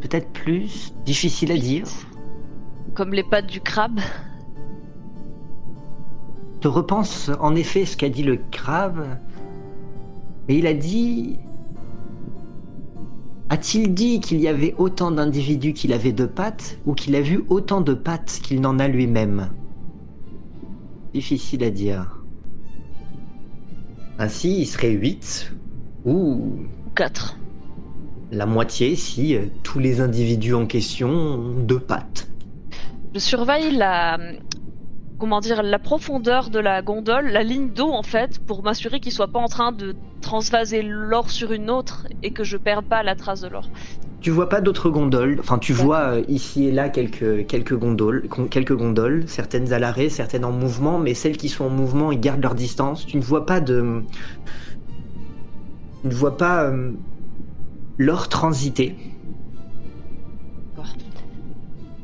peut-être 0.00 0.30
plus. 0.32 0.94
Difficile 1.04 1.52
à 1.52 1.56
dire. 1.56 1.86
Comme 2.94 3.12
les 3.12 3.22
pattes 3.22 3.46
du 3.46 3.60
crabe. 3.60 4.00
te 6.60 6.68
repense 6.68 7.30
en 7.40 7.54
effet 7.54 7.84
ce 7.84 7.96
qu'a 7.96 8.08
dit 8.08 8.22
le 8.22 8.38
crabe. 8.50 9.06
Et 10.48 10.58
il 10.58 10.66
a 10.66 10.74
dit. 10.74 11.38
A-t-il 13.50 13.92
dit 13.92 14.20
qu'il 14.20 14.40
y 14.40 14.48
avait 14.48 14.74
autant 14.78 15.10
d'individus 15.10 15.74
qu'il 15.74 15.92
avait 15.92 16.12
de 16.12 16.24
pattes 16.24 16.78
ou 16.86 16.94
qu'il 16.94 17.14
a 17.14 17.20
vu 17.20 17.44
autant 17.48 17.80
de 17.82 17.92
pattes 17.92 18.40
qu'il 18.42 18.60
n'en 18.60 18.78
a 18.78 18.88
lui-même? 18.88 19.50
Difficile 21.12 21.62
à 21.62 21.70
dire. 21.70 22.24
Ainsi, 24.18 24.60
il 24.60 24.66
serait 24.66 24.90
8 24.90 25.52
ou 26.06 26.56
4. 26.94 27.36
la 28.30 28.46
moitié 28.46 28.96
si 28.96 29.36
euh, 29.36 29.46
tous 29.62 29.78
les 29.78 30.00
individus 30.00 30.54
en 30.54 30.66
question 30.66 31.08
ont 31.10 31.60
deux 31.60 31.80
pattes. 31.80 32.28
Je 33.14 33.18
surveille 33.18 33.76
la 33.76 34.18
comment 35.18 35.40
dire 35.40 35.62
la 35.62 35.78
profondeur 35.78 36.50
de 36.50 36.58
la 36.58 36.82
gondole, 36.82 37.28
la 37.28 37.42
ligne 37.42 37.70
d'eau 37.70 37.92
en 37.92 38.02
fait, 38.02 38.38
pour 38.46 38.62
m'assurer 38.62 39.00
qu'il 39.00 39.12
soit 39.12 39.28
pas 39.28 39.38
en 39.38 39.48
train 39.48 39.72
de 39.72 39.94
transvaser 40.20 40.82
l'or 40.82 41.30
sur 41.30 41.52
une 41.52 41.70
autre 41.70 42.06
et 42.22 42.30
que 42.30 42.44
je 42.44 42.56
perde 42.56 42.84
pas 42.84 43.02
la 43.02 43.14
trace 43.14 43.40
de 43.42 43.48
l'or. 43.48 43.68
Tu 44.20 44.30
vois 44.30 44.48
pas 44.48 44.62
d'autres 44.62 44.88
gondoles? 44.88 45.36
Enfin, 45.38 45.58
tu 45.58 45.74
vois 45.74 46.14
euh, 46.14 46.22
ici 46.28 46.64
et 46.64 46.72
là 46.72 46.88
quelques, 46.88 47.46
quelques, 47.46 47.74
gondoles, 47.74 48.26
quelques 48.50 48.74
gondoles, 48.74 49.24
certaines 49.28 49.74
à 49.74 49.78
l'arrêt, 49.78 50.08
certaines 50.08 50.46
en 50.46 50.50
mouvement, 50.50 50.98
mais 50.98 51.12
celles 51.12 51.36
qui 51.36 51.50
sont 51.50 51.66
en 51.66 51.70
mouvement, 51.70 52.10
ils 52.10 52.20
gardent 52.20 52.42
leur 52.42 52.54
distance. 52.54 53.04
Tu 53.04 53.18
ne 53.18 53.22
vois 53.22 53.44
pas 53.44 53.60
de. 53.60 54.02
Tu 56.00 56.08
ne 56.08 56.14
vois 56.14 56.38
pas 56.38 56.64
euh, 56.64 56.92
l'or 57.98 58.28
transiter. 58.28 58.96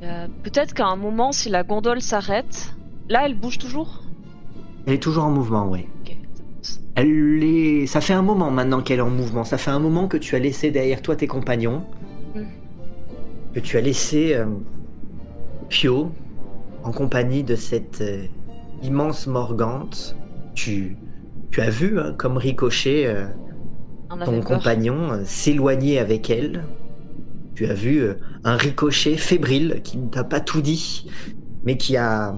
Euh, 0.03 0.29
Peut-être 0.43 0.75
qu'à 0.75 0.87
un 0.87 0.97
moment, 0.97 1.33
si 1.33 1.49
la 1.49 1.63
gondole 1.63 2.01
s'arrête, 2.01 2.75
là, 3.11 3.27
elle 3.27 3.35
bouge 3.35 3.59
toujours? 3.59 4.03
Elle 4.87 4.95
est 4.95 5.03
toujours 5.03 5.25
en 5.25 5.31
mouvement, 5.31 5.69
oui. 5.69 5.87
Elle 6.95 7.43
est... 7.43 7.87
Ça 7.87 8.01
fait 8.01 8.15
un 8.15 8.23
moment 8.23 8.51
maintenant 8.51 8.81
qu'elle 8.81 8.99
est 8.99 9.03
en 9.03 9.11
mouvement. 9.11 9.45
Ça 9.45 9.59
fait 9.59 9.71
un 9.71 9.79
moment 9.79 10.09
que 10.09 10.17
tu 10.17 10.37
as 10.37 10.39
laissé 10.39 10.71
derrière 10.71 11.03
toi 11.03 11.17
tes 11.17 11.27
compagnons. 11.27 11.85
Mm. 12.35 12.43
Que 13.55 13.61
tu 13.61 13.77
as 13.77 13.81
laissé 13.81 14.35
euh, 14.35 14.47
Pio 15.69 16.13
en 16.83 16.93
compagnie 16.93 17.43
de 17.43 17.57
cette 17.57 18.01
euh, 18.01 18.25
immense 18.83 19.27
Morgante. 19.27 20.17
Tu, 20.55 20.97
tu 21.51 21.61
as 21.61 21.71
vu 21.71 21.99
hein, 21.99 22.15
comme 22.17 22.37
ricochet 22.37 23.07
euh, 23.07 23.27
ton 24.25 24.41
compagnon 24.41 25.21
s'éloigner 25.25 25.99
avec 25.99 26.31
elle. 26.31 26.65
Tu 27.55 27.67
as 27.67 27.75
vu 27.75 28.05
un 28.45 28.57
ricochet 28.57 29.17
fébrile 29.17 29.81
qui 29.85 29.99
ne 29.99 30.09
t'a 30.09 30.25
pas 30.25 30.41
tout 30.41 30.63
dit, 30.63 31.09
mais 31.65 31.77
qui 31.77 31.97
a 31.97 32.35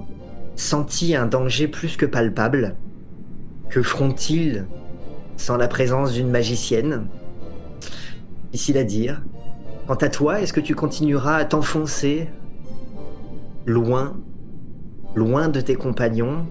senti 0.57 1.15
un 1.15 1.27
danger 1.27 1.69
plus 1.69 1.97
que 1.97 2.07
palpable. 2.07 2.77
Que 3.71 3.83
feront-ils 3.83 4.67
sans 5.37 5.57
la 5.57 5.69
présence 5.69 6.13
d'une 6.13 6.31
magicienne? 6.31 7.09
Difficile 8.53 8.79
à 8.79 8.85
dire. 8.85 9.23
Quant 9.87 9.95
à 9.95 10.09
toi, 10.09 10.41
est-ce 10.41 10.53
que 10.53 10.61
tu 10.61 10.75
continueras 10.75 11.37
à 11.37 11.45
t'enfoncer 11.45 12.29
loin, 13.67 14.17
loin 15.15 15.49
de 15.49 15.61
tes 15.61 15.75
compagnons, 15.75 16.47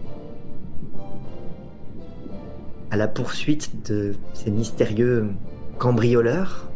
à 2.90 2.98
la 2.98 3.08
poursuite 3.08 3.88
de 3.90 4.16
ces 4.34 4.52
mystérieux 4.52 5.30
cambrioleurs? 5.78 6.70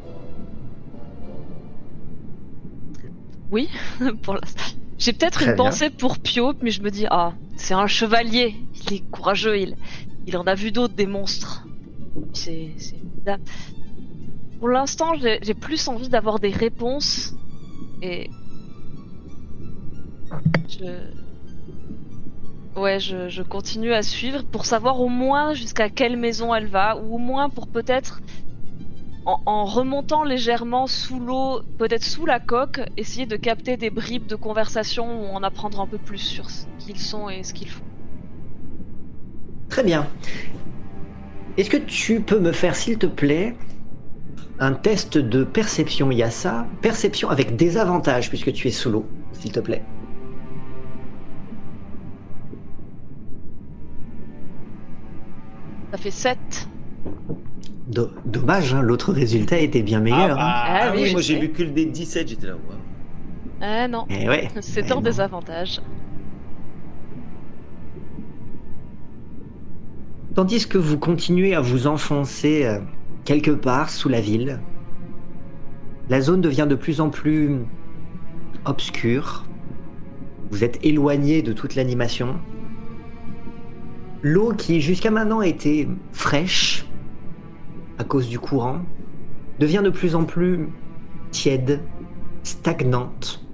Oui, 3.51 3.69
pour 4.21 4.35
l'instant. 4.35 4.75
J'ai 4.97 5.13
peut-être 5.13 5.41
une 5.41 5.47
bien. 5.47 5.55
pensée 5.55 5.89
pour 5.89 6.19
Pio, 6.19 6.53
mais 6.61 6.71
je 6.71 6.81
me 6.81 6.89
dis, 6.89 7.05
ah, 7.09 7.33
c'est 7.57 7.73
un 7.73 7.87
chevalier, 7.87 8.55
il 8.85 8.93
est 8.93 9.03
courageux, 9.11 9.59
il, 9.59 9.75
il 10.25 10.37
en 10.37 10.47
a 10.47 10.55
vu 10.55 10.71
d'autres, 10.71 10.95
des 10.95 11.05
monstres. 11.05 11.65
C'est. 12.33 12.71
Pour 14.59 14.69
l'instant, 14.69 15.13
j'ai 15.15 15.39
j'ai 15.41 15.53
plus 15.53 15.87
envie 15.87 16.09
d'avoir 16.09 16.39
des 16.39 16.49
réponses 16.49 17.33
et. 18.01 18.29
Je. 20.69 21.01
Ouais, 22.75 22.99
je, 22.99 23.29
je 23.29 23.41
continue 23.41 23.93
à 23.93 24.03
suivre 24.03 24.43
pour 24.43 24.65
savoir 24.65 24.99
au 24.99 25.07
moins 25.07 25.53
jusqu'à 25.53 25.89
quelle 25.89 26.17
maison 26.17 26.53
elle 26.53 26.67
va, 26.67 26.97
ou 26.97 27.15
au 27.15 27.17
moins 27.17 27.49
pour 27.49 27.67
peut-être 27.67 28.19
en, 29.25 29.39
en 29.45 29.65
remontant 29.65 30.23
légèrement 30.23 30.87
sous 30.87 31.19
l'eau, 31.19 31.61
peut-être 31.77 32.03
sous 32.03 32.25
la 32.25 32.39
coque, 32.39 32.81
essayer 32.97 33.25
de 33.25 33.35
capter 33.35 33.77
des 33.77 33.89
bribes 33.89 34.27
de 34.27 34.35
conversation 34.35 35.21
ou 35.21 35.35
en 35.35 35.43
apprendre 35.43 35.79
un 35.81 35.87
peu 35.87 35.97
plus 35.97 36.19
sur 36.19 36.49
ce 36.49 36.65
qu'ils 36.79 36.99
sont 36.99 37.29
et 37.29 37.43
ce 37.43 37.53
qu'ils 37.53 37.69
font. 37.69 37.83
Très 39.69 39.83
bien. 39.83 40.07
Est-ce 41.57 41.69
que 41.69 41.77
tu 41.77 42.21
peux 42.21 42.39
me 42.39 42.51
faire, 42.51 42.75
s'il 42.75 42.97
te 42.97 43.05
plaît, 43.05 43.55
un 44.59 44.73
test 44.73 45.17
de 45.17 45.43
perception 45.43 46.11
Yassa? 46.11 46.67
Perception 46.81 47.29
avec 47.29 47.55
des 47.55 47.77
avantages, 47.77 48.29
puisque 48.29 48.53
tu 48.53 48.67
es 48.67 48.71
sous 48.71 48.89
l'eau, 48.89 49.05
s'il 49.33 49.51
te 49.51 49.59
plaît. 49.59 49.81
Ça 55.91 55.97
fait 55.97 56.11
7. 56.11 56.37
Do- 57.87 58.09
dommage, 58.25 58.73
hein, 58.73 58.81
l'autre 58.81 59.13
résultat 59.13 59.59
était 59.59 59.83
bien 59.83 59.99
meilleur. 59.99 60.39
hein. 60.39 60.51
Ah 60.51 60.79
Ah 60.85 60.91
oui, 60.93 61.01
oui, 61.03 61.07
je 61.07 61.11
moi 61.13 61.21
j'ai 61.21 61.39
vu 61.39 61.49
que 61.51 61.61
le 61.63 61.69
dé 61.69 61.85
17, 61.85 62.27
j'étais 62.29 62.47
là. 62.47 62.53
waouh. 62.53 62.79
Eh 63.61 63.87
non, 63.87 64.05
Eh 64.09 64.27
ouais. 64.27 64.49
c'est 64.61 64.85
Eh 64.87 64.91
un 64.91 64.95
non. 64.95 65.01
désavantage. 65.01 65.81
Tandis 70.33 70.67
que 70.67 70.77
vous 70.77 70.97
continuez 70.97 71.53
à 71.55 71.61
vous 71.61 71.87
enfoncer 71.87 72.65
euh, 72.65 72.79
quelque 73.23 73.51
part 73.51 73.89
sous 73.89 74.09
la 74.09 74.19
ville, 74.19 74.59
la 76.09 76.21
zone 76.21 76.41
devient 76.41 76.67
de 76.69 76.75
plus 76.75 76.99
en 77.01 77.09
plus 77.09 77.59
obscure. 78.65 79.45
Vous 80.51 80.63
êtes 80.63 80.79
éloigné 80.83 81.41
de 81.41 81.53
toute 81.53 81.75
l'animation. 81.75 82.35
L'eau 84.21 84.53
qui 84.53 84.81
jusqu'à 84.81 85.11
maintenant 85.11 85.41
était 85.41 85.87
fraîche 86.11 86.84
à 87.97 88.03
cause 88.03 88.27
du 88.29 88.39
courant 88.39 88.81
devient 89.59 89.81
de 89.83 89.89
plus 89.89 90.15
en 90.15 90.23
plus 90.23 90.69
tiède, 91.31 91.81
stagnante, 92.43 93.45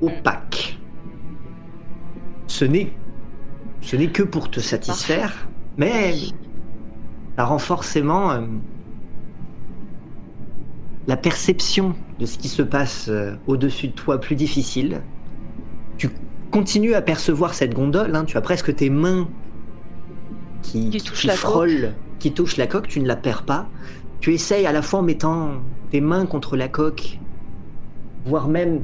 opaque. 0.00 0.78
Ce 2.46 2.64
n'est 2.64 2.92
ce 3.80 3.96
n'est 3.96 4.08
que 4.08 4.22
pour 4.22 4.50
te 4.50 4.60
satisfaire, 4.60 5.48
mais 5.78 6.14
ça 7.36 7.44
rend 7.44 7.58
forcément 7.58 8.30
euh, 8.32 8.42
la 11.06 11.16
perception 11.16 11.94
de 12.18 12.26
ce 12.26 12.36
qui 12.36 12.48
se 12.48 12.62
passe 12.62 13.08
euh, 13.08 13.34
au-dessus 13.46 13.88
de 13.88 13.92
toi 13.92 14.20
plus 14.20 14.36
difficile. 14.36 15.00
Tu 15.96 16.10
continues 16.50 16.94
à 16.94 17.02
percevoir 17.02 17.54
cette 17.54 17.74
gondole, 17.74 18.14
hein, 18.14 18.24
tu 18.24 18.36
as 18.36 18.42
presque 18.42 18.74
tes 18.74 18.90
mains 18.90 19.28
qui, 20.62 20.90
Qui 20.90 21.26
la 21.26 21.34
frôlent, 21.34 21.94
qui 22.20 22.32
touchent 22.32 22.58
la 22.58 22.68
coque, 22.68 22.86
tu 22.86 23.00
ne 23.00 23.08
la 23.08 23.16
perds 23.16 23.42
pas. 23.42 23.66
Tu 24.20 24.32
essayes 24.32 24.66
à 24.66 24.72
la 24.72 24.82
fois 24.82 25.00
en 25.00 25.02
mettant 25.02 25.62
tes 25.90 26.00
mains 26.00 26.26
contre 26.26 26.56
la 26.56 26.68
coque, 26.68 27.18
voire 28.24 28.46
même 28.46 28.82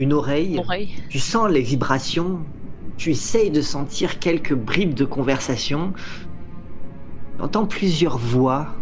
une 0.00 0.12
oreille. 0.12 0.58
Oreille. 0.58 0.90
Tu 1.08 1.18
sens 1.18 1.48
les 1.48 1.62
vibrations, 1.62 2.40
tu 2.96 3.10
essayes 3.10 3.50
de 3.50 3.62
sentir 3.62 4.18
quelques 4.18 4.54
bribes 4.54 4.94
de 4.94 5.04
conversation. 5.04 5.92
Tu 7.36 7.42
entends 7.42 7.66
plusieurs 7.66 8.18
voix. 8.18 8.74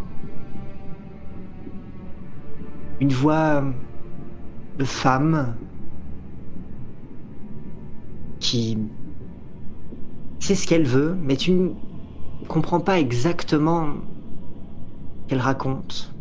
Une 3.01 3.12
voix 3.12 3.62
de 4.79 4.85
femme 4.85 5.55
qui 8.41 8.79
sait 10.41 10.55
ce 10.55 10.66
qu'elle 10.66 10.87
veut, 10.87 11.16
mais 11.23 11.37
tu 11.37 11.53
comprends 12.49 12.80
pas 12.80 12.99
exactement 12.99 13.88
qu'elle 15.28 15.40
raconte. 15.40 16.14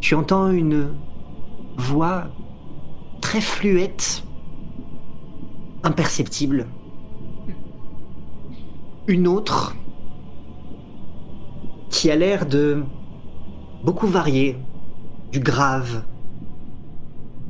Tu 0.00 0.14
entends 0.14 0.50
une 0.50 0.94
voix 1.76 2.24
très 3.20 3.40
fluette, 3.40 4.24
imperceptible. 5.84 6.66
Une 9.06 9.28
autre 9.28 9.74
qui 11.90 12.10
a 12.10 12.16
l'air 12.16 12.46
de 12.46 12.82
beaucoup 13.84 14.06
varier, 14.06 14.56
du 15.30 15.40
grave 15.40 16.04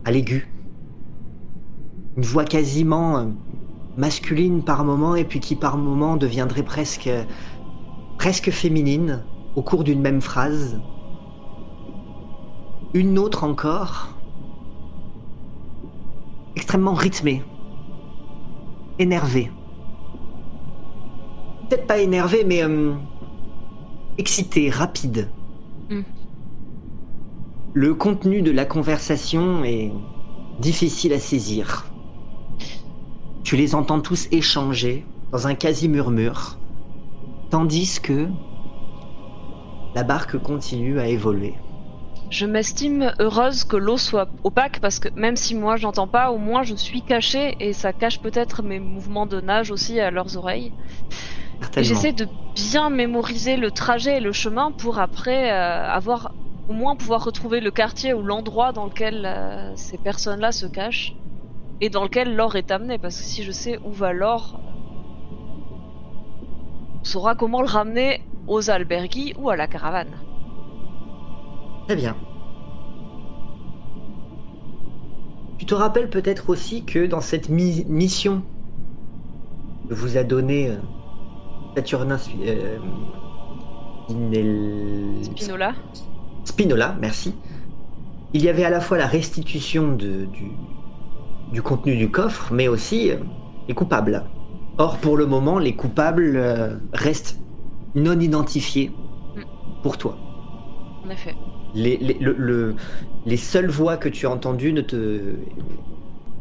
à 0.04 0.10
l'aigu. 0.10 0.48
Une 2.16 2.24
voix 2.24 2.44
quasiment 2.44 3.18
euh, 3.18 3.26
masculine 3.96 4.62
par 4.62 4.84
moment 4.84 5.14
et 5.14 5.24
puis 5.24 5.40
qui 5.40 5.56
par 5.56 5.76
moment 5.76 6.16
deviendrait 6.16 6.62
presque 6.62 7.10
presque 8.18 8.50
féminine 8.50 9.24
au 9.56 9.62
cours 9.62 9.84
d'une 9.84 10.00
même 10.00 10.20
phrase. 10.20 10.80
Une 12.94 13.18
autre 13.18 13.44
encore 13.44 14.12
extrêmement 16.56 16.94
rythmée, 16.94 17.42
énervée. 18.98 19.50
Peut-être 21.68 21.86
pas 21.86 21.98
énervée, 21.98 22.44
mais 22.44 22.62
euh, 22.62 22.94
excitée, 24.18 24.70
rapide. 24.70 25.28
Mm. 25.90 26.02
Le 27.74 27.94
contenu 27.94 28.42
de 28.42 28.50
la 28.50 28.66
conversation 28.66 29.64
est 29.64 29.90
difficile 30.60 31.14
à 31.14 31.18
saisir. 31.18 31.91
Tu 33.42 33.56
les 33.56 33.74
entends 33.74 34.00
tous 34.00 34.28
échanger 34.30 35.06
dans 35.32 35.46
un 35.46 35.54
quasi-murmure, 35.54 36.60
tandis 37.50 38.00
que 38.00 38.28
la 39.94 40.04
barque 40.04 40.38
continue 40.38 41.00
à 41.00 41.08
évoluer. 41.08 41.58
Je 42.30 42.46
m'estime 42.46 43.12
heureuse 43.18 43.64
que 43.64 43.76
l'eau 43.76 43.98
soit 43.98 44.32
opaque 44.42 44.80
parce 44.80 44.98
que 44.98 45.08
même 45.16 45.36
si 45.36 45.54
moi 45.54 45.76
j'entends 45.76 46.08
pas, 46.08 46.30
au 46.30 46.38
moins 46.38 46.62
je 46.62 46.74
suis 46.74 47.02
cachée 47.02 47.56
et 47.58 47.72
ça 47.72 47.92
cache 47.92 48.20
peut-être 48.20 48.62
mes 48.62 48.80
mouvements 48.80 49.26
de 49.26 49.40
nage 49.40 49.70
aussi 49.70 50.00
à 50.00 50.10
leurs 50.10 50.36
oreilles. 50.36 50.72
Et 51.76 51.84
j'essaie 51.84 52.12
de 52.12 52.28
bien 52.54 52.90
mémoriser 52.90 53.56
le 53.56 53.70
trajet 53.70 54.18
et 54.18 54.20
le 54.20 54.32
chemin 54.32 54.72
pour 54.72 54.98
après 54.98 55.50
euh, 55.52 55.84
avoir 55.88 56.34
au 56.68 56.72
moins 56.74 56.96
pouvoir 56.96 57.24
retrouver 57.24 57.60
le 57.60 57.70
quartier 57.70 58.14
ou 58.14 58.22
l'endroit 58.22 58.72
dans 58.72 58.84
lequel 58.86 59.24
euh, 59.26 59.72
ces 59.76 59.98
personnes-là 59.98 60.52
se 60.52 60.66
cachent 60.66 61.21
et 61.82 61.90
dans 61.90 62.04
lequel 62.04 62.36
l'or 62.36 62.54
est 62.54 62.70
amené 62.70 62.96
parce 62.96 63.18
que 63.18 63.24
si 63.24 63.42
je 63.42 63.50
sais 63.50 63.78
où 63.84 63.90
va 63.90 64.12
l'or, 64.12 64.58
on 67.00 67.04
saura 67.04 67.34
comment 67.34 67.60
le 67.60 67.66
ramener 67.66 68.20
aux 68.46 68.70
albergues 68.70 69.34
ou 69.36 69.50
à 69.50 69.56
la 69.56 69.66
caravane. 69.66 70.16
Très 71.88 71.96
bien. 71.96 72.16
Tu 75.58 75.66
te 75.66 75.74
rappelles 75.74 76.08
peut-être 76.08 76.50
aussi 76.50 76.84
que 76.84 77.06
dans 77.06 77.20
cette 77.20 77.48
mi- 77.48 77.84
mission 77.88 78.42
que 79.88 79.94
vous 79.94 80.16
a 80.16 80.22
donnée 80.22 80.68
euh, 80.70 80.76
Saturnin 81.76 82.18
euh, 82.46 82.78
Spinel- 84.08 85.24
Spinola 85.24 85.74
Spinola, 86.44 86.96
merci. 87.00 87.34
Il 88.34 88.42
y 88.42 88.48
avait 88.48 88.64
à 88.64 88.70
la 88.70 88.80
fois 88.80 88.98
la 88.98 89.06
restitution 89.06 89.96
de- 89.96 90.26
du, 90.26 90.50
du 91.52 91.62
contenu 91.62 91.96
du 91.96 92.10
coffre, 92.10 92.52
mais 92.52 92.68
aussi 92.68 93.12
euh, 93.12 93.18
est 93.68 93.74
coupable. 93.74 94.30
Or, 94.78 94.98
pour 94.98 95.16
le 95.16 95.26
moment, 95.26 95.58
les 95.58 95.76
coupables 95.76 96.36
euh, 96.36 96.78
restent 96.92 97.44
non 97.94 98.18
identifiés 98.18 98.98
pour 99.82 99.98
toi. 99.98 100.18
En 101.04 101.10
effet. 101.10 101.36
Les, 101.74 101.96
les, 101.98 102.14
le- 102.18 102.34
le- 102.38 102.76
les 103.24 103.36
seules 103.36 103.70
voix 103.70 103.96
que 103.96 104.08
tu 104.08 104.26
as 104.26 104.30
entendues 104.30 104.72
ne 104.72 104.82
te, 104.82 105.44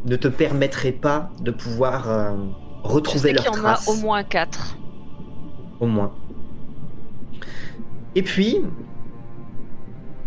ne 0.04 0.16
te 0.16 0.28
permettraient 0.28 0.92
pas 0.92 1.32
de 1.40 1.50
pouvoir 1.50 2.10
euh, 2.10 2.36
retrouver 2.82 3.32
leurs 3.32 3.44
qu'il 3.44 3.46
y 3.46 3.48
en 3.48 3.64
a 3.64 3.74
traces. 3.74 3.88
au 3.88 3.94
moins 3.96 4.24
quatre. 4.24 4.78
au 5.80 5.86
moins. 5.86 6.18
Et 8.14 8.22
puis, 8.22 8.58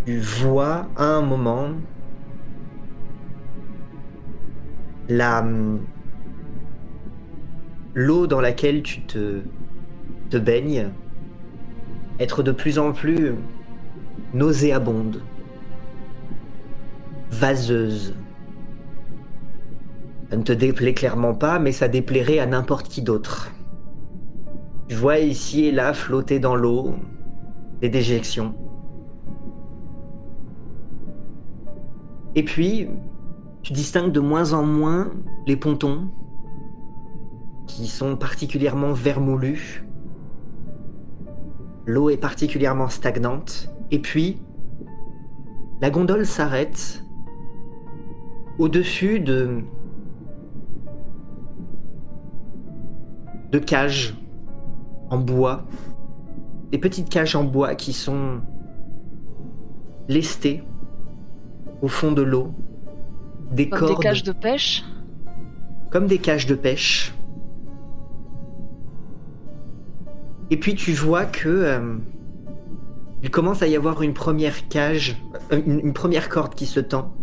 tu 0.06 0.20
vois 0.20 0.92
à 0.96 1.04
un 1.06 1.22
moment 1.22 1.76
la 5.10 5.46
l'eau 7.94 8.28
dans 8.28 8.42
laquelle 8.42 8.84
tu 8.84 9.02
te, 9.04 9.42
te 10.30 10.38
baignes 10.38 10.90
être 12.20 12.44
de 12.44 12.52
plus 12.52 12.80
en 12.80 12.92
plus 12.92 13.34
nauséabonde, 14.34 15.22
vaseuse. 17.32 18.16
Ça 20.30 20.38
ne 20.38 20.44
te 20.44 20.52
déplaît 20.52 20.94
clairement 20.94 21.34
pas, 21.34 21.60
mais 21.60 21.72
ça 21.72 21.88
déplairait 21.88 22.40
à 22.40 22.46
n'importe 22.46 22.88
qui 22.88 23.02
d'autre. 23.02 23.52
Tu 24.88 24.96
vois 24.96 25.20
ici 25.20 25.66
et 25.66 25.72
là 25.72 25.94
flotter 25.94 26.40
dans 26.40 26.56
l'eau 26.56 26.96
des 27.82 27.90
déjections. 27.90 28.56
Et 32.36 32.44
puis, 32.44 32.90
tu 33.66 33.74
distingues 33.74 34.12
de 34.12 34.20
moins 34.20 34.54
en 34.54 34.62
moins 34.62 35.12
les 35.48 35.56
pontons 35.56 36.08
qui 37.66 37.88
sont 37.88 38.16
particulièrement 38.16 38.94
vermoulus. 38.94 39.84
L'eau 41.88 42.12
est 42.12 42.18
particulièrement 42.18 42.90
stagnante. 42.90 43.74
Et 43.90 43.98
puis, 43.98 44.40
la 45.82 45.90
gondole 45.90 46.28
s'arrête 46.28 47.04
au-dessus 48.60 49.20
de 49.20 49.64
de 53.52 53.58
cages 53.58 54.14
en 55.10 55.18
bois, 55.18 55.66
des 56.72 56.78
petites 56.78 57.10
cages 57.10 57.36
en 57.36 57.44
bois 57.44 57.74
qui 57.74 57.94
sont 57.94 58.42
lestées 60.08 60.62
au 61.82 61.88
fond 61.88 62.12
de 62.12 62.22
l'eau, 62.22 62.54
des 63.56 63.70
Comme 63.70 63.80
cordes 63.80 63.98
des 63.98 64.04
cages 64.04 64.24
de 64.24 64.32
pêche. 64.34 64.84
comme 65.90 66.08
des 66.08 66.18
cages 66.18 66.46
de 66.46 66.56
pêche. 66.56 67.14
Et 70.52 70.58
puis 70.58 70.76
tu 70.76 70.92
vois 70.92 71.26
que 71.26 71.48
euh, 71.50 71.96
il 73.24 73.32
commence 73.32 73.62
à 73.62 73.68
y 73.68 73.76
avoir 73.76 74.02
une 74.02 74.14
première 74.14 74.68
cage, 74.68 75.16
euh, 75.52 75.62
une, 75.66 75.80
une 75.80 75.94
première 75.94 76.28
corde 76.30 76.54
qui 76.54 76.66
se 76.66 76.82
tend. 76.82 77.14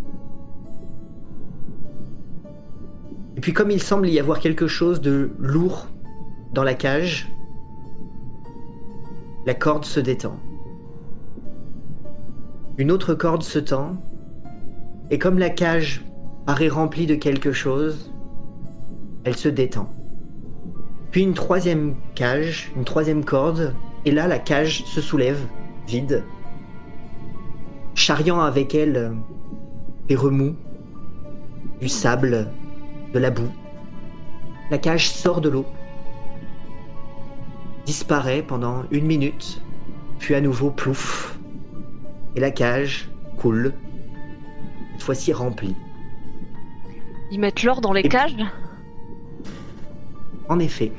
Et 3.37 3.41
puis 3.41 3.53
comme 3.53 3.69
il 3.69 3.81
semble 3.81 4.09
y 4.09 4.19
avoir 4.19 4.39
quelque 4.39 4.67
chose 4.67 5.01
de 5.01 5.31
lourd 5.37 5.87
dans 6.51 6.63
la 6.63 6.73
cage, 6.73 7.29
la 9.45 9.53
corde 9.53 9.85
se 9.85 9.99
détend. 9.99 10.39
Une 12.77 12.91
autre 12.91 13.13
corde 13.13 13.43
se 13.43 13.59
tend, 13.59 13.97
et 15.11 15.19
comme 15.19 15.37
la 15.37 15.51
cage 15.51 16.03
paraît 16.45 16.67
remplie 16.67 17.07
de 17.07 17.15
quelque 17.15 17.51
chose, 17.51 18.11
elle 19.23 19.35
se 19.35 19.49
détend. 19.49 19.89
Puis 21.11 21.21
une 21.21 21.33
troisième 21.33 21.95
cage, 22.15 22.71
une 22.75 22.85
troisième 22.85 23.23
corde, 23.23 23.75
et 24.05 24.11
là 24.11 24.27
la 24.27 24.39
cage 24.39 24.83
se 24.85 24.99
soulève, 24.99 25.39
vide, 25.87 26.23
charriant 27.95 28.41
avec 28.41 28.75
elle 28.75 28.97
euh, 28.97 29.11
des 30.07 30.15
remous, 30.15 30.55
du 31.79 31.87
sable, 31.87 32.49
de 33.13 33.19
la 33.19 33.29
boue. 33.29 33.51
La 34.71 34.77
cage 34.77 35.09
sort 35.09 35.39
de 35.39 35.49
l'eau, 35.49 35.65
disparaît 37.85 38.41
pendant 38.41 38.83
une 38.91 39.05
minute, 39.05 39.61
puis 40.19 40.35
à 40.35 40.41
nouveau 40.41 40.71
plouf, 40.71 41.37
et 42.35 42.39
la 42.39 42.51
cage 42.51 43.09
coule, 43.37 43.73
cette 44.93 45.03
fois-ci 45.03 45.31
remplie. 45.31 45.75
Ils 47.31 47.39
mettent 47.39 47.63
l'or 47.63 47.81
dans 47.81 47.93
les 47.93 48.01
Et- 48.01 48.09
cages. 48.09 48.35
En 50.49 50.59
effet. 50.59 50.91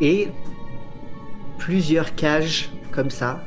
Et 0.00 0.28
plusieurs 1.58 2.14
cages 2.14 2.70
comme 2.90 3.10
ça 3.10 3.40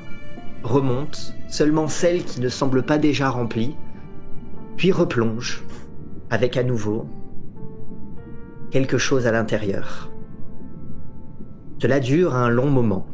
remontent, 0.64 1.20
seulement 1.50 1.88
celles 1.88 2.24
qui 2.24 2.42
ne 2.42 2.50
semblent 2.50 2.84
pas 2.84 2.98
déjà 2.98 3.30
remplies, 3.30 3.76
puis 4.78 4.92
replongent 4.92 5.64
avec 6.30 6.58
à 6.58 6.64
nouveau 6.64 7.08
quelque 8.72 8.98
chose 8.98 9.28
à 9.28 9.32
l'intérieur. 9.32 10.10
Cela 11.80 12.00
dure 12.00 12.36
un 12.36 12.50
long 12.50 12.70
moment. 12.70 13.06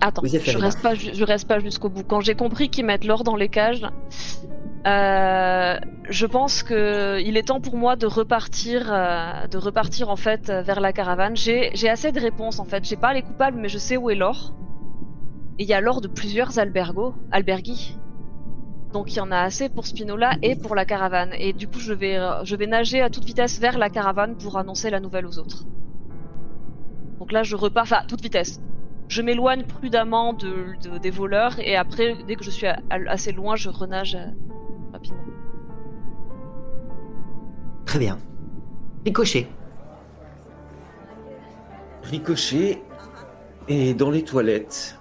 Attends, 0.00 0.22
je 0.24 0.58
reste 0.58 0.82
pas, 0.82 0.94
je 0.94 1.24
reste 1.24 1.48
pas 1.48 1.58
jusqu'au 1.58 1.88
bout. 1.88 2.04
Quand 2.04 2.20
j'ai 2.20 2.34
compris 2.34 2.68
qu'ils 2.68 2.84
mettent 2.84 3.04
l'or 3.06 3.24
dans 3.24 3.36
les 3.36 3.48
cages, 3.48 3.84
je 6.08 6.26
pense 6.26 6.62
que 6.62 7.20
il 7.20 7.36
est 7.36 7.48
temps 7.48 7.60
pour 7.60 7.76
moi 7.76 7.96
de 7.96 8.06
repartir, 8.06 8.92
euh, 8.92 9.46
de 9.46 9.58
repartir 9.58 10.08
en 10.08 10.16
fait 10.16 10.48
euh, 10.48 10.62
vers 10.62 10.80
la 10.80 10.92
caravane. 10.92 11.36
J'ai, 11.36 11.70
assez 11.88 12.12
de 12.12 12.20
réponses 12.20 12.58
en 12.60 12.64
fait. 12.64 12.84
J'ai 12.84 12.96
pas 12.96 13.12
les 13.12 13.22
coupables, 13.22 13.58
mais 13.58 13.68
je 13.68 13.78
sais 13.78 13.96
où 13.96 14.10
est 14.10 14.14
l'or. 14.14 14.54
Et 15.58 15.64
il 15.64 15.68
y 15.68 15.74
a 15.74 15.80
l'or 15.80 16.00
de 16.00 16.08
plusieurs 16.08 16.58
albergos, 16.58 17.14
albergis. 17.30 17.98
Donc 18.92 19.12
il 19.12 19.16
y 19.16 19.20
en 19.20 19.30
a 19.30 19.40
assez 19.40 19.68
pour 19.68 19.86
Spinola 19.86 20.32
et 20.42 20.56
pour 20.56 20.74
la 20.74 20.84
caravane. 20.84 21.32
Et 21.38 21.52
du 21.52 21.68
coup, 21.68 21.80
je 21.80 21.92
vais, 21.92 22.16
euh, 22.16 22.44
je 22.44 22.56
vais 22.56 22.66
nager 22.66 23.02
à 23.02 23.10
toute 23.10 23.24
vitesse 23.24 23.60
vers 23.60 23.76
la 23.78 23.90
caravane 23.90 24.36
pour 24.36 24.56
annoncer 24.56 24.90
la 24.90 25.00
nouvelle 25.00 25.26
aux 25.26 25.38
autres. 25.38 25.64
Donc 27.18 27.32
là, 27.32 27.42
je 27.42 27.56
repars, 27.56 27.82
enfin, 27.82 28.02
toute 28.08 28.22
vitesse 28.22 28.60
je 29.08 29.22
m'éloigne 29.22 29.64
prudemment 29.64 30.34
de, 30.34 30.74
de- 30.82 30.98
des 30.98 31.10
voleurs 31.10 31.58
et 31.58 31.76
après, 31.76 32.14
dès 32.26 32.36
que 32.36 32.44
je 32.44 32.50
suis 32.50 32.66
assez 32.90 33.32
loin, 33.32 33.56
je 33.56 33.70
renage 33.70 34.14
euh, 34.14 34.26
rapidement. 34.92 35.22
Très 37.86 37.98
bien. 37.98 38.18
Ricochet. 39.04 39.48
Ricochet 42.02 42.82
est 43.68 43.94
dans 43.94 44.10
les 44.10 44.24
toilettes. 44.24 44.98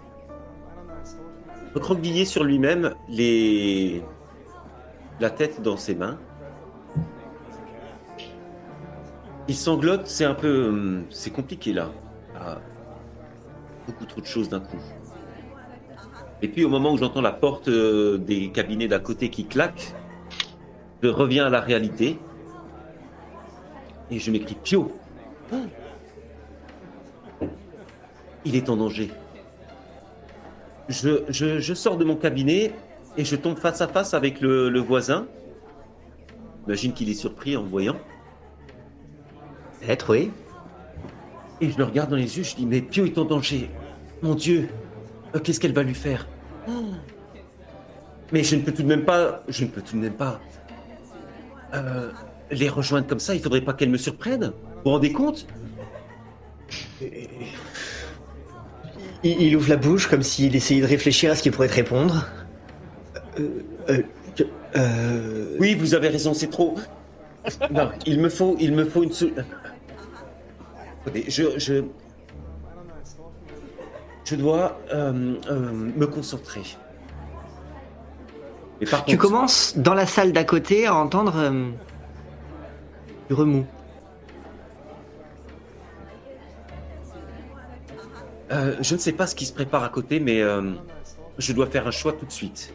Recroquevillé 1.73 2.25
sur 2.25 2.43
lui-même, 2.43 2.93
les... 3.09 4.03
la 5.19 5.29
tête 5.29 5.61
dans 5.61 5.77
ses 5.77 5.95
mains. 5.95 6.17
Il 9.47 9.55
sanglote, 9.55 10.07
c'est 10.07 10.25
un 10.25 10.33
peu... 10.33 10.67
hum, 10.67 11.05
C'est 11.09 11.31
compliqué 11.31 11.73
là. 11.73 11.91
Ah, 12.35 12.59
beaucoup 13.85 14.05
trop 14.05 14.21
de 14.21 14.25
choses 14.25 14.49
d'un 14.49 14.59
coup. 14.59 14.77
Et 16.41 16.47
puis 16.47 16.63
au 16.63 16.69
moment 16.69 16.91
où 16.93 16.97
j'entends 16.97 17.21
la 17.21 17.31
porte 17.31 17.67
euh, 17.67 18.17
des 18.17 18.49
cabinets 18.49 18.87
d'à 18.87 18.99
côté 18.99 19.29
qui 19.29 19.45
claque, 19.45 19.93
je 21.01 21.09
reviens 21.09 21.45
à 21.47 21.49
la 21.49 21.59
réalité. 21.59 22.19
Et 24.11 24.19
je 24.19 24.31
m'écris 24.31 24.55
Pio. 24.63 24.91
Il 28.45 28.55
est 28.55 28.69
en 28.69 28.77
danger. 28.77 29.11
Je, 30.89 31.23
je- 31.29 31.59
je 31.59 31.73
sors 31.73 31.97
de 31.97 32.05
mon 32.05 32.15
cabinet 32.15 32.71
et 33.17 33.25
je 33.25 33.35
tombe 33.35 33.57
face 33.57 33.81
à 33.81 33.87
face 33.87 34.13
avec 34.13 34.39
le, 34.39 34.69
le 34.69 34.79
voisin. 34.79 35.27
Imagine 36.65 36.93
qu'il 36.93 37.09
est 37.09 37.13
surpris 37.13 37.57
en 37.57 37.63
me 37.63 37.67
voyant. 37.67 37.97
Peut-être, 39.81 40.11
oui. 40.13 40.31
Et 41.59 41.69
je 41.71 41.77
le 41.77 41.83
regarde 41.83 42.09
dans 42.09 42.15
les 42.15 42.37
yeux, 42.37 42.43
je 42.43 42.55
dis 42.55 42.65
Mais 42.65 42.81
Pio 42.81 43.05
est 43.05 43.17
en 43.17 43.25
danger. 43.25 43.69
Mon 44.21 44.35
Dieu, 44.35 44.69
qu'est-ce 45.39 45.59
qu'elle 45.59 45.73
va 45.73 45.83
lui 45.83 45.95
faire 45.95 46.27
Mais 48.31 48.43
je 48.43 48.55
ne 48.55 48.61
peux 48.61 48.71
tout 48.73 48.83
de 48.83 48.87
même 48.87 49.05
pas. 49.05 49.43
Je 49.47 49.63
ne 49.65 49.69
peux 49.69 49.81
tout 49.81 49.95
de 49.95 50.01
même 50.01 50.13
pas. 50.13 50.39
euh, 51.73 52.09
les 52.51 52.69
rejoindre 52.69 53.07
comme 53.07 53.19
ça, 53.19 53.35
il 53.35 53.41
faudrait 53.41 53.61
pas 53.61 53.73
qu'elle 53.73 53.89
me 53.89 53.97
surprenne. 53.97 54.53
Vous 54.77 54.83
vous 54.85 54.91
rendez 54.91 55.11
compte? 55.11 55.45
Il, 59.23 59.41
il 59.41 59.55
ouvre 59.55 59.69
la 59.69 59.77
bouche 59.77 60.07
comme 60.07 60.21
s'il 60.23 60.55
essayait 60.55 60.81
de 60.81 60.87
réfléchir 60.87 61.31
à 61.31 61.35
ce 61.35 61.43
qu'il 61.43 61.51
pourrait 61.51 61.67
te 61.67 61.73
répondre. 61.75 62.27
Euh, 63.39 63.49
euh, 63.89 64.01
euh, 64.75 65.55
Oui, 65.59 65.75
vous 65.75 65.93
avez 65.95 66.07
raison, 66.09 66.33
c'est 66.33 66.49
trop. 66.49 66.75
Non, 67.71 67.89
il 68.05 68.19
me 68.19 68.29
faut, 68.29 68.55
il 68.59 68.73
me 68.73 68.85
faut 68.85 69.03
une 69.03 69.11
seule. 69.11 69.45
Attendez, 71.01 71.25
je, 71.27 71.57
je, 71.57 71.83
je 74.27 74.35
dois 74.35 74.77
euh, 74.93 75.35
euh, 75.49 75.71
me 75.71 76.05
concentrer. 76.05 76.63
Mais 78.81 78.85
par 78.85 79.05
Tu 79.05 79.17
contre, 79.17 79.29
commences 79.29 79.77
dans 79.77 79.93
la 79.93 80.05
salle 80.05 80.33
d'à 80.33 80.43
côté 80.43 80.85
à 80.85 80.95
entendre 80.95 81.33
euh, 81.37 81.69
Tu 83.27 83.33
remous. 83.33 83.65
Je 88.49 88.93
ne 88.93 88.99
sais 88.99 89.13
pas 89.13 89.27
ce 89.27 89.35
qui 89.35 89.45
se 89.45 89.53
prépare 89.53 89.83
à 89.83 89.89
côté, 89.89 90.19
mais 90.19 90.41
je 91.37 91.53
dois 91.53 91.67
faire 91.67 91.87
un 91.87 91.91
choix 91.91 92.13
tout 92.13 92.25
de 92.25 92.31
suite. 92.31 92.73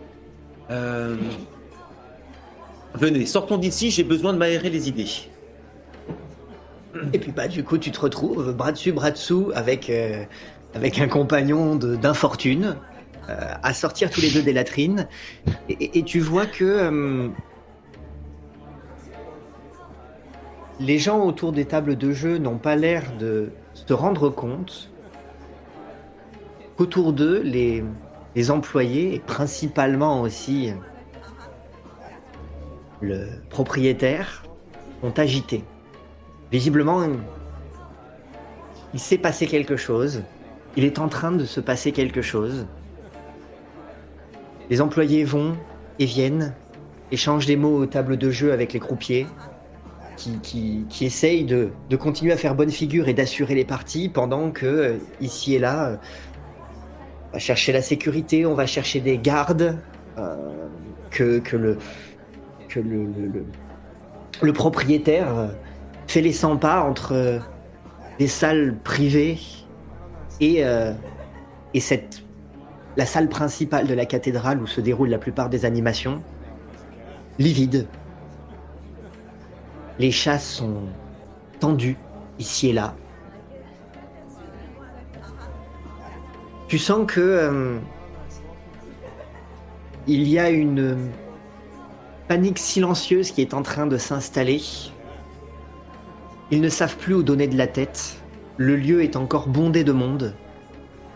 Venez, 2.95 3.27
sortons 3.27 3.59
d'ici, 3.59 3.91
j'ai 3.91 4.05
besoin 4.05 4.33
de 4.33 4.39
m'aérer 4.39 4.71
les 4.71 4.89
idées. 4.89 5.09
Et 7.13 7.19
puis 7.19 7.33
bah 7.33 7.49
du 7.49 7.65
coup 7.65 7.79
tu 7.79 7.91
te 7.91 8.01
retrouves 8.01 8.53
bras 8.53 8.73
dessus 8.73 8.93
bras 8.93 9.11
dessous 9.11 9.51
avec 9.55 9.89
euh, 9.89 10.25
avec 10.75 10.99
un 11.01 11.09
compagnon 11.09 11.77
d'infortune 11.77 12.77
euh, 13.29 13.55
à 13.63 13.75
sortir 13.75 14.11
tous 14.11 14.21
les 14.21 14.31
deux 14.31 14.43
des 14.43 14.53
latrines 14.53 15.07
et, 15.69 16.03
tu 16.03 16.21
vois 16.21 16.47
que 16.47 16.65
euh, 16.65 17.29
les 20.81 20.99
gens 20.99 21.25
autour 21.25 21.53
des 21.53 21.65
tables 21.65 21.97
de 21.97 22.13
jeu 22.13 22.39
n'ont 22.39 22.59
pas 22.59 22.77
l'air 22.77 23.05
de 23.19 23.51
se 23.75 23.93
rendre 23.93 24.29
compte 24.29 24.91
qu'autour 26.77 27.13
d'eux 27.13 27.41
les 27.43 27.85
les 28.35 28.51
employés 28.51 29.15
et 29.15 29.19
principalement 29.19 30.23
aussi 30.23 30.73
le 33.01 33.27
propriétaire 33.51 34.45
sont 35.03 35.19
agités. 35.19 35.65
Visiblement, 36.51 37.03
il 38.95 39.01
s'est 39.01 39.19
passé 39.19 39.47
quelque 39.47 39.77
chose. 39.77 40.23
Il 40.77 40.85
est 40.85 40.99
en 40.99 41.09
train 41.09 41.33
de 41.33 41.45
se 41.45 41.61
passer 41.61 41.93
quelque 41.93 42.23
chose. 42.23 42.67
Les 44.71 44.81
employés 44.81 45.25
vont 45.25 45.57
et 45.99 46.07
viennent, 46.07 46.55
échangent 47.11 47.47
des 47.47 47.57
mots 47.57 47.77
aux 47.77 47.87
tables 47.87 48.17
de 48.17 48.31
jeu 48.31 48.53
avec 48.53 48.73
les 48.73 48.81
croupiers, 48.81 49.27
qui, 50.17 50.87
qui, 50.89 51.05
essayent 51.05 51.45
de, 51.45 51.71
continuer 51.97 52.33
à 52.33 52.37
faire 52.37 52.55
bonne 52.55 52.71
figure 52.71 53.09
et 53.09 53.15
d'assurer 53.15 53.55
les 53.55 53.65
parties, 53.65 54.09
pendant 54.09 54.51
que, 54.51 54.67
euh, 54.67 54.97
ici 55.21 55.55
et 55.55 55.59
là, 55.59 55.89
euh, 55.89 55.97
on 57.31 57.33
va 57.35 57.39
chercher 57.39 57.73
la 57.73 57.83
sécurité, 57.83 58.47
on 58.47 58.55
va 58.55 58.67
chercher 58.67 59.01
des 59.01 59.19
gardes, 59.19 59.79
euh, 60.19 60.37
que, 61.11 61.43
le 61.57 61.79
le, 64.41 64.53
propriétaire 64.55 65.51
fait 66.07 66.23
les 66.23 66.33
100 66.33 66.57
pas 66.57 66.83
entre 66.83 67.41
des 68.19 68.29
salles 68.29 68.77
privées 68.83 69.39
et, 70.41 70.65
euh, 70.65 70.93
la 72.97 73.07
salle 73.07 73.29
principale 73.29 73.87
de 73.87 73.95
la 73.95 74.05
cathédrale 74.05 74.61
où 74.61 74.67
se 74.67 74.81
déroulent 74.81 75.09
la 75.09 75.19
plupart 75.19 75.49
des 75.49 75.65
animations, 75.65 76.23
livide. 77.39 77.87
Les 79.99 80.11
chasses 80.11 80.49
sont 80.49 80.83
tendues 81.61 81.97
ici 82.39 82.69
et 82.69 82.73
là. 82.73 82.95
Tu 86.69 86.79
sens 86.79 87.07
que 87.07 87.21
euh, 87.21 87.79
il 90.07 90.27
y 90.27 90.39
a 90.39 90.51
une 90.51 90.97
panique 92.29 92.59
silencieuse 92.59 93.31
qui 93.31 93.43
est 93.43 93.55
en 93.55 93.63
train 93.63 93.87
de 93.87 93.99
s'installer. 93.99 94.63
Ils 96.51 96.61
ne 96.61 96.69
savent 96.69 96.97
plus 96.97 97.15
où 97.15 97.23
donner 97.23 97.47
de 97.47 97.57
la 97.57 97.67
tête. 97.67 98.22
Le 98.59 98.77
lieu 98.77 99.03
est 99.03 99.17
encore 99.17 99.49
bondé 99.49 99.83
de 99.83 99.93
monde. 99.93 100.35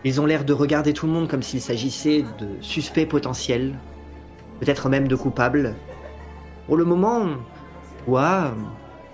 Ils 0.03 0.19
ont 0.19 0.25
l'air 0.25 0.43
de 0.43 0.53
regarder 0.53 0.93
tout 0.93 1.05
le 1.05 1.11
monde 1.11 1.27
comme 1.27 1.43
s'il 1.43 1.61
s'agissait 1.61 2.23
de 2.39 2.47
suspects 2.61 3.05
potentiels, 3.05 3.75
peut-être 4.59 4.89
même 4.89 5.07
de 5.07 5.15
coupables. 5.15 5.75
Pour 6.65 6.77
le 6.77 6.85
moment, 6.85 7.27
Wa, 8.07 8.53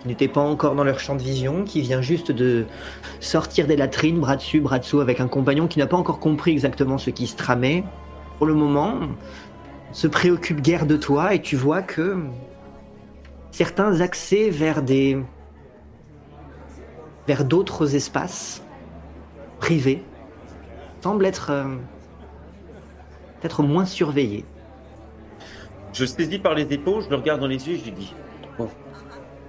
qui 0.02 0.08
n'était 0.08 0.28
pas 0.28 0.42
encore 0.42 0.76
dans 0.76 0.84
leur 0.84 1.00
champ 1.00 1.16
de 1.16 1.22
vision, 1.22 1.64
qui 1.66 1.82
vient 1.82 2.02
juste 2.02 2.32
de 2.32 2.66
sortir 3.20 3.68
des 3.68 3.76
latrines, 3.76 4.20
bras 4.20 4.38
dessus, 4.38 4.62
bras 4.62 4.80
dessous, 4.80 5.02
avec 5.02 5.20
un 5.20 5.28
compagnon 5.28 5.68
qui 5.68 5.80
n'a 5.80 5.88
pas 5.88 5.98
encore 5.98 6.20
compris 6.20 6.52
exactement 6.52 6.98
ce 6.98 7.10
qui 7.10 7.28
se 7.28 7.36
tramait. 7.36 7.84
Pour 8.38 8.48
le 8.48 8.54
moment, 8.54 9.00
se 9.92 10.08
préoccupe 10.08 10.62
guère 10.62 10.86
de 10.86 10.96
toi 10.96 11.34
et 11.34 11.42
tu 11.42 11.56
vois 11.56 11.82
que 11.82 12.18
certains 13.52 14.02
accès 14.02 14.50
vers 14.50 14.82
des 14.82 15.18
vers 17.28 17.46
d'autres 17.46 17.96
espaces 17.96 18.64
privés 19.60 20.04
semblent 21.02 21.26
être 21.26 21.52
euh, 21.52 21.76
peut-être 23.40 23.64
moins 23.64 23.86
surveillés. 23.86 24.46
Je 25.94 26.06
saisis 26.06 26.40
par 26.40 26.56
les 26.56 26.72
épaules, 26.74 27.04
je 27.04 27.10
le 27.10 27.18
regarde 27.18 27.42
dans 27.42 27.48
les 27.48 27.68
yeux 27.68 27.76
et 27.76 27.80
je 27.80 27.84
lui 27.86 27.92
dis 27.92 28.14
Bon, 28.58 28.70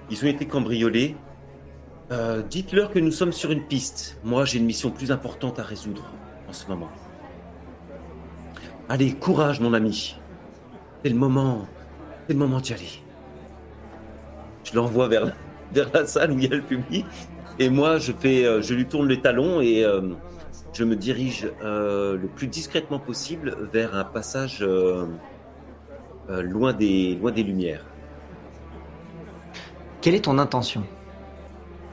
ils 0.09 0.23
ont 0.23 0.27
été 0.27 0.45
cambriolés. 0.45 1.15
Euh, 2.11 2.43
Dites-leur 2.43 2.91
que 2.91 2.99
nous 2.99 3.11
sommes 3.11 3.31
sur 3.31 3.51
une 3.51 3.63
piste. 3.63 4.19
Moi, 4.23 4.45
j'ai 4.45 4.59
une 4.59 4.65
mission 4.65 4.91
plus 4.91 5.11
importante 5.11 5.59
à 5.59 5.63
résoudre 5.63 6.03
en 6.47 6.53
ce 6.53 6.67
moment. 6.67 6.89
Allez, 8.89 9.13
courage, 9.13 9.59
mon 9.59 9.73
ami. 9.73 10.17
C'est 11.03 11.09
le 11.09 11.15
moment. 11.15 11.67
C'est 12.27 12.33
le 12.33 12.39
moment 12.39 12.59
d'y 12.59 12.73
aller. 12.73 13.01
Je 14.63 14.75
l'envoie 14.75 15.07
vers, 15.07 15.33
vers 15.73 15.89
la 15.93 16.05
salle 16.05 16.31
où 16.31 16.37
il 16.37 16.43
y 16.43 16.53
a 16.53 16.55
le 16.55 16.61
public. 16.61 17.05
Et 17.57 17.69
moi, 17.69 17.99
je, 17.99 18.11
fais, 18.11 18.45
euh, 18.45 18.61
je 18.61 18.73
lui 18.73 18.85
tourne 18.85 19.07
les 19.07 19.21
talons 19.21 19.61
et 19.61 19.83
euh, 19.83 20.01
je 20.73 20.83
me 20.83 20.95
dirige 20.95 21.49
euh, 21.63 22.17
le 22.17 22.27
plus 22.27 22.47
discrètement 22.47 22.99
possible 22.99 23.57
vers 23.71 23.95
un 23.95 24.03
passage 24.03 24.59
euh, 24.61 25.05
loin, 26.27 26.73
des, 26.73 27.15
loin 27.15 27.31
des 27.31 27.43
lumières. 27.43 27.85
Quelle 30.01 30.15
est 30.15 30.25
ton 30.25 30.37
intention? 30.37 30.83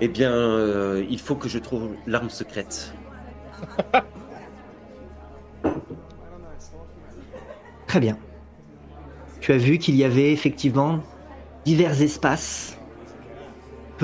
Eh 0.01 0.09
bien, 0.09 0.97
il 1.09 1.21
faut 1.21 1.37
que 1.37 1.49
je 1.49 1.61
trouve 1.61 1.91
l'arme 2.09 2.29
secrète. 2.29 2.93
Très 7.87 8.01
bien. 8.01 8.19
Tu 9.41 9.53
as 9.53 9.59
vu 9.59 9.79
qu'il 9.79 9.95
y 9.95 10.03
avait 10.03 10.33
effectivement 10.33 11.01
divers 11.65 12.03
espaces, 12.03 12.79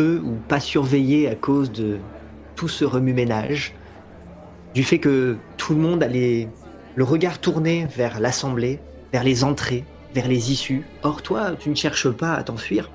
ou 0.03 0.37
pas 0.49 0.61
surveillés 0.61 1.29
à 1.29 1.35
cause 1.35 1.71
de 1.73 1.99
tout 2.57 2.69
ce 2.69 2.85
remue-ménage, 2.85 3.75
du 4.75 4.85
fait 4.85 4.99
que 4.99 5.37
tout 5.57 5.75
le 5.75 5.81
monde 5.81 6.03
a 6.03 6.09
les- 6.09 6.49
le 6.95 7.05
regard 7.05 7.39
tourné 7.39 7.87
vers 7.87 8.21
l'assemblée, 8.21 8.81
vers 9.13 9.25
les 9.25 9.45
entrées, 9.45 9.85
vers 10.15 10.29
les 10.29 10.53
issues. 10.53 10.85
Or, 11.03 11.23
toi, 11.23 11.53
tu 11.59 11.71
ne 11.71 11.75
cherches 11.75 12.11
pas 12.11 12.35
à 12.35 12.43
t'enfuir, 12.43 12.91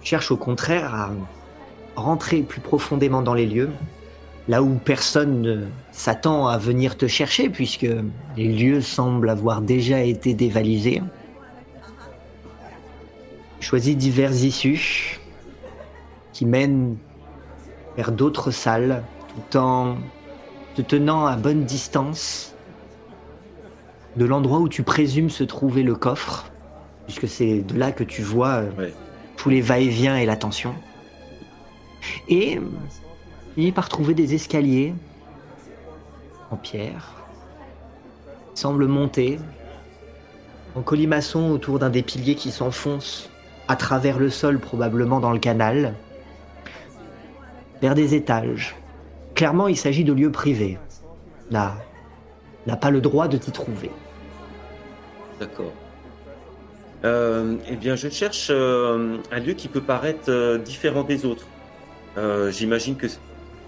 tu 0.00 0.08
cherches 0.08 0.30
au 0.30 0.36
contraire 0.36 0.94
à 0.94 1.10
rentrer 1.96 2.42
plus 2.42 2.60
profondément 2.60 3.22
dans 3.22 3.34
les 3.34 3.46
lieux, 3.46 3.70
là 4.48 4.62
où 4.62 4.74
personne 4.74 5.40
ne 5.40 5.66
s'attend 5.92 6.46
à 6.48 6.58
venir 6.58 6.96
te 6.96 7.06
chercher, 7.06 7.48
puisque 7.48 7.86
les 8.36 8.48
lieux 8.48 8.80
semblent 8.80 9.30
avoir 9.30 9.62
déjà 9.62 10.00
été 10.00 10.34
dévalisés. 10.34 11.02
Choisis 13.60 13.96
diverses 13.96 14.42
issues 14.42 15.11
qui 16.42 16.46
mènent 16.46 16.96
vers 17.96 18.10
d'autres 18.10 18.50
salles, 18.50 19.04
tout 19.28 19.56
en 19.56 19.94
te 20.74 20.82
tenant 20.82 21.24
à 21.24 21.36
bonne 21.36 21.62
distance 21.62 22.52
de 24.16 24.24
l'endroit 24.24 24.58
où 24.58 24.68
tu 24.68 24.82
présumes 24.82 25.30
se 25.30 25.44
trouver 25.44 25.84
le 25.84 25.94
coffre, 25.94 26.50
puisque 27.06 27.28
c'est 27.28 27.60
de 27.60 27.78
là 27.78 27.92
que 27.92 28.02
tu 28.02 28.22
vois 28.22 28.54
euh, 28.54 28.70
Ouais. 28.76 28.92
tous 29.36 29.50
les 29.50 29.60
va-et-vient 29.60 30.16
et 30.16 30.26
la 30.26 30.34
tension. 30.34 30.74
Et 32.28 32.58
finis 33.54 33.70
par 33.70 33.88
trouver 33.88 34.14
des 34.14 34.34
escaliers 34.34 34.94
en 36.50 36.56
pierre, 36.56 37.12
qui 38.52 38.62
semblent 38.62 38.88
monter 38.88 39.38
en 40.74 40.82
colimaçon 40.82 41.52
autour 41.52 41.78
d'un 41.78 41.90
des 41.90 42.02
piliers 42.02 42.34
qui 42.34 42.50
s'enfonce 42.50 43.30
à 43.68 43.76
travers 43.76 44.18
le 44.18 44.28
sol, 44.28 44.58
probablement 44.58 45.20
dans 45.20 45.30
le 45.30 45.38
canal, 45.38 45.94
vers 47.82 47.94
des 47.94 48.14
étages. 48.14 48.76
Clairement, 49.34 49.68
il 49.68 49.76
s'agit 49.76 50.04
de 50.04 50.12
lieux 50.12 50.32
privés. 50.32 50.78
N'a 51.50 51.76
n'a 52.66 52.76
pas 52.76 52.90
le 52.90 53.00
droit 53.00 53.28
de 53.28 53.36
t'y 53.36 53.50
trouver. 53.50 53.90
D'accord. 55.40 55.72
Euh, 57.04 57.56
eh 57.68 57.74
bien, 57.74 57.96
je 57.96 58.08
cherche 58.08 58.46
euh, 58.50 59.16
un 59.32 59.40
lieu 59.40 59.54
qui 59.54 59.66
peut 59.66 59.80
paraître 59.80 60.30
euh, 60.30 60.58
différent 60.58 61.02
des 61.02 61.26
autres. 61.26 61.48
J'imagine 62.50 62.96
que 62.96 63.06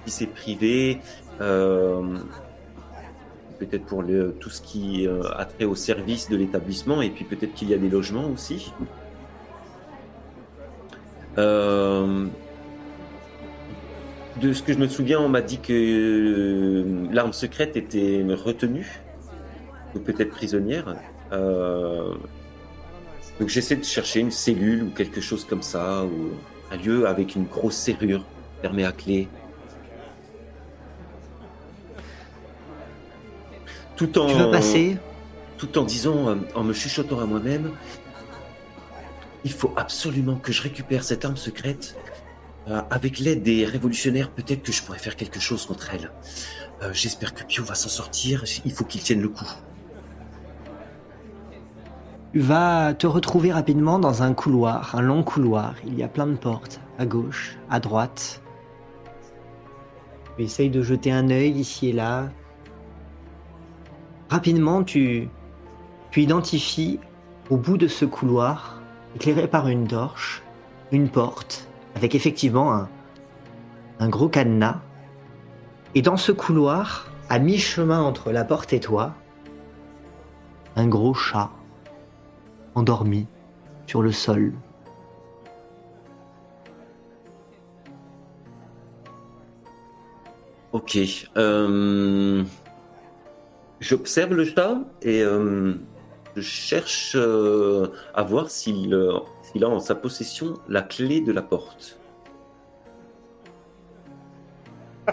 c'est 0.06 0.26
privé, 0.26 1.00
peut-être 1.38 2.20
pour 3.86 4.04
tout 4.38 4.50
ce 4.50 4.60
qui 4.60 5.08
a 5.08 5.46
trait 5.46 5.64
au 5.64 5.74
service 5.74 6.28
de 6.28 6.36
l'établissement, 6.36 7.00
et 7.00 7.08
puis 7.08 7.24
peut-être 7.24 7.54
qu'il 7.54 7.70
y 7.70 7.74
a 7.74 7.78
des 7.78 7.88
logements 7.88 8.28
aussi. 8.28 8.70
De 14.40 14.52
ce 14.52 14.62
que 14.62 14.72
je 14.72 14.78
me 14.78 14.88
souviens, 14.88 15.20
on 15.20 15.28
m'a 15.28 15.42
dit 15.42 15.58
que 15.58 15.72
euh, 15.72 17.08
l'arme 17.12 17.32
secrète 17.32 17.76
était 17.76 18.24
retenue, 18.30 19.00
ou 19.94 20.00
peut-être 20.00 20.30
prisonnière. 20.30 20.96
Euh, 21.32 22.14
donc 23.38 23.48
j'essaie 23.48 23.76
de 23.76 23.84
chercher 23.84 24.20
une 24.20 24.30
cellule 24.30 24.84
ou 24.84 24.90
quelque 24.90 25.20
chose 25.20 25.44
comme 25.44 25.62
ça, 25.62 26.04
ou 26.04 26.32
Un 26.70 26.76
lieu 26.76 27.06
avec 27.06 27.36
une 27.36 27.44
grosse 27.44 27.76
serrure, 27.76 28.24
fermée 28.62 28.84
à 28.84 28.92
clé. 28.92 29.28
Tout 33.96 34.18
en, 34.18 34.26
Tu 34.26 34.34
veux 34.34 34.50
passer? 34.50 34.96
Tout 35.56 35.78
en 35.78 35.84
disant, 35.84 36.28
euh, 36.28 36.34
en 36.54 36.64
me 36.64 36.72
chuchotant 36.72 37.20
à 37.20 37.26
moi-même, 37.26 37.70
il 39.44 39.52
faut 39.52 39.72
absolument 39.76 40.36
que 40.36 40.52
je 40.52 40.62
récupère 40.62 41.04
cette 41.04 41.24
arme 41.24 41.36
secrète. 41.36 41.96
Euh, 42.68 42.80
avec 42.90 43.18
l'aide 43.18 43.42
des 43.42 43.66
révolutionnaires, 43.66 44.30
peut-être 44.30 44.62
que 44.62 44.72
je 44.72 44.82
pourrais 44.82 44.98
faire 44.98 45.16
quelque 45.16 45.38
chose 45.38 45.66
contre 45.66 45.90
elle. 45.92 46.10
Euh, 46.82 46.90
J'espère 46.94 47.34
que 47.34 47.44
Pio 47.44 47.62
va 47.62 47.74
s'en 47.74 47.90
sortir. 47.90 48.44
Il 48.64 48.72
faut 48.72 48.84
qu'il 48.84 49.02
tienne 49.02 49.20
le 49.20 49.28
coup. 49.28 49.50
Tu 52.32 52.40
vas 52.40 52.94
te 52.94 53.06
retrouver 53.06 53.52
rapidement 53.52 53.98
dans 53.98 54.22
un 54.22 54.32
couloir, 54.32 54.96
un 54.96 55.02
long 55.02 55.22
couloir. 55.22 55.74
Il 55.86 55.94
y 55.96 56.02
a 56.02 56.08
plein 56.08 56.26
de 56.26 56.36
portes, 56.36 56.80
à 56.98 57.06
gauche, 57.06 57.58
à 57.70 57.80
droite. 57.80 58.42
Tu 60.36 60.44
essayes 60.44 60.70
de 60.70 60.82
jeter 60.82 61.12
un 61.12 61.30
œil 61.30 61.50
ici 61.50 61.90
et 61.90 61.92
là. 61.92 62.30
Rapidement, 64.30 64.82
tu, 64.82 65.28
tu 66.10 66.22
identifies 66.22 66.98
au 67.50 67.56
bout 67.56 67.76
de 67.76 67.86
ce 67.86 68.06
couloir, 68.06 68.80
éclairé 69.14 69.46
par 69.46 69.68
une 69.68 69.86
torche, 69.86 70.42
une 70.90 71.08
porte, 71.08 71.68
avec 71.94 72.14
effectivement 72.14 72.86
un, 73.98 74.08
gros 74.08 74.28
cadenas. 74.28 74.80
Et 75.94 76.02
dans 76.02 76.16
ce 76.16 76.32
couloir, 76.32 77.10
à 77.28 77.38
mi-chemin 77.38 78.02
entre 78.02 78.32
la 78.32 78.44
porte 78.44 78.72
et 78.72 78.80
toi, 78.80 79.14
un 80.76 80.86
gros 80.86 81.14
chat 81.14 81.50
endormi 82.74 83.26
sur 83.86 84.02
le 84.02 84.12
sol. 84.12 84.52
Ok. 90.72 90.98
euh, 91.36 92.42
J'observe 93.80 94.32
le 94.34 94.44
chat 94.44 94.78
et 95.02 95.22
euh, 95.22 95.74
je 96.36 96.40
cherche 96.40 97.12
euh, 97.16 97.88
à 98.14 98.22
voir 98.22 98.50
s'il 98.50 98.98
s'il 99.54 99.64
a 99.64 99.68
en 99.68 99.78
sa 99.78 99.94
possession 99.94 100.54
la 100.68 100.82
clé 100.82 101.20
de 101.20 101.30
la 101.32 101.42
porte. 101.42 101.98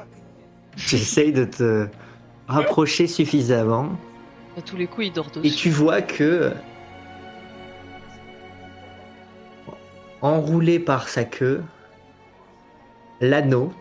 J'essaye 0.76 1.32
de 1.32 1.46
te 1.46 1.88
rapprocher 2.48 3.06
suffisamment 3.08 3.90
À 4.58 4.62
tous 4.62 4.78
les 4.78 4.88
coups, 4.88 5.08
il 5.08 5.14
dort 5.14 5.30
dessus. 5.30 5.48
et 5.48 5.52
tu 5.52 5.70
vois 5.70 6.02
que 6.02 6.52
enroulé 10.22 10.80
par 10.80 11.08
sa 11.08 11.24
queue, 11.24 11.64
l'anneau 13.22 13.72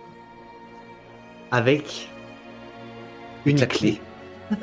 avec 1.51 2.09
une 3.47 3.59
La 3.59 3.67
clé. 3.67 4.01
clé. 4.49 4.59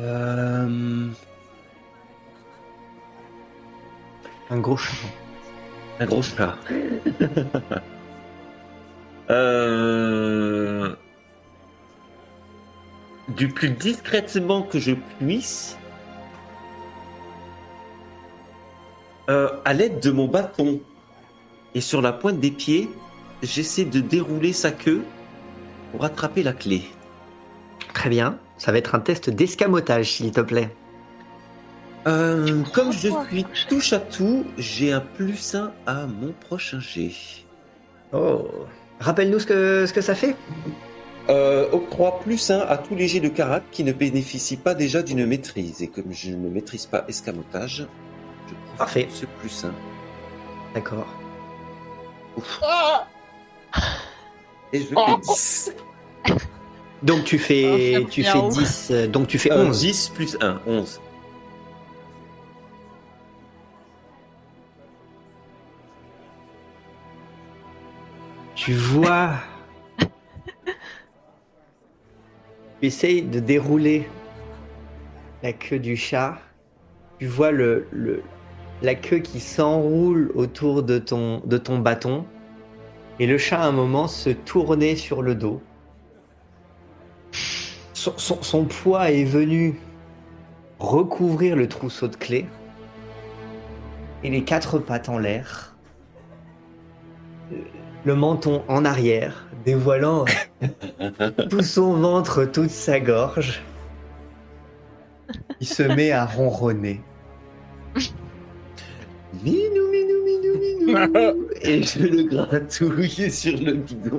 Euh, 0.00 1.08
Un 4.54 4.60
gros 4.60 4.76
chat. 4.76 5.08
un 5.98 6.06
gros 6.06 6.22
chat. 6.22 6.56
Euh, 9.30 10.94
Du 13.28 13.48
plus 13.48 13.70
discrètement 13.70 14.62
que 14.62 14.78
je 14.78 14.92
puisse, 14.92 15.78
euh, 19.30 19.48
à 19.64 19.72
l'aide 19.72 19.98
de 19.98 20.10
mon 20.10 20.28
bâton 20.28 20.82
et 21.74 21.80
sur 21.80 22.02
la 22.02 22.12
pointe 22.12 22.38
des 22.38 22.50
pieds, 22.50 22.90
j'essaie 23.42 23.86
de 23.86 24.00
dérouler 24.00 24.52
sa 24.52 24.70
queue 24.70 25.02
pour 25.90 26.04
attraper 26.04 26.42
la 26.42 26.52
clé. 26.52 26.82
Très 27.94 28.10
bien. 28.10 28.38
Ça 28.58 28.72
va 28.72 28.78
être 28.78 28.94
un 28.94 29.00
test 29.00 29.30
d'escamotage, 29.30 30.12
s'il 30.12 30.30
te 30.32 30.42
plaît. 30.42 30.76
Euh, 32.06 32.62
comme 32.72 32.92
je 32.92 33.08
suis 33.32 33.46
touche 33.68 33.92
à 33.92 33.98
tout, 33.98 34.44
j'ai 34.58 34.92
un 34.92 35.00
plus 35.00 35.54
1 35.54 35.72
à 35.86 36.06
mon 36.06 36.32
prochain 36.32 36.78
jet. 36.80 37.12
Oh. 38.12 38.46
Rappelle-nous 39.00 39.40
ce 39.40 39.46
que, 39.46 39.86
ce 39.86 39.92
que 39.92 40.00
ça 40.00 40.14
fait. 40.14 40.36
Euh, 41.30 41.66
octroie 41.72 42.20
plus 42.20 42.50
1 42.50 42.60
à 42.60 42.76
tous 42.76 42.94
les 42.94 43.08
jets 43.08 43.20
de 43.20 43.28
carac 43.28 43.62
qui 43.70 43.82
ne 43.84 43.92
bénéficient 43.92 44.58
pas 44.58 44.74
déjà 44.74 45.02
d'une 45.02 45.24
maîtrise. 45.24 45.82
Et 45.82 45.88
comme 45.88 46.12
je 46.12 46.30
ne 46.30 46.48
maîtrise 46.50 46.84
pas 46.86 47.04
escamotage, 47.08 47.86
je 48.48 48.54
Parfait. 48.76 49.08
ce 49.10 49.24
plus 49.40 49.64
1. 49.64 49.72
D'accord. 50.74 51.06
Et 54.72 54.80
je 54.80 54.86
fais 54.86 54.94
10. 55.22 55.74
Donc 57.02 57.24
tu 57.24 57.36
Oh, 57.36 57.38
fais, 57.38 57.94
ça 57.94 58.00
tu 58.10 58.22
fais 58.24 58.34
miaou. 58.38 58.48
10, 58.50 58.88
euh, 58.90 59.06
donc 59.06 59.28
tu 59.28 59.38
fais 59.38 59.52
Euh, 59.52 59.66
11. 59.68 59.78
10 59.80 60.08
plus 60.14 60.36
1, 60.40 60.60
11. 60.66 61.00
Tu 68.64 68.72
vois. 68.72 69.34
tu 69.98 70.06
essayes 72.86 73.20
de 73.20 73.38
dérouler 73.38 74.08
la 75.42 75.52
queue 75.52 75.78
du 75.78 75.98
chat. 75.98 76.38
Tu 77.18 77.26
vois 77.26 77.52
la 77.52 78.94
queue 78.94 79.18
qui 79.18 79.40
s'enroule 79.40 80.32
autour 80.34 80.82
de 80.82 80.98
ton, 80.98 81.42
bâton. 81.78 82.24
Et 83.18 83.26
le 83.26 83.36
chat, 83.36 83.60
à 83.60 83.66
un 83.66 83.72
moment, 83.72 84.08
se 84.08 84.30
tournait 84.30 84.96
sur 84.96 85.20
le 85.20 85.34
dos. 85.34 85.60
Son 87.92 88.64
poids 88.64 89.10
est 89.10 89.24
venu 89.24 89.78
recouvrir 90.78 91.54
le 91.54 91.68
trousseau 91.68 92.08
de 92.08 92.16
clés. 92.16 92.46
Et 94.22 94.30
les 94.30 94.42
quatre 94.42 94.78
pattes 94.78 95.10
en 95.10 95.18
l'air. 95.18 95.74
Le 98.04 98.14
menton 98.14 98.62
en 98.68 98.84
arrière, 98.84 99.46
dévoilant 99.64 100.26
tout 101.50 101.62
son 101.62 101.94
ventre, 101.94 102.44
toute 102.44 102.70
sa 102.70 103.00
gorge. 103.00 103.62
Il 105.60 105.66
se 105.66 105.82
met 105.82 106.10
à 106.10 106.26
ronronner. 106.26 107.00
Minou, 109.42 109.90
minou, 109.90 110.24
minou, 110.24 110.58
minou. 110.58 111.48
Et 111.62 111.82
je 111.82 112.00
le 112.00 112.22
gratouille 112.24 113.30
sur 113.30 113.58
le 113.58 113.72
bidon. 113.72 114.18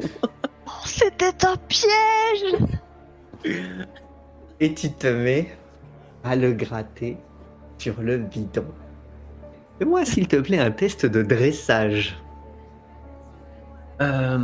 Oh, 0.65 0.71
c'était 0.85 1.45
un 1.45 1.55
piège 1.67 2.55
Et 4.59 4.73
tu 4.73 4.91
te 4.91 5.07
mets 5.07 5.55
à 6.23 6.35
le 6.35 6.53
gratter 6.53 7.17
sur 7.77 8.01
le 8.01 8.17
bidon. 8.17 8.65
Fais-moi, 9.77 10.05
s'il 10.05 10.27
te 10.27 10.37
plaît, 10.37 10.57
un 10.57 10.71
test 10.71 11.05
de 11.05 11.21
dressage. 11.21 12.17
Euh, 14.01 14.37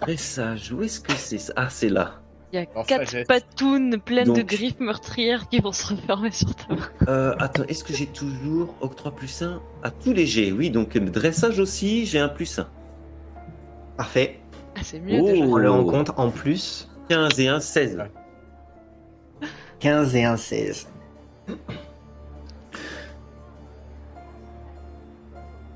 dressage, 0.00 0.72
où 0.72 0.82
est-ce 0.82 1.00
que 1.00 1.12
c'est 1.12 1.38
ça? 1.38 1.52
Ah, 1.56 1.68
c'est 1.70 1.88
là. 1.88 2.14
Il 2.52 2.60
y 2.60 2.62
a 2.62 2.66
En 2.74 2.82
quatre 2.82 3.06
sagesse. 3.10 3.26
patounes 3.26 3.98
pleines 3.98 4.32
de 4.32 4.42
griffes 4.42 4.80
meurtrières 4.80 5.48
qui 5.48 5.60
vont 5.60 5.72
se 5.72 5.94
refermer 5.94 6.30
sur 6.30 6.54
ta 6.54 6.74
main. 6.74 6.80
Euh, 7.08 7.34
attends, 7.38 7.64
est-ce 7.68 7.84
que 7.84 7.92
j'ai 7.94 8.06
toujours 8.06 8.74
octroi 8.80 9.14
plus 9.14 9.42
1 9.42 9.60
à 9.82 9.90
tous 9.90 10.12
les 10.12 10.26
jets? 10.26 10.52
Oui, 10.52 10.70
donc 10.70 10.96
euh, 10.96 11.00
dressage 11.00 11.58
aussi, 11.58 12.06
j'ai 12.06 12.18
un 12.18 12.28
plus 12.28 12.58
1. 12.58 12.66
Parfait. 13.96 14.40
Ah, 14.76 14.80
c'est 14.82 15.00
mieux 15.00 15.18
Oh. 15.20 15.26
déjà. 15.26 15.44
On 15.44 15.56
le 15.56 15.70
en 15.70 15.84
compte 15.84 16.10
en 16.16 16.30
plus. 16.30 16.88
15 17.08 17.38
et 17.40 17.48
1, 17.48 17.60
16. 17.60 17.98
15 19.80 20.16
et 20.16 20.24
un 20.24 20.36
16. 20.36 20.88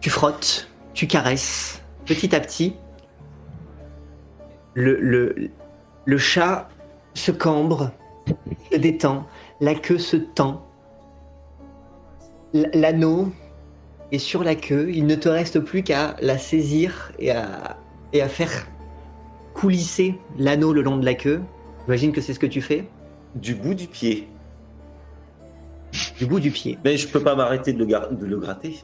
Tu 0.01 0.11
frottes, 0.11 0.69
tu 0.95 1.07
caresses. 1.07 1.81
Petit 2.07 2.35
à 2.35 2.41
petit, 2.41 2.75
le, 4.75 4.99
le, 5.01 5.35
le 6.05 6.19
chat 6.19 6.69
se 7.15 7.31
cambre, 7.31 7.91
se 8.71 8.77
détend, 8.77 9.27
la 9.61 9.75
queue 9.75 9.99
se 9.99 10.17
tend. 10.17 10.67
L'anneau 12.53 13.33
est 14.11 14.19
sur 14.19 14.45
la 14.45 14.55
queue, 14.55 14.91
il 14.91 15.07
ne 15.07 15.15
te 15.15 15.29
reste 15.29 15.61
plus 15.61 15.83
qu'à 15.83 16.17
la 16.21 16.39
saisir 16.39 17.13
et 17.19 17.31
à, 17.31 17.79
et 18.13 18.21
à 18.21 18.29
faire 18.29 18.67
coulisser 19.55 20.19
l'anneau 20.39 20.73
le 20.73 20.83
long 20.83 20.97
de 20.97 21.05
la 21.05 21.15
queue. 21.15 21.41
J'imagine 21.87 22.13
que 22.13 22.21
c'est 22.21 22.35
ce 22.35 22.39
que 22.39 22.47
tu 22.47 22.61
fais. 22.61 22.89
Du 23.35 23.55
bout 23.55 23.75
du 23.75 23.87
pied. 23.87 24.29
Du 26.19 26.27
bout 26.27 26.41
du 26.41 26.51
pied. 26.51 26.79
Mais 26.85 26.97
je 26.97 27.09
peux 27.09 27.23
pas 27.23 27.35
m'arrêter 27.35 27.73
de, 27.73 27.85
de 27.85 28.27
le 28.27 28.39
gratter. 28.39 28.77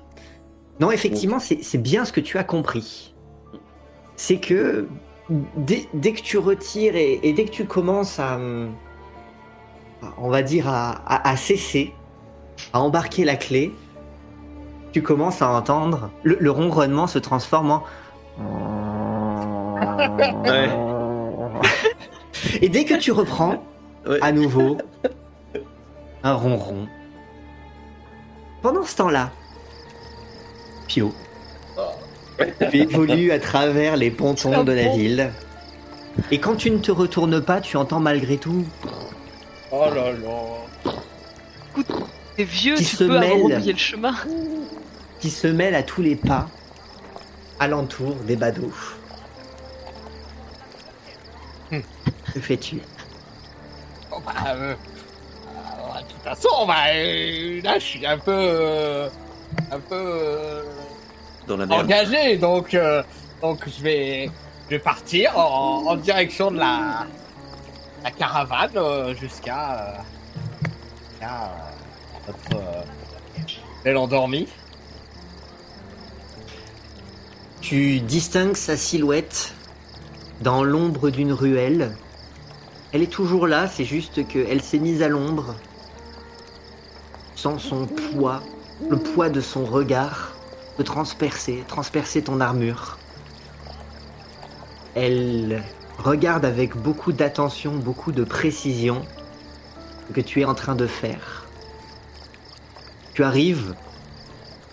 Non, 0.80 0.90
effectivement, 0.90 1.38
c'est 1.38 1.78
bien 1.78 2.04
ce 2.04 2.12
que 2.12 2.20
tu 2.20 2.38
as 2.38 2.44
compris. 2.44 3.14
C'est 4.16 4.38
que 4.38 4.88
dès, 5.56 5.88
dès 5.94 6.12
que 6.12 6.22
tu 6.22 6.38
retires 6.38 6.96
et, 6.96 7.20
et 7.22 7.32
dès 7.32 7.44
que 7.44 7.50
tu 7.50 7.66
commences 7.66 8.18
à, 8.18 8.34
à- 8.34 8.38
on 10.18 10.28
va 10.30 10.42
dire, 10.42 10.68
à, 10.68 10.90
à- 11.06 11.28
à 11.30 11.36
cesser, 11.36 11.94
à 12.72 12.80
embarquer 12.80 13.24
la 13.24 13.36
clé, 13.36 13.72
tu 14.92 15.00
tu 15.00 15.02
commences 15.02 15.42
à 15.42 15.50
entendre 15.50 16.10
le, 16.22 16.38
le 16.40 16.50
ronronnement 16.50 17.06
se 17.06 17.18
transforme 17.18 17.70
en. 17.72 17.82
Ouais. 20.44 20.68
Et 22.62 22.68
dès 22.68 22.84
que 22.84 22.94
tu 22.94 23.12
reprends, 23.12 23.62
Ouais. 24.06 24.18
à 24.22 24.30
nouveau, 24.32 24.78
un 26.22 26.32
ronron. 26.34 26.86
Pendant 28.62 28.84
ce 28.84 28.96
temps-là, 28.96 29.30
Pio, 30.86 31.12
tu 32.70 32.76
évolues 32.78 33.32
à 33.32 33.38
travers 33.38 33.96
les 33.96 34.10
pontons 34.10 34.62
de 34.64 34.72
la 34.72 34.88
ville. 34.94 35.30
Et 36.30 36.38
quand 36.38 36.56
tu 36.56 36.70
ne 36.70 36.78
te 36.78 36.90
retournes 36.90 37.40
pas, 37.40 37.60
tu 37.60 37.76
entends 37.76 38.00
malgré 38.00 38.38
tout 38.38 38.64
Oh 39.70 39.84
là 39.94 40.12
là. 40.12 40.92
T'es 42.36 42.44
vieux, 42.44 42.74
Qui 42.76 42.84
tu 42.84 42.96
se 42.96 43.04
peux 43.04 43.16
avoir 43.16 43.20
mêle. 43.36 43.42
oublié 43.56 43.72
le 43.72 43.78
chemin. 43.78 44.14
qui 45.20 45.30
se 45.30 45.46
mêle 45.48 45.74
à 45.74 45.82
tous 45.82 46.02
les 46.02 46.16
pas 46.16 46.48
alentour 47.60 48.14
des 48.26 48.36
badauds. 48.36 48.72
Hmm. 51.70 51.80
Que 52.32 52.40
fais-tu? 52.40 52.76
Bon, 54.10 54.18
bah, 54.24 54.32
euh, 54.54 54.74
euh, 54.74 56.00
de 56.00 56.06
toute 56.12 56.22
façon, 56.22 56.66
bah, 56.66 56.74
euh, 56.94 57.60
là, 57.62 57.78
je 57.78 57.84
suis 57.84 58.06
un 58.06 58.18
peu, 58.18 58.32
euh, 58.34 59.08
un 59.72 59.80
peu 59.80 59.94
euh, 59.94 60.62
Dans 61.48 61.56
la 61.56 61.66
merde. 61.66 61.84
engagé, 61.84 62.36
donc, 62.36 62.74
euh, 62.74 63.02
donc 63.42 63.66
je 63.66 63.82
vais, 63.82 64.30
je 64.66 64.70
vais 64.70 64.78
partir 64.78 65.36
en, 65.38 65.86
en 65.86 65.96
direction 65.96 66.50
de 66.50 66.58
la, 66.58 67.06
la 68.04 68.10
caravane 68.10 68.70
euh, 68.76 69.14
jusqu'à, 69.14 69.72
euh, 69.72 69.92
jusqu'à 71.10 71.44
euh, 71.44 72.28
notre 72.28 72.62
euh, 72.62 72.82
belle 73.84 73.96
endormie. 73.96 74.48
Tu 77.60 78.00
distingues 78.00 78.56
sa 78.56 78.76
silhouette 78.76 79.54
dans 80.40 80.62
l'ombre 80.62 81.10
d'une 81.10 81.32
ruelle. 81.32 81.96
Elle 82.92 83.02
est 83.02 83.12
toujours 83.12 83.46
là, 83.46 83.68
c'est 83.68 83.84
juste 83.84 84.26
qu'elle 84.28 84.62
s'est 84.62 84.78
mise 84.78 85.02
à 85.02 85.08
l'ombre. 85.08 85.56
Sans 87.34 87.58
son 87.58 87.86
poids, 87.86 88.42
le 88.88 88.98
poids 88.98 89.28
de 89.28 89.40
son 89.40 89.64
regard, 89.64 90.37
transpercer, 90.82 91.64
transpercer 91.66 92.22
ton 92.22 92.40
armure. 92.40 92.98
Elle 94.94 95.62
regarde 95.98 96.44
avec 96.44 96.76
beaucoup 96.76 97.12
d'attention, 97.12 97.76
beaucoup 97.76 98.12
de 98.12 98.24
précision 98.24 99.04
ce 100.08 100.12
que 100.12 100.20
tu 100.20 100.40
es 100.40 100.44
en 100.44 100.54
train 100.54 100.74
de 100.74 100.86
faire. 100.86 101.46
Tu 103.14 103.24
arrives 103.24 103.74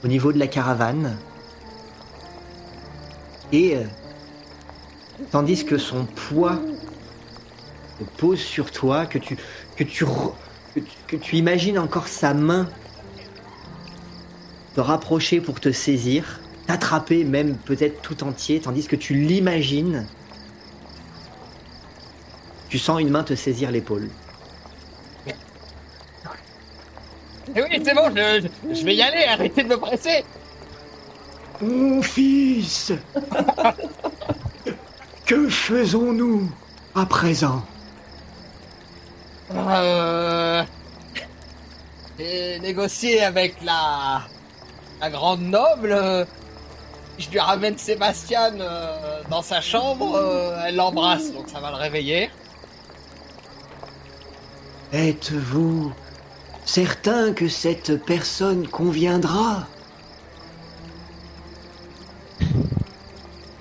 au 0.04 0.08
niveau 0.08 0.32
de 0.32 0.40
la 0.40 0.48
caravane 0.48 1.18
et 3.52 3.76
euh, 3.76 3.84
tandis 5.32 5.66
que 5.66 5.78
son 5.78 6.06
poids 6.06 6.60
se 8.00 8.04
pose 8.04 8.40
sur 8.40 8.72
toi, 8.72 9.06
que 9.06 9.18
tu 11.16 11.36
imagines 11.36 11.80
encore 11.80 12.08
sa 12.08 12.34
main 12.34 12.70
te 14.76 14.82
rapprocher 14.82 15.40
pour 15.40 15.60
te 15.62 15.72
saisir, 15.72 16.42
t'attraper 16.68 17.24
même 17.24 17.56
peut-être 17.56 18.02
tout 18.02 18.24
entier, 18.24 18.60
tandis 18.60 18.86
que 18.88 18.98
tu 18.98 19.14
l'imagines, 19.16 20.06
tu 22.70 22.78
sens 22.78 23.00
une 23.00 23.10
main 23.10 23.24
te 23.24 23.36
saisir 23.36 23.72
l'épaule. 23.72 24.10
Eh 27.58 27.62
oui, 27.62 27.82
c'est 27.86 27.94
bon, 27.96 28.10
je, 28.14 28.42
je- 28.70 28.76
je 28.76 28.84
vais 28.86 28.96
y 28.96 29.02
aller, 29.02 29.24
arrêtez 29.24 29.64
de 29.64 29.70
me 29.70 29.78
presser. 29.78 30.26
Mon 31.62 32.02
fils 32.02 32.92
Que 35.26 35.48
faisons-nous 35.48 36.52
à 36.96 37.06
présent? 37.06 37.64
Euh, 39.56 40.64
et 42.20 42.60
négocier 42.60 43.22
avec 43.24 43.62
la, 43.64 44.24
la 45.02 45.10
grande 45.10 45.42
noble. 45.42 45.92
euh, 45.92 46.26
Je 47.18 47.30
lui 47.30 47.40
ramène 47.40 47.78
Sébastien 47.78 48.60
euh, 48.60 49.22
dans 49.30 49.42
sa 49.42 49.62
chambre, 49.62 50.16
euh, 50.16 50.58
elle 50.68 50.76
l'embrasse, 50.76 51.32
donc 51.34 51.48
ça 51.50 51.60
va 51.60 51.70
le 51.72 51.78
réveiller. 51.78 52.30
Êtes-vous 54.94 55.92
certain 56.66 57.34
que 57.34 57.48
cette 57.48 58.04
personne 58.06 58.68
conviendra? 58.68 59.68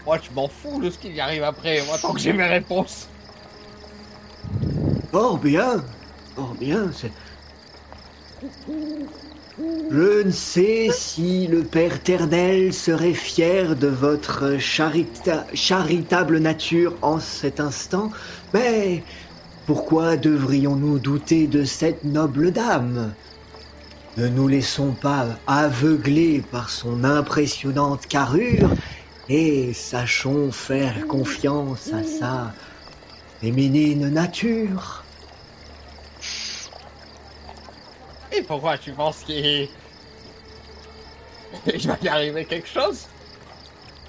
Moi, 0.06 0.19
je 0.23 0.31
m'en 0.35 0.48
fous 0.48 0.81
de 0.82 0.90
ce 0.90 0.98
qui 0.98 1.19
arrive 1.19 1.44
après, 1.44 1.82
moi, 1.86 1.97
tant 1.98 2.12
que 2.12 2.20
j'ai 2.20 2.32
mes 2.32 2.47
réponses. 2.47 3.09
Fort 5.11 5.39
bien, 5.39 5.82
fort 6.36 6.55
bien. 6.61 6.90
c'est- 6.93 7.12
Je 9.56 10.22
ne 10.24 10.31
sais 10.31 10.89
si 10.90 11.47
le 11.47 11.68
Père 11.68 12.02
Ternel 12.02 12.72
serait 12.72 13.14
fier 13.14 13.76
de 13.76 13.86
votre 13.86 14.56
charita- 14.59 15.47
charitable 15.55 16.39
nature 16.39 16.98
en 17.02 17.20
cet 17.20 17.60
instant, 17.60 18.10
mais 18.52 19.05
pourquoi 19.64 20.16
devrions-nous 20.16 20.98
douter 20.98 21.47
de 21.48 21.64
cette 21.64 22.05
noble 22.05 22.51
dame? 22.52 23.16
Ne 24.16 24.28
nous 24.28 24.48
laissons 24.48 24.94
pas 24.97 25.43
aveugler 25.47 26.43
par 26.43 26.70
son 26.70 27.05
impressionnante 27.05 28.06
carrure 28.06 28.74
et 29.28 29.72
sachons 29.74 30.51
faire 30.52 31.06
confiance 31.09 31.93
à 31.93 32.05
sa 32.05 32.55
féminine 33.40 34.09
nature. 34.10 35.03
Et 38.36 38.43
pourquoi 38.43 38.78
tu 38.78 38.93
penses 38.93 39.19
qu'il... 39.24 39.69
Il 41.73 41.86
va 41.86 41.97
lui 42.01 42.09
arriver 42.09 42.44
quelque 42.44 42.69
chose 42.69 43.06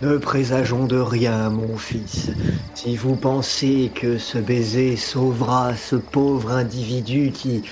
Ne 0.02 0.18
présageons 0.18 0.86
de 0.86 0.98
rien, 0.98 1.50
mon 1.50 1.78
fils. 1.78 2.32
Si 2.74 2.96
vous 2.96 3.16
pensez 3.16 3.92
que 3.94 4.18
ce 4.18 4.40
baiser 4.40 4.96
sauvera 4.96 5.76
ce 5.76 5.96
pauvre 5.96 6.52
individu 6.52 7.32
qui 7.32 7.64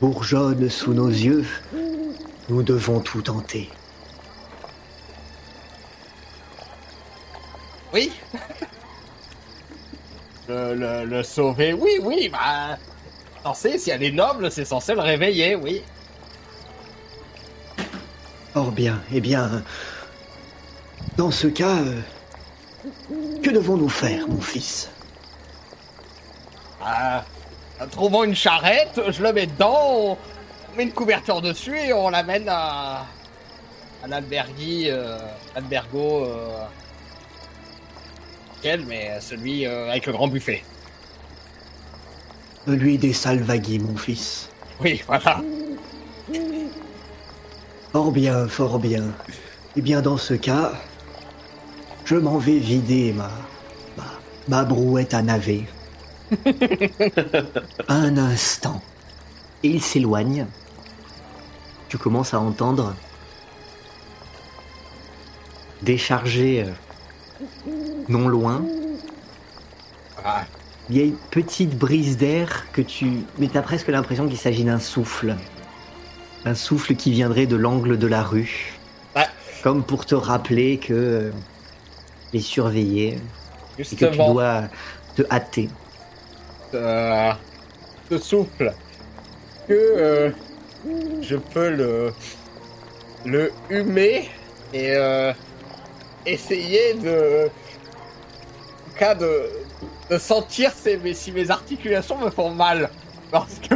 bourgeonne 0.00 0.70
sous 0.70 0.94
nos 0.94 1.08
yeux, 1.10 1.44
nous 2.48 2.62
devons 2.62 3.00
tout 3.00 3.22
tenter. 3.22 3.68
Oui. 7.92 8.12
Le, 10.48 10.74
le, 10.74 11.04
le 11.06 11.22
sauver, 11.22 11.72
oui, 11.72 11.98
oui, 12.02 12.28
bah... 12.28 12.76
Censé, 13.42 13.78
si 13.78 13.90
elle 13.90 14.02
est 14.04 14.12
noble, 14.12 14.50
c'est 14.52 14.64
censé 14.64 14.94
le 14.94 15.00
réveiller, 15.00 15.56
oui. 15.56 15.82
Or 18.54 18.70
bien, 18.70 19.00
eh 19.12 19.20
bien, 19.20 19.64
dans 21.16 21.30
ce 21.30 21.48
cas, 21.48 21.78
euh, 21.78 22.00
que 23.42 23.50
devons-nous 23.50 23.88
faire, 23.88 24.28
mon 24.28 24.40
fils? 24.40 24.90
Ah, 26.80 27.24
trouvons 27.90 28.24
une 28.24 28.34
charrette, 28.34 29.00
je 29.08 29.22
le 29.22 29.32
mets 29.32 29.46
dedans, 29.46 30.16
on 30.72 30.76
met 30.76 30.84
une 30.84 30.92
couverture 30.92 31.40
dessus 31.40 31.76
et 31.78 31.92
on 31.92 32.10
l'amène 32.10 32.48
à, 32.48 33.06
à 34.04 34.06
l'albergui, 34.08 34.88
euh, 34.88 35.18
albergo, 35.56 36.26
euh, 36.26 36.64
quel, 38.62 38.84
mais 38.86 39.20
celui 39.20 39.66
euh, 39.66 39.90
avec 39.90 40.06
le 40.06 40.12
grand 40.12 40.28
buffet. 40.28 40.62
Celui 42.66 42.98
des 42.98 43.12
Salvagui, 43.12 43.78
mon 43.78 43.96
fils. 43.96 44.48
Oui, 44.80 45.02
voilà. 45.06 45.42
Fort 47.92 48.12
bien, 48.12 48.48
fort 48.48 48.78
bien. 48.78 49.04
Eh 49.76 49.82
bien, 49.82 50.00
dans 50.02 50.16
ce 50.16 50.34
cas, 50.34 50.72
je 52.04 52.16
m'en 52.16 52.38
vais 52.38 52.58
vider 52.58 53.12
ma, 53.12 53.30
ma, 53.96 54.04
ma 54.48 54.64
brouette 54.64 55.14
à 55.14 55.22
navet. 55.22 55.66
Un 57.88 58.16
instant. 58.16 58.80
Et 59.62 59.68
il 59.70 59.82
s'éloigne. 59.82 60.46
Tu 61.88 61.98
commences 61.98 62.34
à 62.34 62.40
entendre 62.40 62.94
décharger 65.82 66.64
euh, 66.64 66.72
non 68.08 68.28
loin. 68.28 68.64
Ah, 70.24 70.46
Une 71.00 71.16
petite 71.30 71.76
brise 71.78 72.16
d'air 72.16 72.66
que 72.72 72.82
tu... 72.82 73.26
Mais 73.38 73.48
t'as 73.48 73.62
presque 73.62 73.88
l'impression 73.88 74.28
qu'il 74.28 74.38
s'agit 74.38 74.64
d'un 74.64 74.78
souffle. 74.78 75.36
Un 76.44 76.54
souffle 76.54 76.94
qui 76.96 77.12
viendrait 77.12 77.46
de 77.46 77.56
l'angle 77.56 77.98
de 77.98 78.06
la 78.06 78.22
rue. 78.22 78.80
Ouais. 79.16 79.26
Comme 79.62 79.84
pour 79.84 80.06
te 80.06 80.14
rappeler 80.14 80.78
que... 80.78 80.92
euh, 80.92 81.30
Les 82.32 82.40
surveiller 82.40 83.20
et 83.90 83.96
que 83.96 84.06
tu 84.06 84.14
justement, 84.14 84.32
dois 84.32 84.64
te 85.14 85.22
hâter. 85.30 85.68
euh, 86.74 87.32
ce 88.10 88.18
souffle, 88.18 88.74
que 89.68 89.72
euh, 89.74 90.30
je 91.20 91.36
peux 91.36 91.70
le 91.70 92.12
le 93.24 93.52
humer 93.70 94.30
et 94.72 94.92
euh, 94.96 95.32
essayer 96.26 96.94
de, 96.94 97.50
en 98.88 98.90
cas 98.98 99.14
de, 99.14 99.61
de 100.10 100.18
sentir 100.18 100.72
si 100.72 100.96
mes, 100.98 101.14
si 101.14 101.32
mes 101.32 101.50
articulations 101.50 102.18
me 102.18 102.30
font 102.30 102.50
mal 102.50 102.90
lorsque, 103.32 103.74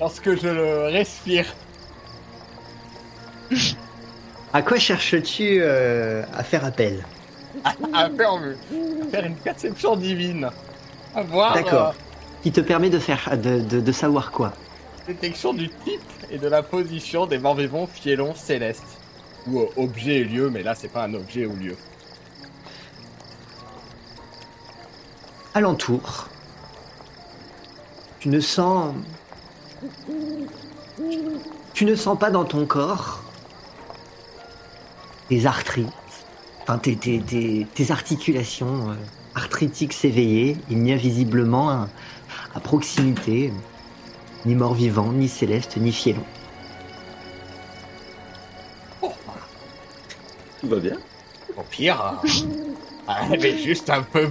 lorsque 0.00 0.40
je 0.40 0.48
le 0.48 0.84
respire. 0.88 1.46
À 4.52 4.62
quoi 4.62 4.78
cherches-tu 4.80 5.58
euh, 5.60 6.24
à 6.36 6.42
faire 6.42 6.64
appel? 6.64 7.04
À, 7.64 7.70
à 7.70 8.10
faire, 8.10 8.32
à 8.32 9.10
faire 9.12 9.24
une 9.24 9.36
perception 9.36 9.94
divine. 9.94 10.50
À 11.14 11.22
voir 11.22 11.54
D'accord. 11.54 11.88
euh, 11.90 11.92
Qui 12.42 12.50
te 12.50 12.60
permet 12.60 12.90
de 12.90 12.98
faire 12.98 13.36
de, 13.36 13.60
de- 13.60 13.80
de 13.80 13.92
savoir 13.92 14.32
quoi? 14.32 14.52
Détection 15.06 15.52
du 15.54 15.68
type 15.68 16.00
et 16.32 16.38
de 16.38 16.48
la 16.48 16.64
position 16.64 17.26
des 17.26 17.38
morts 17.38 17.54
vivants 17.54 17.86
fielons 17.86 18.34
célestes. 18.34 18.82
Ou 19.46 19.60
euh, 19.60 19.66
objet 19.76 20.16
et 20.16 20.24
lieu, 20.24 20.50
mais 20.50 20.64
là 20.64 20.74
c'est 20.74 20.88
pas 20.92 21.04
un 21.04 21.14
objet 21.14 21.46
ou 21.46 21.54
lieu. 21.54 21.76
Alentour. 25.54 26.28
Tu 28.20 28.28
ne 28.28 28.40
sens. 28.40 28.94
Tu 31.74 31.84
ne 31.84 31.94
sens 31.94 32.18
pas 32.18 32.30
dans 32.30 32.44
ton 32.44 32.66
corps 32.66 33.22
tes 35.28 35.46
arthrites, 35.46 35.86
enfin 36.62 36.76
tes, 36.78 36.96
tes, 36.96 37.20
tes, 37.20 37.64
tes 37.72 37.90
articulations 37.92 38.90
euh, 38.90 38.94
arthritiques 39.36 39.92
s'éveiller. 39.92 40.56
Il 40.68 40.78
n'y 40.82 40.92
a 40.92 40.96
visiblement 40.96 41.70
un- 41.70 41.88
à 42.54 42.58
proximité 42.60 43.52
ni 44.44 44.56
mort-vivant, 44.56 45.12
ni 45.12 45.28
céleste, 45.28 45.76
ni 45.76 45.92
fielon. 45.92 46.24
Tout 50.60 50.68
va 50.68 50.76
bien? 50.80 50.96
Au 51.56 51.62
pire, 51.62 52.20
elle 53.32 53.44
est 53.46 53.58
juste 53.58 53.88
un 53.88 54.02
peu, 54.02 54.28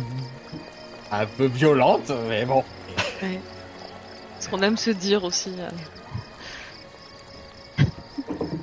un 1.12 1.26
peu 1.26 1.46
violente, 1.46 2.12
mais 2.28 2.46
bon. 2.46 2.64
Ce 4.40 4.48
qu'on 4.50 4.62
aime 4.62 4.78
se 4.78 4.92
dire 4.92 5.24
aussi. 5.24 5.54
euh. 5.60 5.70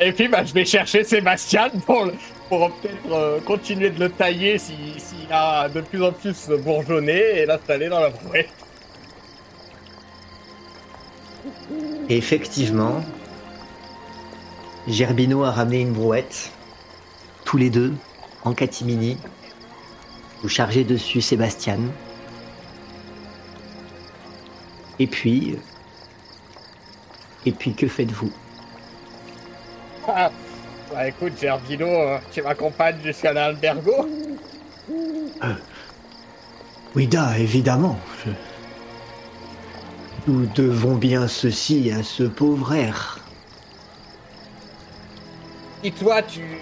Et 0.00 0.12
puis 0.12 0.28
bah, 0.28 0.44
je 0.44 0.52
vais 0.52 0.64
chercher 0.64 1.04
Sébastien 1.04 1.70
pour, 1.86 2.04
le- 2.04 2.14
pour 2.48 2.70
peut-être 2.76 3.12
euh, 3.12 3.40
continuer 3.40 3.90
de 3.90 3.98
le 3.98 4.10
tailler 4.10 4.58
si- 4.58 4.94
s'il 4.98 5.30
a 5.32 5.68
de 5.68 5.80
plus 5.80 6.02
en 6.02 6.12
plus 6.12 6.48
bourgeonné 6.64 7.40
et 7.40 7.46
l'installer 7.46 7.88
dans 7.88 8.00
la 8.00 8.10
brouette. 8.10 8.48
Et 12.08 12.16
effectivement, 12.16 13.02
Gerbino 14.86 15.42
a 15.44 15.50
ramené 15.50 15.80
une 15.80 15.92
brouette. 15.92 16.52
Tous 17.44 17.56
les 17.56 17.70
deux, 17.70 17.94
en 18.44 18.52
catimini. 18.54 19.16
Vous 20.42 20.48
chargez 20.48 20.84
dessus 20.84 21.20
Sébastien. 21.20 21.78
Et 24.98 25.06
puis... 25.06 25.56
Et 27.44 27.52
puis 27.52 27.74
que 27.74 27.86
faites-vous? 27.86 28.32
Ah, 30.08 30.30
bah 30.92 31.08
écoute, 31.08 31.34
Gerbino, 31.40 31.86
euh, 31.86 32.18
tu 32.32 32.42
m'accompagnes 32.42 33.00
jusqu'à 33.02 33.32
l'albergo 33.32 34.08
Oui, 36.94 37.06
da, 37.06 37.38
évidemment. 37.38 37.98
Je- 38.24 38.30
Nous 40.26 40.46
devons 40.54 40.96
bien 40.96 41.28
ceci 41.28 41.90
à 41.92 42.02
ce 42.02 42.24
pauvre 42.24 42.74
air. 42.74 43.18
Si 45.84 45.92
toi 45.92 46.22
tu 46.22 46.58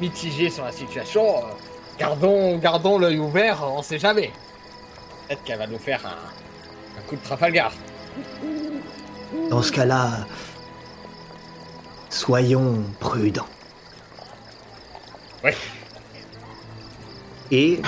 mitigé 0.00 0.50
sur 0.50 0.64
la 0.64 0.72
situation, 0.72 1.36
euh, 1.36 1.40
gardons, 1.98 2.58
gardons 2.58 2.98
l'œil 2.98 3.18
ouvert, 3.18 3.62
on 3.62 3.82
sait 3.82 3.98
jamais. 4.00 4.32
Peut-être 5.28 5.44
qu'elle 5.44 5.58
va 5.58 5.66
nous 5.68 5.78
faire 5.78 6.00
un 6.04 6.41
coup 7.12 7.16
de 7.20 7.24
Trafalgar. 7.26 7.72
Dans 9.50 9.62
ce 9.62 9.70
cas-là, 9.72 10.26
soyons 12.08 12.82
prudents. 13.00 13.46
Ouais. 15.44 15.54
Et 17.50 17.82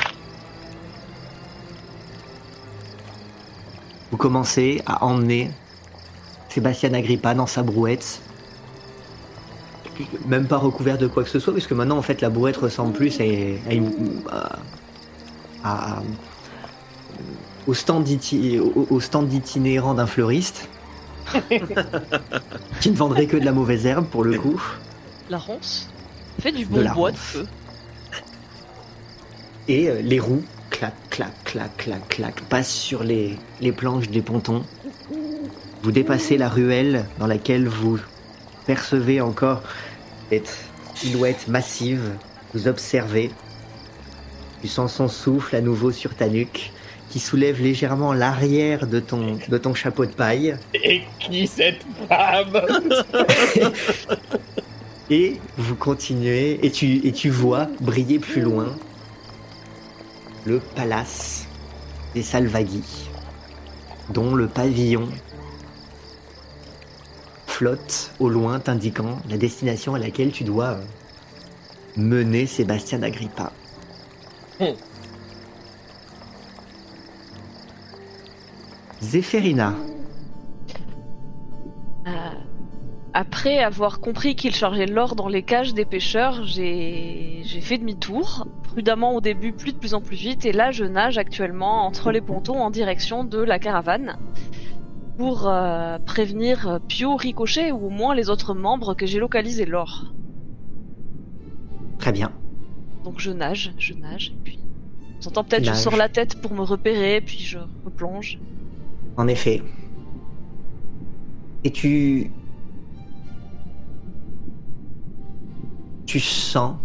vous 4.10 4.16
commencez 4.18 4.82
à 4.84 5.04
emmener 5.04 5.50
Sébastien 6.50 6.92
Agrippa 6.92 7.34
dans 7.34 7.46
sa 7.46 7.62
brouette. 7.62 8.20
Même 10.26 10.46
pas 10.46 10.58
recouvert 10.58 10.98
de 10.98 11.06
quoi 11.06 11.22
que 11.22 11.30
ce 11.30 11.38
soit, 11.38 11.52
puisque 11.52 11.72
maintenant 11.72 11.96
en 11.96 12.02
fait 12.02 12.20
la 12.20 12.28
brouette 12.28 12.56
ressemble 12.58 12.92
plus 12.92 13.18
à, 13.20 13.24
à- 15.62 15.98
à- 15.98 16.02
au 17.66 17.74
stand 17.74 18.06
au- 18.60 18.86
au 18.90 19.00
stand 19.00 19.28
d'itinérant 19.28 19.94
d'un 19.94 20.06
fleuriste. 20.06 20.68
qui 22.80 22.90
ne 22.90 22.96
vendrait 22.96 23.26
que 23.26 23.36
de 23.36 23.44
la 23.44 23.52
mauvaise 23.52 23.86
herbe 23.86 24.06
pour 24.10 24.24
le 24.24 24.38
coup. 24.38 24.62
La 25.30 25.38
ronce? 25.38 25.88
Fait 26.40 26.52
du 26.52 26.66
bon 26.66 26.84
bois 26.92 27.12
de 27.12 27.16
feu. 27.16 27.46
Et 29.68 29.88
euh, 29.88 30.02
les 30.02 30.20
roues, 30.20 30.42
clac, 30.70 30.94
clac, 31.10 31.32
clac, 31.44 31.76
clac, 31.78 32.08
clac, 32.08 32.40
passent 32.48 32.74
sur 32.74 33.02
les, 33.02 33.38
les 33.60 33.72
planches 33.72 34.08
des 34.10 34.20
pontons. 34.22 34.64
Vous 35.82 35.92
dépassez 35.92 36.36
la 36.36 36.48
ruelle 36.48 37.06
dans 37.18 37.26
laquelle 37.26 37.68
vous 37.68 37.98
percevez 38.66 39.20
encore 39.20 39.62
cette 40.30 40.74
silhouette 40.94 41.48
massive. 41.48 42.18
Vous 42.52 42.68
observez. 42.68 43.32
Tu 44.60 44.68
sens 44.68 44.94
son 44.94 45.08
souffle 45.08 45.56
à 45.56 45.60
nouveau 45.60 45.92
sur 45.92 46.14
ta 46.16 46.28
nuque 46.28 46.73
qui 47.14 47.20
soulève 47.20 47.62
légèrement 47.62 48.12
l'arrière 48.12 48.88
de 48.88 48.98
ton, 48.98 49.38
de 49.48 49.56
ton 49.56 49.72
chapeau 49.72 50.04
de 50.04 50.10
paille. 50.10 50.56
Et 50.74 51.02
qui 51.20 51.46
cette 51.46 51.86
femme 52.08 52.60
Et 55.10 55.36
vous 55.56 55.76
continuez 55.76 56.58
et 56.66 56.72
tu, 56.72 57.06
et 57.06 57.12
tu 57.12 57.30
vois 57.30 57.68
briller 57.80 58.18
plus 58.18 58.40
loin 58.40 58.66
le 60.44 60.58
palace 60.58 61.46
des 62.14 62.24
Salvaghi, 62.24 62.82
dont 64.08 64.34
le 64.34 64.48
pavillon 64.48 65.08
flotte 67.46 68.12
au 68.18 68.28
loin 68.28 68.58
t'indiquant 68.58 69.20
la 69.30 69.36
destination 69.36 69.94
à 69.94 70.00
laquelle 70.00 70.32
tu 70.32 70.42
dois 70.42 70.78
mener 71.96 72.46
Sébastien 72.46 72.98
d'Agrippa. 72.98 73.52
Zéphérina, 79.04 79.74
Euh, 82.06 82.10
après 83.12 83.58
avoir 83.58 84.00
compris 84.00 84.34
qu'il 84.34 84.54
chargeait 84.54 84.86
l'or 84.86 85.14
dans 85.14 85.28
les 85.28 85.42
cages 85.42 85.72
des 85.72 85.84
pêcheurs, 85.84 86.44
j'ai 86.44 87.42
fait 87.62 87.78
demi-tour, 87.78 88.46
prudemment 88.62 89.14
au 89.14 89.20
début, 89.20 89.52
plus 89.52 89.72
de 89.72 89.78
plus 89.78 89.94
en 89.94 90.00
plus 90.00 90.16
vite, 90.16 90.44
et 90.44 90.52
là 90.52 90.70
je 90.70 90.84
nage 90.84 91.16
actuellement 91.16 91.86
entre 91.86 92.10
les 92.12 92.20
pontons 92.20 92.60
en 92.60 92.70
direction 92.70 93.24
de 93.24 93.38
la 93.38 93.58
caravane 93.58 94.18
pour 95.16 95.48
euh, 95.48 95.98
prévenir 95.98 96.80
Pio, 96.88 97.16
Ricochet 97.16 97.72
ou 97.72 97.86
au 97.86 97.90
moins 97.90 98.14
les 98.14 98.28
autres 98.28 98.52
membres 98.54 98.94
que 98.94 99.06
j'ai 99.06 99.18
localisé 99.18 99.64
l'or. 99.64 100.12
très 101.98 102.12
bien. 102.12 102.32
Donc 103.04 103.20
je 103.20 103.30
nage, 103.30 103.72
je 103.78 103.94
nage, 103.94 104.32
et 104.34 104.40
puis... 104.44 104.58
On 105.24 105.28
entend 105.28 105.44
peut-être 105.44 105.64
je 105.64 105.72
sors 105.72 105.96
la 105.96 106.10
tête 106.10 106.40
pour 106.42 106.52
me 106.52 106.60
repérer, 106.60 107.22
puis 107.22 107.38
je 107.38 107.58
replonge. 107.86 108.38
En 109.16 109.28
effet. 109.28 109.62
Et 111.64 111.70
tu... 111.70 112.30
Tu 116.06 116.20
sens... 116.20 116.76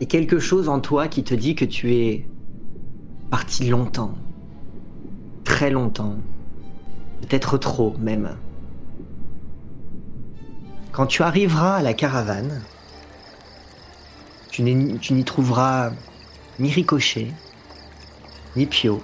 Et 0.00 0.06
quelque 0.06 0.38
chose 0.38 0.68
en 0.68 0.80
toi 0.80 1.08
qui 1.08 1.22
te 1.22 1.34
dit 1.34 1.54
que 1.54 1.66
tu 1.66 1.92
es 1.92 2.26
parti 3.30 3.68
longtemps. 3.68 4.14
Très 5.44 5.70
longtemps. 5.70 6.16
Peut-être 7.20 7.58
trop 7.58 7.94
même. 7.98 8.36
Quand 10.92 11.06
tu 11.06 11.22
arriveras 11.22 11.76
à 11.76 11.82
la 11.82 11.92
caravane, 11.92 12.62
tu 14.50 14.62
n'y 14.62 14.98
tu 14.98 15.12
n'y 15.12 15.24
trouveras 15.24 15.92
ni 16.58 16.70
Ricochet, 16.70 17.32
ni 18.56 18.66
Pio, 18.66 19.00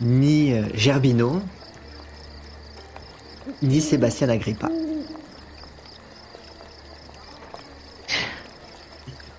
ni 0.00 0.52
euh, 0.52 0.68
Gerbino, 0.74 1.52
ni 3.62 3.80
Sébastien 3.80 4.28
Agrippa. 4.28 4.76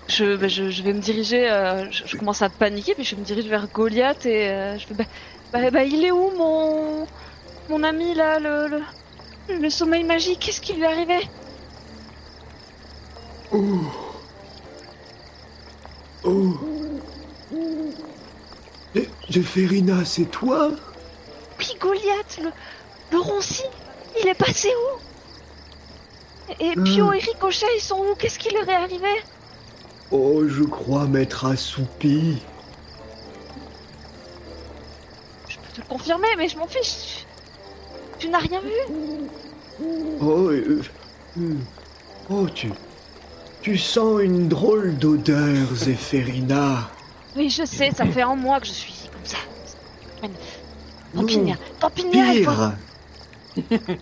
Je, 0.08 0.36
bah, 0.36 0.48
je, 0.48 0.70
je 0.70 0.84
vais 0.84 0.94
me 0.94 1.00
diriger, 1.00 1.50
euh, 1.50 1.90
je, 1.92 2.04
je 2.06 2.18
commence 2.18 2.42
à 2.42 2.50
paniquer, 2.50 2.96
puis 2.96 3.04
je 3.06 3.16
me 3.16 3.24
dirige 3.24 3.48
vers 3.48 3.70
Goliath 3.72 4.26
et 4.26 4.50
euh, 4.50 4.78
je 4.78 4.86
fais 4.88 4.94
bah, 4.94 5.06
bah, 5.52 5.72
bah, 5.72 5.84
il 5.86 6.04
est 6.04 6.12
où 6.12 6.32
mon 6.38 7.10
mon 7.68 7.84
ami 7.84 8.14
là, 8.16 8.40
le, 8.40 8.68
le, 8.68 8.82
Le 9.62 9.70
sommeil 9.72 10.04
magique, 10.06 10.40
qu'est-ce 10.42 10.62
qui 10.62 10.74
lui 10.76 10.86
arrivait 10.86 11.32
Oh. 13.52 14.22
Oh. 16.24 16.81
De, 18.94 19.06
Zéphérina, 19.30 20.06
c'est 20.06 20.26
toi? 20.26 20.72
Oui, 21.60 21.66
Goliath, 21.80 22.40
le, 22.44 22.52
le 23.12 23.20
ronci, 23.20 23.64
il 24.22 24.28
est 24.28 24.36
passé 24.36 24.70
où? 24.70 25.02
Et 26.60 26.76
Pio 26.78 27.12
Hmm. 27.12 27.14
et 27.14 27.20
Ricochet, 27.20 27.66
ils 27.78 27.82
sont 27.82 27.96
où? 27.98 28.16
Qu'est-ce 28.16 28.38
qui 28.40 28.54
leur 28.54 28.68
est 28.70 28.74
arrivé? 28.76 29.08
Oh, 30.12 30.48
je 30.48 30.64
crois 30.64 31.08
m'être 31.08 31.46
assoupi. 31.46 32.42
Je 35.48 35.58
peux 35.58 35.72
te 35.72 35.82
le 35.82 35.88
confirmer, 35.88 36.28
mais 36.38 36.48
je 36.48 36.58
m'en 36.58 36.68
fiche. 36.68 37.26
Tu 38.18 38.30
n'as 38.30 38.40
rien 38.40 38.62
vu? 38.62 38.72
Oh, 40.20 40.50
euh, 40.50 40.82
hmm. 41.36 41.60
oh, 42.30 42.48
tu, 42.50 42.70
tu 43.62 43.78
sens 43.78 44.22
une 44.22 44.48
drôle 44.48 44.98
d'odeur, 44.98 45.76
Zéphérina. 45.76 46.92
Oui, 47.36 47.50
je 47.50 47.66
sais, 47.66 47.92
ça 47.92 48.06
fait 48.06 48.22
un 48.22 48.36
mois 48.36 48.60
que 48.60 48.68
je 48.68 48.72
suis 48.74 49.10
comme 49.12 49.26
ça. 49.26 49.38
Pampinia, 51.14 51.56
Pampinia, 51.80 52.34
elle 52.34 52.44
va- 52.44 52.76
pire. 53.54 53.98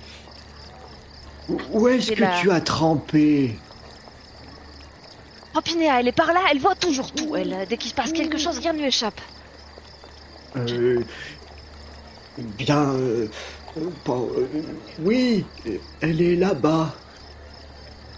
Où- 1.71 1.87
est-ce 1.87 2.11
que 2.11 2.41
tu 2.41 2.51
as 2.51 2.61
trempé 2.61 3.57
Pampinia, 5.53 5.99
elle 5.99 6.07
est 6.07 6.11
par 6.11 6.31
là, 6.33 6.41
elle 6.51 6.59
voit 6.59 6.75
toujours 6.75 7.11
tout. 7.11 7.35
Elle, 7.35 7.65
dès 7.67 7.77
qu'il 7.77 7.89
se 7.89 7.95
passe 7.95 8.11
quelque 8.11 8.37
chose, 8.37 8.59
rien 8.59 8.73
ne 8.73 8.79
lui 8.79 8.85
échappe. 8.87 9.19
Euh, 10.57 11.03
Bien, 12.37 12.93
euh, 12.93 13.27
euh, 13.77 14.47
oui, 14.99 15.43
elle 16.01 16.21
est 16.21 16.35
là-bas. 16.35 16.93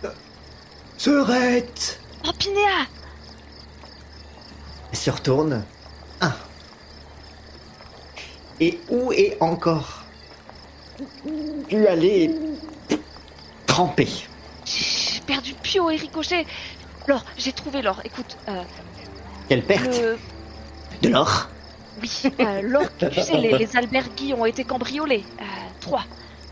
Euh, 0.04 0.10
Serette 0.98 2.00
Pampinia 2.24 2.60
Elle 2.84 3.01
se 4.94 5.10
retourne. 5.10 5.64
Un. 6.22 6.34
Et 8.60 8.80
où 8.90 9.12
est 9.12 9.38
encore 9.40 10.04
Tu 11.68 11.88
allais 11.88 12.32
tremper. 13.66 14.08
J'ai 14.66 15.22
perdu 15.22 15.54
Pio 15.62 15.90
et 15.90 15.96
Ricochet. 15.96 16.46
Laure, 17.08 17.26
j'ai 17.38 17.52
trouvé 17.52 17.82
l'or. 17.82 18.00
Écoute, 18.04 18.38
euh, 18.48 18.62
Quelle 19.50 19.64
perte 19.64 19.86
le... 19.88 20.18
De 21.02 21.10
l'or 21.10 21.50
Oui, 22.02 22.12
euh, 22.40 22.62
l'or, 22.62 22.84
tu 23.00 23.22
sais, 23.22 23.38
les, 23.38 23.58
les 23.58 23.76
albergues 23.76 24.36
ont 24.38 24.46
été 24.46 24.64
cambriolés. 24.64 25.26
Euh, 25.40 25.44
trois. 25.80 26.04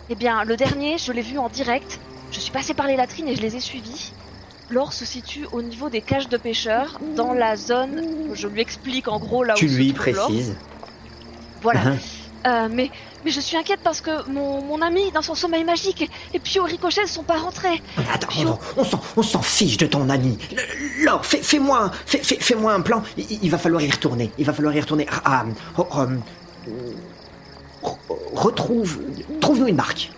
Eh 0.10 0.16
bien, 0.16 0.44
le 0.44 0.57
dernier, 0.57 0.98
je 0.98 1.11
l'ai 1.11 1.22
vu 1.22 1.38
en 1.38 1.49
direct. 1.49 1.99
Je 2.32 2.40
suis 2.40 2.52
passé 2.52 2.74
par 2.74 2.88
les 2.88 2.95
latrines 2.95 3.28
et 3.28 3.36
je 3.36 3.41
les 3.41 3.56
ai 3.56 3.60
suivis. 3.60 4.14
L'or 4.69 4.93
se 4.93 5.05
situe 5.05 5.47
au 5.51 5.61
niveau 5.61 5.89
des 5.89 6.01
cages 6.01 6.29
de 6.29 6.37
pêcheurs, 6.37 6.99
dans 7.15 7.33
la 7.33 7.55
zone. 7.55 8.03
Je 8.33 8.47
lui 8.47 8.61
explique 8.61 9.07
en 9.07 9.19
gros 9.19 9.43
là 9.43 9.53
Tu 9.55 9.65
où 9.65 9.69
se 9.69 9.75
lui 9.75 9.87
l'or. 9.91 10.27
précises. 10.27 10.55
Voilà. 11.61 11.81
Hein 11.87 11.97
Euh, 12.47 12.69
mais, 12.71 12.89
mais 13.25 13.31
je 13.31 13.41
suis 13.41 13.57
inquiète 13.57 13.81
parce 13.83 13.99
que 13.99 14.25
mon, 14.29 14.61
mon 14.63 14.81
ami, 14.81 15.11
dans 15.11 15.21
son 15.21 15.35
sommeil 15.35 15.65
magique, 15.65 16.03
et, 16.03 16.09
et 16.33 16.39
Pio 16.39 16.65
et 16.65 16.69
Ricochet 16.71 17.01
ne 17.01 17.07
sont 17.07 17.23
pas 17.23 17.37
rentrés. 17.37 17.81
Attends, 18.13 18.27
Pio. 18.27 18.57
on 18.77 18.83
s'en, 18.85 19.01
on 19.17 19.23
s'en 19.23 19.41
fiche 19.41 19.75
de 19.75 19.87
ton 19.87 20.07
ami. 20.09 20.37
Fais, 21.23 21.41
fais-moi, 21.43 21.77
un- 21.85 21.91
fais, 22.05 22.55
un 22.55 22.79
plan. 22.81 23.03
Il, 23.17 23.25
il 23.43 23.51
va 23.51 23.57
falloir 23.57 23.81
y 23.81 23.91
retourner. 23.91 24.31
Il 24.37 24.45
va 24.45 24.53
falloir 24.53 24.73
y 24.73 24.79
retourner. 24.79 25.05
Ah, 25.25 25.43
oh, 25.77 25.87
hum, 25.91 26.21
re- 27.83 27.97
retrouve, 28.33 28.99
trouve-nous 29.41 29.67
une 29.67 29.75
marque. 29.75 30.11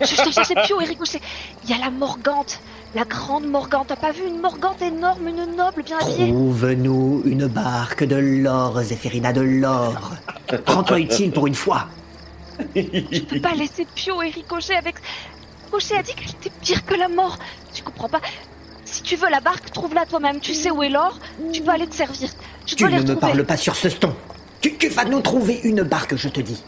Je 0.00 0.06
je 0.06 0.66
Pio 0.66 0.80
et 0.80 0.84
Ricochet. 0.86 1.20
Il 1.62 1.70
y 1.70 1.74
a 1.74 1.78
la 1.78 1.90
Morgante, 1.90 2.58
la 2.94 3.04
grande 3.04 3.46
Morgante. 3.46 3.88
T'as 3.88 3.96
pas 3.96 4.12
vu 4.12 4.26
une 4.26 4.40
Morgante 4.40 4.82
énorme, 4.82 5.28
une 5.28 5.56
noble 5.56 5.82
bien 5.82 5.98
habillée? 5.98 6.32
Trouve-nous 6.32 7.22
une 7.24 7.46
barque 7.46 8.04
de 8.04 8.16
l'or, 8.16 8.82
Zéphérina, 8.82 9.32
de 9.32 9.40
l'or. 9.40 10.14
Rends-toi 10.66 11.00
utile 11.00 11.32
pour 11.32 11.46
une 11.46 11.54
fois. 11.54 11.88
Je 12.74 13.20
peux 13.20 13.40
pas 13.40 13.54
laisser 13.54 13.86
Pio 13.94 14.20
et 14.22 14.30
Ricochet 14.30 14.74
avec. 14.74 14.96
Ricochet 15.64 15.96
a 15.96 16.02
dit 16.02 16.14
qu'elle 16.14 16.30
était 16.30 16.50
pire 16.60 16.84
que 16.84 16.94
la 16.94 17.08
mort. 17.08 17.38
Tu 17.72 17.82
comprends 17.82 18.08
pas? 18.08 18.20
Si 18.84 19.02
tu 19.02 19.16
veux 19.16 19.30
la 19.30 19.40
barque, 19.40 19.70
trouve-la 19.70 20.04
toi-même. 20.04 20.40
Tu 20.40 20.52
sais 20.52 20.70
où 20.70 20.82
est 20.82 20.88
l'or 20.88 21.18
Tu 21.52 21.62
peux 21.62 21.70
aller 21.70 21.86
te 21.86 21.94
servir. 21.94 22.28
Je 22.66 22.74
Tu 22.74 22.82
dois 22.82 22.90
les 22.90 23.04
ne 23.04 23.14
me 23.14 23.16
parles 23.16 23.44
pas 23.46 23.56
sur 23.56 23.76
ce 23.76 23.88
ton. 23.88 24.14
Tu, 24.60 24.76
tu 24.76 24.88
vas 24.88 25.04
nous 25.04 25.20
trouver 25.20 25.60
une 25.62 25.82
barque, 25.82 26.16
je 26.16 26.28
te 26.28 26.40
dis. 26.40 26.62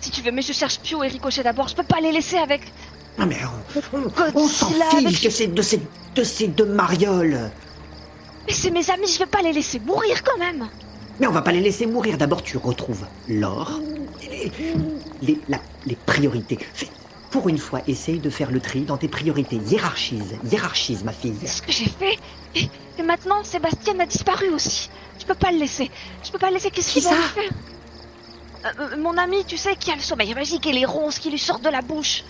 Si 0.00 0.10
tu 0.10 0.22
veux, 0.22 0.30
mais 0.30 0.42
je 0.42 0.52
cherche 0.52 0.80
Pio 0.80 1.02
et 1.02 1.08
Ricochet 1.08 1.42
d'abord. 1.42 1.68
Je 1.68 1.74
peux 1.74 1.82
pas 1.82 2.00
les 2.00 2.12
laisser 2.12 2.36
avec. 2.36 2.72
Non 3.18 3.26
mais 3.26 3.38
on, 3.44 3.98
on- 3.98 4.12
on 4.34 4.48
s'en 4.48 4.68
fiche 4.70 4.82
avec- 4.92 5.22
de 5.22 5.30
ces, 5.30 5.46
de, 5.48 5.62
ces, 5.62 5.90
de 6.14 6.24
ces 6.24 6.48
deux 6.48 6.66
marioles. 6.66 7.52
Mais 8.46 8.52
c'est 8.54 8.70
mes 8.70 8.88
amis, 8.90 9.06
je 9.06 9.18
vais 9.18 9.26
pas 9.26 9.42
les 9.42 9.52
laisser 9.52 9.78
mourir 9.80 10.22
quand 10.22 10.38
même. 10.38 10.70
Mais 11.18 11.26
on 11.26 11.32
va 11.32 11.42
pas 11.42 11.52
les 11.52 11.60
laisser 11.60 11.86
mourir. 11.86 12.16
D'abord, 12.18 12.42
tu 12.42 12.56
retrouves 12.56 13.06
l'or, 13.26 13.80
les, 14.28 14.52
les, 15.20 15.44
la- 15.46 15.62
les 15.84 15.96
priorités. 15.96 16.58
Fais- 16.74 16.88
pour 17.30 17.48
une 17.48 17.58
fois, 17.58 17.80
essaye 17.86 18.20
de 18.20 18.28
faire 18.28 18.50
le 18.50 18.60
tri 18.60 18.84
dans 18.84 18.98
tes 18.98 19.08
priorités. 19.08 19.56
Hiérarchise, 19.56 20.38
hiérarchise, 20.42 21.02
ma 21.04 21.12
fille. 21.12 21.38
C'est 21.40 21.46
ce 21.46 21.62
que 21.62 21.72
j'ai 21.72 21.86
fait. 21.88 22.18
Et, 22.54 22.68
et 22.98 23.02
maintenant, 23.02 23.42
Sébastien 23.42 23.98
a 24.00 24.06
disparu 24.06 24.50
aussi. 24.50 24.90
Je 25.18 25.24
peux 25.24 25.34
pas 25.34 25.50
le 25.52 25.58
laisser. 25.58 25.90
Je 26.22 26.30
peux 26.30 26.38
pas 26.38 26.48
le 26.48 26.54
laisser. 26.54 26.70
Qu'est-ce 26.70 26.92
Qui 26.92 27.00
qu'il 27.00 27.08
va 27.08 27.16
faire 27.16 27.50
Euh, 28.66 28.68
euh, 28.80 28.96
Mon 28.98 29.16
ami, 29.16 29.44
tu 29.46 29.56
sais, 29.56 29.76
qui 29.76 29.90
a 29.90 29.94
le 29.96 30.02
sommeil 30.02 30.34
magique 30.34 30.66
et 30.66 30.72
les 30.72 30.84
ronces 30.84 31.18
qui 31.18 31.30
lui 31.30 31.38
sortent 31.38 31.64
de 31.64 31.70
la 31.70 31.80
bouche. 31.82 32.24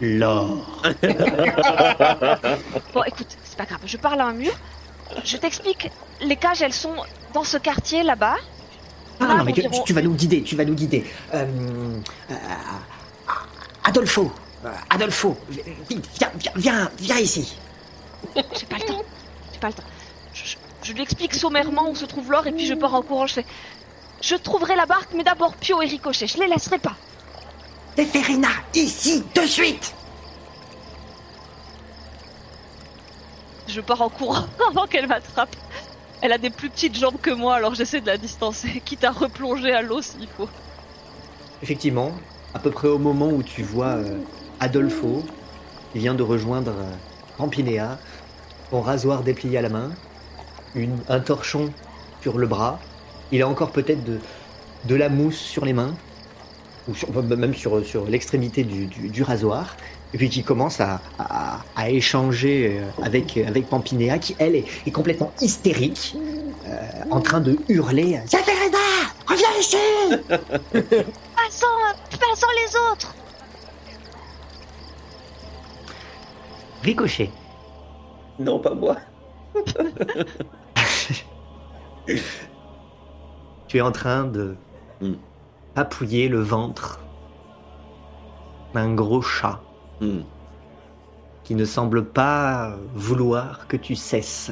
L'or. 0.00 0.82
Bon, 2.92 3.02
écoute, 3.04 3.36
c'est 3.44 3.56
pas 3.56 3.64
grave. 3.64 3.80
Je 3.84 3.96
parle 3.96 4.20
à 4.20 4.26
un 4.26 4.32
mur. 4.32 4.52
Je 5.24 5.36
t'explique. 5.36 5.90
Les 6.20 6.36
cages, 6.36 6.62
elles 6.62 6.72
sont 6.72 6.94
dans 7.32 7.44
ce 7.44 7.56
quartier 7.56 8.02
là-bas. 8.02 8.36
Ah 9.20 9.26
Là, 9.26 9.34
non, 9.36 9.44
mais 9.44 9.52
tu, 9.52 9.92
vas 9.94 10.02
nous 10.02 10.14
guider, 10.14 10.42
tu 10.42 10.56
vas 10.56 10.64
nous 10.64 10.74
guider. 10.74 11.06
Euh, 11.34 11.46
euh, 12.30 12.34
Adolfo, 13.84 14.32
euh, 14.64 14.68
Adolfo, 14.90 15.36
viens, 15.48 15.62
viens, 16.18 16.32
viens, 16.56 16.90
viens 16.98 17.18
ici. 17.18 17.56
J'ai 18.34 18.66
pas 18.66 18.76
le 18.78 18.84
temps. 18.84 19.02
J'ai 19.52 19.58
pas 19.58 19.68
le 19.68 19.74
temps. 19.74 19.82
Je, 20.34 20.44
je- 20.44 20.56
je 20.82 20.92
lui 20.92 21.02
explique 21.02 21.34
sommairement 21.34 21.88
où 21.90 21.94
se 21.96 22.04
trouve 22.04 22.30
l'or 22.30 22.46
et 22.46 22.52
puis 22.52 22.66
je 22.66 22.74
pars 22.74 22.94
en 22.94 23.02
courant. 23.02 23.26
Je 23.26 23.34
fais. 23.34 23.46
Je 24.20 24.34
trouverai 24.34 24.76
la 24.76 24.86
barque, 24.86 25.12
mais 25.14 25.24
d'abord 25.24 25.56
Pio 25.56 25.80
et 25.82 25.86
Ricochet. 25.86 26.26
Je 26.26 26.38
les 26.38 26.46
laisserai 26.48 26.78
pas. 26.78 26.96
Téphérina, 27.96 28.50
ici, 28.74 29.32
de 29.34 29.40
suite. 29.46 29.96
Je 33.66 33.80
pars 33.80 34.00
en 34.00 34.10
courant 34.10 34.48
avant 34.70 34.86
qu'elle 34.86 35.08
m'attrape. 35.08 35.56
Elle 36.20 36.32
a 36.32 36.38
des 36.38 36.50
plus 36.50 36.70
petites 36.70 36.96
jambes 36.98 37.20
que 37.20 37.30
moi, 37.30 37.56
alors 37.56 37.74
j'essaie 37.74 38.00
de 38.00 38.06
la 38.06 38.18
distancer, 38.18 38.80
quitte 38.86 39.04
à 39.04 39.12
replonger 39.12 39.72
à 39.72 39.82
l'eau 39.82 40.02
s'il 40.02 40.28
faut. 40.28 40.50
Effectivement, 41.62 42.30
à 42.54 42.60
peu 42.60 42.70
près 42.70 42.88
au 42.88 42.98
moment 42.98 43.30
où 43.32 43.42
tu 43.42 43.62
vois 43.62 43.96
euh, 43.96 44.24
Adolfo, 44.60 45.34
qui 45.92 45.98
vient 46.00 46.14
de 46.14 46.22
rejoindre 46.22 46.78
euh, 46.78 46.98
Pampinéa, 47.36 48.02
son 48.72 48.82
rasoir 48.82 49.24
déplié 49.24 49.58
à 49.58 49.62
la 49.62 49.70
main, 49.70 50.00
une, 50.74 51.04
un 51.08 51.20
torchon 51.20 51.74
sur 52.22 52.38
le 52.38 52.46
bras, 52.48 52.90
il 53.30 53.42
a 53.42 53.48
encore 53.48 53.72
peut-être 53.72 54.04
de, 54.04 54.22
de 54.84 54.94
la 54.96 55.08
mousse 55.10 55.38
sur 55.40 55.64
les 55.64 55.74
mains, 55.74 56.02
ou 56.86 56.94
sur- 56.94 57.10
même 57.24 57.54
sur, 57.54 57.84
sur 57.84 58.06
l'extrémité 58.06 58.64
du, 58.64 58.86
du- 58.86 59.10
du 59.10 59.22
rasoir, 59.22 59.76
et 60.12 60.18
puis 60.18 60.30
qui 60.30 60.44
commence 60.44 60.80
à, 60.80 61.02
à- 61.18 61.64
à 61.74 61.90
échanger 61.90 62.78
euh, 62.78 62.90
avec, 63.02 63.36
avec 63.36 63.68
Pampinéa, 63.68 64.18
qui 64.18 64.36
elle 64.38 64.54
est, 64.56 64.68
est 64.86 64.92
complètement 64.92 65.34
hystérique, 65.40 66.16
euh, 66.64 66.88
en 67.10 67.20
train 67.20 67.40
de 67.40 67.58
hurler 67.68 68.18
Zéphérina, 68.26 68.78
reviens 69.26 69.60
ici 69.60 69.76
Passons, 71.36 71.66
passons 72.10 72.46
les 72.56 72.92
autres 72.92 73.14
Ricochet. 76.82 77.32
Non, 78.38 78.60
pas 78.60 78.74
moi. 78.74 78.96
Tu 83.68 83.78
es 83.78 83.80
en 83.80 83.92
train 83.92 84.24
de 84.24 84.56
Hmm. 85.00 85.14
Papouiller 85.76 86.28
le 86.28 86.40
ventre 86.40 87.00
d'un 88.74 88.94
gros 88.94 89.22
chat 89.22 89.60
Hmm. 90.00 90.20
qui 91.44 91.54
ne 91.54 91.64
semble 91.64 92.04
pas 92.04 92.76
vouloir 92.94 93.66
que 93.66 93.78
tu 93.78 93.94
cesses. 93.94 94.50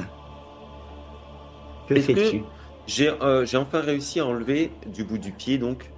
Que 1.87 1.99
fais-tu? 2.01 2.43
J'ai 2.87 3.09
euh, 3.09 3.45
j'ai 3.45 3.57
enfin 3.57 3.81
réussi 3.81 4.19
à 4.19 4.25
enlever 4.25 4.71
du 4.87 5.03
bout 5.03 5.19
du 5.19 5.31
pied 5.31 5.57
donc 5.59 5.91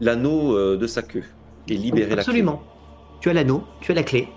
l'anneau 0.00 0.56
euh, 0.56 0.76
de 0.78 0.86
sa 0.86 1.02
queue 1.02 1.24
et 1.68 1.76
libérer 1.76 2.14
la 2.14 2.22
Absolument. 2.22 2.62
Tu 3.20 3.28
as 3.30 3.34
l'anneau, 3.34 3.64
tu 3.80 3.92
as 3.92 3.94
la 3.94 4.02
clé, 4.02 4.28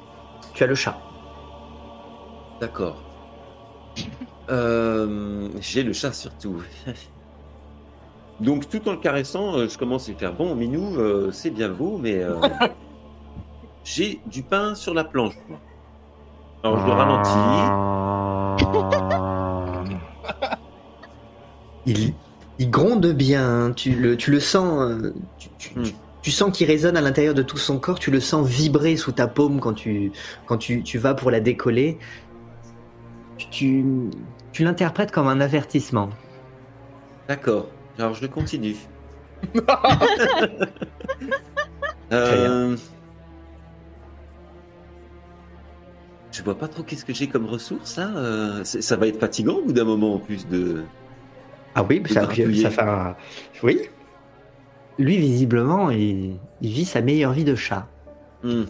tu 0.54 0.64
as 0.64 0.68
le 0.68 0.76
chat. 0.76 0.92
clé. 2.60 2.68
D'accord. 2.68 3.02
Euh, 4.50 5.50
J'ai 5.60 5.84
le 5.84 5.94
chat 5.94 6.12
surtout. 6.14 6.62
Donc 8.40 8.70
tout 8.70 8.88
en 8.88 8.94
le 8.94 9.00
caressant, 9.00 9.58
euh, 9.58 9.68
je 9.68 9.78
commence 9.78 10.08
à 10.08 10.12
lui 10.12 10.18
faire 10.20 10.34
bon, 10.36 10.56
Minou, 10.56 10.98
euh, 10.98 11.32
c'est 11.32 11.52
bien 11.52 11.70
beau, 11.70 11.98
mais 11.98 12.16
euh, 12.24 12.38
j'ai 13.84 14.22
du 14.26 14.44
pain 14.48 14.76
sur 14.76 14.94
la 14.94 15.04
planche. 15.04 15.36
moi. 15.48 15.62
Alors 16.64 16.78
je 16.80 16.86
le 16.86 16.94
ralentis. 16.94 17.78
il, 21.86 22.20
il 22.58 22.70
gronde 22.70 23.08
bien, 23.14 23.66
hein. 23.68 23.74
tu, 23.74 23.96
le, 23.96 24.18
tu 24.18 24.32
le 24.32 24.40
sens, 24.40 24.82
euh, 24.92 25.14
tu, 25.38 25.50
tu- 25.58 25.76
Hmm. 25.76 25.90
tu- 26.22 26.32
sens 26.32 26.56
qu'il 26.56 26.68
résonne 26.68 26.98
à 26.98 27.02
l'intérieur 27.02 27.34
de 27.34 27.42
tout 27.44 27.58
son 27.58 27.80
corps, 27.80 28.00
tu 28.00 28.12
le 28.12 28.20
sens 28.20 28.48
vibrer 28.48 28.98
sous 28.98 29.12
ta 29.14 29.28
paume 29.28 29.60
quand 29.60 29.74
tu, 29.74 30.14
quand 30.46 30.58
tu, 30.58 30.84
tu 30.84 30.98
vas 30.98 31.16
pour 31.16 31.32
la 31.32 31.40
décoller. 31.40 32.00
Tu, 33.38 33.84
tu 34.52 34.64
l'interprètes 34.64 35.12
comme 35.12 35.28
un 35.28 35.42
avertissement. 35.42 36.12
D'accord. 37.30 37.79
Alors 38.00 38.14
je 38.16 38.26
continue. 38.26 38.76
Euh, 42.12 42.76
Je 46.32 46.42
vois 46.42 46.58
pas 46.58 46.68
trop 46.68 46.82
qu'est-ce 46.82 47.06
que 47.06 47.14
j'ai 47.14 47.28
comme 47.28 47.46
ressources 47.46 47.98
là. 47.98 48.10
euh, 48.16 48.64
ça 48.64 48.96
va 48.96 49.06
être 49.06 49.20
fatigant 49.20 49.58
au 49.58 49.66
bout 49.66 49.74
d'un 49.74 49.84
moment 49.84 50.16
en 50.16 50.18
plus 50.18 50.48
de. 50.48 50.86
Ah 51.76 51.84
oui, 51.88 52.00
De 52.00 52.08
ça, 52.08 52.22
ça 52.26 52.70
fait 52.72 52.82
un... 52.82 53.16
Oui. 53.62 53.82
Lui, 54.98 55.18
visiblement, 55.18 55.92
il, 55.92 56.38
il 56.62 56.72
vit 56.72 56.86
sa 56.86 57.02
meilleure 57.02 57.32
vie 57.34 57.44
de 57.44 57.54
chat. 57.54 57.88
Hmm. 58.44 58.64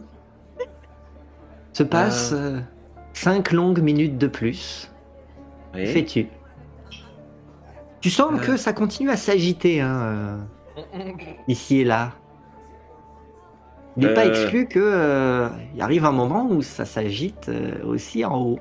Se 1.72 1.84
passe 1.84 2.34
euh, 2.34 2.60
cinq 3.14 3.54
longues 3.54 3.80
minutes 3.80 4.18
de 4.18 4.28
plus. 4.28 4.92
Fais-tu 5.74 6.28
Tu 8.02 8.10
sens 8.10 8.32
Euh. 8.34 8.38
que 8.46 8.58
ça 8.58 8.74
continue 8.74 9.10
à 9.10 9.18
s'agiter 9.18 9.82
hein, 9.82 10.40
euh, 10.96 11.12
ici 11.48 11.82
et 11.82 11.84
là. 11.84 12.12
Il 13.98 14.08
n'est 14.08 14.14
pas 14.14 14.26
Euh. 14.26 14.30
exclu 14.30 14.68
que 14.68 14.80
euh, 14.80 15.50
il 15.76 15.82
arrive 15.82 16.06
un 16.06 16.12
moment 16.14 16.48
où 16.50 16.62
ça 16.62 16.86
s'agite 16.86 17.50
euh, 17.50 17.84
aussi 17.84 18.24
en 18.24 18.38
haut. 18.40 18.60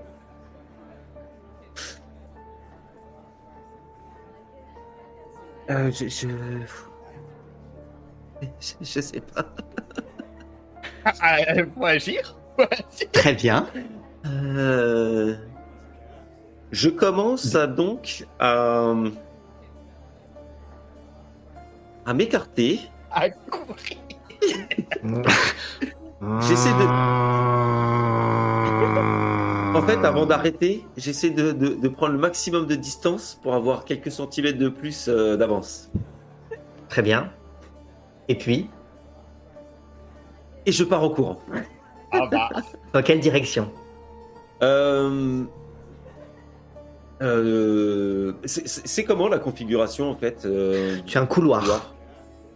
Euh, 5.71 5.91
je, 5.93 6.09
je... 6.09 6.29
je. 6.29 6.29
je 8.81 9.01
sais 9.01 9.21
pas. 9.21 9.45
Ah, 11.05 11.37
euh, 11.57 11.67
faut 11.77 11.85
agir? 11.85 12.37
Faut 12.57 12.63
agir. 12.65 13.11
Très 13.13 13.35
bien. 13.35 13.67
Euh, 14.27 15.37
Je 16.73 16.89
commence 16.89 17.55
à, 17.55 17.67
donc 17.67 18.25
à. 18.41 18.95
À 22.09 22.15
m'écarter. 22.15 22.81
À 23.11 23.29
courir. 23.29 23.99
J'essaie 26.41 26.71
de- 26.71 26.89
En 29.77 29.83
fait, 29.83 30.03
avant 30.05 30.25
d'arrêter, 30.27 30.85
j'essaie 30.97 31.31
de, 31.31 31.53
de- 31.53 31.75
de 31.75 31.89
prendre 31.89 32.13
le 32.15 32.19
maximum 32.19 32.67
de 32.67 32.75
distance 32.75 33.39
pour 33.43 33.55
avoir 33.55 33.85
quelques 33.85 34.11
centimètres 34.11 34.59
de 34.59 34.69
plus 34.71 35.09
euh, 35.09 35.37
d'avance. 35.37 35.91
Très 36.89 37.03
bien. 37.03 37.31
Et 38.29 38.35
puis, 38.37 38.71
Et 40.67 40.73
je 40.73 40.85
pars 40.85 41.03
en 41.03 41.11
courant. 41.11 41.39
Ah 42.11 42.27
bah. 42.31 42.49
dans 42.95 43.03
quelle 43.03 43.21
direction? 43.21 43.71
Euh, 44.63 45.45
euh, 47.23 48.33
c'est- 48.45 49.05
comment 49.05 49.29
la 49.29 49.39
configuration 49.39 50.11
en 50.11 50.17
fait 50.17 50.45
euh, 50.47 50.97
Tu 51.07 51.19
as 51.19 51.21
un 51.23 51.27
couloir. 51.27 51.61
couloir 51.61 51.95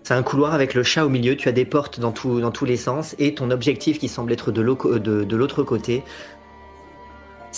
C'est 0.04 0.14
un 0.14 0.22
couloir 0.22 0.52
avec 0.54 0.74
le 0.74 0.82
chat 0.82 1.04
au 1.06 1.08
milieu. 1.08 1.36
Tu 1.36 1.48
as 1.48 1.52
des 1.52 1.64
portes 1.64 2.00
dans, 2.00 2.10
tout- 2.12 2.40
dans 2.40 2.50
tous 2.50 2.64
les 2.64 2.76
sens 2.76 3.14
et 3.18 3.34
ton 3.34 3.50
objectif 3.50 3.98
qui 3.98 4.08
semble 4.08 4.32
être 4.32 4.50
de 4.50 4.60
l'au- 4.60 4.98
de- 4.98 5.22
de 5.24 5.36
l'autre 5.36 5.62
côté. 5.62 6.02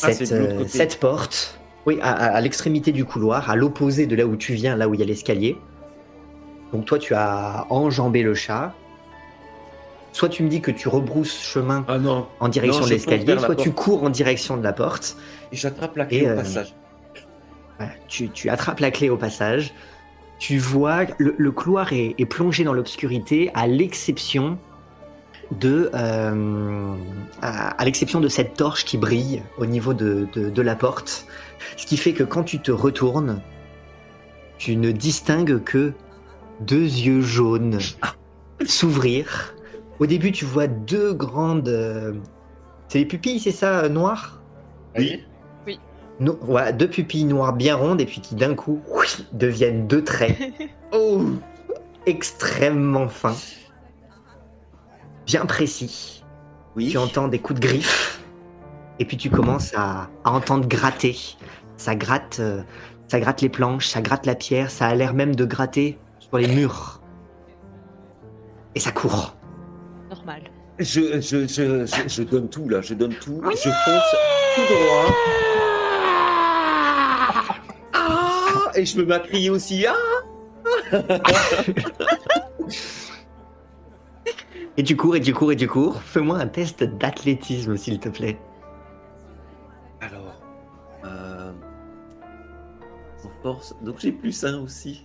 Ah, 0.02 0.12
Cette, 0.12 0.32
euh, 0.32 0.58
côté. 0.58 0.86
porte, 1.00 1.58
oui, 1.86 1.98
à, 2.02 2.12
à- 2.12 2.26
à 2.36 2.40
l'extrémité 2.40 2.92
du 2.92 3.04
couloir, 3.04 3.48
à 3.48 3.56
l'opposé 3.56 4.06
de 4.06 4.14
là 4.16 4.26
où 4.26 4.36
tu 4.36 4.52
viens, 4.54 4.76
là 4.76 4.88
où 4.88 4.94
il 4.94 5.00
y 5.00 5.02
a 5.02 5.06
l'escalier. 5.06 5.56
Donc 6.72 6.84
toi, 6.84 6.98
tu 6.98 7.14
as 7.14 7.66
enjambé 7.70 8.22
le 8.22 8.34
chat. 8.34 8.74
Soit 10.12 10.28
tu 10.28 10.42
me 10.42 10.48
dis 10.48 10.60
que 10.60 10.70
tu 10.70 10.88
rebrousses 10.88 11.40
chemin 11.42 11.84
Ah 11.88 11.98
non, 11.98 12.26
en 12.40 12.48
direction 12.48 12.80
Non, 12.82 12.86
de 12.86 12.92
l'escalier, 12.92 13.38
soit 13.38 13.56
tu 13.56 13.72
cours 13.72 14.04
en 14.04 14.10
direction 14.10 14.56
de 14.56 14.62
la 14.62 14.72
porte. 14.72 15.16
et 15.50 15.56
j'attrape 15.56 15.96
la 15.96 16.04
clé 16.06 16.18
Et, 16.18 16.26
au 16.26 16.30
euh, 16.30 16.36
passage. 16.36 16.74
Voilà, 17.78 17.92
Tu, 18.06 18.28
tu 18.30 18.48
attrapes 18.50 18.80
la 18.80 18.90
clé 18.90 19.08
au 19.08 19.16
passage. 19.16 19.72
Tu 20.38 20.58
vois, 20.58 21.04
le, 21.18 21.34
le 21.38 21.52
couloir 21.52 21.92
est, 21.92 22.14
est 22.18 22.26
plongé 22.26 22.64
dans 22.64 22.72
l'obscurité, 22.74 23.50
à 23.54 23.66
l'exception 23.66 24.58
de, 25.50 25.90
euh, 25.94 26.94
à, 27.40 27.68
à 27.70 27.84
l'exception 27.84 28.20
de 28.20 28.28
cette 28.28 28.54
torche 28.54 28.84
qui 28.84 28.98
brille 28.98 29.42
au 29.58 29.66
niveau 29.66 29.94
de, 29.94 30.26
de- 30.32 30.50
de 30.50 30.62
la 30.62 30.74
porte. 30.74 31.26
Ce 31.76 31.86
qui 31.86 31.96
fait 31.96 32.12
que 32.12 32.24
quand 32.24 32.42
tu 32.44 32.58
te 32.60 32.72
retournes, 32.72 33.40
tu 34.58 34.76
ne 34.76 34.90
distingues 34.90 35.62
que 35.62 35.92
deux 36.60 36.82
yeux 36.82 37.20
jaunes 37.20 37.78
s'ouvrir. 38.66 39.54
Au 40.00 40.06
début, 40.06 40.32
tu 40.32 40.44
vois 40.44 40.66
deux 40.66 41.12
grandes. 41.14 41.68
euh, 41.68 42.12
c'est 42.88 42.98
les 42.98 43.06
pupilles, 43.06 43.40
c'est 43.40 43.50
ça, 43.52 43.80
euh, 43.84 43.88
noires? 43.88 44.42
Oui. 44.96 45.24
No- 46.20 46.38
voilà, 46.42 46.72
deux 46.72 46.88
pupilles 46.88 47.24
noires 47.24 47.52
bien 47.54 47.74
rondes 47.76 48.00
et 48.00 48.06
puis 48.06 48.20
qui 48.20 48.34
d'un 48.36 48.54
coup 48.54 48.80
oui, 48.88 49.06
deviennent 49.32 49.86
deux 49.88 50.04
traits 50.04 50.38
Oh 50.92 51.22
extrêmement 52.06 53.08
fins, 53.08 53.34
bien 55.26 55.46
précis. 55.46 56.22
Oui. 56.76 56.90
Tu 56.90 56.98
entends 56.98 57.28
des 57.28 57.38
coups 57.38 57.58
de 57.60 57.66
griffes 57.66 58.20
et 58.98 59.04
puis 59.04 59.16
tu 59.16 59.30
commences 59.30 59.72
à, 59.74 60.08
à 60.24 60.30
entendre 60.32 60.68
gratter. 60.68 61.16
Ça 61.76 61.94
gratte, 61.96 62.38
euh, 62.40 62.62
ça 63.08 63.18
gratte 63.20 63.40
les 63.40 63.48
planches, 63.48 63.88
ça 63.88 64.00
gratte 64.00 64.26
la 64.26 64.34
pierre, 64.34 64.70
ça 64.70 64.86
a 64.86 64.94
l'air 64.94 65.14
même 65.14 65.34
de 65.34 65.44
gratter 65.44 65.98
sur 66.20 66.38
les 66.38 66.46
murs. 66.48 67.00
Et 68.74 68.80
ça 68.80 68.92
court. 68.92 69.34
Normal. 70.10 70.42
Je, 70.78 71.20
je, 71.20 71.46
je, 71.46 71.86
je, 71.86 72.08
je 72.08 72.22
donne 72.22 72.48
tout 72.48 72.68
là, 72.68 72.80
je 72.82 72.94
donne 72.94 73.14
tout. 73.14 73.40
Je 73.50 73.68
fonce 73.70 74.14
tout 74.56 74.62
droit. 74.74 75.14
Et 78.76 78.84
je 78.84 78.98
me 78.98 79.04
mets 79.04 79.14
à 79.14 79.20
crier 79.20 79.50
aussi. 79.50 79.86
Ah 79.86 79.94
Et 84.76 84.82
tu 84.82 84.96
cours 84.96 85.14
et 85.14 85.20
tu 85.20 85.32
cours 85.32 85.52
et 85.52 85.56
tu 85.56 85.68
cours. 85.68 86.02
Fais-moi 86.02 86.38
un 86.38 86.48
test 86.48 86.82
d'athlétisme 86.82 87.76
s'il 87.76 88.00
te 88.00 88.08
plaît. 88.08 88.36
Alors. 90.00 90.42
Euh... 91.04 91.52
En 93.24 93.30
force. 93.42 93.76
Donc 93.82 94.00
j'ai 94.00 94.10
plus 94.10 94.44
un 94.44 94.58
aussi. 94.60 95.02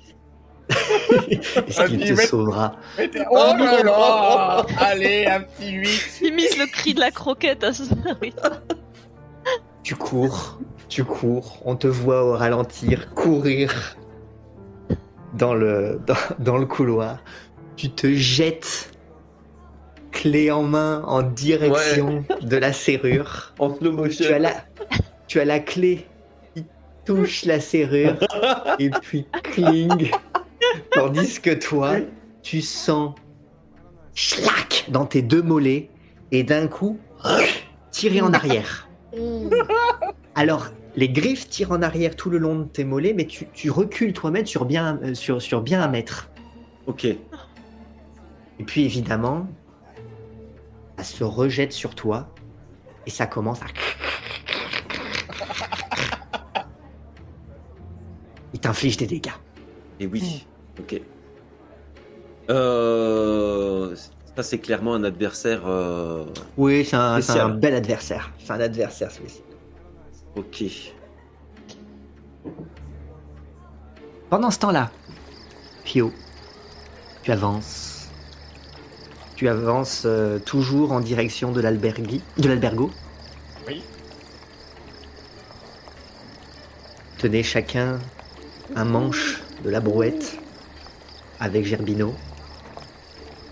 Est-ce 1.29 1.87
qu'il 1.87 2.15
te 2.15 2.21
sauvera 2.21 2.75
Oh 3.31 3.53
là 3.57 3.83
là 3.83 4.65
Allez, 4.79 5.25
un 5.25 5.41
petit 5.41 5.71
8. 5.71 6.19
Il 6.21 6.35
mise 6.35 6.57
le 6.57 6.67
cri 6.71 6.93
de 6.93 6.99
la 6.99 7.11
croquette 7.11 7.63
à 7.63 7.73
ce 7.73 7.83
oui. 8.21 8.33
Tu 9.83 9.95
cours, 9.95 10.59
tu 10.89 11.03
cours, 11.03 11.61
on 11.65 11.75
te 11.75 11.87
voit 11.87 12.25
au 12.25 12.33
ralentir, 12.33 13.13
courir 13.13 13.95
dans 15.35 15.53
le, 15.53 16.01
dans, 16.05 16.15
dans 16.39 16.57
le 16.57 16.65
couloir. 16.65 17.23
Tu 17.77 17.89
te 17.91 18.11
jettes, 18.11 18.91
clé 20.11 20.51
en 20.51 20.63
main, 20.63 21.03
en 21.05 21.21
direction 21.21 22.25
de 22.41 22.57
la 22.57 22.73
serrure. 22.73 23.53
En 23.59 23.75
slow 23.75 23.91
motion. 23.91 24.25
Tu 24.25 24.33
as 24.33 24.39
la, 24.39 24.53
tu 25.27 25.39
as 25.39 25.45
la 25.45 25.59
clé 25.59 26.05
qui 26.55 26.65
touche 27.05 27.45
la 27.45 27.59
serrure 27.59 28.17
et 28.79 28.89
puis 28.89 29.27
cling. 29.43 30.11
Tandis 30.91 31.39
que 31.39 31.51
toi, 31.51 31.97
tu 32.41 32.61
sens 32.61 33.13
schlac 34.15 34.85
dans 34.89 35.05
tes 35.05 35.21
deux 35.21 35.41
mollets 35.41 35.89
et 36.31 36.43
d'un 36.43 36.67
coup 36.67 36.97
tirer 37.91 38.21
en 38.21 38.33
arrière. 38.33 38.89
Alors, 40.35 40.67
les 40.99 41.07
griffes 41.07 41.47
tirent 41.47 41.71
en 41.71 41.81
arrière 41.81 42.17
tout 42.17 42.29
le 42.29 42.37
long 42.37 42.59
de 42.59 42.63
tes 42.65 42.83
mollets, 42.83 43.13
mais 43.13 43.25
tu, 43.25 43.47
tu 43.53 43.71
recules 43.71 44.11
toi-même 44.11 44.45
sur 44.45 44.65
bien, 44.65 44.99
euh, 45.01 45.13
sur, 45.13 45.41
sur 45.41 45.61
bien 45.61 45.81
un 45.81 45.87
mètre. 45.87 46.29
Ok. 46.87 47.05
Et 47.05 47.17
puis 48.65 48.83
évidemment, 48.83 49.47
ça 50.97 51.05
se 51.05 51.23
rejette 51.23 51.71
sur 51.71 51.95
toi 51.95 52.27
et 53.05 53.09
ça 53.09 53.27
commence 53.27 53.61
à. 53.61 53.65
Il 58.53 58.59
t'inflige 58.59 58.97
des 58.97 59.07
dégâts. 59.07 59.29
Et 60.01 60.07
oui. 60.07 60.45
Ok. 60.79 60.99
Euh... 62.49 63.95
Ça 64.35 64.43
c'est 64.43 64.59
clairement 64.59 64.95
un 64.95 65.05
adversaire. 65.05 65.61
euh, 65.65 66.25
Oui, 66.57 66.83
c'est 66.83 66.97
un, 66.97 67.21
c'est 67.21 67.39
un 67.39 67.47
bel 67.49 67.73
adversaire. 67.73 68.33
C'est 68.43 68.51
un 68.51 68.59
adversaire 68.59 69.11
celui-ci. 69.11 69.43
Ok. 70.35 70.63
Pendant 74.29 74.51
ce 74.51 74.59
temps-là, 74.59 74.91
Pio, 75.83 76.13
tu 77.23 77.31
avances. 77.31 78.09
Tu 79.35 79.47
avances 79.47 80.03
euh, 80.05 80.37
toujours 80.39 80.91
en 80.91 80.99
direction 80.99 81.51
de 81.51 81.61
l'albergo. 81.61 82.91
Oui. 83.67 83.81
Tenez 87.17 87.43
chacun 87.43 87.99
un 88.75 88.85
manche 88.85 89.41
de 89.63 89.69
la 89.69 89.79
brouette 89.79 90.37
avec 91.39 91.65
Gerbino. 91.65 92.13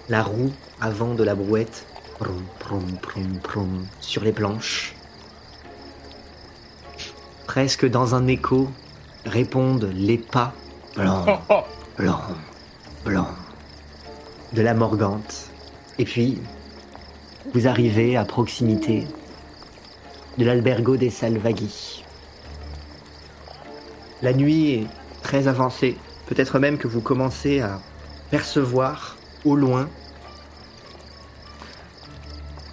La 0.10 0.24
roue 0.24 0.52
avant 0.80 1.16
de 1.16 1.24
la 1.24 1.36
brouette 1.36 1.88
sur 4.00 4.24
les 4.24 4.32
planches. 4.32 4.97
Presque 7.48 7.90
dans 7.90 8.14
un 8.14 8.28
écho 8.28 8.70
répondent 9.26 9.90
les 9.96 10.18
pas 10.18 10.54
blancs, 10.96 11.40
blancs, 11.98 12.22
blancs 13.06 13.36
de 14.54 14.62
la 14.62 14.74
Morgante. 14.74 15.50
Et 15.98 16.04
puis, 16.04 16.40
vous 17.54 17.68
arrivez 17.68 18.18
à 18.18 18.26
proximité 18.26 19.08
de 20.38 20.46
l'albergo 20.46 20.98
des 20.98 21.10
Salvaghi. 21.10 22.04
La 24.22 24.34
nuit 24.34 24.72
est 24.72 24.88
très 25.24 25.48
avancée. 25.48 25.98
Peut-être 26.28 26.60
même 26.60 26.78
que 26.78 26.88
vous 26.88 27.02
commencez 27.02 27.62
à 27.62 27.80
percevoir 28.30 29.16
au 29.46 29.56
loin 29.56 29.88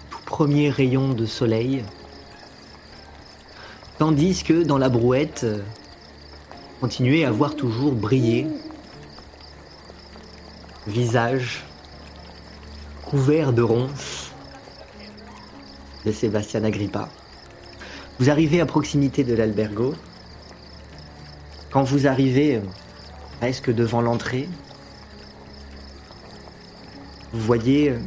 tout 0.09 0.19
premier 0.25 0.69
rayon 0.69 1.13
de 1.13 1.25
soleil. 1.25 1.83
Tandis 3.97 4.43
que 4.43 4.63
dans 4.63 4.77
la 4.77 4.89
brouette, 4.89 5.45
euh, 5.45 5.61
continuez 6.81 7.23
à 7.23 7.31
voir 7.31 7.55
toujours 7.55 7.93
briller 7.93 8.45
visage 10.85 11.63
couvert 13.05 13.53
de 13.53 13.61
ronces 13.61 14.31
de 16.05 16.11
Sébastien 16.11 16.65
Agrippa. 16.65 17.07
Vous 18.19 18.29
arrivez 18.29 18.59
à 18.59 18.65
proximité 18.65 19.23
de 19.23 19.33
l'albergo. 19.33 19.95
Quand 21.71 21.83
vous 21.83 22.05
arrivez 22.05 22.57
euh, 22.57 22.61
presque 23.39 23.73
devant 23.73 24.01
l'entrée, 24.01 24.49
vous 27.31 27.41
voyez 27.41 27.91
euh, 27.91 27.99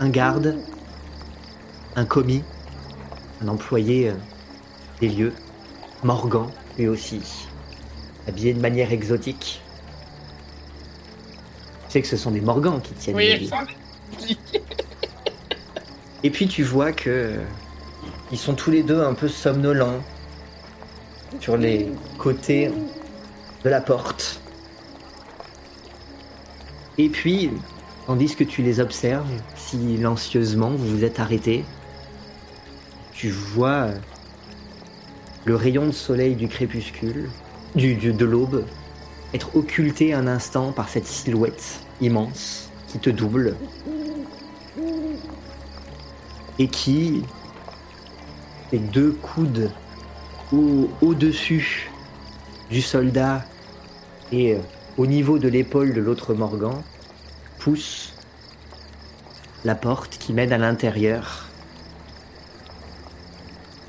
un 0.00 0.08
garde, 0.08 0.58
un 1.94 2.04
commis, 2.04 2.42
un 3.42 3.48
employé 3.48 4.10
euh, 4.10 4.14
des 5.00 5.08
lieux, 5.08 5.32
Morgan 6.02 6.48
lui 6.78 6.88
aussi, 6.88 7.20
habillé 8.26 8.54
de 8.54 8.60
manière 8.60 8.92
exotique. 8.92 9.62
Tu 11.86 11.92
sais 11.92 12.02
que 12.02 12.08
ce 12.08 12.16
sont 12.16 12.30
des 12.30 12.40
Morgans 12.40 12.80
qui 12.80 12.94
tiennent 12.94 13.16
les 13.16 13.38
lieux. 13.38 13.50
Et 16.22 16.30
puis 16.30 16.46
tu 16.46 16.62
vois 16.62 16.92
que 16.92 17.10
euh, 17.10 17.44
ils 18.30 18.38
sont 18.38 18.54
tous 18.54 18.70
les 18.70 18.82
deux 18.82 19.02
un 19.02 19.14
peu 19.14 19.28
somnolents 19.28 20.00
sur 21.40 21.56
les 21.56 21.88
côtés 22.18 22.70
de 23.64 23.70
la 23.70 23.80
porte. 23.80 24.40
Et 26.98 27.08
puis, 27.08 27.50
tandis 28.06 28.34
que 28.36 28.44
tu 28.44 28.62
les 28.62 28.80
observes 28.80 29.30
silencieusement, 29.56 30.70
vous 30.70 30.98
vous 30.98 31.04
êtes 31.04 31.18
arrêtés. 31.20 31.64
Tu 33.20 33.28
vois 33.28 33.82
euh, 33.82 33.98
le 35.44 35.54
rayon 35.54 35.84
de 35.84 35.90
soleil 35.90 36.36
du 36.36 36.48
crépuscule, 36.48 37.28
du, 37.74 37.94
de 37.94 38.24
l'aube, 38.24 38.64
être 39.34 39.54
occulté 39.54 40.14
un 40.14 40.26
instant 40.26 40.72
par 40.72 40.88
cette 40.88 41.04
silhouette 41.04 41.84
immense 42.00 42.72
qui 42.86 42.98
te 42.98 43.10
double 43.10 43.58
et 46.58 46.66
qui, 46.68 47.22
les 48.72 48.78
deux 48.78 49.12
coudes 49.12 49.70
au- 50.50 50.88
au-dessus 51.02 51.90
du 52.70 52.80
soldat 52.80 53.44
et 54.32 54.54
euh, 54.54 54.60
au 54.96 55.04
niveau 55.04 55.38
de 55.38 55.48
l'épaule 55.48 55.92
de 55.92 56.00
l'autre 56.00 56.32
Morgan, 56.32 56.82
pousse 57.58 58.14
la 59.62 59.74
porte 59.74 60.16
qui 60.16 60.32
mène 60.32 60.54
à 60.54 60.58
l'intérieur 60.58 61.49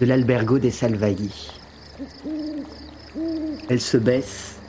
de 0.02 0.08
l'albergo 0.08 0.58
des 0.58 0.72
Salvaillis. 0.72 1.52
Elle 3.70 3.80
se 3.80 3.98
baisse 3.98 4.60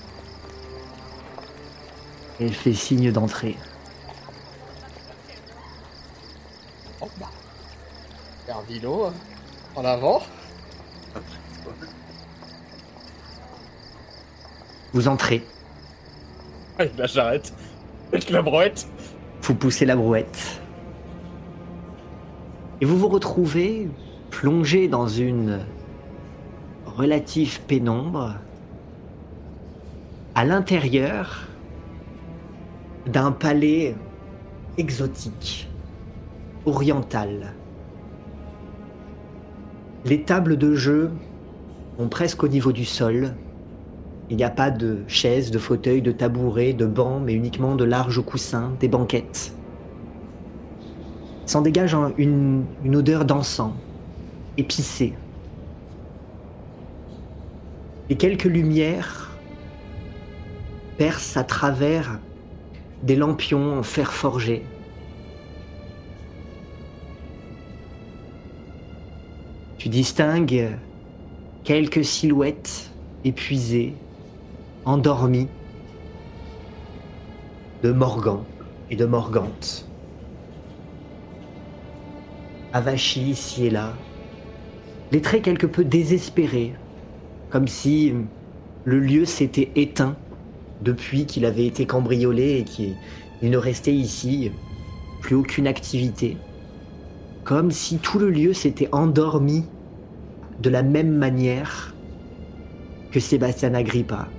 et 2.38 2.44
elle 2.44 2.52
fait 2.52 2.74
signe 2.74 3.10
d'entrer. 3.10 3.56
Oh, 7.00 7.08
bah. 7.18 7.30
Carvino, 8.46 9.10
en 9.74 9.84
avant. 9.86 10.22
Vous 14.92 15.08
entrez, 15.08 15.42
Ouais, 16.78 16.92
là 16.98 17.06
j'arrête. 17.06 17.54
Avec 18.12 18.28
la 18.28 18.42
brouette. 18.42 18.86
vous 19.40 19.54
poussez 19.54 19.86
la 19.86 19.96
brouette 19.96 20.60
et 22.82 22.84
vous 22.84 22.98
vous 22.98 23.08
retrouvez 23.08 23.88
plongé 24.32 24.88
dans 24.88 25.06
une 25.06 25.64
relative 26.84 27.60
pénombre 27.66 28.40
à 30.34 30.44
l'intérieur 30.44 31.48
d'un 33.06 33.30
palais 33.30 33.94
exotique, 34.78 35.68
oriental. 36.64 37.52
Les 40.04 40.24
tables 40.24 40.56
de 40.56 40.74
jeu 40.74 41.12
sont 41.98 42.08
presque 42.08 42.42
au 42.42 42.48
niveau 42.48 42.72
du 42.72 42.86
sol. 42.86 43.36
Il 44.30 44.38
n'y 44.38 44.44
a 44.44 44.50
pas 44.50 44.70
de 44.70 45.04
chaises, 45.08 45.50
de 45.50 45.58
fauteuils, 45.58 46.02
de 46.02 46.10
tabourets, 46.10 46.72
de 46.72 46.86
bancs, 46.86 47.22
mais 47.22 47.34
uniquement 47.34 47.76
de 47.76 47.84
larges 47.84 48.24
coussins, 48.24 48.70
des 48.80 48.88
banquettes. 48.88 49.52
S'en 51.44 51.60
dégage 51.60 51.94
un- 51.94 52.14
une, 52.16 52.66
une 52.80 52.96
odeur 52.96 53.26
d'encens, 53.26 53.74
épicée. 54.56 55.16
Et 58.08 58.16
quelques 58.16 58.44
lumières 58.44 59.42
percent 60.96 61.40
à 61.40 61.44
travers 61.44 62.20
des 63.02 63.16
lampions 63.16 63.78
en 63.78 63.82
fer 63.82 64.12
forgé. 64.12 64.66
Tu 69.78 69.88
distingues 69.88 70.78
quelques 71.64 72.04
silhouettes 72.04 72.92
épuisées, 73.24 73.96
endormies, 74.84 75.48
de 77.82 77.90
Morgan 77.90 78.44
et 78.90 78.96
de 78.96 79.06
Morgante. 79.06 79.92
Avachis 82.72 83.30
ici 83.30 83.66
et 83.66 83.70
là, 83.70 83.98
les 85.12 85.20
traits 85.20 85.44
quelque 85.44 85.66
peu 85.66 85.84
désespérés, 85.84 86.74
comme 87.50 87.68
si 87.68 88.14
le 88.84 88.98
lieu 88.98 89.26
s'était 89.26 89.70
éteint 89.76 90.16
depuis 90.80 91.26
qu'il 91.26 91.44
avait 91.44 91.66
été 91.66 91.86
cambriolé 91.86 92.56
et 92.58 92.64
qu'il 92.64 92.96
ne 93.42 93.58
restait 93.58 93.94
ici 93.94 94.52
plus 95.20 95.36
aucune 95.36 95.66
activité. 95.66 96.38
Comme 97.44 97.70
si 97.70 97.98
tout 97.98 98.18
le 98.18 98.30
lieu 98.30 98.54
s'était 98.54 98.88
endormi 98.92 99.66
de 100.58 100.70
la 100.70 100.82
même 100.82 101.14
manière 101.14 101.98
que 103.10 103.20
Sébastien 103.20 103.74
Agrippa. 103.74 104.32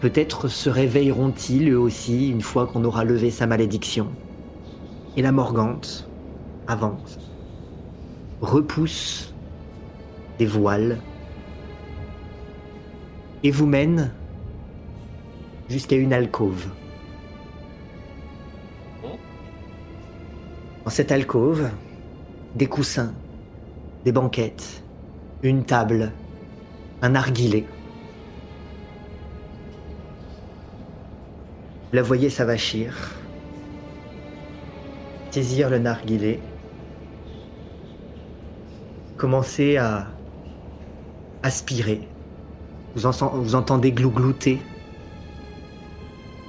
Peut-être 0.00 0.48
se 0.48 0.70
réveilleront-ils 0.70 1.68
eux 1.68 1.78
aussi 1.78 2.30
une 2.30 2.40
fois 2.40 2.66
qu'on 2.66 2.84
aura 2.84 3.04
levé 3.04 3.30
sa 3.30 3.46
malédiction. 3.46 4.16
Et 5.14 5.20
la 5.20 5.30
Morgante 5.30 6.10
avance, 6.66 7.18
repousse 8.40 9.31
voiles 10.46 10.98
et 13.42 13.50
vous 13.50 13.66
mène 13.66 14.14
jusqu'à 15.68 15.96
une 15.96 16.12
alcôve. 16.12 16.66
Dans 20.84 20.90
cette 20.90 21.12
alcôve, 21.12 21.70
des 22.54 22.66
coussins, 22.66 23.14
des 24.04 24.12
banquettes, 24.12 24.84
une 25.42 25.64
table, 25.64 26.12
un 27.00 27.10
narguilé. 27.10 27.66
La 31.92 32.02
voyez 32.02 32.30
s'avachir, 32.30 32.96
saisir 35.30 35.70
le 35.70 35.78
narguilé, 35.78 36.40
commencer 39.16 39.76
à 39.76 40.21
aspirer. 41.42 42.08
Vous, 42.94 43.06
en- 43.06 43.28
vous 43.28 43.54
entendez 43.54 43.92
glouglouter 43.92 44.60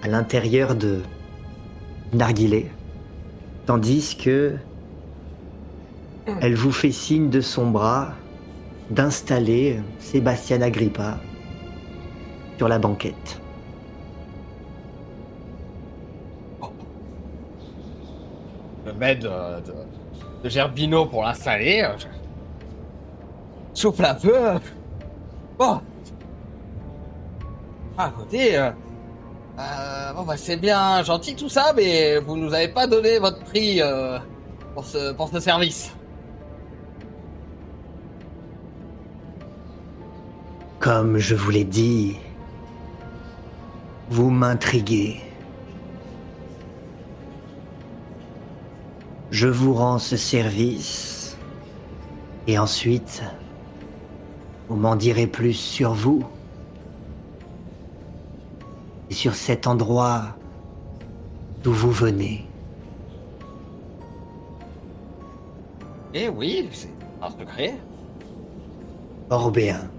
à 0.01 0.07
l'intérieur 0.07 0.75
de 0.75 1.01
Narguilé, 2.13 2.69
tandis 3.65 4.15
que 4.17 4.55
elle 6.41 6.55
vous 6.55 6.71
fait 6.71 6.91
signe 6.91 7.29
de 7.29 7.41
son 7.41 7.69
bras 7.69 8.13
d'installer 8.89 9.79
Sébastien 9.99 10.61
Agrippa 10.61 11.17
sur 12.57 12.67
la 12.67 12.79
banquette. 12.79 13.39
Je 18.85 18.91
m'aide 18.91 19.19
de, 20.43 20.49
Gerbino 20.49 21.05
pour 21.05 21.23
l'installer. 21.23 21.87
Je 21.97 22.05
souffle 23.81 24.05
un 24.05 24.15
peu. 24.15 24.33
Bon. 25.57 25.81
Ah, 27.97 28.11
écoutez, 28.13 28.57
euh, 28.57 28.71
euh, 29.59 30.23
bah, 30.25 30.35
c'est 30.35 30.57
bien 30.57 31.03
gentil 31.03 31.35
tout 31.35 31.49
ça, 31.49 31.73
mais 31.75 32.17
vous 32.19 32.35
nous 32.37 32.53
avez 32.53 32.67
pas 32.67 32.87
donné 32.87 33.19
votre 33.19 33.39
prix 33.43 33.81
euh, 33.81 34.17
pour 34.73 34.85
ce 34.85 35.39
service. 35.39 35.95
Comme 40.79 41.17
je 41.17 41.35
vous 41.35 41.51
l'ai 41.51 41.63
dit, 41.63 42.17
vous 44.09 44.29
m'intriguez. 44.29 45.21
Je 49.31 49.47
vous 49.47 49.73
rends 49.73 49.99
ce 49.99 50.17
service 50.17 51.37
et 52.47 52.59
ensuite, 52.59 53.23
vous 54.69 54.75
m'en 54.75 54.95
direz 54.95 55.27
plus 55.27 55.53
sur 55.53 55.93
vous 55.93 56.23
et 59.09 59.13
sur 59.13 59.35
cet 59.35 59.67
endroit 59.67 60.37
d'où 61.63 61.73
vous 61.73 61.91
venez. 61.91 62.45
Eh 66.13 66.29
oui, 66.29 66.69
c'est 66.71 66.89
un 67.21 67.29
secret. 67.29 67.73
Orbéen. 69.29 69.89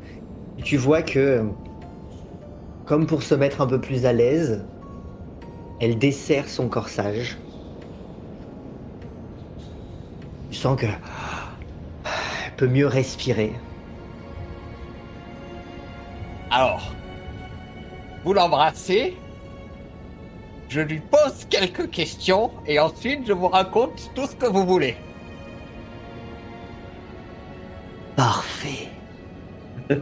Tu 0.63 0.77
vois 0.77 1.03
que, 1.03 1.45
comme 2.87 3.07
pour 3.07 3.23
se 3.23 3.35
mettre 3.35 3.61
un 3.61 3.67
peu 3.67 3.81
plus 3.81 4.07
à 4.07 4.13
l'aise, 4.13 4.65
elle 5.81 5.99
desserre 5.99 6.49
son 6.49 6.69
corsage. 6.69 7.37
Tu 10.51 10.57
sens 10.57 10.81
que 10.81 10.87
elle 10.87 12.55
peut 12.57 12.69
mieux 12.69 12.87
respirer. 12.87 13.53
Alors, 16.57 16.93
vous 18.23 18.33
l'embrassez, 18.33 19.17
je 20.69 20.81
lui 20.83 21.01
pose 21.01 21.47
quelques 21.51 21.91
questions 21.91 22.53
et 22.65 22.79
ensuite 22.79 23.27
je 23.27 23.33
vous 23.33 23.49
raconte 23.49 24.13
tout 24.15 24.29
ce 24.29 24.37
que 24.37 24.47
vous 24.47 24.65
voulez. 24.65 24.95
Parfait. 28.15 28.87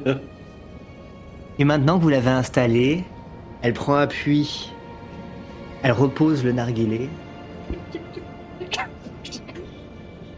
Et 1.59 1.65
maintenant 1.65 1.97
que 1.97 2.03
vous 2.03 2.11
l'avez 2.11 2.29
installée, 2.29 3.03
elle 3.63 3.73
prend 3.73 3.95
appui. 3.95 4.75
Elle 5.83 5.93
repose 5.93 6.45
le 6.45 6.53
narguilé. 6.53 7.09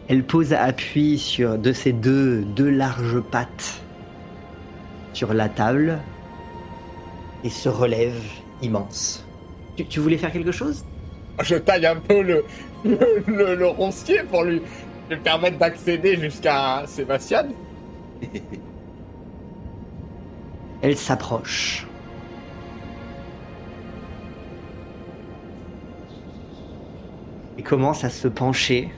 Elle 0.07 0.23
pose 0.23 0.53
appui 0.53 1.19
sur 1.19 1.59
de 1.59 1.73
ses 1.73 1.93
deux, 1.93 2.43
deux 2.43 2.71
larges 2.71 3.21
pattes 3.21 3.84
sur 5.15 5.33
la 5.35 5.49
table 5.49 6.05
et 7.43 7.51
se 7.51 7.69
relève 7.69 8.25
immense. 8.61 9.33
Tu, 9.77 9.89
tu 9.89 10.01
voulais 10.01 10.19
faire 10.19 10.33
quelque 10.33 10.53
chose? 10.53 10.87
Je 11.43 11.57
taille 11.57 11.87
un 11.87 12.01
peu 12.01 12.23
le, 12.23 12.47
le, 12.85 13.25
le- 13.27 13.55
le 13.57 13.67
roncier 13.67 14.25
pour 14.25 14.45
lui, 14.45 14.63
lui 15.11 15.21
permettre 15.21 15.59
d'accéder 15.59 16.17
jusqu'à 16.17 16.85
Sébastien. 16.87 17.49
Elle 20.81 20.97
s'approche. 20.97 21.97
Et 27.57 27.65
commence 27.65 28.05
à 28.05 28.11
se 28.11 28.29
pencher 28.29 28.95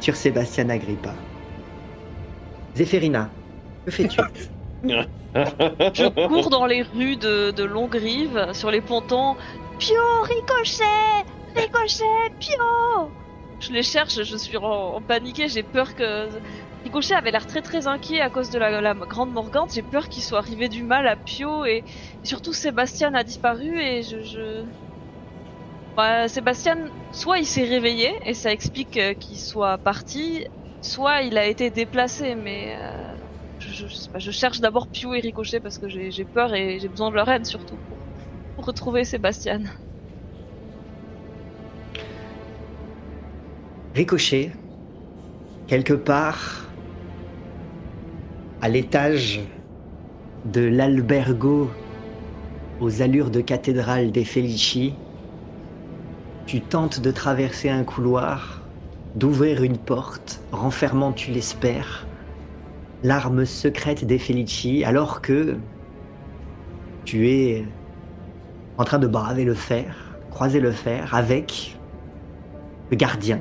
sur 0.00 0.16
Sébastien 0.16 0.68
Agrippa. 0.68 1.30
Zéphérina, 2.74 3.39
fais-tu 3.90 4.20
Je 5.34 6.26
cours 6.26 6.50
dans 6.50 6.66
les 6.66 6.82
rues 6.82 7.16
de, 7.16 7.50
de 7.50 7.64
Longrive, 7.64 8.48
sur 8.52 8.70
les 8.70 8.80
pontons. 8.80 9.36
Pio, 9.78 10.22
ricochet 10.22 11.24
Ricochet, 11.54 12.32
Pio 12.38 13.10
Je 13.60 13.72
les 13.72 13.82
cherche, 13.82 14.22
je 14.22 14.36
suis 14.36 14.56
en, 14.56 14.62
en 14.96 15.00
paniqué, 15.00 15.48
j'ai 15.48 15.62
peur 15.62 15.94
que... 15.94 16.28
Ricochet 16.84 17.14
avait 17.14 17.30
l'air 17.30 17.46
très 17.46 17.60
très 17.60 17.86
inquiet 17.86 18.20
à 18.20 18.30
cause 18.30 18.48
de 18.50 18.58
la, 18.58 18.94
grande 18.94 19.32
Morgante, 19.32 19.72
j'ai 19.74 19.82
peur 19.82 20.08
qu'il 20.08 20.22
soit 20.22 20.38
arrivé 20.38 20.68
du 20.68 20.82
mal 20.82 21.06
à 21.06 21.16
Pio 21.16 21.64
et, 21.66 21.84
surtout 22.22 22.52
Sébastien 22.52 23.14
a 23.14 23.22
disparu 23.22 23.78
et 23.80 24.02
je... 24.02 24.64
Ouais, 25.98 26.28
Sébastien, 26.28 26.78
soit 27.12 27.38
il 27.38 27.46
s'est 27.46 27.64
réveillé 27.64 28.14
et 28.24 28.32
ça 28.32 28.50
explique 28.52 28.96
euh, 28.96 29.12
qu'il 29.12 29.36
soit 29.36 29.76
parti, 29.76 30.46
soit 30.80 31.22
il 31.22 31.36
a 31.36 31.46
été 31.46 31.70
déplacé, 31.70 32.34
mais... 32.34 32.76
euh, 32.78 33.09
je, 33.60 34.30
cherche 34.30 34.60
d'abord 34.60 34.88
Pio 34.88 35.14
et 35.14 35.20
Ricochet 35.20 35.60
parce 35.60 35.78
que 35.78 35.88
j'ai 35.88 36.24
peur 36.24 36.54
et 36.54 36.78
j'ai 36.80 36.88
besoin 36.88 37.10
de 37.10 37.14
leur 37.14 37.28
aide 37.28 37.44
surtout 37.44 37.78
pour, 37.88 37.98
pour 38.56 38.64
retrouver 38.66 39.04
Sébastien. 39.04 39.60
Ricochet, 43.94 44.52
quelque 45.66 45.92
part 45.92 46.70
à 48.62 48.68
l'étage 48.68 49.40
de 50.44 50.60
l'albergo 50.60 51.70
aux 52.80 53.02
allures 53.02 53.30
de 53.30 53.40
cathédrale 53.40 54.10
des 54.10 54.24
Felici, 54.24 54.94
tu 56.46 56.60
tentes 56.60 57.00
de 57.00 57.10
traverser 57.10 57.68
un 57.68 57.84
couloir, 57.84 58.62
d'ouvrir 59.16 59.62
une 59.62 59.78
porte, 59.78 60.40
renfermant, 60.50 61.12
tu 61.12 61.30
l'espères, 61.30 62.06
l'arme 63.02 63.44
secrète 63.44 64.04
des 64.04 64.18
Felici, 64.18 64.84
alors 64.84 65.20
que 65.20 65.56
tu 67.04 67.28
es 67.28 67.64
en 68.78 68.84
train 68.84 68.98
de 68.98 69.06
braver 69.06 69.44
le 69.44 69.54
fer, 69.54 70.18
croiser 70.30 70.60
le 70.60 70.72
fer 70.72 71.14
avec 71.14 71.78
le 72.90 72.96
gardien, 72.96 73.40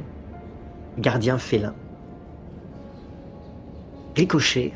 le 0.98 1.02
gardien 1.02 1.38
félin. 1.38 1.76
Ricochet, 4.16 4.74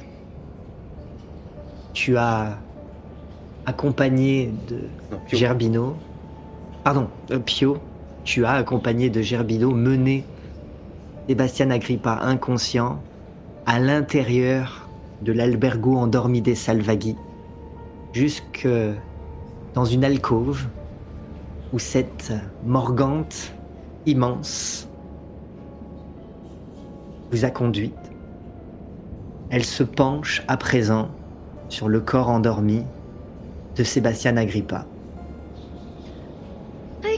tu 1.94 2.18
as 2.18 2.60
accompagné 3.66 4.54
de 4.68 4.90
Non. 5.12 5.22
Gerbino, 5.28 5.96
pardon, 6.84 7.10
euh, 7.32 7.40
Pio, 7.40 7.78
tu 8.24 8.46
as 8.46 8.54
accompagné 8.54 9.10
de 9.10 9.22
Gerbino 9.22 9.72
mené 9.72 10.26
Sébastien 11.28 11.72
Agrippa 11.72 12.20
inconscient 12.22 13.02
à 13.66 13.80
l'intérieur 13.80 14.90
de 15.22 15.32
l'albergo 15.32 15.96
endormi 15.96 16.42
des 16.42 16.56
Salvaghi, 16.56 17.16
jusque 18.14 18.68
dans 19.74 19.86
une 19.86 20.04
alcôve 20.04 20.68
où 21.72 21.80
cette 21.80 22.34
morgante 22.64 23.54
immense 24.06 24.88
vous 27.32 27.46
a 27.46 27.50
conduite. 27.50 27.94
Elle 29.50 29.66
se 29.66 29.84
penche 29.84 30.42
à 30.48 30.58
présent 30.58 31.10
sur 31.70 31.90
le 31.90 32.02
corps 32.02 32.30
endormi 32.30 32.86
de 33.76 33.84
Sébastien 33.84 34.38
Agrippa. 34.38 34.86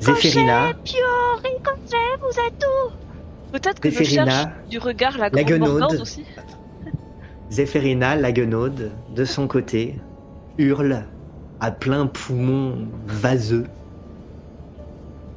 Zéphérina, 0.02 0.74
Pio, 0.84 0.98
Ricochet, 1.44 1.98
vous 2.22 2.40
êtes 2.48 2.66
où? 2.66 3.05
Peut-être 3.56 3.80
que 3.80 3.90
je 3.90 3.96
Zéphérina, 3.96 4.26
cherche 4.26 4.70
du 4.70 4.80
regard 4.80 5.18
la 5.18 5.30
grande 5.30 6.02
aussi. 6.02 6.26
Zéphérina, 7.50 8.18
la 8.18 8.34
guenaude, 8.34 8.92
de 9.16 9.24
son 9.24 9.48
côté, 9.48 9.96
hurle 10.58 11.06
à 11.62 11.72
plein 11.72 12.06
poumon 12.06 12.90
vaseux 13.06 13.66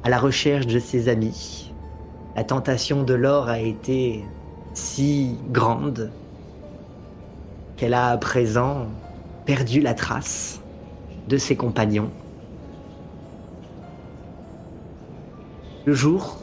à 0.03 0.09
la 0.09 0.19
recherche 0.19 0.67
de 0.67 0.79
ses 0.79 1.07
amis. 1.07 1.71
La 2.35 2.43
tentation 2.43 3.03
de 3.03 3.13
l'or 3.13 3.47
a 3.47 3.59
été 3.59 4.25
si 4.73 5.37
grande 5.51 6.11
qu'elle 7.77 7.93
a 7.93 8.09
à 8.09 8.17
présent 8.17 8.87
perdu 9.45 9.79
la 9.79 9.93
trace 9.93 10.59
de 11.29 11.37
ses 11.37 11.55
compagnons. 11.55 12.11
Le 15.85 15.93
jour 15.93 16.38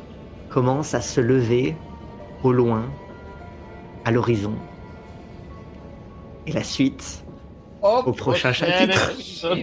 commence 0.56 0.94
à 0.94 1.02
se 1.02 1.20
lever 1.20 1.76
au 2.42 2.50
loin, 2.50 2.90
à 4.06 4.10
l'horizon. 4.10 4.54
Et 6.46 6.52
la 6.52 6.64
suite 6.64 7.22
au 7.82 8.12
prochain 8.12 8.54
chapitre. 8.54 9.12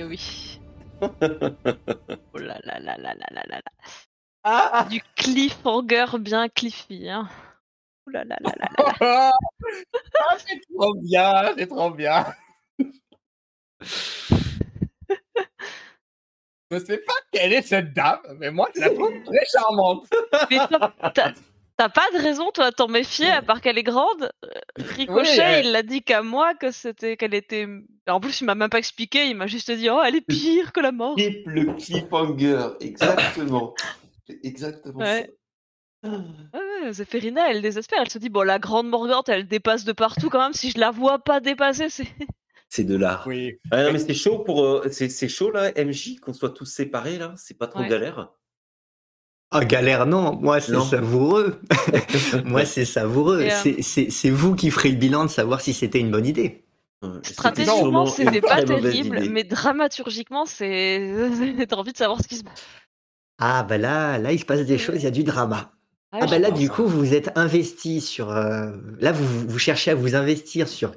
Oui. 0.07 0.59
oh 1.01 2.37
là 2.37 2.59
là 2.63 2.79
là 2.79 2.95
là 2.99 3.15
là 3.15 3.43
là 3.43 3.59
là. 4.45 4.87
Du 4.91 5.01
cliffhanger 5.15 6.05
bien 6.19 6.47
cliffy. 6.47 7.09
Hein. 7.09 7.27
Oh 8.05 8.11
là 8.11 8.23
là 8.25 8.37
là 8.43 8.53
là. 8.59 8.69
là. 9.01 9.31
c'est 10.37 10.61
trop 10.75 10.93
bien, 10.93 11.55
c'est 11.57 11.67
trop 11.67 11.89
bien. 11.89 12.23
Je 16.73 16.85
sais 16.85 16.97
pas 16.99 17.13
quelle 17.31 17.53
est 17.53 17.61
cette 17.61 17.93
dame, 17.93 18.19
mais 18.39 18.51
moi 18.51 18.69
je 18.75 18.81
la 18.81 18.89
trouve 18.89 19.11
très 19.25 19.45
charmante. 19.51 20.07
Mais 20.51 20.57
t'as- 21.13 21.89
pas 21.89 22.05
de 22.13 22.21
raison, 22.21 22.49
toi, 22.51 22.65
à 22.67 22.71
t'en 22.71 22.87
méfier, 22.87 23.29
à 23.29 23.41
part 23.41 23.59
qu'elle 23.61 23.77
est 23.77 23.83
grande. 23.83 24.31
Ricochet, 24.77 25.31
Oui, 25.37 25.39
euh. 25.41 25.59
il 25.65 25.71
l'a 25.71 25.83
dit 25.83 26.01
qu'à 26.01 26.21
moi 26.21 26.53
que 26.53 26.71
c'était 26.71 27.17
qu'elle 27.17 27.33
était. 27.33 27.67
En 28.07 28.19
plus, 28.19 28.39
il 28.41 28.45
m'a 28.45 28.55
même 28.55 28.69
pas 28.69 28.77
expliqué. 28.79 29.25
Il 29.27 29.35
m'a 29.35 29.47
juste 29.47 29.69
dit, 29.71 29.89
oh, 29.89 29.99
elle 30.05 30.15
est 30.15 30.21
pire 30.21 30.71
que 30.71 30.79
la 30.79 30.91
mort. 30.91 31.15
Clip 31.15 31.43
le 31.45 31.73
cliffhanger, 31.73 32.67
exactement. 32.79 33.73
C'est 34.27 34.39
exactement 34.43 34.99
Ouais. 34.99 35.29
ça. 36.03 36.09
Ouais, 36.09 36.91
Zéphérina, 36.93 37.49
elle 37.49 37.61
désespère. 37.61 37.99
Elle 38.01 38.09
se 38.09 38.17
dit, 38.17 38.29
bon, 38.29 38.43
la 38.43 38.59
grande 38.59 38.87
Morgante, 38.89 39.29
elle 39.29 39.47
dépasse 39.47 39.83
de 39.85 39.91
partout 39.93 40.29
quand 40.29 40.39
même. 40.41 40.53
Si 40.53 40.71
je 40.71 40.79
la 40.79 40.91
vois 40.91 41.19
pas 41.19 41.39
dépasser, 41.39 41.89
c'est. 41.89 42.07
C'est 42.75 42.83
de 42.85 42.95
l'art. 42.97 43.25
Oui. 43.27 43.59
Ah 43.69 43.83
non, 43.83 43.93
mais 43.93 43.99
c'est 43.99 44.15
chaud 44.15 44.39
pour. 44.39 44.63
euh, 44.65 44.87
c'est 44.91 45.07
c'est 45.09 45.27
chaud 45.29 45.51
là, 45.51 45.71
MJ, 45.77 46.19
qu'on 46.19 46.33
soit 46.33 46.49
tous 46.49 46.65
séparés 46.65 47.19
là. 47.19 47.35
C'est 47.37 47.55
pas 47.55 47.67
trop 47.67 47.81
Ouais. 47.81 47.87
galère. 47.87 48.31
Ah, 49.51 49.63
galère, 49.63 50.07
non. 50.07 50.35
Moi, 50.41 50.59
c'est 50.59 50.73
savoureux. 50.79 51.59
Moi, 52.45 52.65
c'est 52.65 52.85
savoureux. 52.85 53.41
Euh, 53.41 53.73
C'est- 53.83 54.29
vous 54.31 54.55
qui 54.55 54.71
ferez 54.71 54.89
le 54.89 54.95
bilan 54.95 55.25
de 55.25 55.29
savoir 55.29 55.61
si 55.61 55.71
c'était 55.71 55.99
une 55.99 56.09
bonne 56.09 56.25
idée. 56.25 56.63
Stratégiquement, 57.21 58.07
c'était 58.07 58.41
pas 58.41 58.63
terrible, 58.63 59.19
mais 59.29 59.43
dramaturgiquement, 59.43 60.47
c'est. 60.47 61.13
T'as 61.69 61.75
envie 61.75 61.91
de 61.93 61.97
savoir 61.97 62.23
ce 62.23 62.27
qui 62.27 62.37
se 62.37 62.43
passe. 62.43 62.63
Ah, 63.37 63.61
bah 63.61 63.77
là, 63.77 64.17
là, 64.17 64.31
il 64.31 64.39
se 64.39 64.45
passe 64.45 64.65
des 64.65 64.79
choses, 64.79 64.95
il 64.95 65.03
y 65.03 65.07
a 65.07 65.11
du 65.11 65.23
drama. 65.23 65.73
Ah, 66.11 66.25
bah 66.25 66.39
là, 66.39 66.49
du 66.49 66.71
coup, 66.71 66.85
vous 66.87 67.13
êtes 67.13 67.37
investi 67.37 68.01
sur. 68.01 68.31
euh, 68.31 68.71
Là, 68.99 69.11
vous, 69.11 69.47
vous 69.47 69.59
cherchez 69.59 69.91
à 69.91 69.95
vous 69.95 70.15
investir 70.15 70.67
sur 70.67 70.91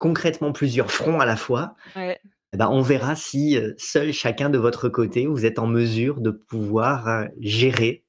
concrètement 0.00 0.50
plusieurs 0.50 0.90
fronts 0.90 1.20
à 1.20 1.26
la 1.26 1.36
fois. 1.36 1.76
Ouais. 1.94 2.18
Eh 2.52 2.56
ben, 2.56 2.68
on 2.68 2.82
verra 2.82 3.14
si 3.14 3.56
euh, 3.56 3.74
seul 3.78 4.12
chacun 4.12 4.50
de 4.50 4.58
votre 4.58 4.88
côté, 4.88 5.26
vous 5.26 5.46
êtes 5.46 5.60
en 5.60 5.68
mesure 5.68 6.20
de 6.20 6.32
pouvoir 6.32 7.06
euh, 7.06 7.26
gérer 7.38 8.04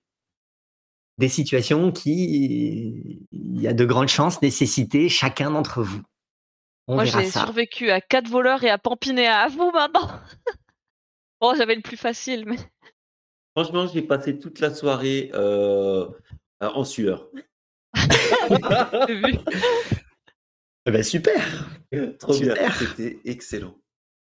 des 1.19 1.30
situations 1.30 1.91
qui, 1.91 3.27
il 3.31 3.61
y 3.61 3.68
a 3.68 3.73
de 3.73 3.85
grandes 3.85 4.07
chances, 4.07 4.41
nécessiter 4.41 5.09
chacun 5.09 5.51
d'entre 5.51 5.84
vous. 5.84 6.01
On 6.88 6.95
Moi, 6.95 7.05
j'ai 7.05 7.30
survécu 7.30 7.91
à 7.91 8.01
quatre 8.01 8.27
voleurs 8.27 8.63
et 8.63 8.72
à 8.72 8.80
Pampinéa. 8.80 9.41
À 9.41 9.47
vous 9.49 9.69
maintenant 9.72 10.09
Bon, 11.39 11.53
j'avais 11.55 11.76
le 11.76 11.81
plus 11.81 11.97
facile, 11.97 12.45
mais. 12.47 12.57
Franchement, 13.55 13.85
j'ai 13.85 14.01
passé 14.01 14.39
toute 14.39 14.59
la 14.59 14.73
soirée 14.73 15.30
euh, 15.35 16.07
en 16.59 16.84
sueur. 16.84 17.27
Eh 20.86 20.91
ben, 20.91 21.03
super. 21.03 21.70
Trop 22.20 22.34
bien, 22.40 22.56
Super. 22.56 22.76
c'était 22.76 23.20
excellent. 23.26 23.76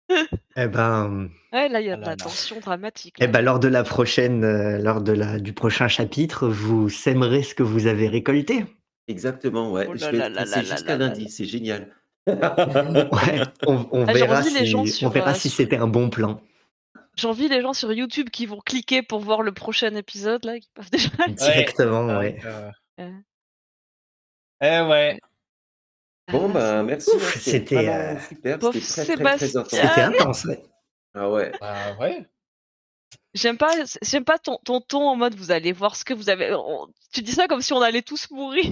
Eh 0.56 0.66
ben, 0.66 1.30
Ouais, 1.52 1.68
là, 1.68 1.80
il 1.80 1.86
y 1.86 1.90
a 1.90 1.94
Ah 1.94 1.96
de 1.96 2.04
la 2.04 2.16
tension 2.16 2.58
dramatique. 2.58 3.14
eh 3.20 3.28
ben, 3.28 3.40
lors 3.42 3.60
de 3.60 3.68
la 3.68 3.84
prochaine, 3.84 4.42
euh, 4.44 4.78
lors 4.78 5.00
de 5.00 5.12
la, 5.12 5.38
du 5.38 5.52
prochain 5.52 5.86
chapitre, 5.88 6.48
vous 6.48 6.88
sèmerez 6.88 7.44
ce 7.44 7.54
que 7.54 7.62
vous 7.62 7.86
avez 7.86 8.08
récolté. 8.08 8.64
Exactement, 9.06 9.70
ouais. 9.72 9.86
Oh 9.88 9.94
là 9.94 10.62
jusqu'à 10.62 10.96
lundi, 10.96 11.28
c'est 11.30 11.44
génial. 11.44 11.94
Ouais, 12.26 13.40
on, 13.66 13.88
on 13.92 14.06
Ah, 14.06 14.12
verra 14.12 14.42
si, 14.42 14.66
gens 14.66 14.82
on 14.82 14.86
sur, 14.86 15.08
verra 15.10 15.30
euh, 15.30 15.34
si 15.34 15.48
sur- 15.48 15.56
c'était 15.58 15.78
un 15.78 15.86
bon 15.86 16.10
plan. 16.10 16.40
J'envie 17.16 17.48
les 17.48 17.62
gens 17.62 17.72
sur 17.72 17.92
YouTube 17.92 18.28
qui 18.30 18.46
vont 18.46 18.60
cliquer 18.60 19.02
pour 19.02 19.20
voir 19.20 19.42
le 19.42 19.52
prochain 19.52 19.94
épisode, 19.94 20.44
là, 20.44 20.58
qui 20.58 20.68
peuvent 20.74 20.90
déjà. 20.90 21.08
Directement, 21.28 22.18
ouais. 22.18 22.38
Euh, 22.44 22.70
Ouais. 22.98 23.12
Eh 24.60 24.80
ouais. 24.88 25.18
Bon, 26.32 26.46
Ah, 26.50 26.52
bah 26.52 26.82
merci. 26.82 27.10
Hein, 27.14 27.18
c'était, 27.36 27.88
euh, 27.88 28.18
super. 28.20 28.58
C'était 28.60 28.80
très, 28.80 28.80
très, 28.80 28.80
très 28.80 29.04
Sébastien. 29.38 29.60
intense. 29.60 29.70
C'était 29.70 30.00
intense, 30.02 30.44
ouais. 30.44 30.62
Ah 31.14 31.30
ouais. 31.30 31.52
Bah 31.60 31.96
ouais. 32.00 32.26
J'aime 33.34 33.56
pas, 33.58 33.72
j'aime 34.02 34.24
pas 34.24 34.38
ton, 34.38 34.58
ton 34.64 34.80
ton 34.80 35.08
en 35.08 35.16
mode 35.16 35.34
vous 35.34 35.50
allez 35.52 35.72
voir 35.72 35.94
ce 35.96 36.04
que 36.04 36.14
vous 36.14 36.30
avez. 36.30 36.52
on- 36.54 36.88
Tu 37.12 37.22
dis 37.22 37.32
ça 37.32 37.46
comme 37.48 37.62
si 37.62 37.72
on 37.72 37.80
allait 37.80 38.02
tous 38.02 38.28
mourir. 38.30 38.66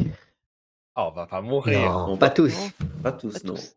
Oh, 0.96 1.08
on 1.08 1.10
va 1.12 1.26
pas 1.26 1.40
mourir. 1.40 1.80
Non, 1.92 2.12
on 2.12 2.16
pas 2.16 2.26
va- 2.26 2.34
tous. 2.34 2.54
Non. 2.56 2.70
Pas 3.02 3.12
tous, 3.12 3.32
Pas 3.40 3.48
non. 3.48 3.54
tous. 3.54 3.76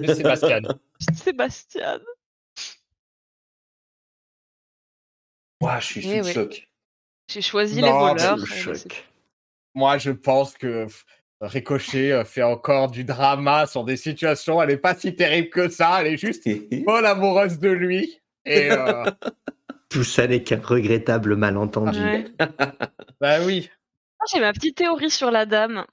Mais 0.00 0.14
Sébastien. 0.14 0.60
Sébastien. 1.14 2.00
Ouah, 5.60 5.80
je 5.80 5.86
suis 5.86 6.02
sous 6.02 6.08
Eh 6.08 6.18
le 6.20 6.24
oui. 6.24 6.32
choc. 6.32 6.68
J'ai 7.28 7.42
choisi 7.42 7.80
Non, 7.80 7.86
les 7.86 7.92
voleurs. 7.92 8.38
Sous 8.38 8.46
choc. 8.46 9.08
Moi, 9.74 9.98
je 9.98 10.10
pense 10.10 10.54
que 10.56 10.86
Ricochet 11.40 12.12
euh, 12.12 12.24
fait 12.24 12.42
encore 12.42 12.90
du 12.90 13.04
drama 13.04 13.66
sur 13.66 13.84
des 13.84 13.96
situations. 13.96 14.62
Elle 14.62 14.70
est 14.70 14.76
pas 14.76 14.94
si 14.94 15.14
terrible 15.16 15.48
que 15.50 15.68
ça. 15.68 16.00
Elle 16.00 16.14
est 16.14 16.16
juste 16.16 16.44
folle 16.84 17.06
amoureuse 17.06 17.58
de 17.58 17.70
lui. 17.70 18.20
Et 18.44 18.70
euh, 18.70 19.04
Tout 19.88 20.04
ça 20.04 20.26
n'est 20.26 20.42
qu'un 20.42 20.60
regrettable 20.62 21.34
malentendu. 21.36 21.98
Ouais. 21.98 22.24
bah 23.20 23.38
oui. 23.44 23.70
J'ai 24.32 24.40
ma 24.40 24.52
petite 24.52 24.76
théorie 24.76 25.10
sur 25.10 25.30
la 25.30 25.46
dame. 25.46 25.84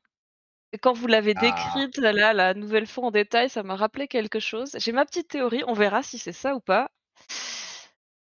Quand 0.81 0.93
vous 0.93 1.07
l'avez 1.07 1.33
Ah. 1.37 1.41
décrite 1.41 1.97
là, 1.97 2.33
la 2.33 2.53
nouvelle 2.53 2.85
fois 2.85 3.05
en 3.05 3.11
détail, 3.11 3.49
ça 3.49 3.63
m'a 3.63 3.75
rappelé 3.75 4.07
quelque 4.07 4.39
chose. 4.39 4.71
J'ai 4.77 4.91
ma 4.91 5.05
petite 5.05 5.29
théorie, 5.29 5.63
on 5.65 5.73
verra 5.73 6.03
si 6.03 6.17
c'est 6.17 6.33
ça 6.33 6.55
ou 6.55 6.59
pas. 6.59 6.91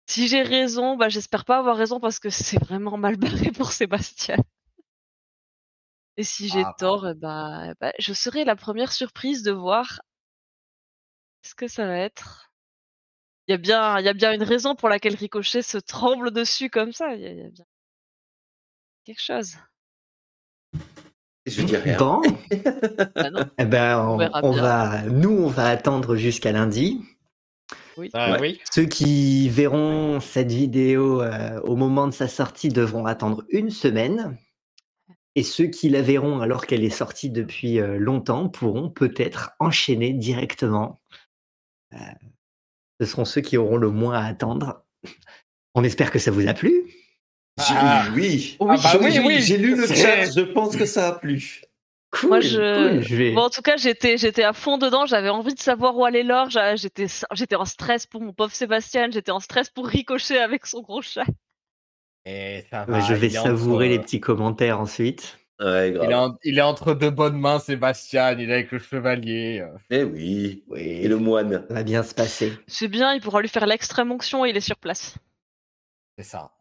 Si 0.07 0.27
j'ai 0.27 0.41
raison, 0.41 0.95
bah 0.95 1.09
j'espère 1.09 1.45
pas 1.45 1.57
avoir 1.59 1.75
raison 1.77 1.99
parce 1.99 2.19
que 2.19 2.29
c'est 2.29 2.57
vraiment 2.59 2.97
mal 2.97 3.17
barré 3.17 3.51
pour 3.51 3.71
Sébastien. 3.73 4.37
Et 6.19 6.23
si 6.25 6.49
j'ai 6.49 6.59
Ah, 6.59 6.63
bah. 6.65 6.75
tort, 6.77 7.07
eh 7.07 7.13
bah, 7.13 7.73
bah, 7.79 7.93
je 7.97 8.11
serai 8.11 8.43
la 8.43 8.57
première 8.57 8.91
surprise 8.91 9.41
de 9.41 9.51
voir 9.53 10.01
ce 11.43 11.55
que 11.55 11.69
ça 11.69 11.85
va 11.87 11.97
être. 11.97 12.51
Il 13.47 13.51
y 13.51 13.55
a 13.55 13.57
bien, 13.57 13.99
il 13.99 14.05
y 14.05 14.09
a 14.09 14.13
bien 14.13 14.33
une 14.33 14.43
raison 14.43 14.75
pour 14.75 14.89
laquelle 14.89 15.15
Ricochet 15.15 15.61
se 15.61 15.77
tremble 15.77 16.31
dessus 16.31 16.69
comme 16.69 16.91
ça. 16.91 17.15
Il 17.15 17.21
y 17.21 17.25
a, 17.25 17.31
il 17.31 17.37
y 17.39 17.45
a 17.45 17.49
bien 17.49 17.65
quelque 19.05 19.21
chose. 19.21 19.55
Je 21.45 21.61
dis 21.63 21.77
rien. 21.77 21.97
Bon, 21.97 22.21
Ah 23.15 23.31
non. 23.31 23.49
eh 23.57 23.65
ben, 23.65 23.97
On 24.05 24.09
on, 24.11 24.17
verra 24.17 24.39
on 24.43 24.51
bien. 24.51 24.61
va, 24.61 25.01
nous, 25.03 25.31
on 25.31 25.47
va 25.47 25.69
attendre 25.69 26.17
jusqu'à 26.17 26.51
lundi. 26.51 27.01
Oui. 27.97 28.11
Ouais. 28.13 28.39
oui. 28.41 28.61
Ceux 28.71 28.85
qui 28.85 29.49
verront 29.49 30.19
cette 30.19 30.51
vidéo 30.51 31.21
euh, 31.21 31.61
au 31.61 31.77
moment 31.77 32.07
de 32.07 32.13
sa 32.13 32.27
sortie 32.27 32.69
devront 32.69 33.05
attendre 33.05 33.45
une 33.49 33.69
semaine. 33.71 34.37
Et 35.35 35.43
ceux 35.43 35.67
qui 35.67 35.89
la 35.89 36.01
verront 36.01 36.41
alors 36.41 36.65
qu'elle 36.65 36.83
est 36.83 36.89
sortie 36.89 37.29
depuis 37.29 37.79
euh, 37.79 37.97
longtemps 37.97 38.49
pourront 38.49 38.89
peut-être 38.89 39.51
enchaîner 39.59 40.13
directement. 40.13 40.99
Euh, 41.93 41.97
ce 42.99 43.05
seront 43.05 43.25
ceux 43.25 43.41
qui 43.41 43.57
auront 43.57 43.77
le 43.77 43.89
moins 43.89 44.15
à 44.19 44.25
attendre. 44.25 44.83
On 45.75 45.83
espère 45.83 46.11
que 46.11 46.19
ça 46.19 46.31
vous 46.31 46.47
a 46.47 46.53
plu. 46.53 46.83
Ah. 47.59 48.07
Oui. 48.15 48.57
Oui. 48.59 48.67
Ah 48.69 48.97
bah 49.01 49.19
Oui. 49.23 49.41
J'ai 49.41 49.57
lu 49.57 49.75
le 49.75 49.85
chat, 49.87 50.31
je 50.31 50.41
pense 50.41 50.75
que 50.75 50.85
ça 50.85 51.09
a 51.09 51.11
plu. 51.13 51.61
Cool, 52.11 52.29
Moi, 52.29 52.39
je- 52.39 52.89
cool, 52.93 53.01
je 53.03 53.15
vais... 53.15 53.31
Bon, 53.33 53.41
en 53.41 53.49
tout 53.51 53.61
cas, 53.61 53.77
j'étais, 53.77 54.17
j'étais 54.17 54.43
à 54.43 54.53
fond 54.53 54.79
dedans. 54.79 55.05
J'avais 55.05 55.29
envie 55.29 55.53
de 55.53 55.59
savoir 55.59 55.95
où 55.95 56.03
allait 56.05 56.23
l'or. 56.23 56.49
J'étais, 56.75 57.05
j'étais 57.33 57.55
en 57.55 57.65
stress 57.65 58.07
pour 58.07 58.21
mon 58.21 58.33
pauvre 58.33 58.51
Sébastien. 58.53 59.09
J'étais 59.11 59.31
en 59.31 59.39
stress 59.39 59.69
pour 59.69 59.87
Ricochet 59.87 60.39
avec 60.39 60.65
son 60.65 60.81
gros 60.81 61.03
chat. 61.03 61.25
Et 62.25 62.65
ça 62.69 62.85
Ouais, 62.85 62.93
va, 62.93 62.99
je 63.01 63.13
vais 63.13 63.29
savourer 63.29 63.85
entre- 63.87 63.93
les 63.97 63.99
petits 63.99 64.19
commentaires 64.19 64.79
ensuite. 64.79 65.37
Ouais, 65.61 65.89
Il 65.89 65.95
est, 65.97 65.99
grave. 66.07 66.13
en- 66.31 66.37
il 66.43 66.57
est 66.57 66.61
entre 66.61 66.93
de 66.93 67.09
bonnes 67.09 67.37
mains, 67.39 67.59
Sébastien. 67.59 68.31
Il 68.39 68.49
est 68.49 68.53
avec 68.53 68.71
le 68.71 68.79
chevalier. 68.79 69.59
euh, 69.61 69.77
Eh 69.89 70.03
oui. 70.03 70.63
Oui, 70.67 70.79
Et 70.79 71.07
le 71.07 71.17
moine. 71.17 71.65
ça 71.67 71.73
va 71.73 71.83
bien 71.83 72.03
se 72.03 72.13
passer. 72.13 72.53
C'est 72.67 72.87
bien, 72.87 73.13
il 73.13 73.21
pourra 73.21 73.41
lui 73.41 73.49
faire 73.49 73.65
l'extrême 73.65 74.11
onction 74.11 74.45
et 74.45 74.51
il 74.51 74.57
est 74.57 74.61
sur 74.61 74.77
place. 74.77 75.15
C'est 76.17 76.23
ça. 76.23 76.51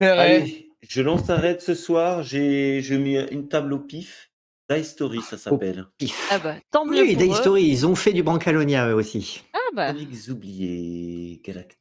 Vrai. 0.00 0.18
Allez, 0.18 0.72
je 0.88 1.02
lance 1.02 1.28
un 1.30 1.36
raid 1.36 1.60
ce 1.60 1.74
soir. 1.74 2.22
J'ai 2.22 2.80
je 2.80 2.94
mets 2.94 3.26
une 3.32 3.48
table 3.48 3.72
au 3.72 3.78
pif. 3.80 4.30
Die 4.70 4.84
Story, 4.84 5.20
ça 5.20 5.36
s'appelle. 5.36 5.86
Ah 6.30 6.38
bah, 6.38 6.54
tant 6.70 6.86
mieux 6.86 7.02
Oui, 7.02 7.16
pour 7.16 7.34
eux. 7.34 7.34
Story, 7.36 7.64
ils 7.64 7.86
ont 7.88 7.96
fait 7.96 8.12
du 8.12 8.22
Brancalonia 8.22 8.88
eux 8.88 8.94
aussi. 8.94 9.42
Ah 9.52 9.58
bah, 9.74 9.86
Avec 9.88 10.06
oubliés 10.28 11.40
galactiques. 11.44 11.79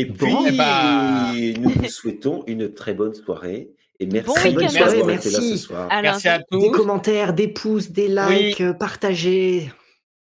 Et 0.00 0.04
Bon, 0.06 0.44
puis, 0.44 0.54
eh 0.54 0.56
bah. 0.56 1.32
nous 1.58 1.70
vous 1.70 1.88
souhaitons 1.88 2.42
une 2.46 2.72
très 2.72 2.94
bonne 2.94 3.14
soirée. 3.14 3.70
Et 3.98 4.06
merci 4.06 4.28
Bon 4.28 4.34
bonne 4.34 4.56
week-end 4.56 4.68
soirée, 4.70 4.98
été 4.98 5.06
là 5.06 5.12
merci. 5.14 5.30
ce 5.50 5.56
soir. 5.58 5.88
Merci 6.02 6.28
à 6.28 6.38
Des 6.38 6.44
tous. 6.50 6.70
commentaires, 6.70 7.34
des 7.34 7.48
pouces, 7.48 7.90
des 7.90 8.08
likes, 8.08 8.62
euh, 8.62 8.72
partagez. 8.72 9.70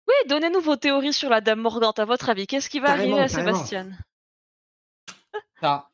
Oui, 0.07 0.13
donnez-nous 0.27 0.59
vos 0.59 0.75
théories 0.75 1.13
sur 1.13 1.29
la 1.29 1.39
Dame 1.39 1.59
Morgante. 1.61 1.97
À 1.99 2.05
votre 2.05 2.29
avis, 2.29 2.45
qu'est-ce 2.45 2.69
qui 2.69 2.79
va 2.81 2.87
Carrément, 2.87 3.17
arriver 3.17 3.25
à 3.25 3.27
carrément. 3.29 3.53
Sébastien? 3.57 3.89
Ça. 5.61 5.87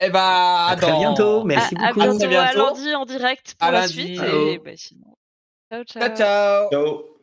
Eh 0.00 0.08
bah, 0.10 0.66
À 0.68 0.76
très 0.76 0.90
dans- 0.92 0.98
bientôt, 0.98 1.44
merci 1.44 1.74
à, 1.78 1.88
beaucoup. 1.92 2.00
À 2.00 2.04
bientôt, 2.16 2.34
à 2.36 2.52
lundi 2.54 2.94
en 2.94 3.04
direct 3.04 3.54
pour 3.58 3.68
À 3.68 3.70
la 3.72 3.80
lundi. 3.82 3.92
suite. 3.92 4.22
Et 4.22 4.58
bah, 4.64 4.70
sinon, 4.76 5.14
ciao, 5.70 5.84
ciao. 5.84 6.02
Ciao, 6.02 6.16
ciao. 6.16 6.70
Ciao. 6.70 7.15